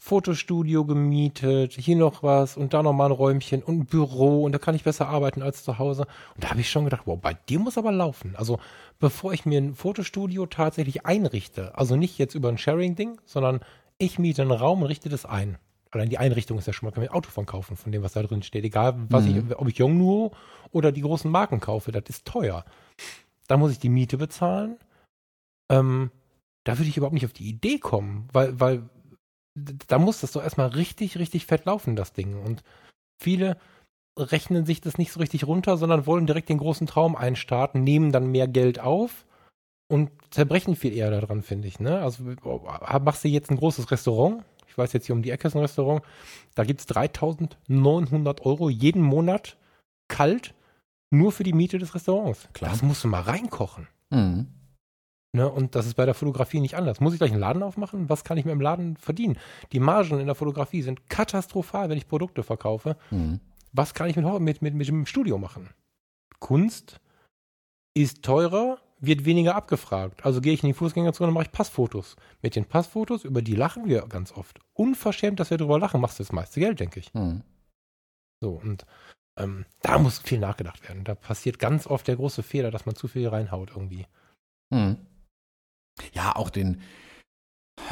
Fotostudio 0.05 0.85
gemietet, 0.85 1.75
hier 1.75 1.95
noch 1.95 2.25
was 2.25 2.57
und 2.57 2.75
da 2.75 2.83
nochmal 2.83 3.11
ein 3.11 3.13
Räumchen 3.13 3.63
und 3.63 3.79
ein 3.79 3.87
Büro 3.87 4.43
und 4.43 4.51
da 4.51 4.59
kann 4.59 4.75
ich 4.75 4.83
besser 4.83 5.07
arbeiten 5.07 5.43
als 5.43 5.63
zu 5.63 5.79
Hause. 5.79 6.09
Und 6.35 6.43
da 6.43 6.51
habe 6.51 6.61
ich 6.61 6.69
schon 6.69 6.83
gedacht, 6.83 7.03
wow, 7.05 7.17
bei 7.17 7.35
dir 7.35 7.61
muss 7.61 7.79
aber 7.79 7.93
laufen. 7.93 8.35
Also 8.35 8.59
bevor 8.99 9.33
ich 9.33 9.47
mir 9.47 9.61
ein 9.61 9.77
Fotostudio 9.77 10.47
tatsächlich 10.47 11.07
einrichte, 11.07 11.79
also 11.79 11.95
nicht 11.95 12.19
jetzt 12.19 12.35
über 12.35 12.49
ein 12.49 12.59
Sharing-Ding, 12.59 13.21
sondern 13.25 13.61
ich 13.97 14.19
miete 14.19 14.43
einen 14.43 14.51
Raum 14.51 14.83
und 14.83 14.89
richte 14.89 15.09
das 15.09 15.25
ein. 15.25 15.57
Allein 15.93 16.09
die 16.09 16.19
Einrichtung 16.19 16.59
ist 16.59 16.67
ja 16.67 16.73
schon 16.73 16.89
mal, 16.89 16.91
kann 16.91 17.05
man 17.05 17.11
ein 17.11 17.15
Auto 17.15 17.31
von 17.31 17.47
kaufen, 17.47 17.77
von 17.77 17.93
dem, 17.93 18.03
was 18.03 18.15
da 18.15 18.25
drin 18.25 18.43
steht. 18.43 18.65
Egal, 18.65 18.97
was 19.09 19.25
mhm. 19.25 19.51
ich, 19.51 19.57
ob 19.57 19.69
ich 19.69 19.79
Yongnuo 19.79 20.33
oder 20.73 20.91
die 20.91 21.03
großen 21.03 21.31
Marken 21.31 21.61
kaufe, 21.61 21.93
das 21.93 22.03
ist 22.09 22.27
teuer. 22.27 22.65
Da 23.47 23.57
muss 23.57 23.71
ich 23.71 23.79
die 23.79 23.89
Miete 23.89 24.19
bezahlen. 24.19 24.79
Ähm, 25.71 26.11
da 26.65 26.77
würde 26.77 26.89
ich 26.89 26.97
überhaupt 26.97 27.15
nicht 27.15 27.25
auf 27.25 27.33
die 27.33 27.49
Idee 27.49 27.79
kommen, 27.79 28.29
weil, 28.33 28.59
weil 28.59 28.83
da 29.55 29.99
muss 29.99 30.21
das 30.21 30.33
doch 30.33 30.43
erstmal 30.43 30.69
richtig, 30.69 31.19
richtig 31.19 31.47
fett 31.47 31.65
laufen, 31.65 31.97
das 31.97 32.13
Ding. 32.13 32.43
Und 32.43 32.63
viele 33.19 33.57
rechnen 34.19 34.67
sich 34.67 34.81
das 34.81 34.99
nicht 34.99 35.13
so 35.13 35.21
richtig 35.21 35.47
runter, 35.47 35.77
sondern 35.77 36.07
wollen 36.07 36.27
direkt 36.27 36.49
den 36.49 36.59
großen 36.59 36.87
Traum 36.87 37.17
einstarten, 37.17 37.83
nehmen 37.83 38.13
dann 38.13 38.31
mehr 38.31 38.49
Geld 38.49 38.79
auf 38.79 39.27
und 39.89 40.11
zerbrechen 40.31 40.77
viel 40.77 40.93
eher 40.93 41.11
daran, 41.11 41.43
finde 41.43 41.69
ich. 41.69 41.81
Ne? 41.81 42.01
Also 42.01 42.25
machst 43.03 43.25
du 43.25 43.29
jetzt 43.29 43.51
ein 43.51 43.57
großes 43.57 43.91
Restaurant? 43.91 44.45
ich 44.73 44.79
weiß 44.79 44.93
jetzt 44.95 45.07
hier 45.07 45.15
um 45.15 45.23
die 45.23 45.31
Ecke 45.31 45.49
ist 45.49 45.55
ein 45.55 45.61
Restaurant, 45.61 46.03
da 46.55 46.65
gibt 46.65 46.81
es 46.81 46.87
3900 46.87 48.41
Euro 48.47 48.71
jeden 48.71 49.03
Monat 49.03 49.59
kalt 50.09 50.55
nur 51.11 51.31
für 51.31 51.43
die 51.43 51.53
Miete 51.53 51.79
des 51.79 51.95
Restaurants. 51.95 52.49
Klar. 52.55 52.71
Das 52.71 52.83
musst 52.83 53.05
du 53.05 53.09
mal 53.09 53.21
reinkochen. 53.21 53.87
Mhm. 54.09 54.47
Ne? 55.35 55.51
Und 55.51 55.75
das 55.75 55.87
ist 55.87 55.95
bei 55.95 56.05
der 56.05 56.15
Fotografie 56.15 56.61
nicht 56.61 56.77
anders. 56.77 57.01
Muss 57.01 57.15
ich 57.15 57.19
gleich 57.19 57.33
einen 57.33 57.41
Laden 57.41 57.63
aufmachen? 57.63 58.09
Was 58.09 58.23
kann 58.23 58.37
ich 58.37 58.45
mir 58.45 58.53
im 58.53 58.61
Laden 58.61 58.97
verdienen? 58.97 59.39
Die 59.73 59.81
Margen 59.81 60.21
in 60.21 60.27
der 60.27 60.35
Fotografie 60.35 60.83
sind 60.83 61.09
katastrophal, 61.09 61.89
wenn 61.89 61.97
ich 61.97 62.07
Produkte 62.07 62.43
verkaufe. 62.43 62.97
Mhm. 63.11 63.41
Was 63.73 63.95
kann 63.95 64.11
ich 64.11 64.17
mit, 64.17 64.41
mit, 64.41 64.63
mit, 64.63 64.75
mit 64.75 64.89
dem 64.89 65.07
Studio 65.07 65.39
machen? 65.39 65.71
Kunst 66.39 67.01
ist 67.95 68.23
teurer, 68.23 68.79
wird 68.99 69.25
weniger 69.25 69.57
abgefragt. 69.57 70.25
Also 70.27 70.43
gehe 70.43 70.53
ich 70.53 70.63
in 70.63 70.69
die 70.69 70.75
Fußgängerzone 70.75 71.29
und 71.29 71.35
mache 71.35 71.45
ich 71.45 71.53
Passfotos. 71.53 72.17
Mit 72.43 72.55
den 72.55 72.67
Passfotos, 72.67 73.25
über 73.25 73.41
die 73.41 73.55
lachen 73.55 73.87
wir 73.87 74.03
ganz 74.09 74.33
oft. 74.33 74.61
Unverschämt, 74.75 75.41
dass 75.41 75.51
wir 75.51 75.57
drüber 75.57 75.79
lachen, 75.79 76.01
machst 76.01 76.19
du 76.19 76.23
das 76.23 76.33
meiste 76.33 76.61
Geld, 76.61 76.79
denke 76.81 77.01
ich. 77.01 77.13
Mhm. 77.15 77.43
So, 78.43 78.51
und 78.51 78.85
ähm, 79.39 79.65
da 79.81 79.99
muss 79.99 80.19
viel 80.19 80.39
nachgedacht 80.39 80.87
werden. 80.87 81.05
Da 81.05 81.15
passiert 81.15 81.59
ganz 81.59 81.87
oft 81.87 82.07
der 82.07 82.17
große 82.17 82.43
Fehler, 82.43 82.71
dass 82.71 82.85
man 82.85 82.95
zu 82.95 83.09
viel 83.09 83.27
reinhaut 83.29 83.71
irgendwie. 83.71 84.07
Mhm. 84.71 84.99
Ja, 86.13 86.37
auch 86.37 86.51
den, 86.51 86.81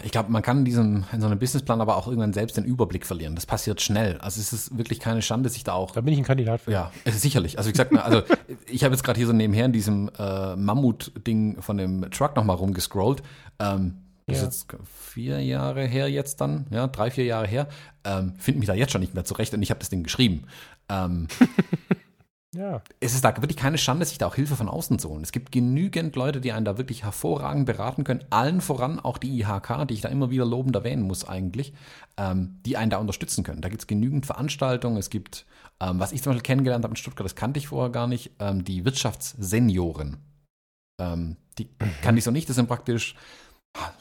ich 0.05 0.13
glaube, 0.13 0.31
man 0.31 0.43
kann 0.43 0.59
in 0.59 0.65
diesem, 0.65 1.05
in 1.13 1.21
so 1.21 1.27
einem 1.27 1.39
Businessplan 1.39 1.81
aber 1.81 1.97
auch 1.97 2.07
irgendwann 2.07 2.33
selbst 2.33 2.57
den 2.57 2.65
Überblick 2.65 3.07
verlieren. 3.07 3.35
Das 3.35 3.47
passiert 3.47 3.81
schnell. 3.81 4.19
Also 4.19 4.41
es 4.41 4.53
ist 4.53 4.77
wirklich 4.77 5.01
keine 5.01 5.23
Schande, 5.23 5.49
sich 5.49 5.65
da 5.65 5.73
auch. 5.73 5.91
Da 5.93 6.01
bin 6.01 6.13
ich 6.13 6.19
ein 6.19 6.25
Kandidat 6.25 6.61
für. 6.63 6.71
Ja, 6.73 6.93
sicherlich. 7.07 7.59
Also 7.59 7.69
wie 7.69 7.73
gesagt, 7.73 7.97
also 7.97 8.23
ich 8.67 8.85
habe 8.85 8.95
jetzt 8.95 9.03
gerade 9.03 9.19
hier 9.19 9.27
so 9.27 9.33
nebenher 9.33 9.65
in 9.67 9.73
diesem 9.73 10.11
äh, 10.19 10.57
Mammut-Ding 10.57 11.61
von 11.63 11.77
dem 11.77 12.11
Truck 12.11 12.37
nochmal 12.37 12.57
rumgescrollt. 12.57 13.23
Ähm, 13.59 13.97
das 14.27 14.43
Ja. 14.43 14.49
ist 14.49 14.67
jetzt 14.71 14.77
vier 15.13 15.41
Jahre 15.43 15.87
her 15.87 16.09
jetzt 16.09 16.41
dann, 16.41 16.67
ja, 16.71 16.87
drei, 16.87 17.11
vier 17.11 17.25
Jahre 17.25 17.47
her. 17.49 17.69
Ähm, 18.05 18.35
Finde 18.39 18.61
mich 18.61 18.67
da 18.69 18.75
jetzt 18.75 18.93
schon 18.93 19.01
nicht 19.01 19.15
mehr 19.15 19.25
zurecht 19.25 19.53
und 19.55 19.63
ich 19.63 19.71
habe 19.71 19.81
das 19.81 19.89
Ding 19.89 20.03
geschrieben. 20.05 20.45
Ähm, 20.89 21.27
Ja. 22.53 22.83
es 22.99 23.15
ist 23.15 23.25
da 23.25 23.37
wirklich 23.37 23.57
keine 23.57 23.79
Schande, 23.79 24.05
sich 24.05 24.19
da 24.19 24.27
auch 24.27 24.35
Hilfe 24.35 24.57
von 24.57 24.69
außen 24.69 24.99
zu 24.99 25.09
holen. 25.09 25.23
Es 25.23 25.31
gibt 25.31 25.53
genügend 25.53 26.17
Leute, 26.17 26.41
die 26.41 26.51
einen 26.51 26.65
da 26.65 26.79
wirklich 26.79 27.05
hervorragend 27.05 27.65
beraten 27.65 28.03
können. 28.03 28.25
Allen 28.31 28.61
voran 28.61 28.99
auch 28.99 29.19
die 29.19 29.39
IHK, 29.39 29.87
die 29.87 29.95
ich 29.95 30.01
da 30.01 30.09
immer 30.09 30.31
wieder 30.31 30.45
lobend 30.45 30.75
erwähnen 30.75 31.03
muss 31.03 31.25
eigentlich, 31.25 31.73
ähm, 32.17 32.59
die 32.67 32.77
einen 32.77 32.91
da 32.91 32.99
unterstützen 32.99 33.45
können. 33.45 33.61
Da 33.61 33.69
gibt 33.69 33.83
es 33.83 33.87
genügend 33.87 34.27
Veranstaltungen. 34.27 34.97
Es 34.97 35.11
gibt, 35.11 35.47
ähm, 35.79 36.01
was 36.01 36.11
ich 36.11 36.23
zum 36.23 36.33
Beispiel 36.33 36.43
kennengelernt 36.43 36.85
habe 36.85 36.93
in 36.93 36.97
Stuttgart, 36.97 37.25
das 37.25 37.37
kannte 37.37 37.59
ich 37.59 37.69
vorher 37.69 37.91
gar 37.91 38.09
nicht, 38.09 38.33
ähm, 38.41 38.65
die 38.65 38.85
Wirtschaftssenioren. 38.85 40.17
Ähm, 41.01 41.37
die 41.57 41.69
kannte 42.03 42.19
ich 42.19 42.25
so 42.25 42.33
nicht. 42.33 42.49
Das 42.49 42.57
sind 42.57 42.67
praktisch, 42.67 43.15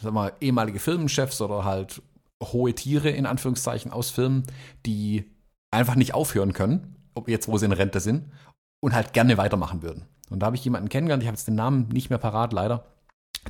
sag 0.01 0.11
mal, 0.11 0.33
ehemalige 0.41 0.79
Firmenchefs 0.79 1.39
oder 1.41 1.65
halt 1.65 2.01
hohe 2.43 2.73
Tiere 2.73 3.09
in 3.11 3.27
Anführungszeichen 3.27 3.91
aus 3.91 4.09
Firmen, 4.09 4.47
die 4.87 5.29
einfach 5.71 5.95
nicht 5.95 6.15
aufhören 6.15 6.53
können, 6.53 6.95
ob 7.13 7.29
jetzt 7.29 7.47
wo 7.47 7.57
sie 7.57 7.65
in 7.65 7.71
Rente 7.71 7.99
sind 7.99 8.31
und 8.79 8.93
halt 8.93 9.13
gerne 9.13 9.37
weitermachen 9.37 9.81
würden. 9.81 10.05
Und 10.29 10.39
da 10.39 10.47
habe 10.47 10.55
ich 10.55 10.63
jemanden 10.63 10.89
kennengelernt, 10.89 11.23
ich 11.23 11.27
habe 11.27 11.35
jetzt 11.35 11.47
den 11.47 11.55
Namen 11.55 11.87
nicht 11.89 12.09
mehr 12.09 12.19
parat, 12.19 12.53
leider, 12.53 12.85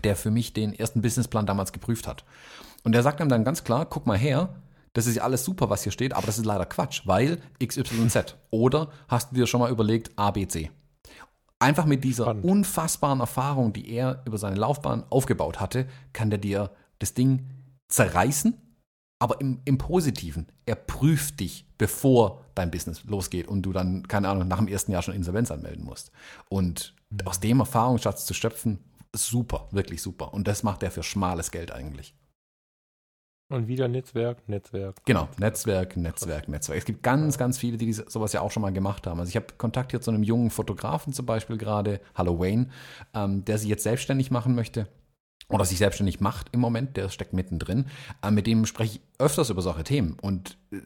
der 0.03 0.15
für 0.15 0.31
mich 0.31 0.53
den 0.53 0.73
ersten 0.73 1.01
Businessplan 1.01 1.45
damals 1.45 1.71
geprüft 1.71 2.07
hat. 2.07 2.23
Und 2.83 2.93
der 2.93 3.03
sagt 3.03 3.19
einem 3.19 3.29
dann 3.29 3.43
ganz 3.43 3.63
klar, 3.63 3.85
guck 3.85 4.05
mal 4.05 4.17
her, 4.17 4.55
das 4.93 5.05
ist 5.05 5.15
ja 5.15 5.23
alles 5.23 5.43
super, 5.43 5.69
was 5.69 5.83
hier 5.83 5.91
steht, 5.91 6.13
aber 6.13 6.25
das 6.25 6.37
ist 6.37 6.45
leider 6.45 6.65
Quatsch, 6.65 7.03
weil 7.05 7.39
XYZ. 7.63 8.35
Oder 8.49 8.89
hast 9.07 9.31
du 9.31 9.35
dir 9.35 9.47
schon 9.47 9.59
mal 9.59 9.71
überlegt 9.71 10.17
ABC? 10.17 10.71
Einfach 11.59 11.85
mit 11.85 12.03
dieser 12.03 12.23
Spannend. 12.23 12.45
unfassbaren 12.45 13.19
Erfahrung, 13.19 13.73
die 13.73 13.89
er 13.91 14.23
über 14.25 14.37
seine 14.37 14.55
Laufbahn 14.55 15.03
aufgebaut 15.09 15.59
hatte, 15.59 15.87
kann 16.13 16.29
der 16.29 16.39
dir 16.39 16.71
das 16.99 17.13
Ding 17.13 17.47
zerreißen, 17.89 18.53
aber 19.19 19.41
im, 19.41 19.59
im 19.65 19.77
Positiven. 19.77 20.47
Er 20.65 20.75
prüft 20.75 21.41
dich, 21.41 21.65
bevor 21.77 22.45
dein 22.55 22.71
Business 22.71 23.03
losgeht 23.03 23.47
und 23.47 23.61
du 23.61 23.73
dann, 23.73 24.07
keine 24.07 24.29
Ahnung, 24.29 24.47
nach 24.47 24.57
dem 24.57 24.67
ersten 24.67 24.93
Jahr 24.93 25.01
schon 25.01 25.13
Insolvenz 25.13 25.51
anmelden 25.51 25.83
musst. 25.83 26.11
Und 26.47 26.95
aus 27.25 27.39
dem 27.39 27.59
Erfahrungsschatz 27.59 28.25
zu 28.25 28.33
schöpfen, 28.33 28.79
super, 29.13 29.67
wirklich 29.71 30.01
super. 30.01 30.33
Und 30.33 30.47
das 30.47 30.63
macht 30.63 30.83
er 30.83 30.91
für 30.91 31.03
schmales 31.03 31.51
Geld 31.51 31.71
eigentlich. 31.71 32.15
Und 33.51 33.67
wieder 33.67 33.87
Netzwerk, 33.87 34.47
Netzwerk. 34.47 35.03
Genau, 35.05 35.27
Netzwerk, 35.39 35.97
Netzwerk, 35.97 36.47
Netzwerk. 36.47 36.77
Es 36.77 36.85
gibt 36.85 37.01
ganz, 37.01 37.39
ganz 37.39 37.57
viele, 37.57 37.77
die 37.77 37.91
sowas 37.91 38.31
ja 38.31 38.41
auch 38.41 38.51
schon 38.51 38.61
mal 38.61 38.71
gemacht 38.71 39.07
haben. 39.07 39.19
Also 39.19 39.31
ich 39.31 39.35
habe 39.35 39.47
Kontakt 39.57 39.89
hier 39.91 40.01
zu 40.01 40.11
einem 40.11 40.21
jungen 40.21 40.51
Fotografen 40.51 41.13
zum 41.13 41.25
Beispiel 41.25 41.57
gerade, 41.57 41.99
Hallo 42.13 42.39
Wayne, 42.39 42.67
ähm, 43.15 43.43
der 43.45 43.57
sich 43.57 43.67
jetzt 43.67 43.83
selbstständig 43.83 44.29
machen 44.29 44.53
möchte 44.53 44.87
oder 45.49 45.65
sich 45.65 45.77
selbstständig 45.79 46.19
macht 46.19 46.47
im 46.51 46.59
Moment, 46.59 46.95
der 46.97 47.09
steckt 47.09 47.33
mittendrin. 47.33 47.85
Äh, 48.21 48.31
mit 48.31 48.47
dem 48.47 48.65
spreche 48.65 48.97
ich 48.97 49.01
öfters 49.17 49.49
über 49.49 49.61
solche 49.61 49.83
Themen 49.83 50.17
und 50.21 50.57
äh, 50.71 50.77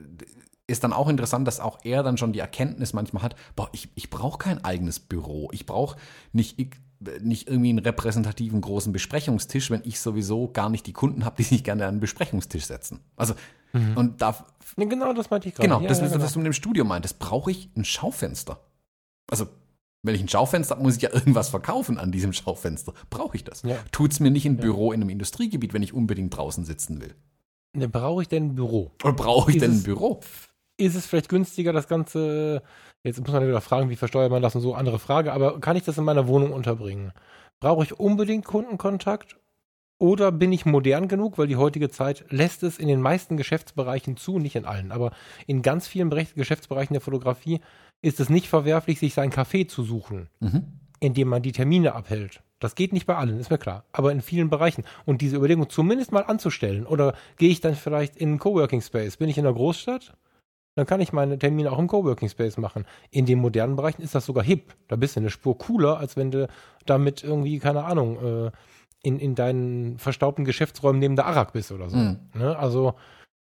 ist 0.65 0.83
dann 0.85 0.93
auch 0.93 1.09
interessant, 1.09 1.45
dass 1.47 1.59
auch 1.59 1.79
er 1.83 2.03
dann 2.03 2.17
schon 2.17 2.31
die 2.31 2.39
Erkenntnis 2.39 2.93
manchmal 2.93 3.21
hat, 3.23 3.35
boah, 3.55 3.69
ich, 3.73 3.89
ich 3.95 4.09
brauche 4.09 4.37
kein 4.37 4.63
eigenes 4.63 4.99
Büro. 4.99 5.49
Ich 5.51 5.65
brauche 5.65 5.97
nicht, 6.31 6.57
ich- 6.57 6.77
nicht 7.21 7.49
irgendwie 7.49 7.69
einen 7.69 7.79
repräsentativen 7.79 8.61
großen 8.61 8.93
Besprechungstisch, 8.93 9.69
wenn 9.71 9.81
ich 9.83 9.99
sowieso 9.99 10.47
gar 10.47 10.69
nicht 10.69 10.87
die 10.87 10.93
Kunden 10.93 11.25
habe, 11.25 11.35
die 11.35 11.43
sich 11.43 11.65
gerne 11.65 11.83
an 11.83 11.89
einen 11.89 11.99
Besprechungstisch 11.99 12.65
setzen. 12.65 13.01
Also, 13.17 13.33
und 13.73 14.21
da 14.21 14.45
Ja, 14.77 14.85
genau, 14.85 15.11
das 15.13 15.29
meinte 15.29 15.49
ich 15.49 15.55
gerade. 15.55 15.67
Genau, 15.67 15.81
ja, 15.81 15.87
das 15.89 15.99
ja, 15.99 16.05
ist, 16.05 16.11
genau. 16.13 16.23
was 16.23 16.31
du 16.33 16.39
mit 16.39 16.45
dem 16.45 16.53
Studio 16.53 16.85
meintest. 16.85 17.19
Brauche 17.19 17.51
ich 17.51 17.69
ein 17.75 17.83
Schaufenster? 17.83 18.61
Also, 19.29 19.47
wenn 20.03 20.15
ich 20.15 20.21
ein 20.21 20.27
Schaufenster 20.29 20.75
habe, 20.75 20.83
muss 20.83 20.97
ich 20.97 21.01
ja 21.01 21.13
irgendwas 21.13 21.49
verkaufen 21.49 21.97
an 21.97 22.11
diesem 22.11 22.33
Schaufenster. 22.33 22.93
Brauche 23.09 23.35
ich 23.37 23.43
das? 23.43 23.63
Ja. 23.63 23.77
Tut's 23.91 24.19
mir 24.19 24.31
nicht 24.31 24.45
ein 24.45 24.57
Büro 24.57 24.91
in 24.91 25.01
einem 25.01 25.09
Industriegebiet, 25.09 25.73
wenn 25.73 25.81
ich 25.83 25.93
unbedingt 25.93 26.35
draußen 26.35 26.65
sitzen 26.65 27.01
will? 27.01 27.15
Ne, 27.75 27.89
brauche 27.89 28.21
ich 28.21 28.27
denn 28.27 28.47
ein 28.47 28.55
Büro? 28.55 28.91
Oder 29.03 29.13
brauche 29.13 29.49
ich 29.51 29.57
denn 29.57 29.69
ein 29.71 29.71
Dieses- 29.71 29.85
Büro? 29.85 30.19
Ist 30.77 30.95
es 30.95 31.05
vielleicht 31.05 31.29
günstiger, 31.29 31.71
das 31.71 31.87
Ganze, 31.87 32.63
jetzt 33.03 33.19
muss 33.19 33.31
man 33.31 33.47
wieder 33.47 33.61
fragen, 33.61 33.89
wie 33.89 33.95
versteuert 33.95 34.31
man 34.31 34.41
das 34.41 34.55
und 34.55 34.61
so, 34.61 34.73
andere 34.73 34.99
Frage, 34.99 35.31
aber 35.31 35.59
kann 35.59 35.77
ich 35.77 35.83
das 35.83 35.97
in 35.97 36.03
meiner 36.03 36.27
Wohnung 36.27 36.51
unterbringen? 36.51 37.13
Brauche 37.59 37.83
ich 37.83 37.99
unbedingt 37.99 38.45
Kundenkontakt? 38.45 39.37
Oder 39.99 40.31
bin 40.31 40.51
ich 40.51 40.65
modern 40.65 41.07
genug, 41.07 41.37
weil 41.37 41.47
die 41.47 41.55
heutige 41.55 41.89
Zeit 41.89 42.25
lässt 42.29 42.63
es 42.63 42.77
in 42.79 42.87
den 42.89 42.99
meisten 43.01 43.37
Geschäftsbereichen 43.37 44.17
zu, 44.17 44.39
nicht 44.39 44.55
in 44.55 44.65
allen, 44.65 44.91
aber 44.91 45.11
in 45.47 45.61
ganz 45.61 45.87
vielen 45.87 46.09
Bereich- 46.09 46.33
Geschäftsbereichen 46.33 46.93
der 46.95 47.01
Fotografie 47.01 47.61
ist 48.03 48.19
es 48.19 48.29
nicht 48.29 48.47
verwerflich, 48.47 48.99
sich 48.99 49.15
sein 49.15 49.31
Café 49.31 49.67
zu 49.67 49.81
suchen, 49.83 50.27
Mhm. 50.39 50.63
indem 50.99 51.29
man 51.29 51.41
die 51.41 51.51
Termine 51.53 51.95
abhält. 51.95 52.43
Das 52.59 52.75
geht 52.75 52.93
nicht 52.93 53.07
bei 53.07 53.15
allen, 53.15 53.39
ist 53.39 53.49
mir 53.49 53.57
klar, 53.57 53.83
aber 53.91 54.11
in 54.11 54.21
vielen 54.21 54.49
Bereichen. 54.49 54.83
Und 55.05 55.21
diese 55.21 55.35
Überlegung 55.37 55.69
zumindest 55.69 56.11
mal 56.11 56.21
anzustellen. 56.23 56.85
Oder 56.85 57.13
gehe 57.37 57.49
ich 57.49 57.59
dann 57.59 57.75
vielleicht 57.75 58.15
in 58.15 58.29
einen 58.29 58.39
Coworking 58.39 58.81
Space? 58.81 59.17
Bin 59.17 59.27
ich 59.27 59.37
in 59.37 59.45
einer 59.45 59.55
Großstadt? 59.55 60.13
Dann 60.75 60.85
kann 60.87 61.01
ich 61.01 61.11
meine 61.13 61.37
Termine 61.37 61.71
auch 61.71 61.77
im 61.79 61.87
Coworking 61.87 62.29
Space 62.29 62.57
machen. 62.57 62.85
In 63.11 63.25
den 63.25 63.39
modernen 63.39 63.75
Bereichen 63.75 64.01
ist 64.01 64.15
das 64.15 64.25
sogar 64.25 64.43
hip. 64.43 64.75
Da 64.87 64.95
bist 64.95 65.15
du 65.15 65.19
eine 65.19 65.29
Spur 65.29 65.57
cooler, 65.57 65.97
als 65.97 66.15
wenn 66.17 66.31
du 66.31 66.47
damit 66.85 67.23
irgendwie, 67.23 67.59
keine 67.59 67.83
Ahnung, 67.83 68.47
äh, 68.47 68.51
in, 69.03 69.19
in 69.19 69.35
deinen 69.35 69.97
verstaubten 69.99 70.45
Geschäftsräumen 70.45 70.99
neben 70.99 71.15
der 71.17 71.25
Arak 71.27 71.51
bist 71.53 71.71
oder 71.71 71.89
so. 71.89 71.97
Mhm. 71.97 72.17
Ne? 72.33 72.57
Also 72.57 72.93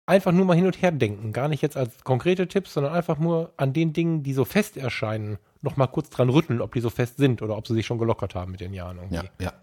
einfach 0.05 0.31
nur 0.31 0.45
mal 0.45 0.55
hin 0.55 0.65
und 0.65 0.81
her 0.81 0.91
denken. 0.91 1.31
Gar 1.33 1.47
nicht 1.47 1.61
jetzt 1.61 1.77
als 1.77 2.03
konkrete 2.03 2.47
Tipps, 2.47 2.73
sondern 2.73 2.93
einfach 2.93 3.17
nur 3.17 3.53
an 3.57 3.73
den 3.73 3.93
Dingen, 3.93 4.23
die 4.23 4.33
so 4.33 4.45
fest 4.45 4.77
erscheinen, 4.77 5.37
noch 5.61 5.77
mal 5.77 5.87
kurz 5.87 6.09
dran 6.09 6.29
rütteln, 6.29 6.61
ob 6.61 6.73
die 6.73 6.81
so 6.81 6.89
fest 6.89 7.17
sind 7.17 7.41
oder 7.41 7.57
ob 7.57 7.67
sie 7.67 7.73
sich 7.73 7.85
schon 7.85 7.97
gelockert 7.99 8.35
haben 8.35 8.51
mit 8.51 8.59
den 8.61 8.73
Jahren 8.73 8.97
irgendwie. 8.97 9.15
Ja, 9.15 9.23
ja. 9.39 9.53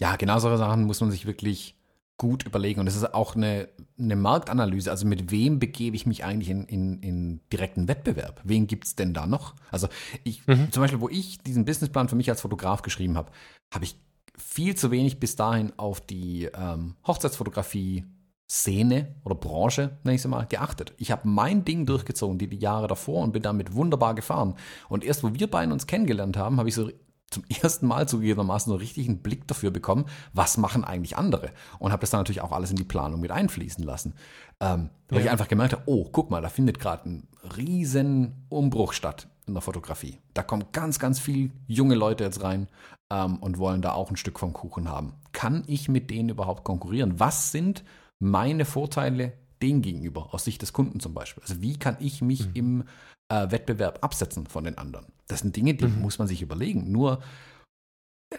Ja, 0.00 0.16
genau 0.16 0.38
solche 0.38 0.58
Sachen 0.58 0.84
muss 0.84 1.00
man 1.00 1.10
sich 1.10 1.26
wirklich 1.26 1.74
gut 2.18 2.44
überlegen. 2.44 2.80
Und 2.80 2.86
das 2.86 2.96
ist 2.96 3.14
auch 3.14 3.34
eine, 3.34 3.68
eine 3.98 4.16
Marktanalyse. 4.16 4.90
Also 4.90 5.06
mit 5.06 5.30
wem 5.30 5.58
begebe 5.58 5.96
ich 5.96 6.04
mich 6.06 6.24
eigentlich 6.24 6.50
in, 6.50 6.64
in, 6.66 7.00
in 7.00 7.40
direkten 7.52 7.88
Wettbewerb? 7.88 8.40
Wen 8.44 8.66
gibt's 8.66 8.94
denn 8.96 9.14
da 9.14 9.26
noch? 9.26 9.54
Also 9.70 9.88
ich, 10.24 10.46
Mhm. 10.46 10.70
zum 10.70 10.82
Beispiel, 10.82 11.00
wo 11.00 11.08
ich 11.08 11.38
diesen 11.38 11.64
Businessplan 11.64 12.08
für 12.08 12.16
mich 12.16 12.28
als 12.30 12.40
Fotograf 12.40 12.82
geschrieben 12.82 13.16
habe, 13.16 13.30
habe 13.72 13.84
ich 13.84 13.96
viel 14.36 14.74
zu 14.76 14.90
wenig 14.90 15.18
bis 15.18 15.34
dahin 15.36 15.72
auf 15.78 16.00
die 16.00 16.44
ähm, 16.54 16.94
Hochzeitsfotografie 17.06 18.04
Szene 18.50 19.14
oder 19.24 19.34
Branche, 19.34 19.98
nenne 20.04 20.14
ich 20.14 20.22
sie 20.22 20.28
mal, 20.28 20.46
geachtet. 20.46 20.94
Ich 20.96 21.10
habe 21.10 21.28
mein 21.28 21.64
Ding 21.64 21.84
durchgezogen, 21.84 22.38
die, 22.38 22.48
die 22.48 22.58
Jahre 22.58 22.86
davor 22.88 23.22
und 23.22 23.32
bin 23.32 23.42
damit 23.42 23.74
wunderbar 23.74 24.14
gefahren. 24.14 24.54
Und 24.88 25.04
erst, 25.04 25.22
wo 25.22 25.34
wir 25.34 25.50
beiden 25.50 25.72
uns 25.72 25.86
kennengelernt 25.86 26.36
haben, 26.38 26.56
habe 26.58 26.68
ich 26.68 26.74
so 26.74 26.90
zum 27.30 27.44
ersten 27.62 27.86
Mal 27.86 28.08
zugegebenermaßen 28.08 28.70
so 28.70 28.76
richtig 28.76 29.06
einen 29.06 29.18
Blick 29.22 29.46
dafür 29.46 29.70
bekommen, 29.70 30.06
was 30.32 30.56
machen 30.56 30.82
eigentlich 30.82 31.18
andere. 31.18 31.50
Und 31.78 31.92
habe 31.92 32.00
das 32.00 32.10
dann 32.10 32.20
natürlich 32.20 32.40
auch 32.40 32.52
alles 32.52 32.70
in 32.70 32.76
die 32.76 32.84
Planung 32.84 33.20
mit 33.20 33.30
einfließen 33.30 33.84
lassen. 33.84 34.14
Ähm, 34.60 34.88
weil 35.10 35.18
Ja. 35.18 35.24
ich 35.26 35.30
einfach 35.30 35.48
gemerkt 35.48 35.74
habe, 35.74 35.82
oh, 35.84 36.08
guck 36.10 36.30
mal, 36.30 36.40
da 36.40 36.48
findet 36.48 36.80
gerade 36.80 37.06
ein 37.08 37.28
riesen 37.56 38.46
Umbruch 38.48 38.94
statt 38.94 39.28
in 39.46 39.52
der 39.52 39.60
Fotografie. 39.62 40.18
Da 40.32 40.42
kommen 40.42 40.64
ganz, 40.72 40.98
ganz 40.98 41.20
viel 41.20 41.52
junge 41.66 41.94
Leute 41.96 42.24
jetzt 42.24 42.42
rein 42.42 42.66
ähm, 43.10 43.36
und 43.36 43.58
wollen 43.58 43.82
da 43.82 43.92
auch 43.92 44.10
ein 44.10 44.16
Stück 44.16 44.38
vom 44.38 44.54
Kuchen 44.54 44.88
haben. 44.88 45.12
Kann 45.32 45.64
ich 45.66 45.90
mit 45.90 46.10
denen 46.10 46.30
überhaupt 46.30 46.64
konkurrieren? 46.64 47.20
Was 47.20 47.52
sind 47.52 47.84
meine 48.18 48.64
Vorteile 48.64 49.32
denen 49.62 49.82
gegenüber, 49.82 50.32
aus 50.34 50.44
Sicht 50.44 50.62
des 50.62 50.72
Kunden 50.72 51.00
zum 51.00 51.14
Beispiel? 51.14 51.42
Also 51.42 51.60
wie 51.60 51.78
kann 51.78 51.96
ich 52.00 52.22
mich 52.22 52.48
im 52.54 52.84
äh, 53.28 53.50
Wettbewerb 53.50 54.04
absetzen 54.04 54.46
von 54.46 54.64
den 54.64 54.78
anderen? 54.78 55.06
Das 55.26 55.40
sind 55.40 55.56
Dinge, 55.56 55.74
die 55.74 55.86
Mhm. 55.86 56.00
muss 56.00 56.18
man 56.18 56.28
sich 56.28 56.42
überlegen. 56.42 56.90
Nur, 56.90 57.22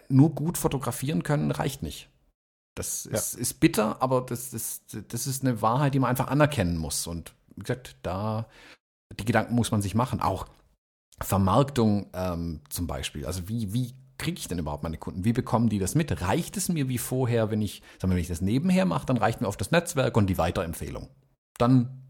nur 0.08 0.34
gut 0.34 0.58
fotografieren 0.58 1.24
können 1.24 1.52
reicht 1.52 1.84
nicht. 1.84 2.10
Das 2.76 3.06
ist, 3.06 3.34
ja. 3.36 3.42
ist 3.42 3.60
bitter, 3.60 4.02
aber 4.02 4.22
das, 4.22 4.52
das, 4.52 4.82
das 5.08 5.28
ist 5.28 5.44
eine 5.44 5.62
Wahrheit, 5.62 5.94
die 5.94 6.00
man 6.00 6.10
einfach 6.10 6.28
anerkennen 6.28 6.78
muss. 6.78 7.08
Und 7.08 7.34
wie 7.56 7.62
gesagt, 7.62 7.98
da 8.04 8.48
die 9.18 9.26
Gedanken 9.26 9.56
muss 9.56 9.72
man 9.72 9.82
sich 9.82 9.96
machen. 9.96 10.22
Auch 10.22 10.48
Vermarktung 11.22 12.10
ähm, 12.14 12.62
zum 12.70 12.88
Beispiel. 12.88 13.26
Also 13.26 13.50
wie, 13.50 13.74
wie 13.74 13.94
kriege 14.20 14.38
ich 14.38 14.48
denn 14.48 14.60
überhaupt 14.60 14.84
meine 14.84 14.98
Kunden? 14.98 15.26
Wie 15.26 15.34
bekommen 15.34 15.70
die 15.70 15.80
das 15.80 15.96
mit? 15.96 16.22
Reicht 16.22 16.58
es 16.58 16.70
mir 16.70 16.88
wie 16.88 17.00
vorher, 17.00 17.50
wenn 17.50 17.62
ich, 17.62 17.82
sagen 18.00 18.12
wir, 18.12 18.16
wenn 18.16 18.22
ich 18.22 18.28
das 18.28 18.42
nebenher 18.42 18.86
mache, 18.86 19.08
dann 19.08 19.18
reicht 19.18 19.42
mir 19.42 19.48
oft 19.48 19.60
das 19.60 19.72
Netzwerk 19.72 20.16
und 20.16 20.28
die 20.28 20.38
Weiterempfehlung. 20.38 21.10
Dann 21.58 22.04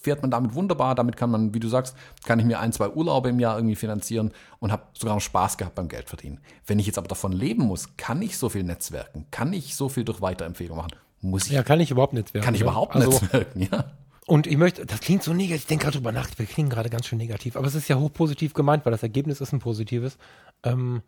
fährt 0.00 0.22
man 0.22 0.30
damit 0.30 0.54
wunderbar. 0.54 0.94
Damit 0.94 1.16
kann 1.16 1.30
man, 1.30 1.54
wie 1.54 1.60
du 1.60 1.68
sagst, 1.68 1.96
kann 2.24 2.38
ich 2.38 2.46
mir 2.46 2.60
ein, 2.60 2.72
zwei 2.72 2.88
Urlaube 2.90 3.28
im 3.28 3.40
Jahr 3.40 3.56
irgendwie 3.56 3.76
finanzieren 3.76 4.32
und 4.58 4.72
habe 4.72 4.84
sogar 4.94 5.16
noch 5.16 5.20
Spaß 5.20 5.58
gehabt 5.58 5.74
beim 5.74 5.88
Geld 5.88 6.08
verdienen. 6.08 6.40
Wenn 6.66 6.78
ich 6.78 6.86
jetzt 6.86 6.98
aber 6.98 7.08
davon 7.08 7.32
leben 7.32 7.64
muss, 7.64 7.96
kann 7.96 8.22
ich 8.22 8.38
so 8.38 8.48
viel 8.48 8.62
netzwerken? 8.62 9.26
Kann 9.30 9.52
ich 9.52 9.74
so 9.74 9.88
viel 9.88 10.04
durch 10.04 10.20
Weiterempfehlung 10.20 10.76
machen? 10.76 10.92
Muss 11.20 11.46
ich? 11.46 11.52
Ja, 11.52 11.62
kann 11.62 11.80
ich 11.80 11.90
überhaupt 11.90 12.12
netzwerken. 12.12 12.44
Kann 12.44 12.54
ich 12.54 12.60
überhaupt 12.60 12.94
also, 12.94 13.10
netzwerken, 13.10 13.68
ja. 13.70 13.84
Und 14.26 14.48
ich 14.48 14.56
möchte, 14.56 14.84
das 14.84 15.00
klingt 15.00 15.22
so 15.22 15.32
negativ, 15.32 15.62
ich 15.62 15.66
denke 15.66 15.84
gerade 15.84 15.98
drüber 15.98 16.10
nach, 16.10 16.28
wir 16.36 16.46
klingen 16.46 16.68
gerade 16.68 16.90
ganz 16.90 17.06
schön 17.06 17.18
negativ, 17.18 17.56
aber 17.56 17.68
es 17.68 17.76
ist 17.76 17.86
ja 17.86 17.96
hochpositiv 17.96 18.54
gemeint, 18.54 18.84
weil 18.84 18.90
das 18.90 19.04
Ergebnis 19.04 19.40
ist 19.40 19.52
ein 19.52 19.60
positives. 19.60 20.18
Ähm, 20.64 21.02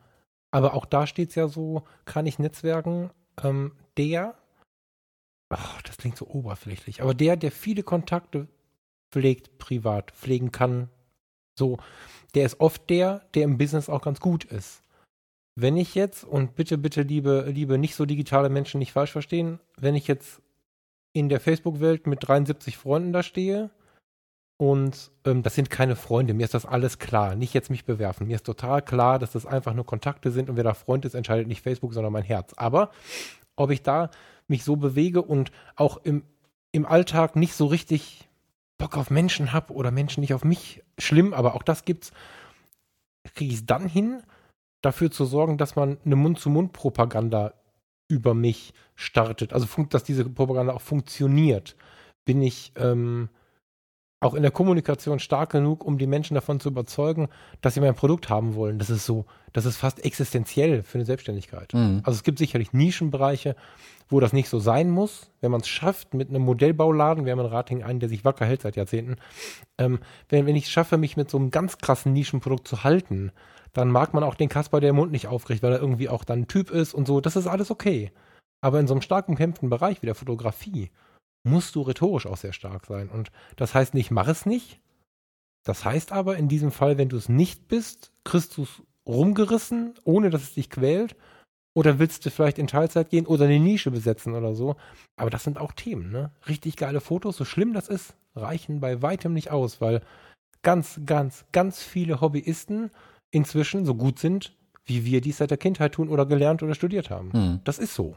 aber 0.50 0.74
auch 0.74 0.86
da 0.86 1.06
steht 1.06 1.30
es 1.30 1.34
ja 1.34 1.48
so, 1.48 1.84
kann 2.04 2.26
ich 2.26 2.38
netzwerken, 2.38 3.10
ähm, 3.42 3.72
der, 3.96 4.36
ach, 5.50 5.82
das 5.82 5.96
klingt 5.96 6.16
so 6.16 6.26
oberflächlich, 6.26 7.02
aber 7.02 7.14
der, 7.14 7.36
der 7.36 7.52
viele 7.52 7.82
Kontakte 7.82 8.48
pflegt 9.10 9.58
privat, 9.58 10.10
pflegen 10.12 10.52
kann. 10.52 10.88
So, 11.58 11.78
der 12.34 12.46
ist 12.46 12.60
oft 12.60 12.88
der, 12.90 13.26
der 13.34 13.44
im 13.44 13.58
Business 13.58 13.88
auch 13.88 14.02
ganz 14.02 14.20
gut 14.20 14.44
ist. 14.44 14.82
Wenn 15.54 15.76
ich 15.76 15.94
jetzt, 15.94 16.24
und 16.24 16.54
bitte, 16.54 16.78
bitte, 16.78 17.02
liebe, 17.02 17.46
liebe 17.48 17.78
nicht 17.78 17.96
so 17.96 18.06
digitale 18.06 18.48
Menschen 18.48 18.78
nicht 18.78 18.92
falsch 18.92 19.10
verstehen, 19.10 19.58
wenn 19.76 19.96
ich 19.96 20.06
jetzt 20.06 20.40
in 21.12 21.28
der 21.28 21.40
Facebook-Welt 21.40 22.06
mit 22.06 22.26
73 22.26 22.76
Freunden 22.76 23.12
da 23.12 23.22
stehe 23.22 23.70
und 24.58 25.12
ähm, 25.24 25.44
das 25.44 25.54
sind 25.54 25.70
keine 25.70 25.94
Freunde, 25.94 26.34
mir 26.34 26.44
ist 26.44 26.52
das 26.52 26.66
alles 26.66 26.98
klar, 26.98 27.36
nicht 27.36 27.54
jetzt 27.54 27.70
mich 27.70 27.84
bewerfen. 27.84 28.26
Mir 28.26 28.34
ist 28.34 28.44
total 28.44 28.82
klar, 28.82 29.20
dass 29.20 29.30
das 29.30 29.46
einfach 29.46 29.72
nur 29.72 29.86
Kontakte 29.86 30.32
sind 30.32 30.50
und 30.50 30.56
wer 30.56 30.64
da 30.64 30.74
Freund 30.74 31.04
ist, 31.04 31.14
entscheidet 31.14 31.46
nicht 31.46 31.62
Facebook, 31.62 31.94
sondern 31.94 32.12
mein 32.12 32.24
Herz. 32.24 32.54
Aber 32.56 32.90
ob 33.54 33.70
ich 33.70 33.82
da 33.82 34.10
mich 34.48 34.64
so 34.64 34.74
bewege 34.74 35.22
und 35.22 35.52
auch 35.76 35.98
im, 35.98 36.24
im 36.72 36.86
Alltag 36.86 37.36
nicht 37.36 37.54
so 37.54 37.66
richtig 37.66 38.28
Bock 38.78 38.96
auf 38.96 39.10
Menschen 39.10 39.52
habe 39.52 39.72
oder 39.72 39.92
Menschen 39.92 40.22
nicht 40.22 40.34
auf 40.34 40.44
mich, 40.44 40.82
schlimm, 40.98 41.34
aber 41.34 41.54
auch 41.54 41.62
das 41.62 41.84
gibt's, 41.84 42.10
kriege 43.34 43.52
ich 43.52 43.60
es 43.60 43.66
dann 43.66 43.88
hin, 43.88 44.22
dafür 44.82 45.12
zu 45.12 45.24
sorgen, 45.24 45.56
dass 45.56 45.76
man 45.76 45.98
eine 46.04 46.16
Mund-zu-Mund-Propaganda 46.16 47.54
über 48.08 48.34
mich 48.34 48.72
startet. 48.96 49.52
Also, 49.52 49.66
dass 49.84 50.02
diese 50.02 50.24
Propaganda 50.28 50.72
auch 50.72 50.80
funktioniert. 50.80 51.76
Bin 52.24 52.42
ich 52.42 52.72
ähm, 52.76 53.28
auch 54.20 54.34
in 54.34 54.42
der 54.42 54.50
Kommunikation 54.50 55.20
stark 55.20 55.50
genug, 55.50 55.84
um 55.84 55.96
die 55.98 56.06
Menschen 56.06 56.34
davon 56.34 56.58
zu 56.58 56.68
überzeugen, 56.70 57.28
dass 57.60 57.74
sie 57.74 57.80
mein 57.80 57.94
Produkt 57.94 58.28
haben 58.28 58.54
wollen. 58.54 58.78
Das 58.78 58.90
ist 58.90 59.06
so, 59.06 59.26
das 59.52 59.64
ist 59.64 59.76
fast 59.76 60.04
existenziell 60.04 60.82
für 60.82 60.98
eine 60.98 61.04
Selbstständigkeit. 61.04 61.72
Mhm. 61.72 62.00
Also 62.02 62.16
es 62.16 62.24
gibt 62.24 62.38
sicherlich 62.38 62.72
Nischenbereiche, 62.72 63.54
wo 64.08 64.18
das 64.18 64.32
nicht 64.32 64.48
so 64.48 64.58
sein 64.58 64.90
muss. 64.90 65.30
Wenn 65.40 65.52
man 65.52 65.60
es 65.60 65.68
schafft, 65.68 66.14
mit 66.14 66.30
einem 66.30 66.42
Modellbauladen, 66.42 67.24
wir 67.24 67.32
haben 67.32 67.40
in 67.40 67.46
Rating 67.46 67.82
einen, 67.84 68.00
der 68.00 68.08
sich 68.08 68.24
wacker 68.24 68.44
hält 68.44 68.62
seit 68.62 68.74
Jahrzehnten, 68.74 69.16
ähm, 69.78 70.00
wenn, 70.28 70.46
wenn 70.46 70.56
ich 70.56 70.64
es 70.64 70.70
schaffe, 70.70 70.98
mich 70.98 71.16
mit 71.16 71.30
so 71.30 71.38
einem 71.38 71.52
ganz 71.52 71.78
krassen 71.78 72.12
Nischenprodukt 72.12 72.66
zu 72.66 72.82
halten, 72.82 73.30
dann 73.72 73.88
mag 73.90 74.14
man 74.14 74.24
auch 74.24 74.34
den 74.34 74.48
Kasper, 74.48 74.80
der 74.80 74.90
den 74.90 74.96
Mund 74.96 75.12
nicht 75.12 75.28
aufricht, 75.28 75.62
weil 75.62 75.72
er 75.72 75.80
irgendwie 75.80 76.08
auch 76.08 76.24
dann 76.24 76.40
ein 76.40 76.48
Typ 76.48 76.70
ist 76.70 76.92
und 76.92 77.06
so. 77.06 77.20
Das 77.20 77.36
ist 77.36 77.46
alles 77.46 77.70
okay. 77.70 78.10
Aber 78.60 78.80
in 78.80 78.88
so 78.88 78.94
einem 78.94 79.02
stark 79.02 79.28
umkämpften 79.28 79.70
Bereich 79.70 80.02
wie 80.02 80.06
der 80.06 80.16
Fotografie, 80.16 80.90
musst 81.44 81.74
du 81.74 81.82
rhetorisch 81.82 82.26
auch 82.26 82.36
sehr 82.36 82.52
stark 82.52 82.86
sein. 82.86 83.08
Und 83.08 83.30
das 83.56 83.74
heißt 83.74 83.94
nicht, 83.94 84.10
mach 84.10 84.28
es 84.28 84.46
nicht. 84.46 84.80
Das 85.64 85.84
heißt 85.84 86.12
aber 86.12 86.36
in 86.36 86.48
diesem 86.48 86.70
Fall, 86.70 86.98
wenn 86.98 87.08
du 87.08 87.16
es 87.16 87.28
nicht 87.28 87.68
bist, 87.68 88.12
kriegst 88.24 88.56
du 88.56 88.62
es 88.62 88.82
rumgerissen, 89.06 89.94
ohne 90.04 90.30
dass 90.30 90.42
es 90.42 90.54
dich 90.54 90.70
quält. 90.70 91.16
Oder 91.74 91.98
willst 91.98 92.26
du 92.26 92.30
vielleicht 92.30 92.58
in 92.58 92.66
Teilzeit 92.66 93.10
gehen 93.10 93.26
oder 93.26 93.44
eine 93.44 93.60
Nische 93.60 93.90
besetzen 93.90 94.34
oder 94.34 94.54
so. 94.54 94.76
Aber 95.16 95.30
das 95.30 95.44
sind 95.44 95.58
auch 95.58 95.72
Themen, 95.72 96.10
ne? 96.10 96.32
Richtig 96.48 96.76
geile 96.76 97.00
Fotos, 97.00 97.36
so 97.36 97.44
schlimm 97.44 97.72
das 97.72 97.88
ist, 97.88 98.14
reichen 98.34 98.80
bei 98.80 99.00
weitem 99.00 99.32
nicht 99.32 99.50
aus, 99.50 99.80
weil 99.80 100.02
ganz, 100.62 101.00
ganz, 101.06 101.44
ganz 101.52 101.82
viele 101.82 102.20
Hobbyisten 102.20 102.90
inzwischen 103.30 103.84
so 103.86 103.94
gut 103.94 104.18
sind, 104.18 104.56
wie 104.86 105.04
wir 105.04 105.20
dies 105.20 105.36
seit 105.36 105.50
der 105.50 105.58
Kindheit 105.58 105.92
tun 105.92 106.08
oder 106.08 106.26
gelernt 106.26 106.62
oder 106.62 106.74
studiert 106.74 107.10
haben. 107.10 107.30
Mhm. 107.32 107.60
Das 107.64 107.78
ist 107.78 107.94
so. 107.94 108.16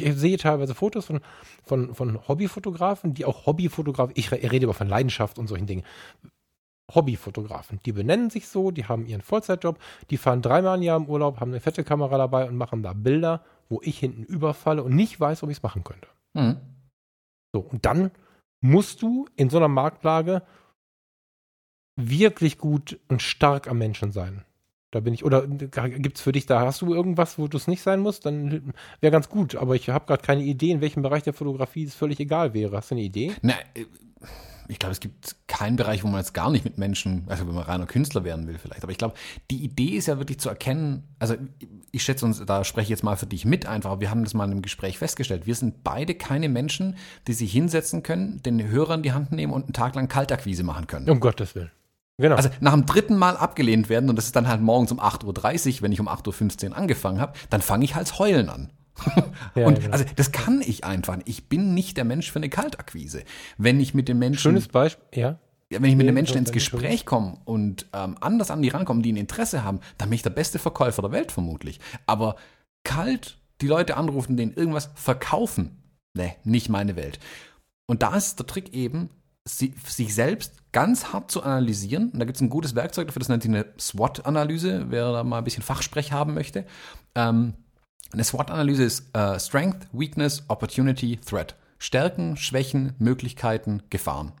Ich 0.00 0.18
sehe 0.18 0.36
teilweise 0.38 0.74
Fotos 0.74 1.06
von, 1.06 1.20
von, 1.64 1.94
von 1.94 2.26
Hobbyfotografen, 2.28 3.14
die 3.14 3.24
auch 3.24 3.46
Hobbyfotografen, 3.46 4.14
ich 4.16 4.32
rede 4.32 4.66
aber 4.66 4.74
von 4.74 4.88
Leidenschaft 4.88 5.38
und 5.38 5.48
solchen 5.48 5.66
Dingen. 5.66 5.84
Hobbyfotografen, 6.94 7.80
die 7.84 7.92
benennen 7.92 8.30
sich 8.30 8.48
so, 8.48 8.70
die 8.70 8.86
haben 8.86 9.06
ihren 9.06 9.22
Vollzeitjob, 9.22 9.78
die 10.10 10.16
fahren 10.16 10.42
dreimal 10.42 10.76
im 10.76 10.82
Jahr 10.82 10.96
im 10.98 11.06
Urlaub, 11.06 11.40
haben 11.40 11.50
eine 11.50 11.60
fette 11.60 11.84
Kamera 11.84 12.18
dabei 12.18 12.48
und 12.48 12.56
machen 12.56 12.82
da 12.82 12.92
Bilder, 12.92 13.44
wo 13.68 13.80
ich 13.82 13.98
hinten 13.98 14.24
überfalle 14.24 14.82
und 14.82 14.94
nicht 14.94 15.18
weiß, 15.18 15.42
ob 15.42 15.50
ich 15.50 15.58
es 15.58 15.62
machen 15.62 15.84
könnte. 15.84 16.08
Mhm. 16.34 16.60
So, 17.54 17.60
und 17.60 17.86
dann 17.86 18.10
musst 18.60 19.02
du 19.02 19.26
in 19.36 19.50
so 19.50 19.56
einer 19.56 19.68
Marktlage 19.68 20.42
wirklich 21.96 22.58
gut 22.58 22.98
und 23.08 23.22
stark 23.22 23.68
am 23.68 23.78
Menschen 23.78 24.12
sein. 24.12 24.44
Da 24.92 25.00
bin 25.00 25.14
ich, 25.14 25.24
oder 25.24 25.46
gibt 25.46 26.18
es 26.18 26.22
für 26.22 26.32
dich 26.32 26.44
da, 26.44 26.60
hast 26.60 26.82
du 26.82 26.92
irgendwas, 26.92 27.38
wo 27.38 27.48
du 27.48 27.56
es 27.56 27.66
nicht 27.66 27.80
sein 27.80 28.00
musst? 28.00 28.26
Dann 28.26 28.74
wäre 29.00 29.10
ganz 29.10 29.30
gut, 29.30 29.56
aber 29.56 29.74
ich 29.74 29.88
habe 29.88 30.04
gerade 30.04 30.22
keine 30.22 30.42
Idee, 30.42 30.70
in 30.70 30.82
welchem 30.82 31.02
Bereich 31.02 31.22
der 31.22 31.32
Fotografie 31.32 31.84
es 31.84 31.94
völlig 31.94 32.20
egal 32.20 32.52
wäre. 32.52 32.76
Hast 32.76 32.90
du 32.90 32.96
eine 32.96 33.02
Idee? 33.02 33.32
Na, 33.40 33.54
äh, 33.74 33.86
ich 34.68 34.78
glaube, 34.78 34.92
es 34.92 35.00
gibt 35.00 35.34
keinen 35.46 35.76
Bereich, 35.76 36.04
wo 36.04 36.08
man 36.08 36.20
jetzt 36.20 36.34
gar 36.34 36.50
nicht 36.50 36.66
mit 36.66 36.76
Menschen, 36.76 37.24
also 37.26 37.48
wenn 37.48 37.54
man 37.54 37.64
reiner 37.64 37.86
Künstler 37.86 38.22
werden 38.22 38.46
will 38.46 38.58
vielleicht, 38.58 38.82
aber 38.82 38.92
ich 38.92 38.98
glaube, 38.98 39.14
die 39.50 39.64
Idee 39.64 39.96
ist 39.96 40.06
ja 40.06 40.18
wirklich 40.18 40.38
zu 40.40 40.50
erkennen, 40.50 41.04
also 41.18 41.36
ich 41.90 42.02
schätze 42.02 42.26
uns, 42.26 42.44
da 42.44 42.62
spreche 42.62 42.84
ich 42.84 42.90
jetzt 42.90 43.02
mal 43.02 43.16
für 43.16 43.26
dich 43.26 43.46
mit 43.46 43.64
einfach, 43.64 43.98
wir 44.00 44.10
haben 44.10 44.24
das 44.24 44.34
mal 44.34 44.44
in 44.44 44.52
einem 44.52 44.62
Gespräch 44.62 44.98
festgestellt, 44.98 45.46
wir 45.46 45.54
sind 45.54 45.82
beide 45.84 46.14
keine 46.14 46.50
Menschen, 46.50 46.96
die 47.26 47.32
sich 47.32 47.50
hinsetzen 47.50 48.02
können, 48.02 48.42
den 48.42 48.68
Hörer 48.68 48.94
in 48.96 49.02
die 49.02 49.12
Hand 49.12 49.32
nehmen 49.32 49.54
und 49.54 49.64
einen 49.64 49.72
Tag 49.72 49.94
lang 49.94 50.08
Kaltakquise 50.08 50.64
machen 50.64 50.86
können. 50.86 51.08
Um 51.08 51.18
Gottes 51.18 51.54
Willen. 51.54 51.70
Genau. 52.18 52.36
Also 52.36 52.50
nach 52.60 52.72
dem 52.72 52.86
dritten 52.86 53.16
Mal 53.16 53.36
abgelehnt 53.36 53.88
werden, 53.88 54.10
und 54.10 54.16
das 54.16 54.26
ist 54.26 54.36
dann 54.36 54.48
halt 54.48 54.60
morgens 54.60 54.92
um 54.92 55.00
8.30 55.00 55.76
Uhr, 55.76 55.82
wenn 55.82 55.92
ich 55.92 56.00
um 56.00 56.08
8.15 56.08 56.70
Uhr 56.70 56.76
angefangen 56.76 57.20
habe, 57.20 57.32
dann 57.50 57.62
fange 57.62 57.84
ich 57.84 57.94
halt 57.94 58.18
heulen 58.18 58.48
an. 58.48 58.72
ja, 59.54 59.66
und 59.66 59.80
genau. 59.80 59.92
also 59.92 60.04
das 60.16 60.32
kann 60.32 60.60
ich 60.60 60.84
einfach. 60.84 61.18
Ich 61.24 61.48
bin 61.48 61.74
nicht 61.74 61.96
der 61.96 62.04
Mensch 62.04 62.30
für 62.30 62.38
eine 62.38 62.48
Kaltakquise. 62.48 63.24
Wenn 63.56 63.80
ich 63.80 63.94
mit 63.94 64.08
den 64.08 64.18
Menschen. 64.18 64.40
Schönes 64.40 64.68
Beispiel, 64.68 65.18
ja. 65.18 65.38
Wenn 65.70 65.84
ich 65.84 65.96
mit 65.96 66.06
den 66.06 66.14
Menschen 66.14 66.36
ins 66.36 66.52
Gespräch 66.52 67.06
komme 67.06 67.38
und 67.46 67.86
ähm, 67.94 68.18
anders 68.20 68.50
an 68.50 68.60
die 68.60 68.68
rankomme, 68.68 69.00
die 69.00 69.10
ein 69.10 69.16
Interesse 69.16 69.64
haben, 69.64 69.80
dann 69.96 70.10
bin 70.10 70.16
ich 70.16 70.22
der 70.22 70.28
beste 70.28 70.58
Verkäufer 70.58 71.00
der 71.00 71.12
Welt 71.12 71.32
vermutlich. 71.32 71.80
Aber 72.04 72.36
kalt 72.84 73.38
die 73.62 73.68
Leute 73.68 73.96
anrufen, 73.96 74.36
denen 74.36 74.52
irgendwas 74.52 74.90
verkaufen, 74.94 75.82
ne, 76.12 76.34
nicht 76.44 76.68
meine 76.68 76.94
Welt. 76.96 77.20
Und 77.86 78.02
da 78.02 78.14
ist 78.16 78.38
der 78.38 78.46
Trick 78.46 78.74
eben, 78.74 79.08
sie, 79.44 79.74
sich 79.84 80.14
selbst 80.14 80.54
ganz 80.72 81.12
hart 81.12 81.30
zu 81.30 81.42
analysieren. 81.42 82.10
Und 82.10 82.18
da 82.18 82.24
gibt 82.24 82.36
es 82.36 82.42
ein 82.42 82.50
gutes 82.50 82.74
Werkzeug 82.74 83.08
dafür, 83.08 83.20
das 83.20 83.28
nennt 83.28 83.42
sich 83.42 83.50
eine 83.50 83.66
SWOT-Analyse, 83.78 84.86
wer 84.88 85.12
da 85.12 85.24
mal 85.24 85.38
ein 85.38 85.44
bisschen 85.44 85.62
Fachsprech 85.62 86.12
haben 86.12 86.34
möchte. 86.34 86.64
Ähm, 87.14 87.54
eine 88.12 88.24
SWOT-Analyse 88.24 88.84
ist 88.84 89.16
äh, 89.16 89.38
Strength, 89.38 89.88
Weakness, 89.92 90.44
Opportunity, 90.48 91.18
Threat. 91.18 91.56
Stärken, 91.82 92.36
Schwächen, 92.36 92.94
Möglichkeiten, 92.98 93.82
Gefahren. 93.90 94.32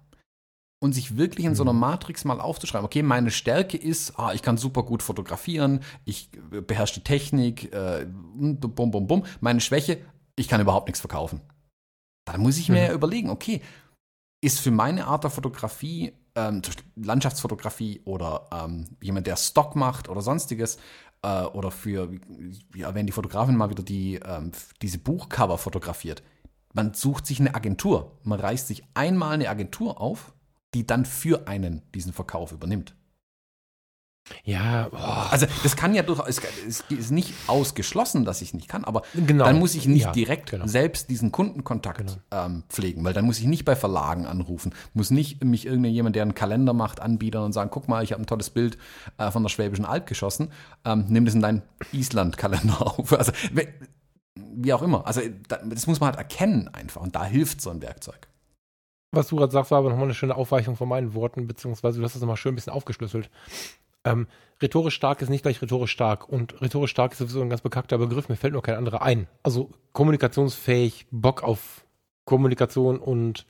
Und 0.80 0.92
sich 0.92 1.16
wirklich 1.16 1.44
in 1.44 1.56
so 1.56 1.64
einer 1.64 1.72
mhm. 1.72 1.80
Matrix 1.80 2.24
mal 2.24 2.40
aufzuschreiben, 2.40 2.84
okay, 2.84 3.02
meine 3.02 3.32
Stärke 3.32 3.76
ist, 3.76 4.16
ah, 4.16 4.32
ich 4.32 4.42
kann 4.42 4.58
super 4.58 4.84
gut 4.84 5.02
fotografieren, 5.02 5.80
ich 6.04 6.30
beherrsche 6.50 6.94
die 6.94 7.04
Technik, 7.04 7.72
äh, 7.72 8.06
bum, 8.06 8.90
bum, 8.90 9.06
bum. 9.08 9.24
Meine 9.40 9.60
Schwäche, 9.60 9.98
ich 10.36 10.46
kann 10.46 10.60
überhaupt 10.60 10.86
nichts 10.86 11.00
verkaufen. 11.00 11.40
Da 12.24 12.38
muss 12.38 12.58
ich 12.58 12.68
mir 12.68 12.90
mhm. 12.90 12.94
überlegen, 12.94 13.30
okay, 13.30 13.60
ist 14.42 14.60
für 14.60 14.70
meine 14.70 15.06
Art 15.06 15.24
der 15.24 15.30
Fotografie, 15.30 16.12
ähm, 16.34 16.60
Landschaftsfotografie 16.96 18.02
oder 18.04 18.48
ähm, 18.52 18.84
jemand, 19.00 19.26
der 19.26 19.36
Stock 19.36 19.76
macht 19.76 20.10
oder 20.10 20.20
sonstiges, 20.20 20.76
äh, 21.22 21.44
oder 21.44 21.70
für, 21.70 22.10
ja, 22.74 22.94
wenn 22.94 23.06
die 23.06 23.12
Fotografin 23.12 23.56
mal 23.56 23.70
wieder 23.70 23.84
die, 23.84 24.16
ähm, 24.16 24.52
diese 24.82 24.98
Buchcover 24.98 25.56
fotografiert, 25.56 26.22
man 26.74 26.92
sucht 26.92 27.26
sich 27.26 27.38
eine 27.38 27.54
Agentur. 27.54 28.18
Man 28.24 28.40
reißt 28.40 28.66
sich 28.66 28.82
einmal 28.94 29.34
eine 29.34 29.48
Agentur 29.48 30.00
auf, 30.00 30.32
die 30.74 30.86
dann 30.86 31.04
für 31.04 31.46
einen 31.46 31.82
diesen 31.94 32.12
Verkauf 32.12 32.52
übernimmt. 32.52 32.94
Ja, 34.44 34.88
boah. 34.88 35.28
also 35.30 35.46
das 35.62 35.76
kann 35.76 35.94
ja 35.94 36.02
durchaus, 36.02 36.40
es 36.66 36.84
ist 36.88 37.12
nicht 37.12 37.32
ausgeschlossen, 37.46 38.24
dass 38.24 38.42
ich 38.42 38.54
nicht 38.54 38.66
kann, 38.66 38.84
aber 38.84 39.02
genau. 39.14 39.44
dann 39.44 39.60
muss 39.60 39.76
ich 39.76 39.86
nicht 39.86 40.02
ja, 40.02 40.12
direkt 40.12 40.50
genau. 40.50 40.66
selbst 40.66 41.10
diesen 41.10 41.30
Kundenkontakt 41.30 41.98
genau. 42.30 42.44
ähm, 42.46 42.64
pflegen, 42.68 43.04
weil 43.04 43.12
dann 43.12 43.24
muss 43.24 43.38
ich 43.38 43.46
nicht 43.46 43.64
bei 43.64 43.76
Verlagen 43.76 44.26
anrufen, 44.26 44.74
muss 44.94 45.10
nicht 45.10 45.44
mich 45.44 45.64
irgendjemand, 45.64 46.16
der 46.16 46.22
einen 46.22 46.34
Kalender 46.34 46.72
macht, 46.72 46.98
anbieten 46.98 47.36
und 47.38 47.52
sagen, 47.52 47.70
guck 47.70 47.86
mal, 47.86 48.02
ich 48.02 48.10
habe 48.10 48.22
ein 48.22 48.26
tolles 48.26 48.50
Bild 48.50 48.78
äh, 49.16 49.30
von 49.30 49.44
der 49.44 49.48
Schwäbischen 49.48 49.84
Alb 49.84 50.06
geschossen, 50.06 50.50
ähm, 50.84 51.04
nimm 51.08 51.24
das 51.24 51.34
in 51.34 51.40
deinen 51.40 51.62
Island-Kalender 51.92 52.80
auf. 52.98 53.12
Also 53.12 53.30
wie 54.34 54.72
auch 54.72 54.82
immer. 54.82 55.06
Also 55.06 55.20
das 55.46 55.86
muss 55.86 56.00
man 56.00 56.08
halt 56.08 56.18
erkennen 56.18 56.68
einfach 56.68 57.00
und 57.00 57.14
da 57.14 57.24
hilft 57.24 57.60
so 57.60 57.70
ein 57.70 57.80
Werkzeug. 57.80 58.26
Was 59.12 59.28
du 59.28 59.36
gerade 59.36 59.52
sagst, 59.52 59.70
war 59.70 59.78
aber 59.78 59.90
nochmal 59.90 60.06
eine 60.06 60.14
schöne 60.14 60.34
Aufweichung 60.34 60.74
von 60.74 60.88
meinen 60.88 61.14
Worten, 61.14 61.46
beziehungsweise 61.46 61.98
du 61.98 62.04
hast 62.04 62.14
das 62.14 62.22
nochmal 62.22 62.38
schön 62.38 62.52
ein 62.52 62.56
bisschen 62.56 62.72
aufgeschlüsselt. 62.72 63.30
Ähm, 64.04 64.26
rhetorisch 64.60 64.94
stark 64.94 65.22
ist 65.22 65.28
nicht 65.28 65.42
gleich 65.42 65.60
rhetorisch 65.62 65.92
stark 65.92 66.28
und 66.28 66.60
rhetorisch 66.60 66.90
stark 66.90 67.12
ist 67.12 67.18
sowieso 67.18 67.40
ein 67.42 67.50
ganz 67.50 67.62
bekannter 67.62 67.98
Begriff, 67.98 68.28
mir 68.28 68.36
fällt 68.36 68.52
nur 68.52 68.62
kein 68.62 68.76
anderer 68.76 69.02
ein. 69.02 69.28
Also 69.42 69.70
kommunikationsfähig, 69.92 71.06
Bock 71.10 71.42
auf 71.42 71.84
Kommunikation 72.24 72.98
und 72.98 73.46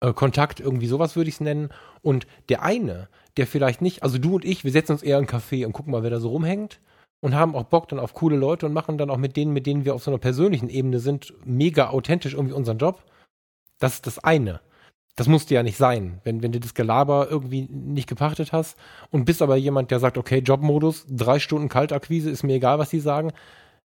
äh, 0.00 0.12
Kontakt, 0.12 0.60
irgendwie 0.60 0.86
sowas 0.86 1.16
würde 1.16 1.28
ich 1.28 1.36
es 1.36 1.40
nennen. 1.40 1.70
Und 2.02 2.26
der 2.48 2.62
eine, 2.62 3.08
der 3.36 3.46
vielleicht 3.46 3.82
nicht, 3.82 4.02
also 4.02 4.18
du 4.18 4.36
und 4.36 4.44
ich, 4.44 4.64
wir 4.64 4.72
setzen 4.72 4.92
uns 4.92 5.02
eher 5.02 5.18
in 5.18 5.28
einen 5.28 5.40
Café 5.40 5.66
und 5.66 5.72
gucken 5.72 5.92
mal, 5.92 6.02
wer 6.02 6.10
da 6.10 6.20
so 6.20 6.30
rumhängt 6.30 6.80
und 7.20 7.34
haben 7.34 7.54
auch 7.54 7.64
Bock 7.64 7.88
dann 7.88 7.98
auf 7.98 8.14
coole 8.14 8.36
Leute 8.36 8.66
und 8.66 8.72
machen 8.72 8.98
dann 8.98 9.10
auch 9.10 9.16
mit 9.16 9.36
denen, 9.36 9.52
mit 9.52 9.66
denen 9.66 9.84
wir 9.84 9.94
auf 9.94 10.02
so 10.02 10.10
einer 10.10 10.18
persönlichen 10.18 10.68
Ebene 10.68 11.00
sind, 11.00 11.34
mega 11.44 11.90
authentisch 11.90 12.34
irgendwie 12.34 12.54
unseren 12.54 12.78
Job. 12.78 13.02
Das 13.78 13.94
ist 13.94 14.06
das 14.06 14.18
eine. 14.18 14.60
Das 15.16 15.28
musste 15.28 15.54
ja 15.54 15.62
nicht 15.62 15.78
sein, 15.78 16.20
wenn, 16.24 16.42
wenn 16.42 16.52
du 16.52 16.60
das 16.60 16.74
Gelaber 16.74 17.28
irgendwie 17.30 17.62
nicht 17.70 18.06
gepachtet 18.06 18.52
hast 18.52 18.76
und 19.10 19.24
bist 19.24 19.40
aber 19.40 19.56
jemand, 19.56 19.90
der 19.90 19.98
sagt, 19.98 20.18
okay, 20.18 20.38
Jobmodus, 20.38 21.06
drei 21.08 21.38
Stunden 21.38 21.70
Kaltakquise, 21.70 22.30
ist 22.30 22.42
mir 22.42 22.54
egal, 22.54 22.78
was 22.78 22.90
die 22.90 23.00
sagen. 23.00 23.32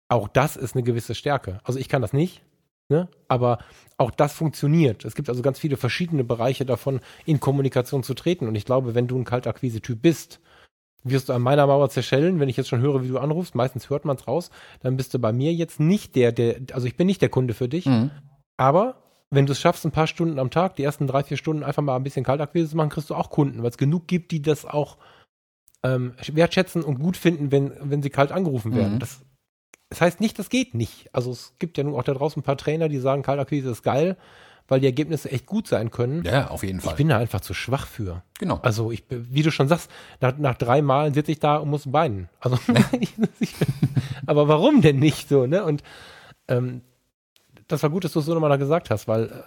Auch 0.10 0.27
das 0.27 0.57
ist 0.57 0.76
eine 0.76 0.84
gewisse 0.84 1.14
Stärke. 1.14 1.60
Also 1.64 1.77
ich 1.77 1.89
kann 1.89 2.02
das 2.02 2.11
nicht, 2.11 2.41
ne? 2.89 3.07
aber 3.27 3.60
auch 3.98 4.10
das 4.10 4.34
funktioniert. 4.34 5.06
Es 5.06 5.14
gibt 5.14 5.30
also 5.30 5.43
ganz 5.43 5.60
viele 5.60 5.77
verschiedene 5.77 6.23
Bereiche 6.23 6.65
davon, 6.65 7.02
in 7.26 7.39
Kommunikation 7.39 8.02
zu 8.02 8.15
treten. 8.15 8.48
Und 8.48 8.56
ich 8.56 8.65
glaube, 8.65 8.95
wenn 8.95 9.07
du 9.07 9.18
ein 9.18 9.23
Kaltakquise-Typ 9.23 10.02
bist, 10.02 10.39
wirst 11.03 11.30
du 11.30 11.34
an 11.34 11.43
meiner 11.43 11.68
Mauer 11.68 11.89
zerschellen, 11.89 12.39
wenn 12.39 12.49
ich 12.49 12.57
jetzt 12.57 12.69
schon 12.69 12.81
höre, 12.81 13.03
wie 13.03 13.07
du 13.10 13.19
anrufst. 13.19 13.53
Meistens 13.53 13.91
hört 13.91 14.06
man 14.06 14.18
es 14.18 14.27
raus. 14.27 14.49
Dann 14.81 14.98
bist 14.98 15.14
du 15.14 15.19
bei 15.19 15.31
mir 15.31 15.53
jetzt 15.53 15.80
nicht 15.80 16.15
der, 16.15 16.31
der, 16.31 16.61
also 16.73 16.88
ich 16.88 16.98
bin 16.98 17.06
nicht 17.06 17.22
der 17.22 17.30
Kunde 17.30 17.53
für 17.53 17.69
dich. 17.69 17.85
Mhm. 17.85 18.10
Aber 18.57 18.95
wenn 19.31 19.45
du 19.45 19.53
es 19.53 19.59
schaffst, 19.59 19.85
ein 19.85 19.91
paar 19.91 20.07
Stunden 20.07 20.39
am 20.39 20.51
Tag, 20.51 20.75
die 20.75 20.83
ersten 20.83 21.07
drei, 21.07 21.23
vier 21.23 21.37
Stunden 21.37 21.63
einfach 21.63 21.81
mal 21.81 21.95
ein 21.95 22.03
bisschen 22.03 22.25
Kaltakquise 22.25 22.69
zu 22.69 22.77
machen, 22.77 22.89
kriegst 22.89 23.09
du 23.09 23.15
auch 23.15 23.29
Kunden, 23.29 23.63
weil 23.63 23.69
es 23.69 23.77
genug 23.77 24.07
gibt, 24.07 24.31
die 24.31 24.41
das 24.41 24.65
auch 24.65 24.97
ähm, 25.83 26.13
wertschätzen 26.31 26.83
und 26.83 26.99
gut 26.99 27.17
finden, 27.17 27.51
wenn, 27.51 27.71
wenn 27.81 28.03
sie 28.03 28.09
kalt 28.09 28.31
angerufen 28.31 28.75
werden. 28.75 28.95
Mhm. 28.95 28.99
Das, 28.99 29.21
das 29.89 30.01
heißt 30.01 30.19
nicht, 30.19 30.37
das 30.37 30.49
geht 30.49 30.73
nicht. 30.75 31.09
Also 31.13 31.31
es 31.31 31.53
gibt 31.59 31.77
ja 31.77 31.83
nun 31.83 31.95
auch 31.95 32.03
da 32.03 32.13
draußen 32.13 32.41
ein 32.41 32.45
paar 32.45 32.57
Trainer, 32.57 32.89
die 32.89 32.99
sagen, 32.99 33.23
Kaltakquise 33.23 33.71
ist 33.71 33.83
geil 33.83 34.17
weil 34.71 34.79
die 34.79 34.85
Ergebnisse 34.85 35.29
echt 35.29 35.47
gut 35.47 35.67
sein 35.67 35.91
können. 35.91 36.23
Ja, 36.23 36.47
auf 36.47 36.63
jeden 36.63 36.79
Fall. 36.79 36.91
Ich 36.91 36.97
bin 36.97 37.09
da 37.09 37.17
einfach 37.17 37.41
zu 37.41 37.53
schwach 37.53 37.85
für. 37.85 38.23
Genau. 38.39 38.57
Also 38.63 38.89
ich, 38.89 39.03
wie 39.09 39.41
du 39.41 39.51
schon 39.51 39.67
sagst, 39.67 39.91
nach, 40.21 40.37
nach 40.37 40.55
drei 40.55 40.81
Malen 40.81 41.13
sitze 41.13 41.33
ich 41.33 41.39
da 41.39 41.57
und 41.57 41.69
muss 41.69 41.91
weinen. 41.91 42.29
Also, 42.39 42.57
aber 44.25 44.47
warum 44.47 44.81
denn 44.81 44.97
nicht 44.97 45.27
so, 45.27 45.45
ne? 45.45 45.65
Und 45.65 45.83
ähm, 46.47 46.83
das 47.72 47.84
war 47.84 47.89
gut, 47.89 48.03
dass 48.03 48.14
du 48.14 48.19
es 48.19 48.26
so 48.26 48.34
nochmal 48.34 48.57
gesagt 48.57 48.89
hast, 48.89 49.07
weil 49.07 49.26
äh, 49.26 49.43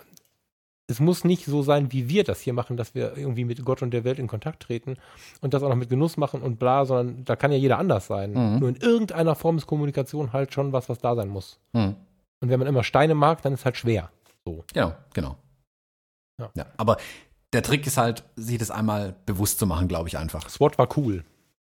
es 0.87 1.01
muss 1.01 1.25
nicht 1.25 1.47
so 1.47 1.63
sein, 1.63 1.93
wie 1.93 2.09
wir 2.09 2.25
das 2.25 2.41
hier 2.41 2.53
machen, 2.53 2.77
dass 2.77 2.95
wir 2.95 3.17
irgendwie 3.17 3.45
mit 3.45 3.65
Gott 3.65 3.83
und 3.83 3.91
der 3.91 4.05
Welt 4.05 4.19
in 4.19 4.27
Kontakt 4.27 4.63
treten 4.63 4.97
und 5.41 5.55
das 5.55 5.63
auch 5.63 5.69
noch 5.69 5.77
mit 5.77 5.89
Genuss 5.89 6.17
machen 6.17 6.43
und 6.43 6.59
bla, 6.59 6.85
sondern 6.85 7.25
da 7.25 7.37
kann 7.37 7.53
ja 7.53 7.59
jeder 7.59 7.79
anders 7.79 8.07
sein. 8.07 8.33
Mhm. 8.33 8.59
Nur 8.59 8.69
in 8.69 8.77
irgendeiner 8.77 9.35
Form 9.35 9.57
ist 9.57 9.67
Kommunikation 9.67 10.33
halt 10.33 10.53
schon 10.53 10.73
was, 10.73 10.89
was 10.89 10.99
da 10.99 11.15
sein 11.15 11.29
muss. 11.29 11.59
Mhm. 11.73 11.97
Und 12.41 12.51
wenn 12.51 12.59
man 12.59 12.69
immer 12.69 12.85
Steine 12.85 13.15
mag, 13.15 13.41
dann 13.43 13.55
ist 13.55 13.65
halt 13.65 13.77
schwer. 13.77 14.11
So. 14.45 14.65
Genau, 14.75 14.93
genau. 15.15 15.37
Ja. 16.39 16.51
ja. 16.55 16.67
Aber 16.77 16.99
der 17.55 17.63
Trick 17.63 17.87
ist 17.87 17.97
halt, 17.97 18.25
sich 18.37 18.59
das 18.59 18.71
einmal 18.71 19.15
bewusst 19.25 19.59
zu 19.59 19.67
machen, 19.67 19.89
glaube 19.89 20.09
ich 20.09 20.19
einfach. 20.19 20.51
SWAT 20.51 20.77
war 20.77 20.89
cool. 20.99 21.25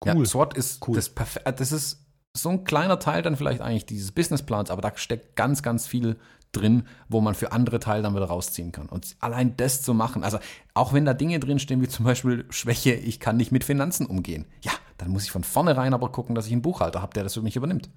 Cool. 0.04 0.18
Ja, 0.18 0.24
SWAT 0.24 0.54
ist 0.56 0.86
cool. 0.88 0.96
das 0.96 1.10
perfekt. 1.10 1.60
Das 1.60 1.70
ist 1.70 2.05
so 2.36 2.50
ein 2.50 2.64
kleiner 2.64 2.98
Teil 2.98 3.22
dann 3.22 3.36
vielleicht 3.36 3.60
eigentlich 3.60 3.86
dieses 3.86 4.12
Businessplans, 4.12 4.70
aber 4.70 4.82
da 4.82 4.92
steckt 4.96 5.36
ganz, 5.36 5.62
ganz 5.62 5.86
viel 5.86 6.16
drin, 6.52 6.84
wo 7.08 7.20
man 7.20 7.34
für 7.34 7.52
andere 7.52 7.80
Teile 7.80 8.02
dann 8.02 8.14
wieder 8.14 8.26
rausziehen 8.26 8.72
kann. 8.72 8.88
Und 8.88 9.16
allein 9.20 9.56
das 9.56 9.82
zu 9.82 9.94
machen, 9.94 10.24
also 10.24 10.38
auch 10.74 10.92
wenn 10.92 11.04
da 11.04 11.14
Dinge 11.14 11.38
drinstehen, 11.38 11.82
wie 11.82 11.88
zum 11.88 12.04
Beispiel 12.04 12.46
Schwäche, 12.50 12.94
ich 12.94 13.20
kann 13.20 13.36
nicht 13.36 13.52
mit 13.52 13.64
Finanzen 13.64 14.06
umgehen. 14.06 14.46
Ja, 14.62 14.72
dann 14.98 15.10
muss 15.10 15.24
ich 15.24 15.30
von 15.30 15.44
vornherein 15.44 15.94
aber 15.94 16.10
gucken, 16.10 16.34
dass 16.34 16.46
ich 16.46 16.52
einen 16.52 16.62
Buchhalter 16.62 17.02
habe, 17.02 17.14
der 17.14 17.24
das 17.24 17.34
für 17.34 17.42
mich 17.42 17.56
übernimmt. 17.56 17.90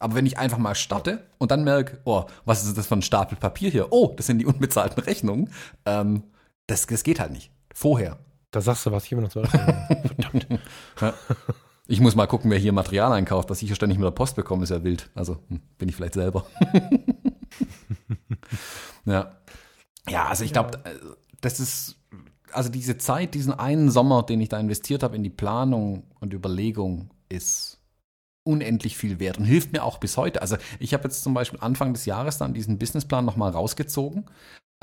Aber 0.00 0.16
wenn 0.16 0.26
ich 0.26 0.38
einfach 0.38 0.58
mal 0.58 0.74
starte 0.74 1.24
und 1.38 1.50
dann 1.50 1.64
merke, 1.64 2.00
oh, 2.04 2.24
was 2.44 2.64
ist 2.64 2.76
das 2.76 2.88
für 2.88 2.96
ein 2.96 3.02
Stapel 3.02 3.38
Papier 3.38 3.70
hier? 3.70 3.92
Oh, 3.92 4.12
das 4.16 4.26
sind 4.26 4.38
die 4.38 4.46
unbezahlten 4.46 5.02
Rechnungen. 5.02 5.50
Ähm, 5.86 6.24
das, 6.66 6.86
das 6.86 7.04
geht 7.04 7.20
halt 7.20 7.32
nicht. 7.32 7.50
Vorher. 7.72 8.18
Da 8.50 8.60
sagst 8.60 8.86
du 8.86 8.92
was, 8.92 9.04
hier 9.04 9.20
noch 9.20 9.28
zu 9.28 9.42
Verdammt. 9.44 10.46
Ich 11.86 12.00
muss 12.00 12.14
mal 12.14 12.26
gucken, 12.26 12.50
wer 12.50 12.58
hier 12.58 12.72
Material 12.72 13.12
einkauft. 13.12 13.50
Was 13.50 13.60
ich 13.60 13.68
hier 13.68 13.76
ständig 13.76 13.98
mit 13.98 14.06
der 14.06 14.10
Post 14.10 14.36
bekomme, 14.36 14.64
ist 14.64 14.70
ja 14.70 14.82
wild. 14.82 15.10
Also 15.14 15.38
hm, 15.48 15.60
bin 15.78 15.88
ich 15.88 15.96
vielleicht 15.96 16.14
selber. 16.14 16.46
ja. 19.04 19.36
Ja, 20.08 20.26
also 20.26 20.44
ich 20.44 20.52
glaube, 20.52 20.78
äh, 20.84 20.94
das 21.40 21.60
ist, 21.60 21.96
also 22.52 22.70
diese 22.70 22.98
Zeit, 22.98 23.34
diesen 23.34 23.52
einen 23.52 23.90
Sommer, 23.90 24.22
den 24.22 24.40
ich 24.40 24.48
da 24.48 24.58
investiert 24.58 25.02
habe 25.02 25.16
in 25.16 25.22
die 25.22 25.30
Planung 25.30 26.04
und 26.20 26.32
Überlegung, 26.32 27.10
ist 27.28 27.80
unendlich 28.44 28.96
viel 28.96 29.20
wert 29.20 29.38
und 29.38 29.44
hilft 29.44 29.72
mir 29.72 29.82
auch 29.82 29.98
bis 29.98 30.16
heute. 30.16 30.42
Also 30.42 30.56
ich 30.78 30.94
habe 30.94 31.04
jetzt 31.04 31.22
zum 31.22 31.34
Beispiel 31.34 31.60
Anfang 31.60 31.94
des 31.94 32.06
Jahres 32.06 32.38
dann 32.38 32.54
diesen 32.54 32.78
Businessplan 32.78 33.24
nochmal 33.24 33.50
rausgezogen 33.50 34.26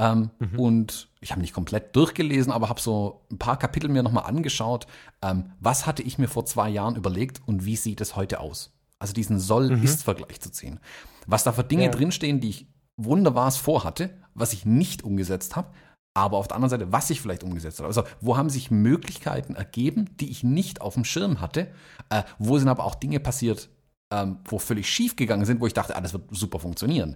ähm, 0.02 0.32
mhm. 0.40 0.60
und 0.60 1.10
ich 1.19 1.30
habe 1.32 1.41
nicht 1.41 1.53
komplett 1.53 1.95
durchgelesen, 1.95 2.52
aber 2.52 2.69
habe 2.69 2.82
so 2.82 3.22
ein 3.32 3.38
paar 3.38 3.60
Kapitel 3.60 3.88
mir 3.88 4.02
nochmal 4.02 4.26
angeschaut. 4.26 4.88
Ähm, 5.22 5.52
was 5.60 5.86
hatte 5.86 6.02
ich 6.02 6.18
mir 6.18 6.28
vor 6.28 6.45
zwei 6.48 6.69
Jahren 6.69 6.95
überlegt 6.95 7.40
und 7.45 7.65
wie 7.65 7.76
sieht 7.76 8.02
es 8.02 8.15
heute 8.15 8.40
aus? 8.40 8.73
Also 8.98 9.14
diesen 9.14 9.40
Soll-Ist-Vergleich 9.40 10.38
mhm. 10.40 10.41
zu 10.41 10.52
ziehen. 10.52 10.80
Was 11.28 11.44
da 11.44 11.52
für 11.52 11.64
Dinge 11.64 11.86
ja. 11.86 11.91
drinstehen, 11.91 12.40
die 12.40 12.49
ich 12.49 12.68
wunderbares 12.98 13.57
vorhatte, 13.57 14.10
was 14.34 14.53
ich 14.53 14.65
nicht 14.65 15.03
umgesetzt 15.03 15.56
habe, 15.56 15.69
aber 16.15 16.38
auf 16.38 16.48
der 16.48 16.56
anderen 16.56 16.72
Seite, 16.72 16.91
was 16.91 17.10
ich 17.11 17.22
vielleicht 17.22 17.44
umgesetzt 17.44 17.78
habe. 17.78 17.88
Also, 17.88 18.03
wo 18.19 18.38
haben 18.38 18.49
sich 18.49 18.72
Möglichkeiten 18.72 19.53
ergeben, 19.53 20.10
die 20.19 20.32
ich 20.32 20.44
nicht 20.44 20.82
auf 20.82 20.95
dem 20.95 21.06
Schirm 21.06 21.41
hatte? 21.41 21.68
Äh, 22.10 22.23
wo 22.40 22.57
sind 22.57 22.68
aber 22.68 22.86
auch 22.86 22.95
Dinge 22.95 23.19
passiert, 23.19 23.69
ähm, 24.11 24.40
wo 24.45 24.60
völlig 24.60 24.90
schief 24.90 25.15
gegangen 25.15 25.45
sind, 25.45 25.61
wo 25.61 25.68
ich 25.68 25.73
dachte, 25.73 25.95
ah, 25.95 26.02
das 26.02 26.14
wird 26.14 26.23
super 26.32 26.60
funktionieren. 26.60 27.15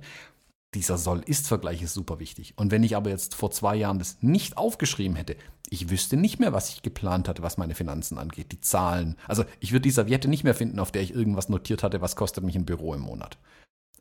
Dieser 0.76 0.98
Soll-Ist-Vergleich 0.98 1.82
ist 1.82 1.94
super 1.94 2.20
wichtig. 2.20 2.54
Und 2.58 2.72
wenn 2.72 2.84
ich 2.84 2.96
aber 2.96 3.10
jetzt 3.10 3.34
vor 3.34 3.50
zwei 3.50 3.76
Jahren 3.76 3.98
das 3.98 4.18
nicht 4.22 4.58
aufgeschrieben 4.58 5.16
hätte, 5.16 5.36
ich 5.70 5.90
wüsste 5.90 6.18
nicht 6.18 6.40
mehr, 6.40 6.54
was 6.54 6.70
ich 6.70 6.84
geplant 6.84 7.28
hatte, 7.28 7.42
was 7.42 7.58
meine 7.58 7.74
Finanzen 7.74 8.20
angeht, 8.20 8.52
die 8.52 8.62
Zahlen. 8.62 9.16
Also 9.28 9.46
ich 9.60 9.72
würde 9.72 9.84
die 9.84 9.92
Serviette 9.92 10.28
nicht 10.28 10.44
mehr 10.44 10.54
finden, 10.54 10.80
auf 10.80 10.92
der 10.92 11.02
ich 11.02 11.14
irgendwas 11.14 11.50
notiert 11.50 11.82
hatte, 11.82 12.02
was 12.02 12.16
kostet 12.16 12.44
mich 12.44 12.56
ein 12.56 12.66
Büro 12.66 12.94
im 12.94 13.02
Monat. 13.02 13.38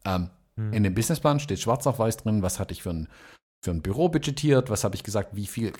Ähm, 0.05 0.31
hm. 0.57 0.73
In 0.73 0.83
dem 0.83 0.95
Businessplan 0.95 1.41
steht 1.41 1.61
schwarz 1.61 1.87
auf 1.87 1.99
weiß 1.99 2.19
drin, 2.19 2.43
was 2.43 2.59
hatte 2.59 2.73
ich 2.73 2.83
für 2.83 2.91
ein 2.91 3.09
für 3.65 3.71
ein 3.71 3.81
Büro 3.81 4.11
budgetiert, 4.11 4.69
was 4.69 4.85
habe 4.85 4.95
ich 4.95 5.03
gesagt, 5.03 5.35
wie 5.35 5.47
viel, 5.47 5.73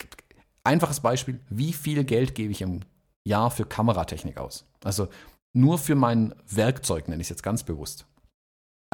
einfaches 0.65 1.01
Beispiel, 1.01 1.39
wie 1.51 1.75
viel 1.75 2.03
Geld 2.05 2.35
gebe 2.35 2.51
ich 2.51 2.63
im 2.63 2.81
Jahr 3.25 3.51
für 3.51 3.67
Kameratechnik 3.67 4.39
aus? 4.39 4.67
Also 4.83 5.09
nur 5.53 5.79
für 5.79 5.95
mein 5.95 6.35
Werkzeug, 6.49 7.09
nenne 7.09 7.21
ich 7.21 7.27
es 7.27 7.31
jetzt 7.31 7.43
ganz 7.43 7.63
bewusst, 7.63 8.07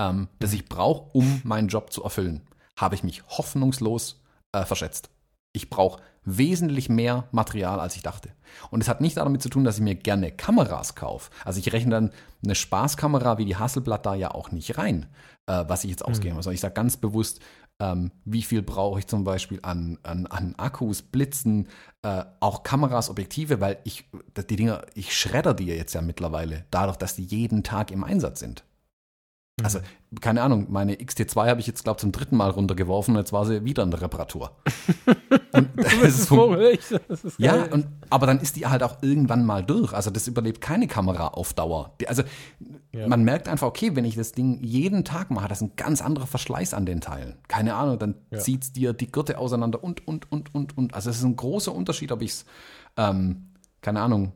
ähm, 0.00 0.28
das 0.38 0.52
ich 0.52 0.66
brauche, 0.66 1.10
um 1.12 1.40
meinen 1.44 1.68
Job 1.68 1.92
zu 1.92 2.02
erfüllen, 2.02 2.40
habe 2.76 2.94
ich 2.94 3.04
mich 3.04 3.22
hoffnungslos 3.28 4.22
äh, 4.52 4.64
verschätzt. 4.64 5.10
Ich 5.52 5.68
brauche 5.68 6.00
wesentlich 6.24 6.88
mehr 6.88 7.28
Material, 7.32 7.80
als 7.80 7.96
ich 7.96 8.02
dachte. 8.02 8.30
Und 8.70 8.80
es 8.80 8.88
hat 8.88 9.00
nicht 9.00 9.16
damit 9.16 9.42
zu 9.42 9.48
tun, 9.48 9.64
dass 9.64 9.76
ich 9.76 9.82
mir 9.82 9.94
gerne 9.94 10.30
Kameras 10.30 10.94
kaufe. 10.94 11.30
Also 11.44 11.60
ich 11.60 11.72
rechne 11.72 11.90
dann 11.90 12.10
eine 12.42 12.54
Spaßkamera 12.54 13.38
wie 13.38 13.44
die 13.44 13.56
Hasselblatt 13.56 14.06
da 14.06 14.14
ja 14.14 14.30
auch 14.30 14.52
nicht 14.52 14.78
rein, 14.78 15.06
äh, 15.46 15.64
was 15.66 15.84
ich 15.84 15.90
jetzt 15.90 16.04
ausgeben 16.04 16.36
muss. 16.36 16.46
Mhm. 16.46 16.50
Also 16.50 16.50
ich 16.52 16.60
sage 16.60 16.74
ganz 16.74 16.96
bewusst, 16.96 17.40
ähm, 17.80 18.12
wie 18.24 18.42
viel 18.42 18.62
brauche 18.62 18.98
ich 19.00 19.06
zum 19.06 19.24
Beispiel 19.24 19.58
an, 19.62 19.98
an, 20.02 20.26
an 20.26 20.54
Akkus, 20.56 21.02
Blitzen, 21.02 21.68
äh, 22.02 22.24
auch 22.40 22.62
Kameras, 22.62 23.10
Objektive, 23.10 23.60
weil 23.60 23.78
ich, 23.84 24.04
die 24.36 24.56
Dinger, 24.56 24.82
ich 24.94 25.16
schredder 25.16 25.54
die 25.54 25.66
jetzt 25.66 25.94
ja 25.94 26.02
mittlerweile, 26.02 26.64
dadurch, 26.70 26.96
dass 26.96 27.16
die 27.16 27.24
jeden 27.24 27.62
Tag 27.62 27.90
im 27.90 28.04
Einsatz 28.04 28.40
sind. 28.40 28.64
Also, 29.64 29.78
mhm. 30.10 30.20
keine 30.20 30.42
Ahnung, 30.42 30.66
meine 30.70 30.94
XT2 30.94 31.48
habe 31.48 31.60
ich 31.60 31.66
jetzt, 31.66 31.84
glaube 31.84 31.98
ich, 31.98 32.00
zum 32.00 32.12
dritten 32.12 32.36
Mal 32.36 32.50
runtergeworfen 32.50 33.14
und 33.14 33.20
jetzt 33.20 33.32
war 33.32 33.44
sie 33.44 33.64
wieder 33.64 33.82
in 33.82 33.90
der 33.90 34.00
Reparatur. 34.00 34.56
und 35.52 35.68
das 35.76 35.92
ist 36.02 36.26
so, 36.26 36.54
das 37.08 37.24
ist 37.24 37.38
ja, 37.38 37.64
und, 37.64 37.86
aber 38.10 38.26
dann 38.26 38.40
ist 38.40 38.56
die 38.56 38.66
halt 38.66 38.82
auch 38.82 39.02
irgendwann 39.02 39.44
mal 39.44 39.64
durch. 39.64 39.92
Also, 39.92 40.10
das 40.10 40.26
überlebt 40.28 40.60
keine 40.60 40.86
Kamera 40.86 41.28
auf 41.28 41.54
Dauer. 41.54 41.94
Die, 42.00 42.08
also, 42.08 42.22
ja. 42.92 43.08
man 43.08 43.24
merkt 43.24 43.48
einfach, 43.48 43.66
okay, 43.66 43.94
wenn 43.94 44.04
ich 44.04 44.16
das 44.16 44.32
Ding 44.32 44.58
jeden 44.62 45.04
Tag 45.04 45.30
mache, 45.30 45.48
das 45.48 45.58
ist 45.58 45.68
ein 45.68 45.76
ganz 45.76 46.02
anderer 46.02 46.26
Verschleiß 46.26 46.74
an 46.74 46.86
den 46.86 47.00
Teilen. 47.00 47.36
Keine 47.48 47.74
Ahnung, 47.74 47.98
dann 47.98 48.14
ja. 48.30 48.38
zieht 48.38 48.62
es 48.62 48.72
dir 48.72 48.92
die 48.92 49.10
Gürtel 49.10 49.36
auseinander 49.36 49.82
und, 49.82 50.06
und, 50.06 50.30
und, 50.30 50.54
und, 50.54 50.76
und. 50.76 50.94
Also, 50.94 51.10
es 51.10 51.18
ist 51.18 51.24
ein 51.24 51.36
großer 51.36 51.74
Unterschied, 51.74 52.12
ob 52.12 52.22
ich 52.22 52.30
es, 52.30 52.44
ähm, 52.96 53.52
keine 53.82 54.00
Ahnung, 54.00 54.32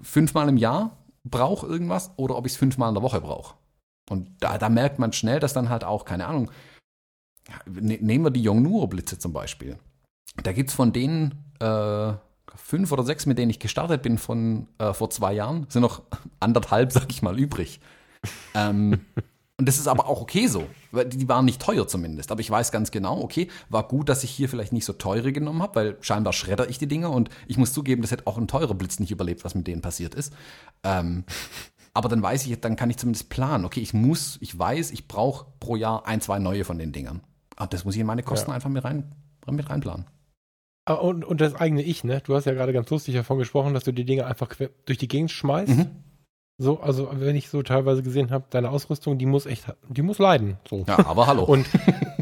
fünfmal 0.00 0.48
im 0.48 0.56
Jahr 0.56 0.96
brauche 1.30 1.66
irgendwas 1.66 2.12
oder 2.16 2.36
ob 2.36 2.46
ich 2.46 2.52
es 2.52 2.58
fünfmal 2.58 2.88
in 2.88 2.94
der 2.94 3.02
Woche 3.02 3.20
brauche. 3.20 3.55
Und 4.10 4.30
da, 4.40 4.58
da 4.58 4.68
merkt 4.68 4.98
man 4.98 5.12
schnell, 5.12 5.40
dass 5.40 5.52
dann 5.52 5.68
halt 5.68 5.84
auch, 5.84 6.04
keine 6.04 6.26
Ahnung, 6.26 6.50
ne, 7.66 7.98
nehmen 8.00 8.24
wir 8.24 8.30
die 8.30 8.42
Yongnuo-Blitze 8.42 9.18
zum 9.18 9.32
Beispiel. 9.32 9.78
Da 10.42 10.52
gibt 10.52 10.70
es 10.70 10.76
von 10.76 10.92
denen 10.92 11.44
äh, 11.60 12.12
fünf 12.54 12.92
oder 12.92 13.02
sechs, 13.02 13.26
mit 13.26 13.38
denen 13.38 13.50
ich 13.50 13.58
gestartet 13.58 14.02
bin 14.02 14.18
von 14.18 14.68
äh, 14.78 14.92
vor 14.92 15.10
zwei 15.10 15.32
Jahren, 15.32 15.66
sind 15.68 15.82
noch 15.82 16.02
anderthalb, 16.40 16.92
sag 16.92 17.10
ich 17.10 17.22
mal, 17.22 17.38
übrig. 17.38 17.80
ähm, 18.54 19.00
Und 19.58 19.66
das 19.66 19.78
ist 19.78 19.88
aber 19.88 20.06
auch 20.06 20.20
okay 20.20 20.48
so, 20.48 20.66
weil 20.92 21.06
die 21.06 21.28
waren 21.30 21.46
nicht 21.46 21.62
teuer 21.62 21.88
zumindest. 21.88 22.30
Aber 22.30 22.42
ich 22.42 22.50
weiß 22.50 22.72
ganz 22.72 22.90
genau, 22.90 23.22
okay, 23.22 23.48
war 23.70 23.88
gut, 23.88 24.10
dass 24.10 24.22
ich 24.22 24.30
hier 24.30 24.50
vielleicht 24.50 24.74
nicht 24.74 24.84
so 24.84 24.92
teure 24.92 25.32
genommen 25.32 25.62
habe, 25.62 25.74
weil 25.76 25.96
scheinbar 26.02 26.34
schredder 26.34 26.68
ich 26.68 26.76
die 26.78 26.86
Dinger 26.86 27.10
und 27.10 27.30
ich 27.46 27.56
muss 27.56 27.72
zugeben, 27.72 28.02
das 28.02 28.10
hätte 28.10 28.26
auch 28.26 28.36
ein 28.36 28.48
teurer 28.48 28.74
Blitz 28.74 28.98
nicht 28.98 29.10
überlebt, 29.10 29.44
was 29.44 29.54
mit 29.54 29.66
denen 29.66 29.80
passiert 29.80 30.14
ist. 30.14 30.34
Ähm, 30.82 31.24
aber 31.96 32.08
dann 32.08 32.22
weiß 32.22 32.46
ich, 32.46 32.60
dann 32.60 32.76
kann 32.76 32.90
ich 32.90 32.98
zumindest 32.98 33.30
planen. 33.30 33.64
Okay, 33.64 33.80
ich 33.80 33.94
muss, 33.94 34.38
ich 34.40 34.56
weiß, 34.58 34.90
ich 34.90 35.08
brauche 35.08 35.46
pro 35.60 35.76
Jahr 35.76 36.06
ein, 36.06 36.20
zwei 36.20 36.38
neue 36.38 36.64
von 36.64 36.78
den 36.78 36.92
Dingern. 36.92 37.22
Und 37.58 37.72
das 37.72 37.84
muss 37.84 37.94
ich 37.94 38.00
in 38.00 38.06
meine 38.06 38.22
Kosten 38.22 38.50
ja. 38.50 38.54
einfach 38.54 38.68
mit, 38.68 38.84
rein, 38.84 39.14
mit 39.50 39.68
reinplanen. 39.70 40.06
Ah, 40.84 40.94
und, 40.94 41.24
und 41.24 41.40
das 41.40 41.54
eigene 41.54 41.82
Ich, 41.82 42.04
ne? 42.04 42.20
Du 42.24 42.34
hast 42.34 42.44
ja 42.44 42.52
gerade 42.52 42.72
ganz 42.72 42.90
lustig 42.90 43.14
davon 43.14 43.38
gesprochen, 43.38 43.74
dass 43.74 43.84
du 43.84 43.92
die 43.92 44.04
Dinge 44.04 44.26
einfach 44.26 44.54
durch 44.84 44.98
die 44.98 45.08
Gegend 45.08 45.30
schmeißt. 45.30 45.74
Mhm. 45.74 45.90
So, 46.58 46.80
also 46.80 47.10
wenn 47.12 47.36
ich 47.36 47.48
so 47.48 47.62
teilweise 47.62 48.02
gesehen 48.02 48.30
habe, 48.30 48.46
deine 48.50 48.70
Ausrüstung, 48.70 49.18
die 49.18 49.26
muss 49.26 49.46
echt, 49.46 49.64
die 49.88 50.02
muss 50.02 50.18
leiden. 50.18 50.58
So. 50.68 50.84
Ja, 50.86 51.04
aber 51.06 51.26
hallo. 51.26 51.44
Und 51.44 51.66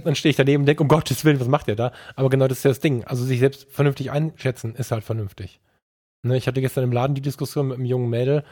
dann 0.04 0.14
stehe 0.14 0.30
ich 0.30 0.36
daneben 0.36 0.62
und 0.62 0.66
denke, 0.66 0.82
um 0.82 0.88
Gottes 0.88 1.24
Willen, 1.24 1.38
was 1.38 1.48
macht 1.48 1.68
der 1.68 1.76
da? 1.76 1.92
Aber 2.16 2.30
genau 2.30 2.48
das 2.48 2.58
ist 2.58 2.64
ja 2.64 2.70
das 2.70 2.80
Ding. 2.80 3.04
Also 3.04 3.24
sich 3.24 3.38
selbst 3.38 3.70
vernünftig 3.70 4.10
einschätzen 4.10 4.74
ist 4.74 4.90
halt 4.90 5.04
vernünftig. 5.04 5.60
Ne, 6.24 6.36
ich 6.36 6.48
hatte 6.48 6.60
gestern 6.62 6.84
im 6.84 6.92
Laden 6.92 7.14
die 7.14 7.20
Diskussion 7.20 7.68
mit 7.68 7.76
einem 7.76 7.86
jungen 7.86 8.08
Mädel, 8.08 8.44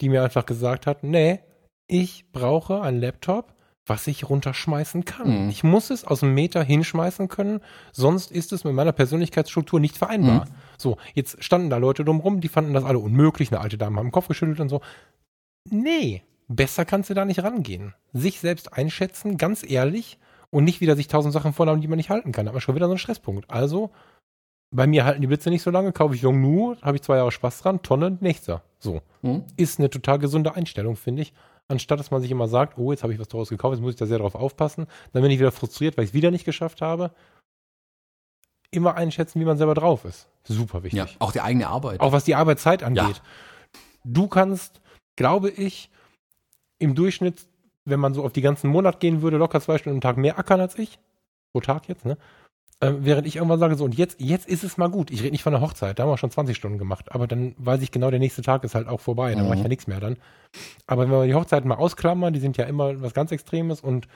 die 0.00 0.08
mir 0.08 0.22
einfach 0.22 0.46
gesagt 0.46 0.86
hat, 0.86 1.02
nee, 1.02 1.40
ich 1.86 2.30
brauche 2.32 2.82
einen 2.82 3.00
Laptop, 3.00 3.54
was 3.86 4.06
ich 4.08 4.28
runterschmeißen 4.28 5.04
kann. 5.04 5.44
Mhm. 5.44 5.50
Ich 5.50 5.62
muss 5.62 5.90
es 5.90 6.04
aus 6.04 6.20
dem 6.20 6.34
Meter 6.34 6.62
hinschmeißen 6.62 7.28
können, 7.28 7.60
sonst 7.92 8.32
ist 8.32 8.52
es 8.52 8.64
mit 8.64 8.74
meiner 8.74 8.92
Persönlichkeitsstruktur 8.92 9.78
nicht 9.78 9.96
vereinbar. 9.96 10.46
Mhm. 10.46 10.50
So, 10.76 10.96
jetzt 11.14 11.42
standen 11.42 11.70
da 11.70 11.76
Leute 11.76 12.04
drumrum, 12.04 12.40
die 12.40 12.48
fanden 12.48 12.74
das 12.74 12.84
alle 12.84 12.98
unmöglich. 12.98 13.52
Eine 13.52 13.60
alte 13.60 13.78
Dame 13.78 13.98
haben 13.98 14.08
den 14.08 14.12
Kopf 14.12 14.28
geschüttelt 14.28 14.60
und 14.60 14.68
so. 14.68 14.80
Nee, 15.70 16.22
besser 16.48 16.84
kannst 16.84 17.10
du 17.10 17.14
da 17.14 17.24
nicht 17.24 17.42
rangehen. 17.42 17.94
Sich 18.12 18.40
selbst 18.40 18.72
einschätzen, 18.72 19.36
ganz 19.36 19.68
ehrlich, 19.68 20.18
und 20.50 20.64
nicht 20.64 20.80
wieder 20.80 20.96
sich 20.96 21.08
tausend 21.08 21.32
Sachen 21.32 21.52
vornehmen, 21.52 21.80
die 21.80 21.88
man 21.88 21.96
nicht 21.96 22.10
halten 22.10 22.32
kann. 22.32 22.46
Da 22.46 22.50
hat 22.50 22.54
man 22.54 22.60
schon 22.60 22.74
wieder 22.74 22.86
so 22.86 22.92
einen 22.92 22.98
Stresspunkt. 22.98 23.50
Also, 23.50 23.90
bei 24.70 24.86
mir 24.86 25.04
halten 25.04 25.20
die 25.20 25.26
Blitze 25.26 25.50
nicht 25.50 25.62
so 25.62 25.70
lange, 25.70 25.92
kaufe 25.92 26.14
ich 26.14 26.22
Yongnu, 26.22 26.76
habe 26.82 26.96
ich 26.96 27.02
zwei 27.02 27.16
Jahre 27.16 27.32
Spaß 27.32 27.62
dran, 27.62 27.82
Tonne, 27.82 28.18
nächster. 28.20 28.62
So. 28.86 29.02
Mhm. 29.22 29.44
Ist 29.56 29.80
eine 29.80 29.90
total 29.90 30.20
gesunde 30.20 30.54
Einstellung, 30.54 30.94
finde 30.94 31.22
ich. 31.22 31.32
Anstatt 31.66 31.98
dass 31.98 32.12
man 32.12 32.22
sich 32.22 32.30
immer 32.30 32.46
sagt, 32.46 32.78
oh, 32.78 32.92
jetzt 32.92 33.02
habe 33.02 33.12
ich 33.12 33.18
was 33.18 33.26
daraus 33.26 33.48
gekauft, 33.48 33.74
jetzt 33.74 33.82
muss 33.82 33.94
ich 33.94 33.98
da 33.98 34.06
sehr 34.06 34.18
drauf 34.18 34.36
aufpassen. 34.36 34.86
Dann 35.12 35.22
bin 35.22 35.32
ich 35.32 35.40
wieder 35.40 35.50
frustriert, 35.50 35.96
weil 35.96 36.04
ich 36.04 36.10
es 36.10 36.14
wieder 36.14 36.30
nicht 36.30 36.44
geschafft 36.44 36.80
habe. 36.80 37.10
Immer 38.70 38.94
einschätzen, 38.94 39.40
wie 39.40 39.44
man 39.44 39.58
selber 39.58 39.74
drauf 39.74 40.04
ist. 40.04 40.28
Super 40.44 40.84
wichtig. 40.84 40.98
Ja, 40.98 41.08
auch 41.18 41.32
die 41.32 41.40
eigene 41.40 41.66
Arbeit. 41.66 41.98
Auch 41.98 42.12
was 42.12 42.24
die 42.24 42.36
Arbeitszeit 42.36 42.84
angeht. 42.84 43.02
Ja. 43.02 43.80
Du 44.04 44.28
kannst, 44.28 44.80
glaube 45.16 45.50
ich, 45.50 45.90
im 46.78 46.94
Durchschnitt, 46.94 47.48
wenn 47.84 47.98
man 47.98 48.14
so 48.14 48.22
auf 48.24 48.32
die 48.32 48.42
ganzen 48.42 48.70
Monat 48.70 49.00
gehen 49.00 49.22
würde, 49.22 49.36
locker 49.36 49.60
zwei 49.60 49.78
Stunden 49.78 49.96
am 49.96 50.00
Tag 50.00 50.16
mehr 50.16 50.38
ackern 50.38 50.60
als 50.60 50.78
ich. 50.78 51.00
Pro 51.52 51.60
Tag 51.60 51.88
jetzt, 51.88 52.04
ne? 52.04 52.16
Ähm, 52.82 52.98
während 53.00 53.26
ich 53.26 53.36
irgendwann 53.36 53.58
sage, 53.58 53.74
so, 53.74 53.84
und 53.84 53.96
jetzt, 53.96 54.20
jetzt 54.20 54.46
ist 54.46 54.62
es 54.62 54.76
mal 54.76 54.88
gut. 54.88 55.10
Ich 55.10 55.22
rede 55.22 55.30
nicht 55.30 55.42
von 55.42 55.52
der 55.52 55.62
Hochzeit, 55.62 55.98
da 55.98 56.02
haben 56.02 56.10
wir 56.10 56.18
schon 56.18 56.30
20 56.30 56.56
Stunden 56.56 56.76
gemacht. 56.76 57.12
Aber 57.12 57.26
dann 57.26 57.54
weiß 57.56 57.80
ich 57.80 57.90
genau, 57.90 58.10
der 58.10 58.20
nächste 58.20 58.42
Tag 58.42 58.64
ist 58.64 58.74
halt 58.74 58.86
auch 58.86 59.00
vorbei. 59.00 59.32
Dann 59.34 59.44
mhm. 59.44 59.48
mache 59.48 59.56
ich 59.58 59.62
ja 59.62 59.68
nichts 59.68 59.86
mehr 59.86 60.00
dann. 60.00 60.18
Aber 60.86 61.02
wenn 61.02 61.10
wir 61.10 61.26
die 61.26 61.34
Hochzeiten 61.34 61.68
mal 61.68 61.76
ausklammern, 61.76 62.34
die 62.34 62.40
sind 62.40 62.58
ja 62.58 62.64
immer 62.64 63.00
was 63.00 63.14
ganz 63.14 63.32
Extremes 63.32 63.80
und 63.80 64.08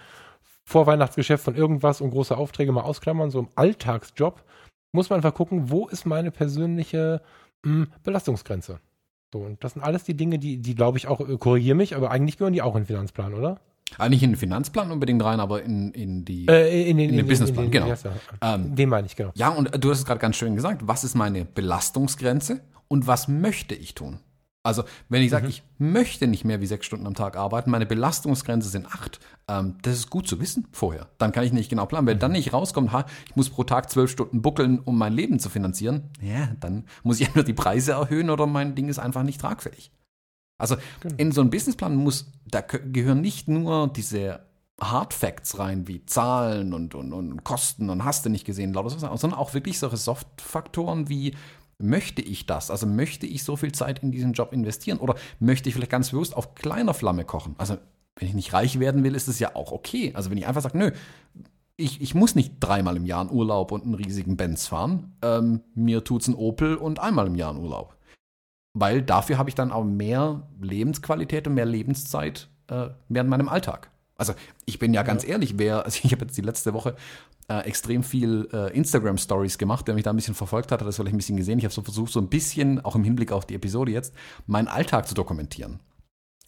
Vorweihnachtsgeschäft 0.64 1.42
von 1.42 1.56
irgendwas 1.56 2.00
und 2.00 2.10
große 2.10 2.36
Aufträge 2.36 2.70
mal 2.70 2.82
ausklammern, 2.82 3.30
so 3.30 3.40
im 3.40 3.48
Alltagsjob, 3.54 4.44
muss 4.92 5.08
man 5.08 5.18
einfach 5.18 5.34
gucken, 5.34 5.70
wo 5.70 5.88
ist 5.88 6.04
meine 6.04 6.30
persönliche 6.30 7.22
mh, 7.64 7.72
hm, 7.72 7.92
Belastungsgrenze. 8.02 8.80
So, 9.32 9.40
und 9.40 9.62
das 9.64 9.72
sind 9.72 9.82
alles 9.82 10.04
die 10.04 10.16
Dinge, 10.16 10.38
die, 10.38 10.58
die 10.58 10.74
glaube 10.74 10.98
ich 10.98 11.06
auch, 11.06 11.20
äh, 11.20 11.36
korrigiere 11.38 11.76
mich, 11.76 11.96
aber 11.96 12.10
eigentlich 12.10 12.36
gehören 12.36 12.52
die 12.52 12.62
auch 12.62 12.74
in 12.74 12.82
den 12.82 12.86
Finanzplan, 12.86 13.34
oder? 13.34 13.60
Eigentlich 13.98 14.22
in 14.22 14.30
den 14.30 14.36
Finanzplan 14.36 14.90
unbedingt 14.90 15.22
rein, 15.24 15.40
aber 15.40 15.62
in, 15.62 15.92
in, 15.92 16.24
die, 16.24 16.46
äh, 16.48 16.88
in, 16.88 16.96
den, 16.96 17.10
in, 17.10 17.16
den 17.16 17.26
Businessplan, 17.26 17.66
in 17.66 17.70
den, 17.70 17.84
genau. 17.84 17.96
Ähm, 18.40 18.74
den 18.74 18.88
meine 18.88 19.06
ich, 19.06 19.16
genau. 19.16 19.32
Ja, 19.34 19.50
und 19.50 19.70
du 19.82 19.90
hast 19.90 19.98
es 19.98 20.04
gerade 20.04 20.20
ganz 20.20 20.36
schön 20.36 20.54
gesagt, 20.54 20.82
was 20.84 21.04
ist 21.04 21.14
meine 21.14 21.44
Belastungsgrenze 21.44 22.60
und 22.88 23.06
was 23.06 23.28
möchte 23.28 23.74
ich 23.74 23.94
tun? 23.94 24.20
Also, 24.62 24.84
wenn 25.08 25.22
ich 25.22 25.30
sage, 25.30 25.44
mhm. 25.44 25.50
ich 25.50 25.62
möchte 25.78 26.26
nicht 26.26 26.44
mehr 26.44 26.60
wie 26.60 26.66
sechs 26.66 26.84
Stunden 26.84 27.06
am 27.06 27.14
Tag 27.14 27.36
arbeiten, 27.36 27.70
meine 27.70 27.86
Belastungsgrenze 27.86 28.68
sind 28.68 28.86
acht, 28.86 29.18
ähm, 29.48 29.78
das 29.82 29.94
ist 29.94 30.10
gut 30.10 30.28
zu 30.28 30.38
wissen 30.38 30.66
vorher. 30.70 31.08
Dann 31.16 31.32
kann 31.32 31.44
ich 31.44 31.52
nicht 31.52 31.70
genau 31.70 31.86
planen. 31.86 32.06
Wenn 32.06 32.18
mhm. 32.18 32.20
dann 32.20 32.32
nicht 32.32 32.52
rauskommt, 32.52 32.92
ha, 32.92 33.06
ich 33.26 33.36
muss 33.36 33.48
pro 33.48 33.64
Tag 33.64 33.88
zwölf 33.88 34.10
Stunden 34.10 34.42
buckeln, 34.42 34.78
um 34.80 34.98
mein 34.98 35.14
Leben 35.14 35.38
zu 35.38 35.48
finanzieren, 35.48 36.10
ja, 36.20 36.50
dann 36.60 36.84
muss 37.02 37.20
ich 37.20 37.26
entweder 37.28 37.44
die 37.44 37.54
Preise 37.54 37.92
erhöhen 37.92 38.28
oder 38.28 38.46
mein 38.46 38.74
Ding 38.74 38.88
ist 38.88 38.98
einfach 38.98 39.22
nicht 39.22 39.40
tragfähig. 39.40 39.92
Also 40.60 40.76
genau. 41.00 41.14
in 41.16 41.32
so 41.32 41.40
einen 41.40 41.50
Businessplan 41.50 41.94
muss, 41.96 42.30
da 42.46 42.60
gehören 42.60 43.20
nicht 43.20 43.48
nur 43.48 43.88
diese 43.88 44.40
Hard 44.80 45.12
Facts 45.12 45.58
rein, 45.58 45.88
wie 45.88 46.04
Zahlen 46.06 46.72
und, 46.72 46.94
und, 46.94 47.12
und 47.12 47.44
Kosten 47.44 47.90
und 47.90 48.04
hast 48.04 48.24
du 48.24 48.30
nicht 48.30 48.46
gesehen, 48.46 48.72
lauter 48.72 48.90
so, 48.90 48.98
sondern 48.98 49.38
auch 49.38 49.54
wirklich 49.54 49.78
solche 49.78 49.96
Soft-Faktoren 49.96 51.08
wie 51.08 51.34
möchte 51.78 52.22
ich 52.22 52.46
das? 52.46 52.70
Also 52.70 52.86
möchte 52.86 53.26
ich 53.26 53.44
so 53.44 53.56
viel 53.56 53.72
Zeit 53.72 54.02
in 54.02 54.12
diesen 54.12 54.32
Job 54.32 54.52
investieren 54.52 54.98
oder 54.98 55.14
möchte 55.38 55.68
ich 55.68 55.74
vielleicht 55.74 55.90
ganz 55.90 56.10
bewusst 56.10 56.36
auf 56.36 56.54
kleiner 56.54 56.94
Flamme 56.94 57.24
kochen? 57.24 57.54
Also 57.58 57.78
wenn 58.16 58.28
ich 58.28 58.34
nicht 58.34 58.52
reich 58.52 58.78
werden 58.80 59.02
will, 59.02 59.14
ist 59.14 59.28
es 59.28 59.38
ja 59.38 59.54
auch 59.54 59.72
okay. 59.72 60.12
Also 60.14 60.30
wenn 60.30 60.38
ich 60.38 60.46
einfach 60.46 60.62
sage, 60.62 60.78
nö, 60.78 60.90
ich, 61.76 62.00
ich 62.02 62.14
muss 62.14 62.34
nicht 62.34 62.54
dreimal 62.60 62.96
im 62.96 63.06
Jahr 63.06 63.22
in 63.22 63.30
Urlaub 63.30 63.72
und 63.72 63.84
einen 63.84 63.94
riesigen 63.94 64.36
Benz 64.36 64.66
fahren, 64.66 65.16
ähm, 65.22 65.62
mir 65.74 66.04
tut's 66.04 66.28
ein 66.28 66.34
Opel 66.34 66.76
und 66.76 66.98
einmal 66.98 67.26
im 67.26 67.34
Jahr 67.34 67.52
in 67.52 67.58
Urlaub. 67.58 67.96
Weil 68.72 69.02
dafür 69.02 69.38
habe 69.38 69.48
ich 69.48 69.54
dann 69.54 69.72
auch 69.72 69.84
mehr 69.84 70.48
Lebensqualität 70.60 71.46
und 71.48 71.54
mehr 71.54 71.66
Lebenszeit 71.66 72.48
äh, 72.68 72.88
während 73.08 73.30
meinem 73.30 73.48
Alltag. 73.48 73.90
Also 74.16 74.34
ich 74.66 74.78
bin 74.78 74.92
ja 74.92 75.02
ganz 75.02 75.26
ehrlich, 75.26 75.58
wer, 75.58 75.84
also 75.84 76.00
ich 76.02 76.12
habe 76.12 76.24
jetzt 76.26 76.36
die 76.36 76.42
letzte 76.42 76.74
Woche 76.74 76.94
äh, 77.48 77.60
extrem 77.60 78.02
viel 78.02 78.48
äh, 78.52 78.72
Instagram-Stories 78.76 79.58
gemacht, 79.58 79.88
der 79.88 79.94
mich 79.94 80.04
da 80.04 80.10
ein 80.10 80.16
bisschen 80.16 80.34
verfolgt 80.34 80.70
hat, 80.70 80.80
hat 80.80 80.86
das 80.86 80.96
vielleicht 80.96 81.14
ein 81.14 81.18
bisschen 81.18 81.36
gesehen. 81.36 81.58
Ich 81.58 81.64
habe 81.64 81.74
so 81.74 81.82
versucht, 81.82 82.12
so 82.12 82.20
ein 82.20 82.28
bisschen, 82.28 82.84
auch 82.84 82.94
im 82.94 83.02
Hinblick 83.02 83.32
auf 83.32 83.44
die 83.44 83.54
Episode 83.54 83.90
jetzt, 83.90 84.14
meinen 84.46 84.68
Alltag 84.68 85.08
zu 85.08 85.14
dokumentieren. 85.14 85.80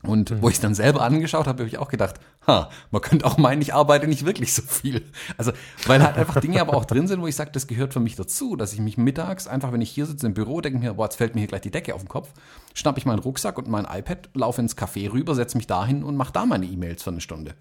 Und 0.05 0.31
mhm. 0.33 0.43
wo 0.43 0.49
ich 0.49 0.57
es 0.57 0.61
dann 0.61 0.75
selber 0.75 1.03
angeschaut 1.03 1.47
habe, 1.47 1.61
habe 1.61 1.69
ich 1.69 1.79
auch 1.79 1.89
gedacht, 1.89 2.17
ha, 2.47 2.71
man 2.91 3.01
könnte 3.03 3.25
auch 3.25 3.39
meinen, 3.39 3.63
ich 3.63 3.73
arbeite 3.73 4.09
nicht 4.09 4.25
wirklich 4.25 4.53
so 4.53 4.63
viel. 4.63 5.05
Also, 5.37 5.53
weil 5.87 6.03
halt 6.03 6.17
einfach 6.17 6.41
Dinge 6.41 6.61
aber 6.61 6.75
auch 6.75 6.85
drin 6.85 7.07
sind, 7.07 7.21
wo 7.21 7.29
ich 7.29 7.37
sage, 7.37 7.53
das 7.53 7.69
gehört 7.69 7.93
für 7.93 8.01
mich 8.01 8.17
dazu, 8.17 8.57
dass 8.57 8.73
ich 8.73 8.81
mich 8.81 8.99
mittags 8.99 9.47
einfach, 9.47 9.73
wenn 9.73 9.81
ich 9.81 9.91
hier 9.91 10.07
sitze 10.07 10.27
im 10.27 10.35
Büro, 10.35 10.61
denke 10.61 10.81
mir, 10.81 10.95
boah, 10.95 11.05
jetzt 11.05 11.17
fällt 11.17 11.35
mir 11.35 11.43
hier 11.43 11.49
gleich 11.49 11.61
die 11.61 11.71
Decke 11.71 11.95
auf 11.95 12.03
den 12.03 12.09
Kopf, 12.09 12.33
schnapp 12.75 12.99
ich 12.99 13.07
meinen 13.07 13.21
Rucksack 13.21 13.59
und 13.59 13.69
mein 13.69 13.85
iPad, 13.85 14.31
laufe 14.35 14.61
ins 14.61 14.77
Café 14.77 15.13
rüber, 15.13 15.37
setze 15.37 15.57
mich 15.57 15.69
dahin 15.69 16.03
und 16.03 16.17
mache 16.17 16.33
da 16.33 16.47
meine 16.47 16.67
E-Mails 16.67 17.05
für 17.05 17.11
eine 17.11 17.21
Stunde. 17.21 17.55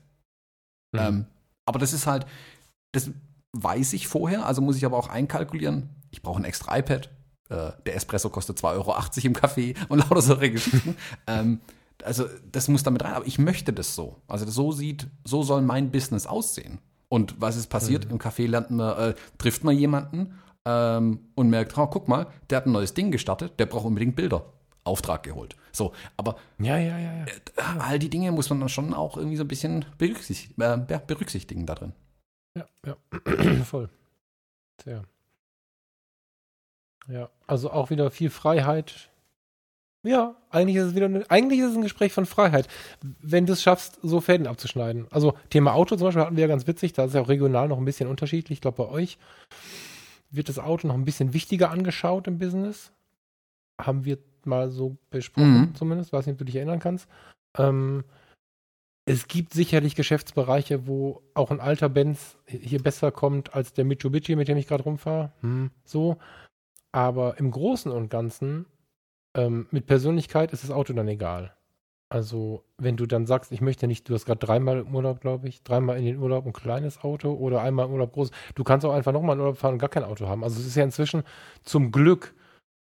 Mhm. 0.94 1.00
Ähm, 1.00 1.26
aber 1.66 1.78
das 1.78 1.94
ist 1.94 2.08
halt, 2.08 2.26
das 2.92 3.12
weiß 3.54 3.94
ich 3.94 4.08
vorher, 4.08 4.48
also 4.48 4.62
muss 4.62 4.78
ich 4.78 4.86
aber 4.86 4.98
auch 4.98 5.10
einkalkulieren, 5.10 5.90
ich 6.10 6.24
brauche 6.24 6.42
ein 6.42 6.46
extra 6.46 6.78
iPad, 6.78 7.10
äh, 7.50 7.72
der 7.86 7.96
Espresso 7.96 8.30
kostet 8.30 8.58
2,80 8.58 8.66
Euro 8.74 8.96
im 9.24 9.34
Café 9.34 9.76
und 9.90 10.00
lauter 10.00 10.22
solche 10.22 10.52
Geschichten. 10.52 10.96
ähm, 11.28 11.60
also 12.04 12.26
das 12.52 12.68
muss 12.68 12.84
damit 12.84 13.04
rein, 13.04 13.14
aber 13.14 13.28
ich 13.28 13.40
möchte 13.40 13.74
das 13.74 13.96
so. 13.96 14.18
Also 14.28 14.50
so 14.50 14.72
sieht, 14.72 15.08
so 15.24 15.44
soll 15.44 15.62
mein 15.62 15.92
Business 15.92 16.28
aussehen. 16.28 16.80
Und 17.10 17.40
was 17.40 17.58
ist 17.58 17.68
passiert? 17.68 18.06
Mhm. 18.06 18.12
Im 18.12 18.20
Café 18.20 18.48
lernt 18.48 18.72
man, 18.72 18.98
äh, 18.98 19.14
trifft 19.38 19.64
man 19.64 19.76
jemanden 19.76 20.40
ähm, 20.66 21.20
und 21.36 21.50
merkt, 21.50 21.78
oh, 21.78 21.88
guck 21.88 22.08
mal, 22.08 22.28
der 22.50 22.58
hat 22.58 22.66
ein 22.66 22.72
neues 22.72 22.94
Ding 22.94 23.12
gestartet, 23.12 23.60
der 23.60 23.66
braucht 23.66 23.86
unbedingt 23.86 24.16
Bilder. 24.16 24.46
Auftrag 24.84 25.24
geholt. 25.24 25.56
So, 25.72 25.94
aber 26.18 26.38
ja, 26.58 26.78
ja, 26.78 26.98
ja, 26.98 27.14
ja. 27.14 27.26
Äh, 27.26 27.80
all 27.80 28.00
die 28.00 28.10
Dinge 28.10 28.32
muss 28.32 28.50
man 28.50 28.60
dann 28.60 28.70
schon 28.70 28.94
auch 28.94 29.16
irgendwie 29.16 29.38
so 29.38 29.44
ein 29.44 29.48
bisschen 29.48 29.86
berücksichtigen, 29.98 30.60
äh, 30.60 31.00
berücksichtigen 31.06 31.66
da 31.66 31.76
drin. 31.76 31.94
Ja, 32.58 32.66
ja, 32.86 33.64
voll. 33.64 33.90
Sehr. 34.84 35.04
Ja, 37.08 37.30
also 37.46 37.72
auch 37.72 37.90
wieder 37.90 38.10
viel 38.10 38.30
Freiheit, 38.30 39.11
ja, 40.04 40.36
eigentlich 40.50 40.78
ist 40.78 40.86
es 40.86 40.96
wieder 40.96 41.06
eine, 41.06 41.30
eigentlich 41.30 41.60
ist 41.60 41.72
es 41.72 41.76
ein 41.76 41.84
Gespräch 41.84 42.12
von 42.12 42.26
Freiheit, 42.26 42.68
wenn 43.22 43.46
du 43.46 43.54
es 43.54 43.62
schaffst, 43.62 44.00
so 44.02 44.20
Fäden 44.20 44.48
abzuschneiden. 44.48 45.08
Also 45.12 45.36
Thema 45.50 45.74
Auto 45.74 45.96
zum 45.96 46.06
Beispiel 46.06 46.24
hatten 46.24 46.36
wir 46.36 46.42
ja 46.42 46.48
ganz 46.48 46.68
witzig, 46.68 46.94
da 46.94 47.06
ist 47.06 47.14
ja 47.14 47.22
auch 47.22 47.30
regional 47.30 47.68
noch 47.68 47.78
ein 47.78 47.86
bisschen 47.86 48.10
unterschiedlich. 48.10 48.58
Ich 48.58 48.62
glaube, 48.62 48.84
bei 48.84 48.90
euch 48.90 49.18
wird 50.32 50.50
das 50.50 50.60
Auto 50.60 50.88
noch 50.88 50.96
ein 50.96 51.06
bisschen 51.06 51.34
wichtiger 51.34 51.70
angeschaut 51.70 52.28
im 52.28 52.40
Business. 52.40 52.92
Haben 53.80 54.06
wir 54.06 54.18
mal 54.46 54.70
so 54.72 54.98
besprochen, 55.10 55.60
mhm. 55.60 55.76
zumindest. 55.76 56.14
Weiß 56.14 56.26
nicht, 56.26 56.34
ob 56.34 56.40
du 56.40 56.46
dich 56.46 56.56
erinnern 56.56 56.80
kannst. 56.80 57.08
Ähm, 57.58 58.04
es 59.06 59.28
gibt 59.28 59.54
sicherlich 59.54 59.96
Geschäftsbereiche, 59.96 60.88
wo 60.88 61.22
auch 61.34 61.52
ein 61.52 61.60
alter 61.60 61.90
Benz 61.90 62.38
hier 62.46 62.82
besser 62.82 63.12
kommt 63.12 63.54
als 63.54 63.74
der 63.74 63.86
Mitsubishi, 63.86 64.36
mit 64.36 64.48
dem 64.48 64.58
ich 64.58 64.68
gerade 64.68 64.84
rumfahre. 64.84 65.32
Hm, 65.42 65.72
so. 65.84 66.18
Aber 66.92 67.38
im 67.40 67.52
Großen 67.52 67.92
und 67.92 68.10
Ganzen 68.10 68.66
ähm, 69.36 69.68
mit 69.72 69.86
Persönlichkeit 69.86 70.54
ist 70.54 70.64
das 70.64 70.72
Auto 70.72 70.94
dann 70.94 71.08
egal. 71.08 71.54
Also, 72.10 72.66
wenn 72.78 72.98
du 72.98 73.06
dann 73.06 73.26
sagst, 73.26 73.54
ich 73.54 73.62
möchte 73.62 73.88
nicht, 73.88 74.10
du 74.10 74.14
hast 74.14 74.26
gerade 74.26 74.46
dreimal 74.46 74.80
im 74.80 74.94
Urlaub, 74.94 75.22
glaube 75.22 75.48
ich, 75.48 75.64
dreimal 75.64 75.98
in 75.98 76.06
den 76.06 76.18
Urlaub 76.18 76.46
ein 76.46 76.52
kleines 76.52 77.04
Auto 77.04 77.34
oder 77.34 77.62
einmal 77.62 77.86
im 77.86 77.94
Urlaub 77.94 78.12
groß. 78.12 78.32
Du 78.56 78.64
kannst 78.66 78.86
auch 78.86 78.94
einfach 78.94 79.14
nochmal 79.14 79.38
in 79.38 79.42
Urlaub 79.42 79.58
fahren 79.58 79.74
und 79.74 79.80
gar 79.80 79.90
kein 79.90 80.04
Auto 80.04 80.28
haben. 80.28 80.44
Also, 80.44 80.60
es 80.60 80.68
ist 80.68 80.76
ja 80.76 80.84
inzwischen 80.84 81.24
zum 81.64 81.92
Glück 81.92 82.36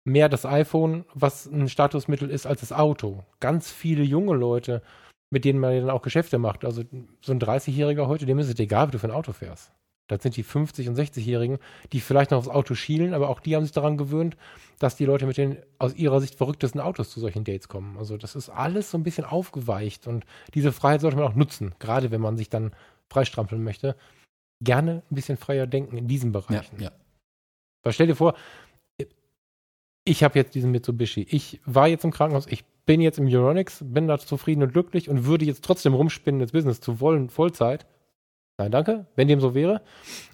mehr 0.03 0.29
das 0.29 0.45
iPhone, 0.45 1.05
was 1.13 1.45
ein 1.45 1.69
Statusmittel 1.69 2.29
ist, 2.29 2.47
als 2.47 2.61
das 2.61 2.71
Auto. 2.73 3.23
Ganz 3.39 3.71
viele 3.71 4.03
junge 4.03 4.35
Leute 4.35 4.81
mit 5.29 5.45
denen 5.45 5.59
man 5.59 5.75
dann 5.75 5.89
auch 5.89 6.01
Geschäfte 6.01 6.37
macht. 6.37 6.65
Also 6.65 6.83
so 7.21 7.31
ein 7.31 7.39
30-Jähriger 7.39 8.07
heute, 8.07 8.25
dem 8.25 8.39
ist 8.39 8.49
es 8.49 8.59
egal, 8.59 8.87
wie 8.87 8.91
du 8.91 8.99
für 8.99 9.07
ein 9.07 9.13
Auto 9.13 9.31
fährst. 9.31 9.71
Das 10.09 10.23
sind 10.23 10.35
die 10.35 10.43
50- 10.43 10.89
und 10.89 10.97
60-Jährigen, 10.97 11.59
die 11.93 12.01
vielleicht 12.01 12.31
noch 12.31 12.39
aufs 12.39 12.47
Auto 12.49 12.73
schielen, 12.73 13.13
aber 13.13 13.29
auch 13.29 13.39
die 13.39 13.55
haben 13.55 13.63
sich 13.63 13.71
daran 13.71 13.95
gewöhnt, 13.95 14.35
dass 14.79 14.95
die 14.95 15.05
Leute 15.05 15.25
mit 15.25 15.37
den 15.37 15.57
aus 15.77 15.95
ihrer 15.95 16.19
Sicht 16.19 16.35
verrücktesten 16.35 16.81
Autos 16.81 17.11
zu 17.11 17.19
solchen 17.19 17.43
Dates 17.43 17.67
kommen. 17.67 17.97
Also 17.97 18.17
das 18.17 18.35
ist 18.35 18.49
alles 18.49 18.91
so 18.91 18.97
ein 18.97 19.03
bisschen 19.03 19.23
aufgeweicht 19.23 20.07
und 20.07 20.25
diese 20.53 20.71
Freiheit 20.71 21.01
sollte 21.01 21.17
man 21.17 21.25
auch 21.25 21.35
nutzen, 21.35 21.75
gerade 21.79 22.11
wenn 22.11 22.21
man 22.21 22.37
sich 22.37 22.49
dann 22.49 22.71
freistrampeln 23.09 23.63
möchte. 23.63 23.95
Gerne 24.61 25.03
ein 25.09 25.15
bisschen 25.15 25.37
freier 25.37 25.67
denken 25.67 25.95
in 25.95 26.07
diesen 26.07 26.31
Bereichen. 26.31 26.77
Ja, 26.77 26.89
ja. 26.89 26.91
Weil 27.83 27.93
stell 27.93 28.07
dir 28.07 28.15
vor, 28.15 28.35
ich 30.05 30.23
habe 30.23 30.39
jetzt 30.39 30.55
diesen 30.55 30.71
Mitsubishi. 30.71 31.25
Ich 31.29 31.61
war 31.65 31.87
jetzt 31.87 32.03
im 32.03 32.11
Krankenhaus, 32.11 32.47
ich 32.47 32.65
bin 32.85 32.99
jetzt 32.99 33.19
im 33.19 33.27
Euronics, 33.27 33.83
bin 33.85 34.07
da 34.07 34.17
zufrieden 34.17 34.63
und 34.63 34.73
glücklich 34.73 35.07
und 35.09 35.25
würde 35.25 35.45
jetzt 35.45 35.63
trotzdem 35.63 35.93
rumspinnen 35.93 36.41
ins 36.41 36.51
Business 36.51 36.81
zu 36.81 36.99
wollen, 36.99 37.29
Vollzeit. 37.29 37.85
Nein, 38.59 38.71
danke, 38.71 39.05
wenn 39.15 39.29
dem 39.29 39.39
so 39.39 39.55
wäre. 39.55 39.81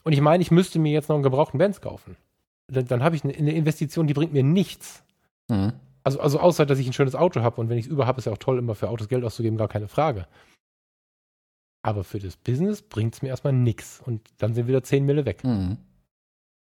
Und 0.04 0.12
ich 0.14 0.20
meine, 0.20 0.42
ich 0.42 0.50
müsste 0.50 0.80
mir 0.80 0.92
jetzt 0.92 1.10
noch 1.10 1.16
einen 1.16 1.24
gebrauchten 1.24 1.60
Benz 1.60 1.80
kaufen. 1.80 2.18
Dann, 2.66 2.88
dann 2.88 3.04
habe 3.04 3.16
ich 3.16 3.24
eine, 3.24 3.36
eine, 3.36 3.52
Investition, 3.52 4.08
die 4.08 4.16
bringt 4.16 4.34
mir 4.34 4.42
nichts. 4.42 5.04
Mhm. 5.48 5.74
Also, 6.04 6.20
also 6.20 6.40
außer, 6.40 6.66
dass 6.66 6.80
ich 6.80 6.88
ein 6.88 6.94
schönes 6.94 7.14
Auto 7.14 7.42
habe 7.42 7.62
und 7.62 7.70
wenn 7.70 7.78
ich 7.78 7.86
es 7.86 7.92
über 7.92 8.08
habe, 8.08 8.18
ist 8.18 8.26
ja 8.26 8.32
auch 8.32 8.40
toll, 8.40 8.58
immer 8.58 8.74
für 8.74 8.90
Autos 8.90 9.10
Geld 9.10 9.24
auszugeben, 9.24 9.60
gar 9.60 9.68
keine 9.68 9.88
Frage. 9.88 10.28
Aber 11.84 12.04
für 12.04 12.18
das 12.18 12.36
Business 12.36 12.82
bringt 12.82 13.14
es 13.14 13.22
mir 13.22 13.28
erstmal 13.30 13.54
nichts. 13.54 14.02
Und 14.04 14.28
dann 14.40 14.56
sind 14.56 14.68
wieder 14.68 14.82
10 14.82 15.06
Mille 15.06 15.26
weg. 15.26 15.44
Mhm. 15.44 15.78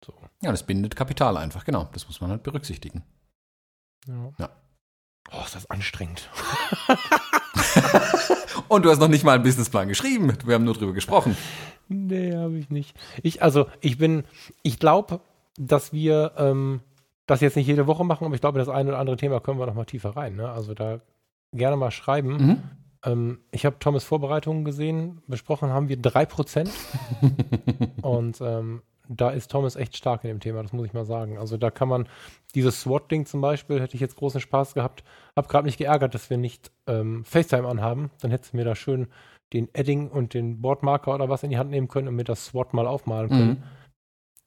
So. 0.06 0.14
Ja, 0.42 0.52
das 0.52 0.66
bindet 0.66 0.96
Kapital 0.96 1.36
einfach, 1.36 1.66
genau. 1.66 1.90
Das 1.92 2.08
muss 2.08 2.22
man 2.22 2.30
halt 2.30 2.44
berücksichtigen. 2.44 3.04
Ja. 4.08 4.32
ja. 4.40 4.50
Oh, 5.34 5.44
ist 5.44 5.56
das 5.56 5.70
anstrengend. 5.70 6.30
Und 8.72 8.86
du 8.86 8.90
hast 8.90 9.00
noch 9.00 9.10
nicht 9.10 9.26
mal 9.26 9.34
einen 9.34 9.44
Businessplan 9.44 9.90
geschrieben. 9.90 10.32
Wir 10.46 10.56
haben 10.56 10.64
nur 10.64 10.76
drüber 10.76 10.94
gesprochen. 10.94 11.36
Nee, 11.90 12.34
habe 12.34 12.58
ich 12.58 12.70
nicht. 12.70 12.96
Ich, 13.22 13.44
also, 13.44 13.66
ich 13.82 13.98
bin, 13.98 14.24
ich 14.64 14.80
glaube, 14.80 15.20
dass 15.58 15.92
wir 15.92 16.32
ähm, 16.38 16.80
das 17.26 17.42
jetzt 17.42 17.58
nicht 17.58 17.68
jede 17.68 17.86
Woche 17.86 18.06
machen, 18.06 18.24
aber 18.24 18.34
ich 18.34 18.40
glaube, 18.40 18.60
das 18.60 18.70
eine 18.70 18.92
oder 18.92 19.00
andere 19.00 19.18
Thema 19.18 19.42
können 19.42 19.60
wir 19.60 19.66
noch 19.66 19.74
mal 19.74 19.84
tiefer 19.84 20.12
rein. 20.12 20.38
Ne? 20.38 20.50
Also 20.50 20.74
da 20.74 21.02
gerne 21.52 21.76
mal 21.76 21.92
schreiben. 21.92 22.38
Mhm. 22.38 22.64
Ähm, 23.04 23.40
ich 23.52 23.66
habe 23.66 23.78
Thomas 23.78 24.06
Vorbereitungen 24.06 24.64
gesehen. 24.64 25.22
Besprochen 25.28 25.72
haben 25.72 25.90
wir 25.90 25.98
3%. 25.98 26.70
Und 28.02 28.40
ähm, 28.40 28.84
da 29.18 29.30
ist 29.30 29.52
Thomas 29.52 29.76
echt 29.76 29.98
stark 29.98 30.24
in 30.24 30.30
dem 30.30 30.40
Thema, 30.40 30.64
das 30.64 30.74
muss 30.74 30.86
ich 30.86 30.94
mal 30.94 31.06
sagen. 31.06 31.38
Also 31.38 31.58
da 31.58 31.70
kann 31.70 31.90
man, 31.90 32.08
dieses 32.56 32.82
SWAT-Ding 32.82 33.26
zum 33.26 33.42
Beispiel, 33.42 33.82
hätte 33.82 33.96
ich 33.96 34.02
jetzt 34.02 34.16
großen 34.16 34.42
Spaß 34.42 34.74
gehabt. 34.74 35.04
Hab 35.36 35.50
gerade 35.50 35.66
mich 35.66 35.78
geärgert, 35.78 36.16
dass 36.16 36.30
wir 36.30 36.38
nicht 36.38 36.72
ähm, 36.88 37.24
FaceTime 37.26 37.68
anhaben. 37.68 38.10
Dann 38.22 38.32
hättest 38.32 38.54
du 38.54 38.58
mir 38.58 38.66
da 38.66 38.76
schön 38.76 39.08
den 39.54 39.68
Edding 39.74 40.10
und 40.10 40.34
den 40.34 40.62
Boardmarker 40.62 41.14
oder 41.14 41.30
was 41.30 41.44
in 41.44 41.50
die 41.50 41.58
Hand 41.58 41.72
nehmen 41.72 41.90
können 41.90 42.08
und 42.08 42.16
mir 42.16 42.24
das 42.24 42.46
SWAT 42.46 42.74
mal 42.74 42.88
aufmalen 42.88 43.30
können. 43.30 43.50
Mhm. 43.50 43.64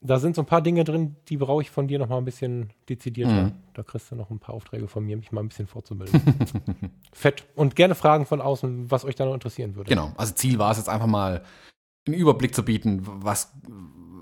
Da 0.00 0.18
sind 0.18 0.36
so 0.36 0.42
ein 0.42 0.46
paar 0.46 0.60
Dinge 0.60 0.84
drin, 0.84 1.16
die 1.28 1.38
brauche 1.38 1.62
ich 1.62 1.70
von 1.70 1.88
dir 1.88 1.98
noch 1.98 2.08
mal 2.08 2.18
ein 2.18 2.26
bisschen 2.26 2.70
dezidierter. 2.88 3.44
Mhm. 3.44 3.52
Da 3.72 3.82
kriegst 3.82 4.10
du 4.10 4.16
noch 4.16 4.30
ein 4.30 4.38
paar 4.38 4.54
Aufträge 4.54 4.86
von 4.86 5.04
mir, 5.04 5.16
mich 5.16 5.32
mal 5.32 5.42
ein 5.42 5.48
bisschen 5.48 5.66
vorzubilden. 5.66 6.20
Fett. 7.12 7.44
Und 7.54 7.74
gerne 7.74 7.94
Fragen 7.94 8.26
von 8.26 8.40
außen, 8.40 8.90
was 8.90 9.04
euch 9.04 9.14
da 9.14 9.24
noch 9.24 9.34
interessieren 9.34 9.76
würde. 9.76 9.88
Genau. 9.88 10.12
Also 10.16 10.34
Ziel 10.34 10.58
war 10.58 10.72
es 10.72 10.78
jetzt 10.78 10.90
einfach 10.90 11.06
mal 11.06 11.42
einen 12.06 12.16
Überblick 12.16 12.54
zu 12.54 12.64
bieten, 12.64 13.00
was 13.02 13.54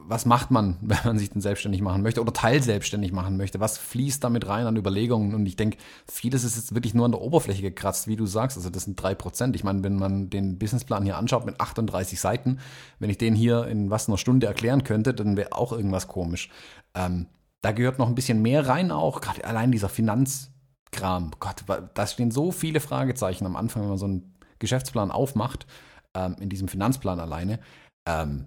was 0.06 0.26
macht 0.26 0.50
man, 0.50 0.76
wenn 0.82 0.98
man 1.04 1.18
sich 1.18 1.30
denn 1.30 1.40
selbstständig 1.40 1.80
machen 1.80 2.02
möchte 2.02 2.20
oder 2.20 2.32
teilselbstständig 2.32 3.12
machen 3.12 3.36
möchte? 3.36 3.60
Was 3.60 3.78
fließt 3.78 4.22
damit 4.22 4.46
rein 4.46 4.66
an 4.66 4.76
Überlegungen? 4.76 5.34
Und 5.34 5.46
ich 5.46 5.56
denke, 5.56 5.78
vieles 6.10 6.44
ist 6.44 6.56
jetzt 6.56 6.74
wirklich 6.74 6.94
nur 6.94 7.04
an 7.04 7.12
der 7.12 7.20
Oberfläche 7.20 7.62
gekratzt, 7.62 8.08
wie 8.08 8.16
du 8.16 8.26
sagst. 8.26 8.56
Also 8.56 8.70
das 8.70 8.84
sind 8.84 9.00
drei 9.00 9.14
Prozent. 9.14 9.56
Ich 9.56 9.64
meine, 9.64 9.82
wenn 9.82 9.96
man 9.96 10.30
den 10.30 10.58
Businessplan 10.58 11.04
hier 11.04 11.16
anschaut 11.16 11.46
mit 11.46 11.60
38 11.60 12.20
Seiten, 12.20 12.58
wenn 12.98 13.10
ich 13.10 13.18
den 13.18 13.34
hier 13.34 13.66
in 13.66 13.90
was 13.90 14.08
einer 14.08 14.18
Stunde 14.18 14.46
erklären 14.46 14.84
könnte, 14.84 15.14
dann 15.14 15.36
wäre 15.36 15.52
auch 15.52 15.72
irgendwas 15.72 16.08
komisch. 16.08 16.50
Ähm, 16.94 17.26
da 17.62 17.72
gehört 17.72 17.98
noch 17.98 18.08
ein 18.08 18.14
bisschen 18.14 18.42
mehr 18.42 18.66
rein 18.66 18.90
auch, 18.90 19.20
gerade 19.20 19.44
allein 19.44 19.70
dieser 19.70 19.88
Finanzkram. 19.88 21.30
Gott, 21.38 21.64
da 21.94 22.06
stehen 22.06 22.30
so 22.30 22.50
viele 22.50 22.80
Fragezeichen 22.80 23.46
am 23.46 23.56
Anfang, 23.56 23.82
wenn 23.82 23.90
man 23.90 23.98
so 23.98 24.06
einen 24.06 24.34
Geschäftsplan 24.58 25.10
aufmacht, 25.10 25.66
ähm, 26.14 26.36
in 26.40 26.48
diesem 26.48 26.68
Finanzplan 26.68 27.20
alleine. 27.20 27.60
Ähm, 28.06 28.46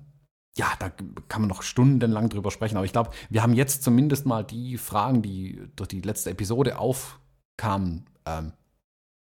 ja, 0.58 0.72
da 0.80 0.90
kann 1.28 1.42
man 1.42 1.50
noch 1.50 1.62
stundenlang 1.62 2.30
drüber 2.30 2.50
sprechen. 2.50 2.78
Aber 2.78 2.86
ich 2.86 2.94
glaube, 2.94 3.12
wir 3.30 3.44
haben 3.44 3.54
jetzt 3.54 3.84
zumindest 3.84 4.26
mal 4.26 4.44
die 4.44 4.78
Fragen, 4.78 5.22
die 5.22 5.62
durch 5.76 5.90
die 5.90 6.02
letzte 6.02 6.30
Episode 6.30 6.80
aufkamen, 6.80 8.06
ähm, 8.26 8.54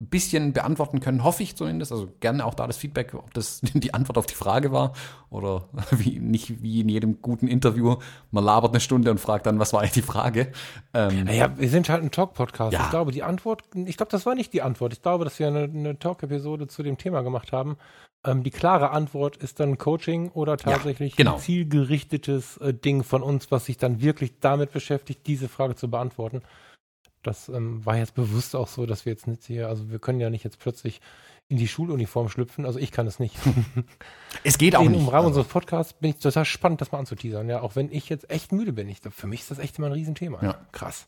ein 0.00 0.08
bisschen 0.08 0.52
beantworten 0.52 1.00
können, 1.00 1.22
hoffe 1.22 1.42
ich 1.42 1.56
zumindest. 1.56 1.92
Also 1.92 2.08
gerne 2.20 2.44
auch 2.44 2.54
da 2.54 2.66
das 2.66 2.76
Feedback, 2.76 3.14
ob 3.14 3.32
das 3.32 3.60
die 3.74 3.94
Antwort 3.94 4.18
auf 4.18 4.26
die 4.26 4.34
Frage 4.34 4.72
war 4.72 4.92
oder 5.30 5.68
wie, 5.90 6.18
nicht 6.18 6.62
wie 6.62 6.80
in 6.80 6.88
jedem 6.88 7.22
guten 7.22 7.46
Interview. 7.46 7.96
Man 8.30 8.44
labert 8.44 8.72
eine 8.72 8.80
Stunde 8.80 9.10
und 9.10 9.18
fragt 9.18 9.46
dann, 9.46 9.58
was 9.58 9.72
war 9.72 9.80
eigentlich 9.80 9.92
die 9.92 10.02
Frage? 10.02 10.52
Ähm, 10.92 11.24
naja, 11.24 11.56
wir 11.56 11.68
sind 11.68 11.88
halt 11.88 12.02
ein 12.02 12.10
Talk-Podcast. 12.10 12.72
Ja. 12.72 12.84
Ich 12.84 12.90
glaube, 12.90 13.12
die 13.12 13.22
Antwort, 13.22 13.62
ich 13.74 13.96
glaube, 13.96 14.10
das 14.10 14.26
war 14.26 14.34
nicht 14.34 14.52
die 14.52 14.62
Antwort. 14.62 14.92
Ich 14.92 15.02
glaube, 15.02 15.24
dass 15.24 15.38
wir 15.38 15.48
eine, 15.48 15.64
eine 15.64 15.98
Talk-Episode 15.98 16.66
zu 16.66 16.82
dem 16.82 16.98
Thema 16.98 17.22
gemacht 17.22 17.52
haben. 17.52 17.76
Ähm, 18.24 18.42
die 18.42 18.50
klare 18.50 18.90
Antwort 18.90 19.36
ist 19.36 19.60
dann 19.60 19.78
Coaching 19.78 20.30
oder 20.30 20.56
tatsächlich 20.56 21.12
ja, 21.12 21.16
genau. 21.18 21.34
ein 21.34 21.40
zielgerichtetes 21.40 22.56
äh, 22.56 22.74
Ding 22.74 23.04
von 23.04 23.22
uns, 23.22 23.50
was 23.50 23.66
sich 23.66 23.76
dann 23.76 24.00
wirklich 24.00 24.40
damit 24.40 24.72
beschäftigt, 24.72 25.26
diese 25.26 25.48
Frage 25.48 25.76
zu 25.76 25.88
beantworten. 25.88 26.42
Das 27.26 27.48
ähm, 27.48 27.84
war 27.84 27.96
jetzt 27.96 28.14
bewusst 28.14 28.55
auch 28.55 28.68
so, 28.68 28.86
dass 28.86 29.05
wir 29.05 29.12
jetzt 29.12 29.26
nicht 29.26 29.44
hier, 29.44 29.68
also 29.68 29.90
wir 29.90 29.98
können 29.98 30.20
ja 30.20 30.30
nicht 30.30 30.44
jetzt 30.44 30.59
plötzlich 30.59 31.01
in 31.48 31.56
die 31.56 31.68
Schuluniform 31.68 32.28
schlüpfen. 32.28 32.64
Also 32.66 32.78
ich 32.78 32.92
kann 32.92 33.06
es 33.06 33.18
nicht. 33.18 33.36
es 34.44 34.59
geht 34.59 34.76
auch 34.76 34.84
in, 34.84 34.92
nicht. 34.92 35.01
Im 35.01 35.09
Rahmen 35.09 35.26
also. 35.26 35.40
unseres 35.40 35.48
Podcasts 35.48 35.92
bin 35.94 36.10
ich 36.10 36.16
total 36.16 36.44
spannend, 36.44 36.80
das 36.80 36.92
mal 36.92 36.98
anzuteasern. 36.98 37.48
Ja, 37.48 37.60
auch 37.60 37.76
wenn 37.76 37.90
ich 37.90 38.09
jetzt 38.09 38.30
echt 38.30 38.52
müde 38.52 38.72
bin. 38.72 38.88
Ich, 38.88 39.01
für 39.10 39.26
mich 39.26 39.40
ist 39.40 39.51
das 39.51 39.59
echt 39.59 39.78
immer 39.78 39.88
ein 39.88 39.92
Riesenthema. 39.92 40.42
Ja. 40.42 40.56
Krass. 40.72 41.06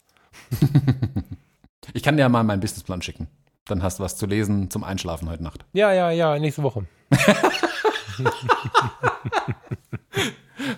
ich 1.93 2.03
kann 2.03 2.17
dir 2.17 2.23
ja 2.23 2.29
mal 2.29 2.45
meinen 2.45 2.61
Businessplan 2.61 3.03
schicken. 3.03 3.29
Dann 3.67 3.83
hast 3.83 3.99
du 3.99 4.05
was 4.05 4.17
zu 4.17 4.27
lesen 4.27 4.71
zum 4.71 4.85
Einschlafen 4.85 5.29
heute 5.29 5.43
Nacht. 5.43 5.65
Ja, 5.73 5.93
ja, 5.93 6.11
ja, 6.11 6.39
nächste 6.39 6.63
Woche. 6.63 6.87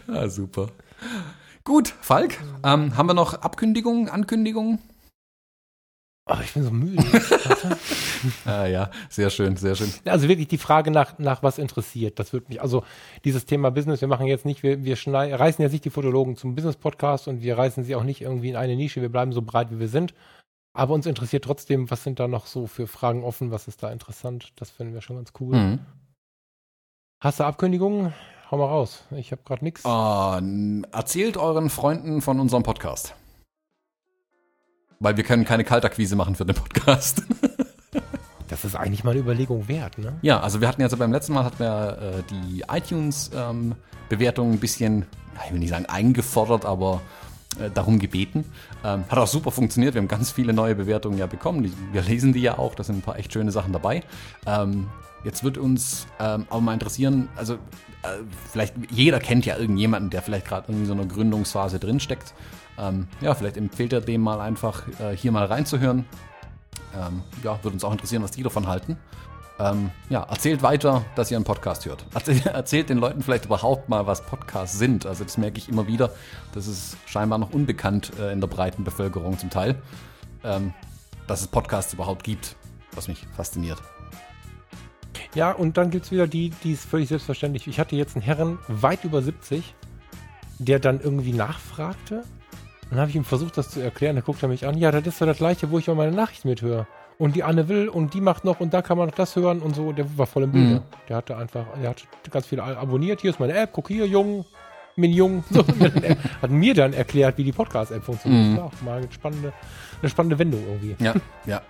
ah, 0.09 0.29
super. 0.29 0.69
Gut, 1.65 1.89
Falk, 2.01 2.39
ähm, 2.65 2.97
haben 2.97 3.07
wir 3.09 3.15
noch 3.15 3.35
Abkündigungen, 3.35 4.09
Ankündigungen? 4.09 4.79
Oh, 6.31 6.37
ich 6.45 6.53
bin 6.53 6.63
so 6.63 6.71
müde. 6.71 7.03
ah, 8.45 8.67
ja, 8.67 8.91
sehr 9.09 9.31
schön, 9.31 9.57
sehr 9.57 9.75
schön. 9.75 9.91
Also 10.05 10.29
wirklich 10.29 10.49
die 10.49 10.59
Frage 10.59 10.91
nach, 10.91 11.19
nach 11.19 11.43
was 11.43 11.57
interessiert, 11.57 12.19
das 12.19 12.35
wird 12.35 12.51
mich, 12.51 12.61
also 12.61 12.85
dieses 13.25 13.47
Thema 13.47 13.71
Business, 13.71 14.03
wir 14.03 14.09
machen 14.09 14.27
jetzt 14.27 14.45
nicht, 14.45 14.63
wir, 14.63 14.85
wir 14.85 14.97
reißen 15.07 15.63
jetzt 15.63 15.73
nicht 15.73 15.87
die 15.87 15.91
Fotologen 15.91 16.37
zum 16.37 16.55
Business-Podcast 16.55 17.29
und 17.29 17.41
wir 17.41 17.57
reißen 17.57 17.83
sie 17.83 17.95
auch 17.95 18.03
nicht 18.03 18.21
irgendwie 18.21 18.51
in 18.51 18.57
eine 18.57 18.77
Nische, 18.77 19.01
wir 19.01 19.09
bleiben 19.09 19.33
so 19.33 19.41
breit, 19.41 19.71
wie 19.71 19.81
wir 19.81 19.89
sind. 19.89 20.13
Aber 20.75 20.93
uns 20.93 21.07
interessiert 21.07 21.45
trotzdem, 21.45 21.91
was 21.91 22.05
sind 22.05 22.21
da 22.21 22.29
noch 22.29 22.47
so 22.47 22.67
für 22.67 22.87
Fragen 22.87 23.25
offen, 23.25 23.51
was 23.51 23.67
ist 23.67 23.83
da 23.83 23.91
interessant, 23.91 24.53
das 24.57 24.71
finden 24.71 24.93
wir 24.93 25.01
schon 25.01 25.17
ganz 25.17 25.33
cool. 25.41 25.57
Mhm. 25.57 25.79
Hast 27.21 27.41
du 27.41 27.45
Abkündigungen? 27.45 28.13
Hau 28.51 28.59
mal 28.59 28.67
raus. 28.67 29.05
Ich 29.13 29.33
habe 29.33 29.43
gerade 29.45 29.65
nichts. 29.65 29.85
Uh, 29.85 30.41
erzählt 30.93 31.37
euren 31.37 31.71
Freunden 31.71 32.21
von 32.21 32.39
unserem 32.39 32.63
Podcast. 32.63 33.15
Weil 35.01 35.17
wir 35.17 35.25
können 35.25 35.45
keine 35.45 35.65
Kaltakquise 35.65 36.17
machen 36.17 36.35
für 36.35 36.45
den 36.45 36.57
Podcast. 36.57 37.23
das 38.49 38.65
ist 38.65 38.75
eigentlich 38.75 39.05
mal 39.05 39.13
eine 39.13 39.21
Überlegung 39.21 39.69
wert, 39.69 39.99
ne? 39.99 40.15
Ja, 40.23 40.41
also 40.41 40.61
wir 40.61 40.69
hatten 40.69 40.81
ja 40.81 40.89
so 40.89 40.97
beim 40.97 41.13
letzten 41.13 41.35
Mal 41.35 41.45
hatten 41.45 41.61
wir 41.61 41.99
äh, 42.01 42.23
die 42.31 42.65
iTunes-Bewertung 42.69 44.49
ähm, 44.49 44.55
ein 44.55 44.59
bisschen, 44.59 45.07
ich 45.47 45.53
will 45.53 45.61
nicht 45.61 45.71
sagen 45.71 45.87
eingefordert, 45.87 46.65
aber 46.65 47.01
äh, 47.61 47.71
darum 47.71 47.99
gebeten. 47.99 48.45
Ähm, 48.85 49.05
hat 49.09 49.19
auch 49.19 49.27
super 49.27 49.51
funktioniert. 49.51 49.95
Wir 49.95 50.01
haben 50.01 50.09
ganz 50.09 50.33
viele 50.33 50.53
neue 50.53 50.75
Bewertungen 50.75 51.19
ja 51.19 51.27
bekommen. 51.27 51.63
Die, 51.63 51.73
wir 51.93 52.03
lesen 52.03 52.33
die 52.33 52.41
ja 52.41 52.59
auch. 52.59 52.75
Da 52.75 52.83
sind 52.83 52.99
ein 52.99 53.03
paar 53.03 53.19
echt 53.19 53.33
schöne 53.33 53.53
Sachen 53.53 53.73
dabei. 53.73 54.03
Ähm, 54.47 54.89
Jetzt 55.25 55.43
wird 55.43 55.59
uns 55.59 56.07
ähm, 56.21 56.47
auch 56.49 56.61
mal 56.61 56.75
interessieren, 56.75 57.29
also 57.35 57.55
äh, 57.55 57.59
vielleicht 58.51 58.75
jeder 58.91 59.19
kennt 59.19 59.47
ja 59.47 59.57
irgendjemanden, 59.57 60.11
der 60.11 60.23
vielleicht 60.23 60.47
gerade 60.47 60.71
in 60.71 60.87
so 60.87 60.93
einer 60.93 61.07
Gründungsphase 61.07 61.79
drinsteckt. 61.79 62.35
Ähm, 62.79 63.09
ja, 63.21 63.35
vielleicht 63.35 63.57
empfiehlt 63.57 63.93
er 63.93 64.01
dem 64.01 64.21
mal 64.21 64.41
einfach 64.41 64.87
äh, 65.01 65.17
hier 65.17 65.33
mal 65.33 65.47
reinzuhören. 65.47 66.05
Ähm, 66.97 67.23
ja, 67.43 67.59
würde 67.63 67.75
uns 67.75 67.85
auch 67.85 67.93
interessieren, 67.93 68.23
was 68.23 68.31
die 68.31 68.43
davon 68.43 68.67
halten. 68.67 68.97
Ähm, 69.61 69.91
ja, 70.09 70.23
erzählt 70.23 70.63
weiter, 70.63 71.05
dass 71.17 71.31
ihr 71.31 71.37
einen 71.37 71.45
Podcast 71.45 71.85
hört. 71.85 72.05
Erzählt, 72.15 72.47
erzählt 72.47 72.91
den 72.91 72.99
Leuten 72.99 73.23
vielleicht 73.23 73.47
überhaupt 73.47 73.89
mal, 73.89 74.07
was 74.07 74.25
Podcasts 74.25 74.79
sind. 74.79 75.05
Also 75.05 75.25
das 75.25 75.37
merke 75.37 75.59
ich 75.59 75.69
immer 75.69 75.87
wieder. 75.89 76.13
Das 76.55 76.69
ist 76.69 76.97
scheinbar 77.07 77.39
noch 77.39 77.53
unbekannt 77.53 78.13
äh, 78.21 78.33
in 78.33 78.41
der 78.41 78.49
breiten 78.49 78.85
Bevölkerung 78.85 79.37
zum 79.39 79.51
Teil, 79.51 79.83
ähm, 80.45 80.73
dass 81.27 81.41
es 81.41 81.49
Podcasts 81.49 81.93
überhaupt 81.93 82.23
gibt, 82.23 82.55
was 82.93 83.09
mich 83.09 83.27
fasziniert. 83.37 83.83
Ja, 85.35 85.51
und 85.51 85.77
dann 85.77 85.91
gibt 85.91 86.07
es 86.07 86.13
wieder 86.13 86.29
die, 86.29 86.51
die 86.63 86.73
ist 86.73 86.85
völlig 86.85 87.09
selbstverständlich. 87.09 87.67
Ich 87.67 87.81
hatte 87.81 87.97
jetzt 87.97 88.15
einen 88.15 88.23
Herren 88.23 88.59
weit 88.69 89.05
über 89.05 89.23
70, 89.23 89.75
der 90.59 90.79
dann 90.79 91.01
irgendwie 91.01 91.33
nachfragte. 91.33 92.23
Dann 92.91 92.99
habe 93.01 93.11
ich 93.11 93.17
ihm 93.17 93.25
versucht, 93.25 93.57
das 93.59 93.71
zu 93.71 93.81
erklären. 93.81 94.17
Da 94.17 94.23
guckt 94.23 94.43
er 94.43 94.49
mich 94.49 94.67
an. 94.67 94.79
Ja, 94.79 94.91
das 94.91 95.07
ist 95.07 95.21
doch 95.21 95.27
das 95.27 95.39
gleiche, 95.39 95.71
wo 95.71 95.79
ich 95.79 95.91
auch 95.91 95.95
meine 95.95 96.13
Nachrichten 96.13 96.49
mithöre. 96.49 96.87
und 97.19 97.35
die 97.35 97.43
Anne 97.43 97.69
Will 97.69 97.89
und 97.89 98.15
die 98.15 98.21
macht 98.21 98.45
noch 98.45 98.61
und 98.61 98.73
da 98.73 98.81
kann 98.81 98.97
man 98.97 99.09
noch 99.09 99.15
das 99.15 99.35
hören 99.37 99.61
und 99.61 99.75
so. 99.75 99.93
Der 99.93 100.07
war 100.17 100.27
voll 100.27 100.45
im 100.45 100.53
Bilde. 100.53 100.75
Mhm. 100.77 100.83
Der 101.09 101.17
hatte 101.17 101.37
einfach, 101.37 101.67
der 101.83 101.91
hat 101.91 102.05
ganz 102.31 102.47
viele 102.47 102.63
abonniert. 102.63 103.21
Hier 103.21 103.31
ist 103.31 103.41
meine 103.41 103.55
App, 103.55 103.71
guck 103.73 103.89
hier, 103.89 104.07
Jung, 104.07 104.45
min 104.97 105.11
Jung. 105.13 105.43
So, 105.51 105.65
hat 106.41 106.51
mir 106.51 106.75
dann 106.75 106.93
erklärt, 106.93 107.37
wie 107.39 107.45
die 107.45 107.53
Podcast-App 107.53 108.05
funktioniert. 108.05 108.53
Mhm. 108.53 108.59
Auch 108.61 108.73
mal 108.83 108.99
eine 108.99 109.13
spannende, 109.13 109.53
eine 110.01 110.09
spannende 110.11 110.39
Wendung 110.39 110.63
irgendwie. 110.65 110.97
Ja, 111.05 111.15
ja. 111.47 111.61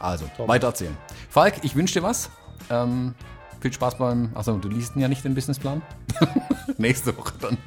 Also, 0.00 0.26
weiter 0.46 0.68
erzählen. 0.68 0.96
Falk, 1.28 1.54
ich 1.62 1.74
wünsche 1.74 1.94
dir 1.94 2.04
was. 2.04 2.30
Ähm, 2.70 3.14
viel 3.60 3.72
Spaß 3.72 3.98
beim. 3.98 4.30
Achso, 4.34 4.56
du 4.58 4.68
liest 4.68 4.94
ja 4.94 5.08
nicht 5.08 5.24
den 5.24 5.34
Businessplan. 5.34 5.82
Nächste 6.78 7.16
Woche 7.18 7.32
dann. 7.40 7.58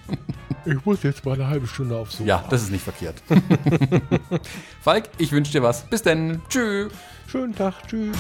Ich 0.66 0.86
muss 0.86 1.04
jetzt 1.04 1.26
mal 1.26 1.34
eine 1.34 1.48
halbe 1.48 1.68
Stunde 1.68 1.96
auf 1.96 2.12
so. 2.12 2.24
Ja, 2.24 2.44
das 2.50 2.64
ist 2.64 2.72
nicht 2.72 2.84
verkehrt. 2.84 3.22
Falk, 4.82 5.10
ich 5.18 5.32
wünsche 5.32 5.52
dir 5.52 5.64
was. 5.64 5.84
Bis 5.84 6.02
dann. 6.02 6.42
Tschüss. 6.50 6.92
Schönen 7.28 7.56
Tag, 7.56 7.76
tschüss. 7.88 8.18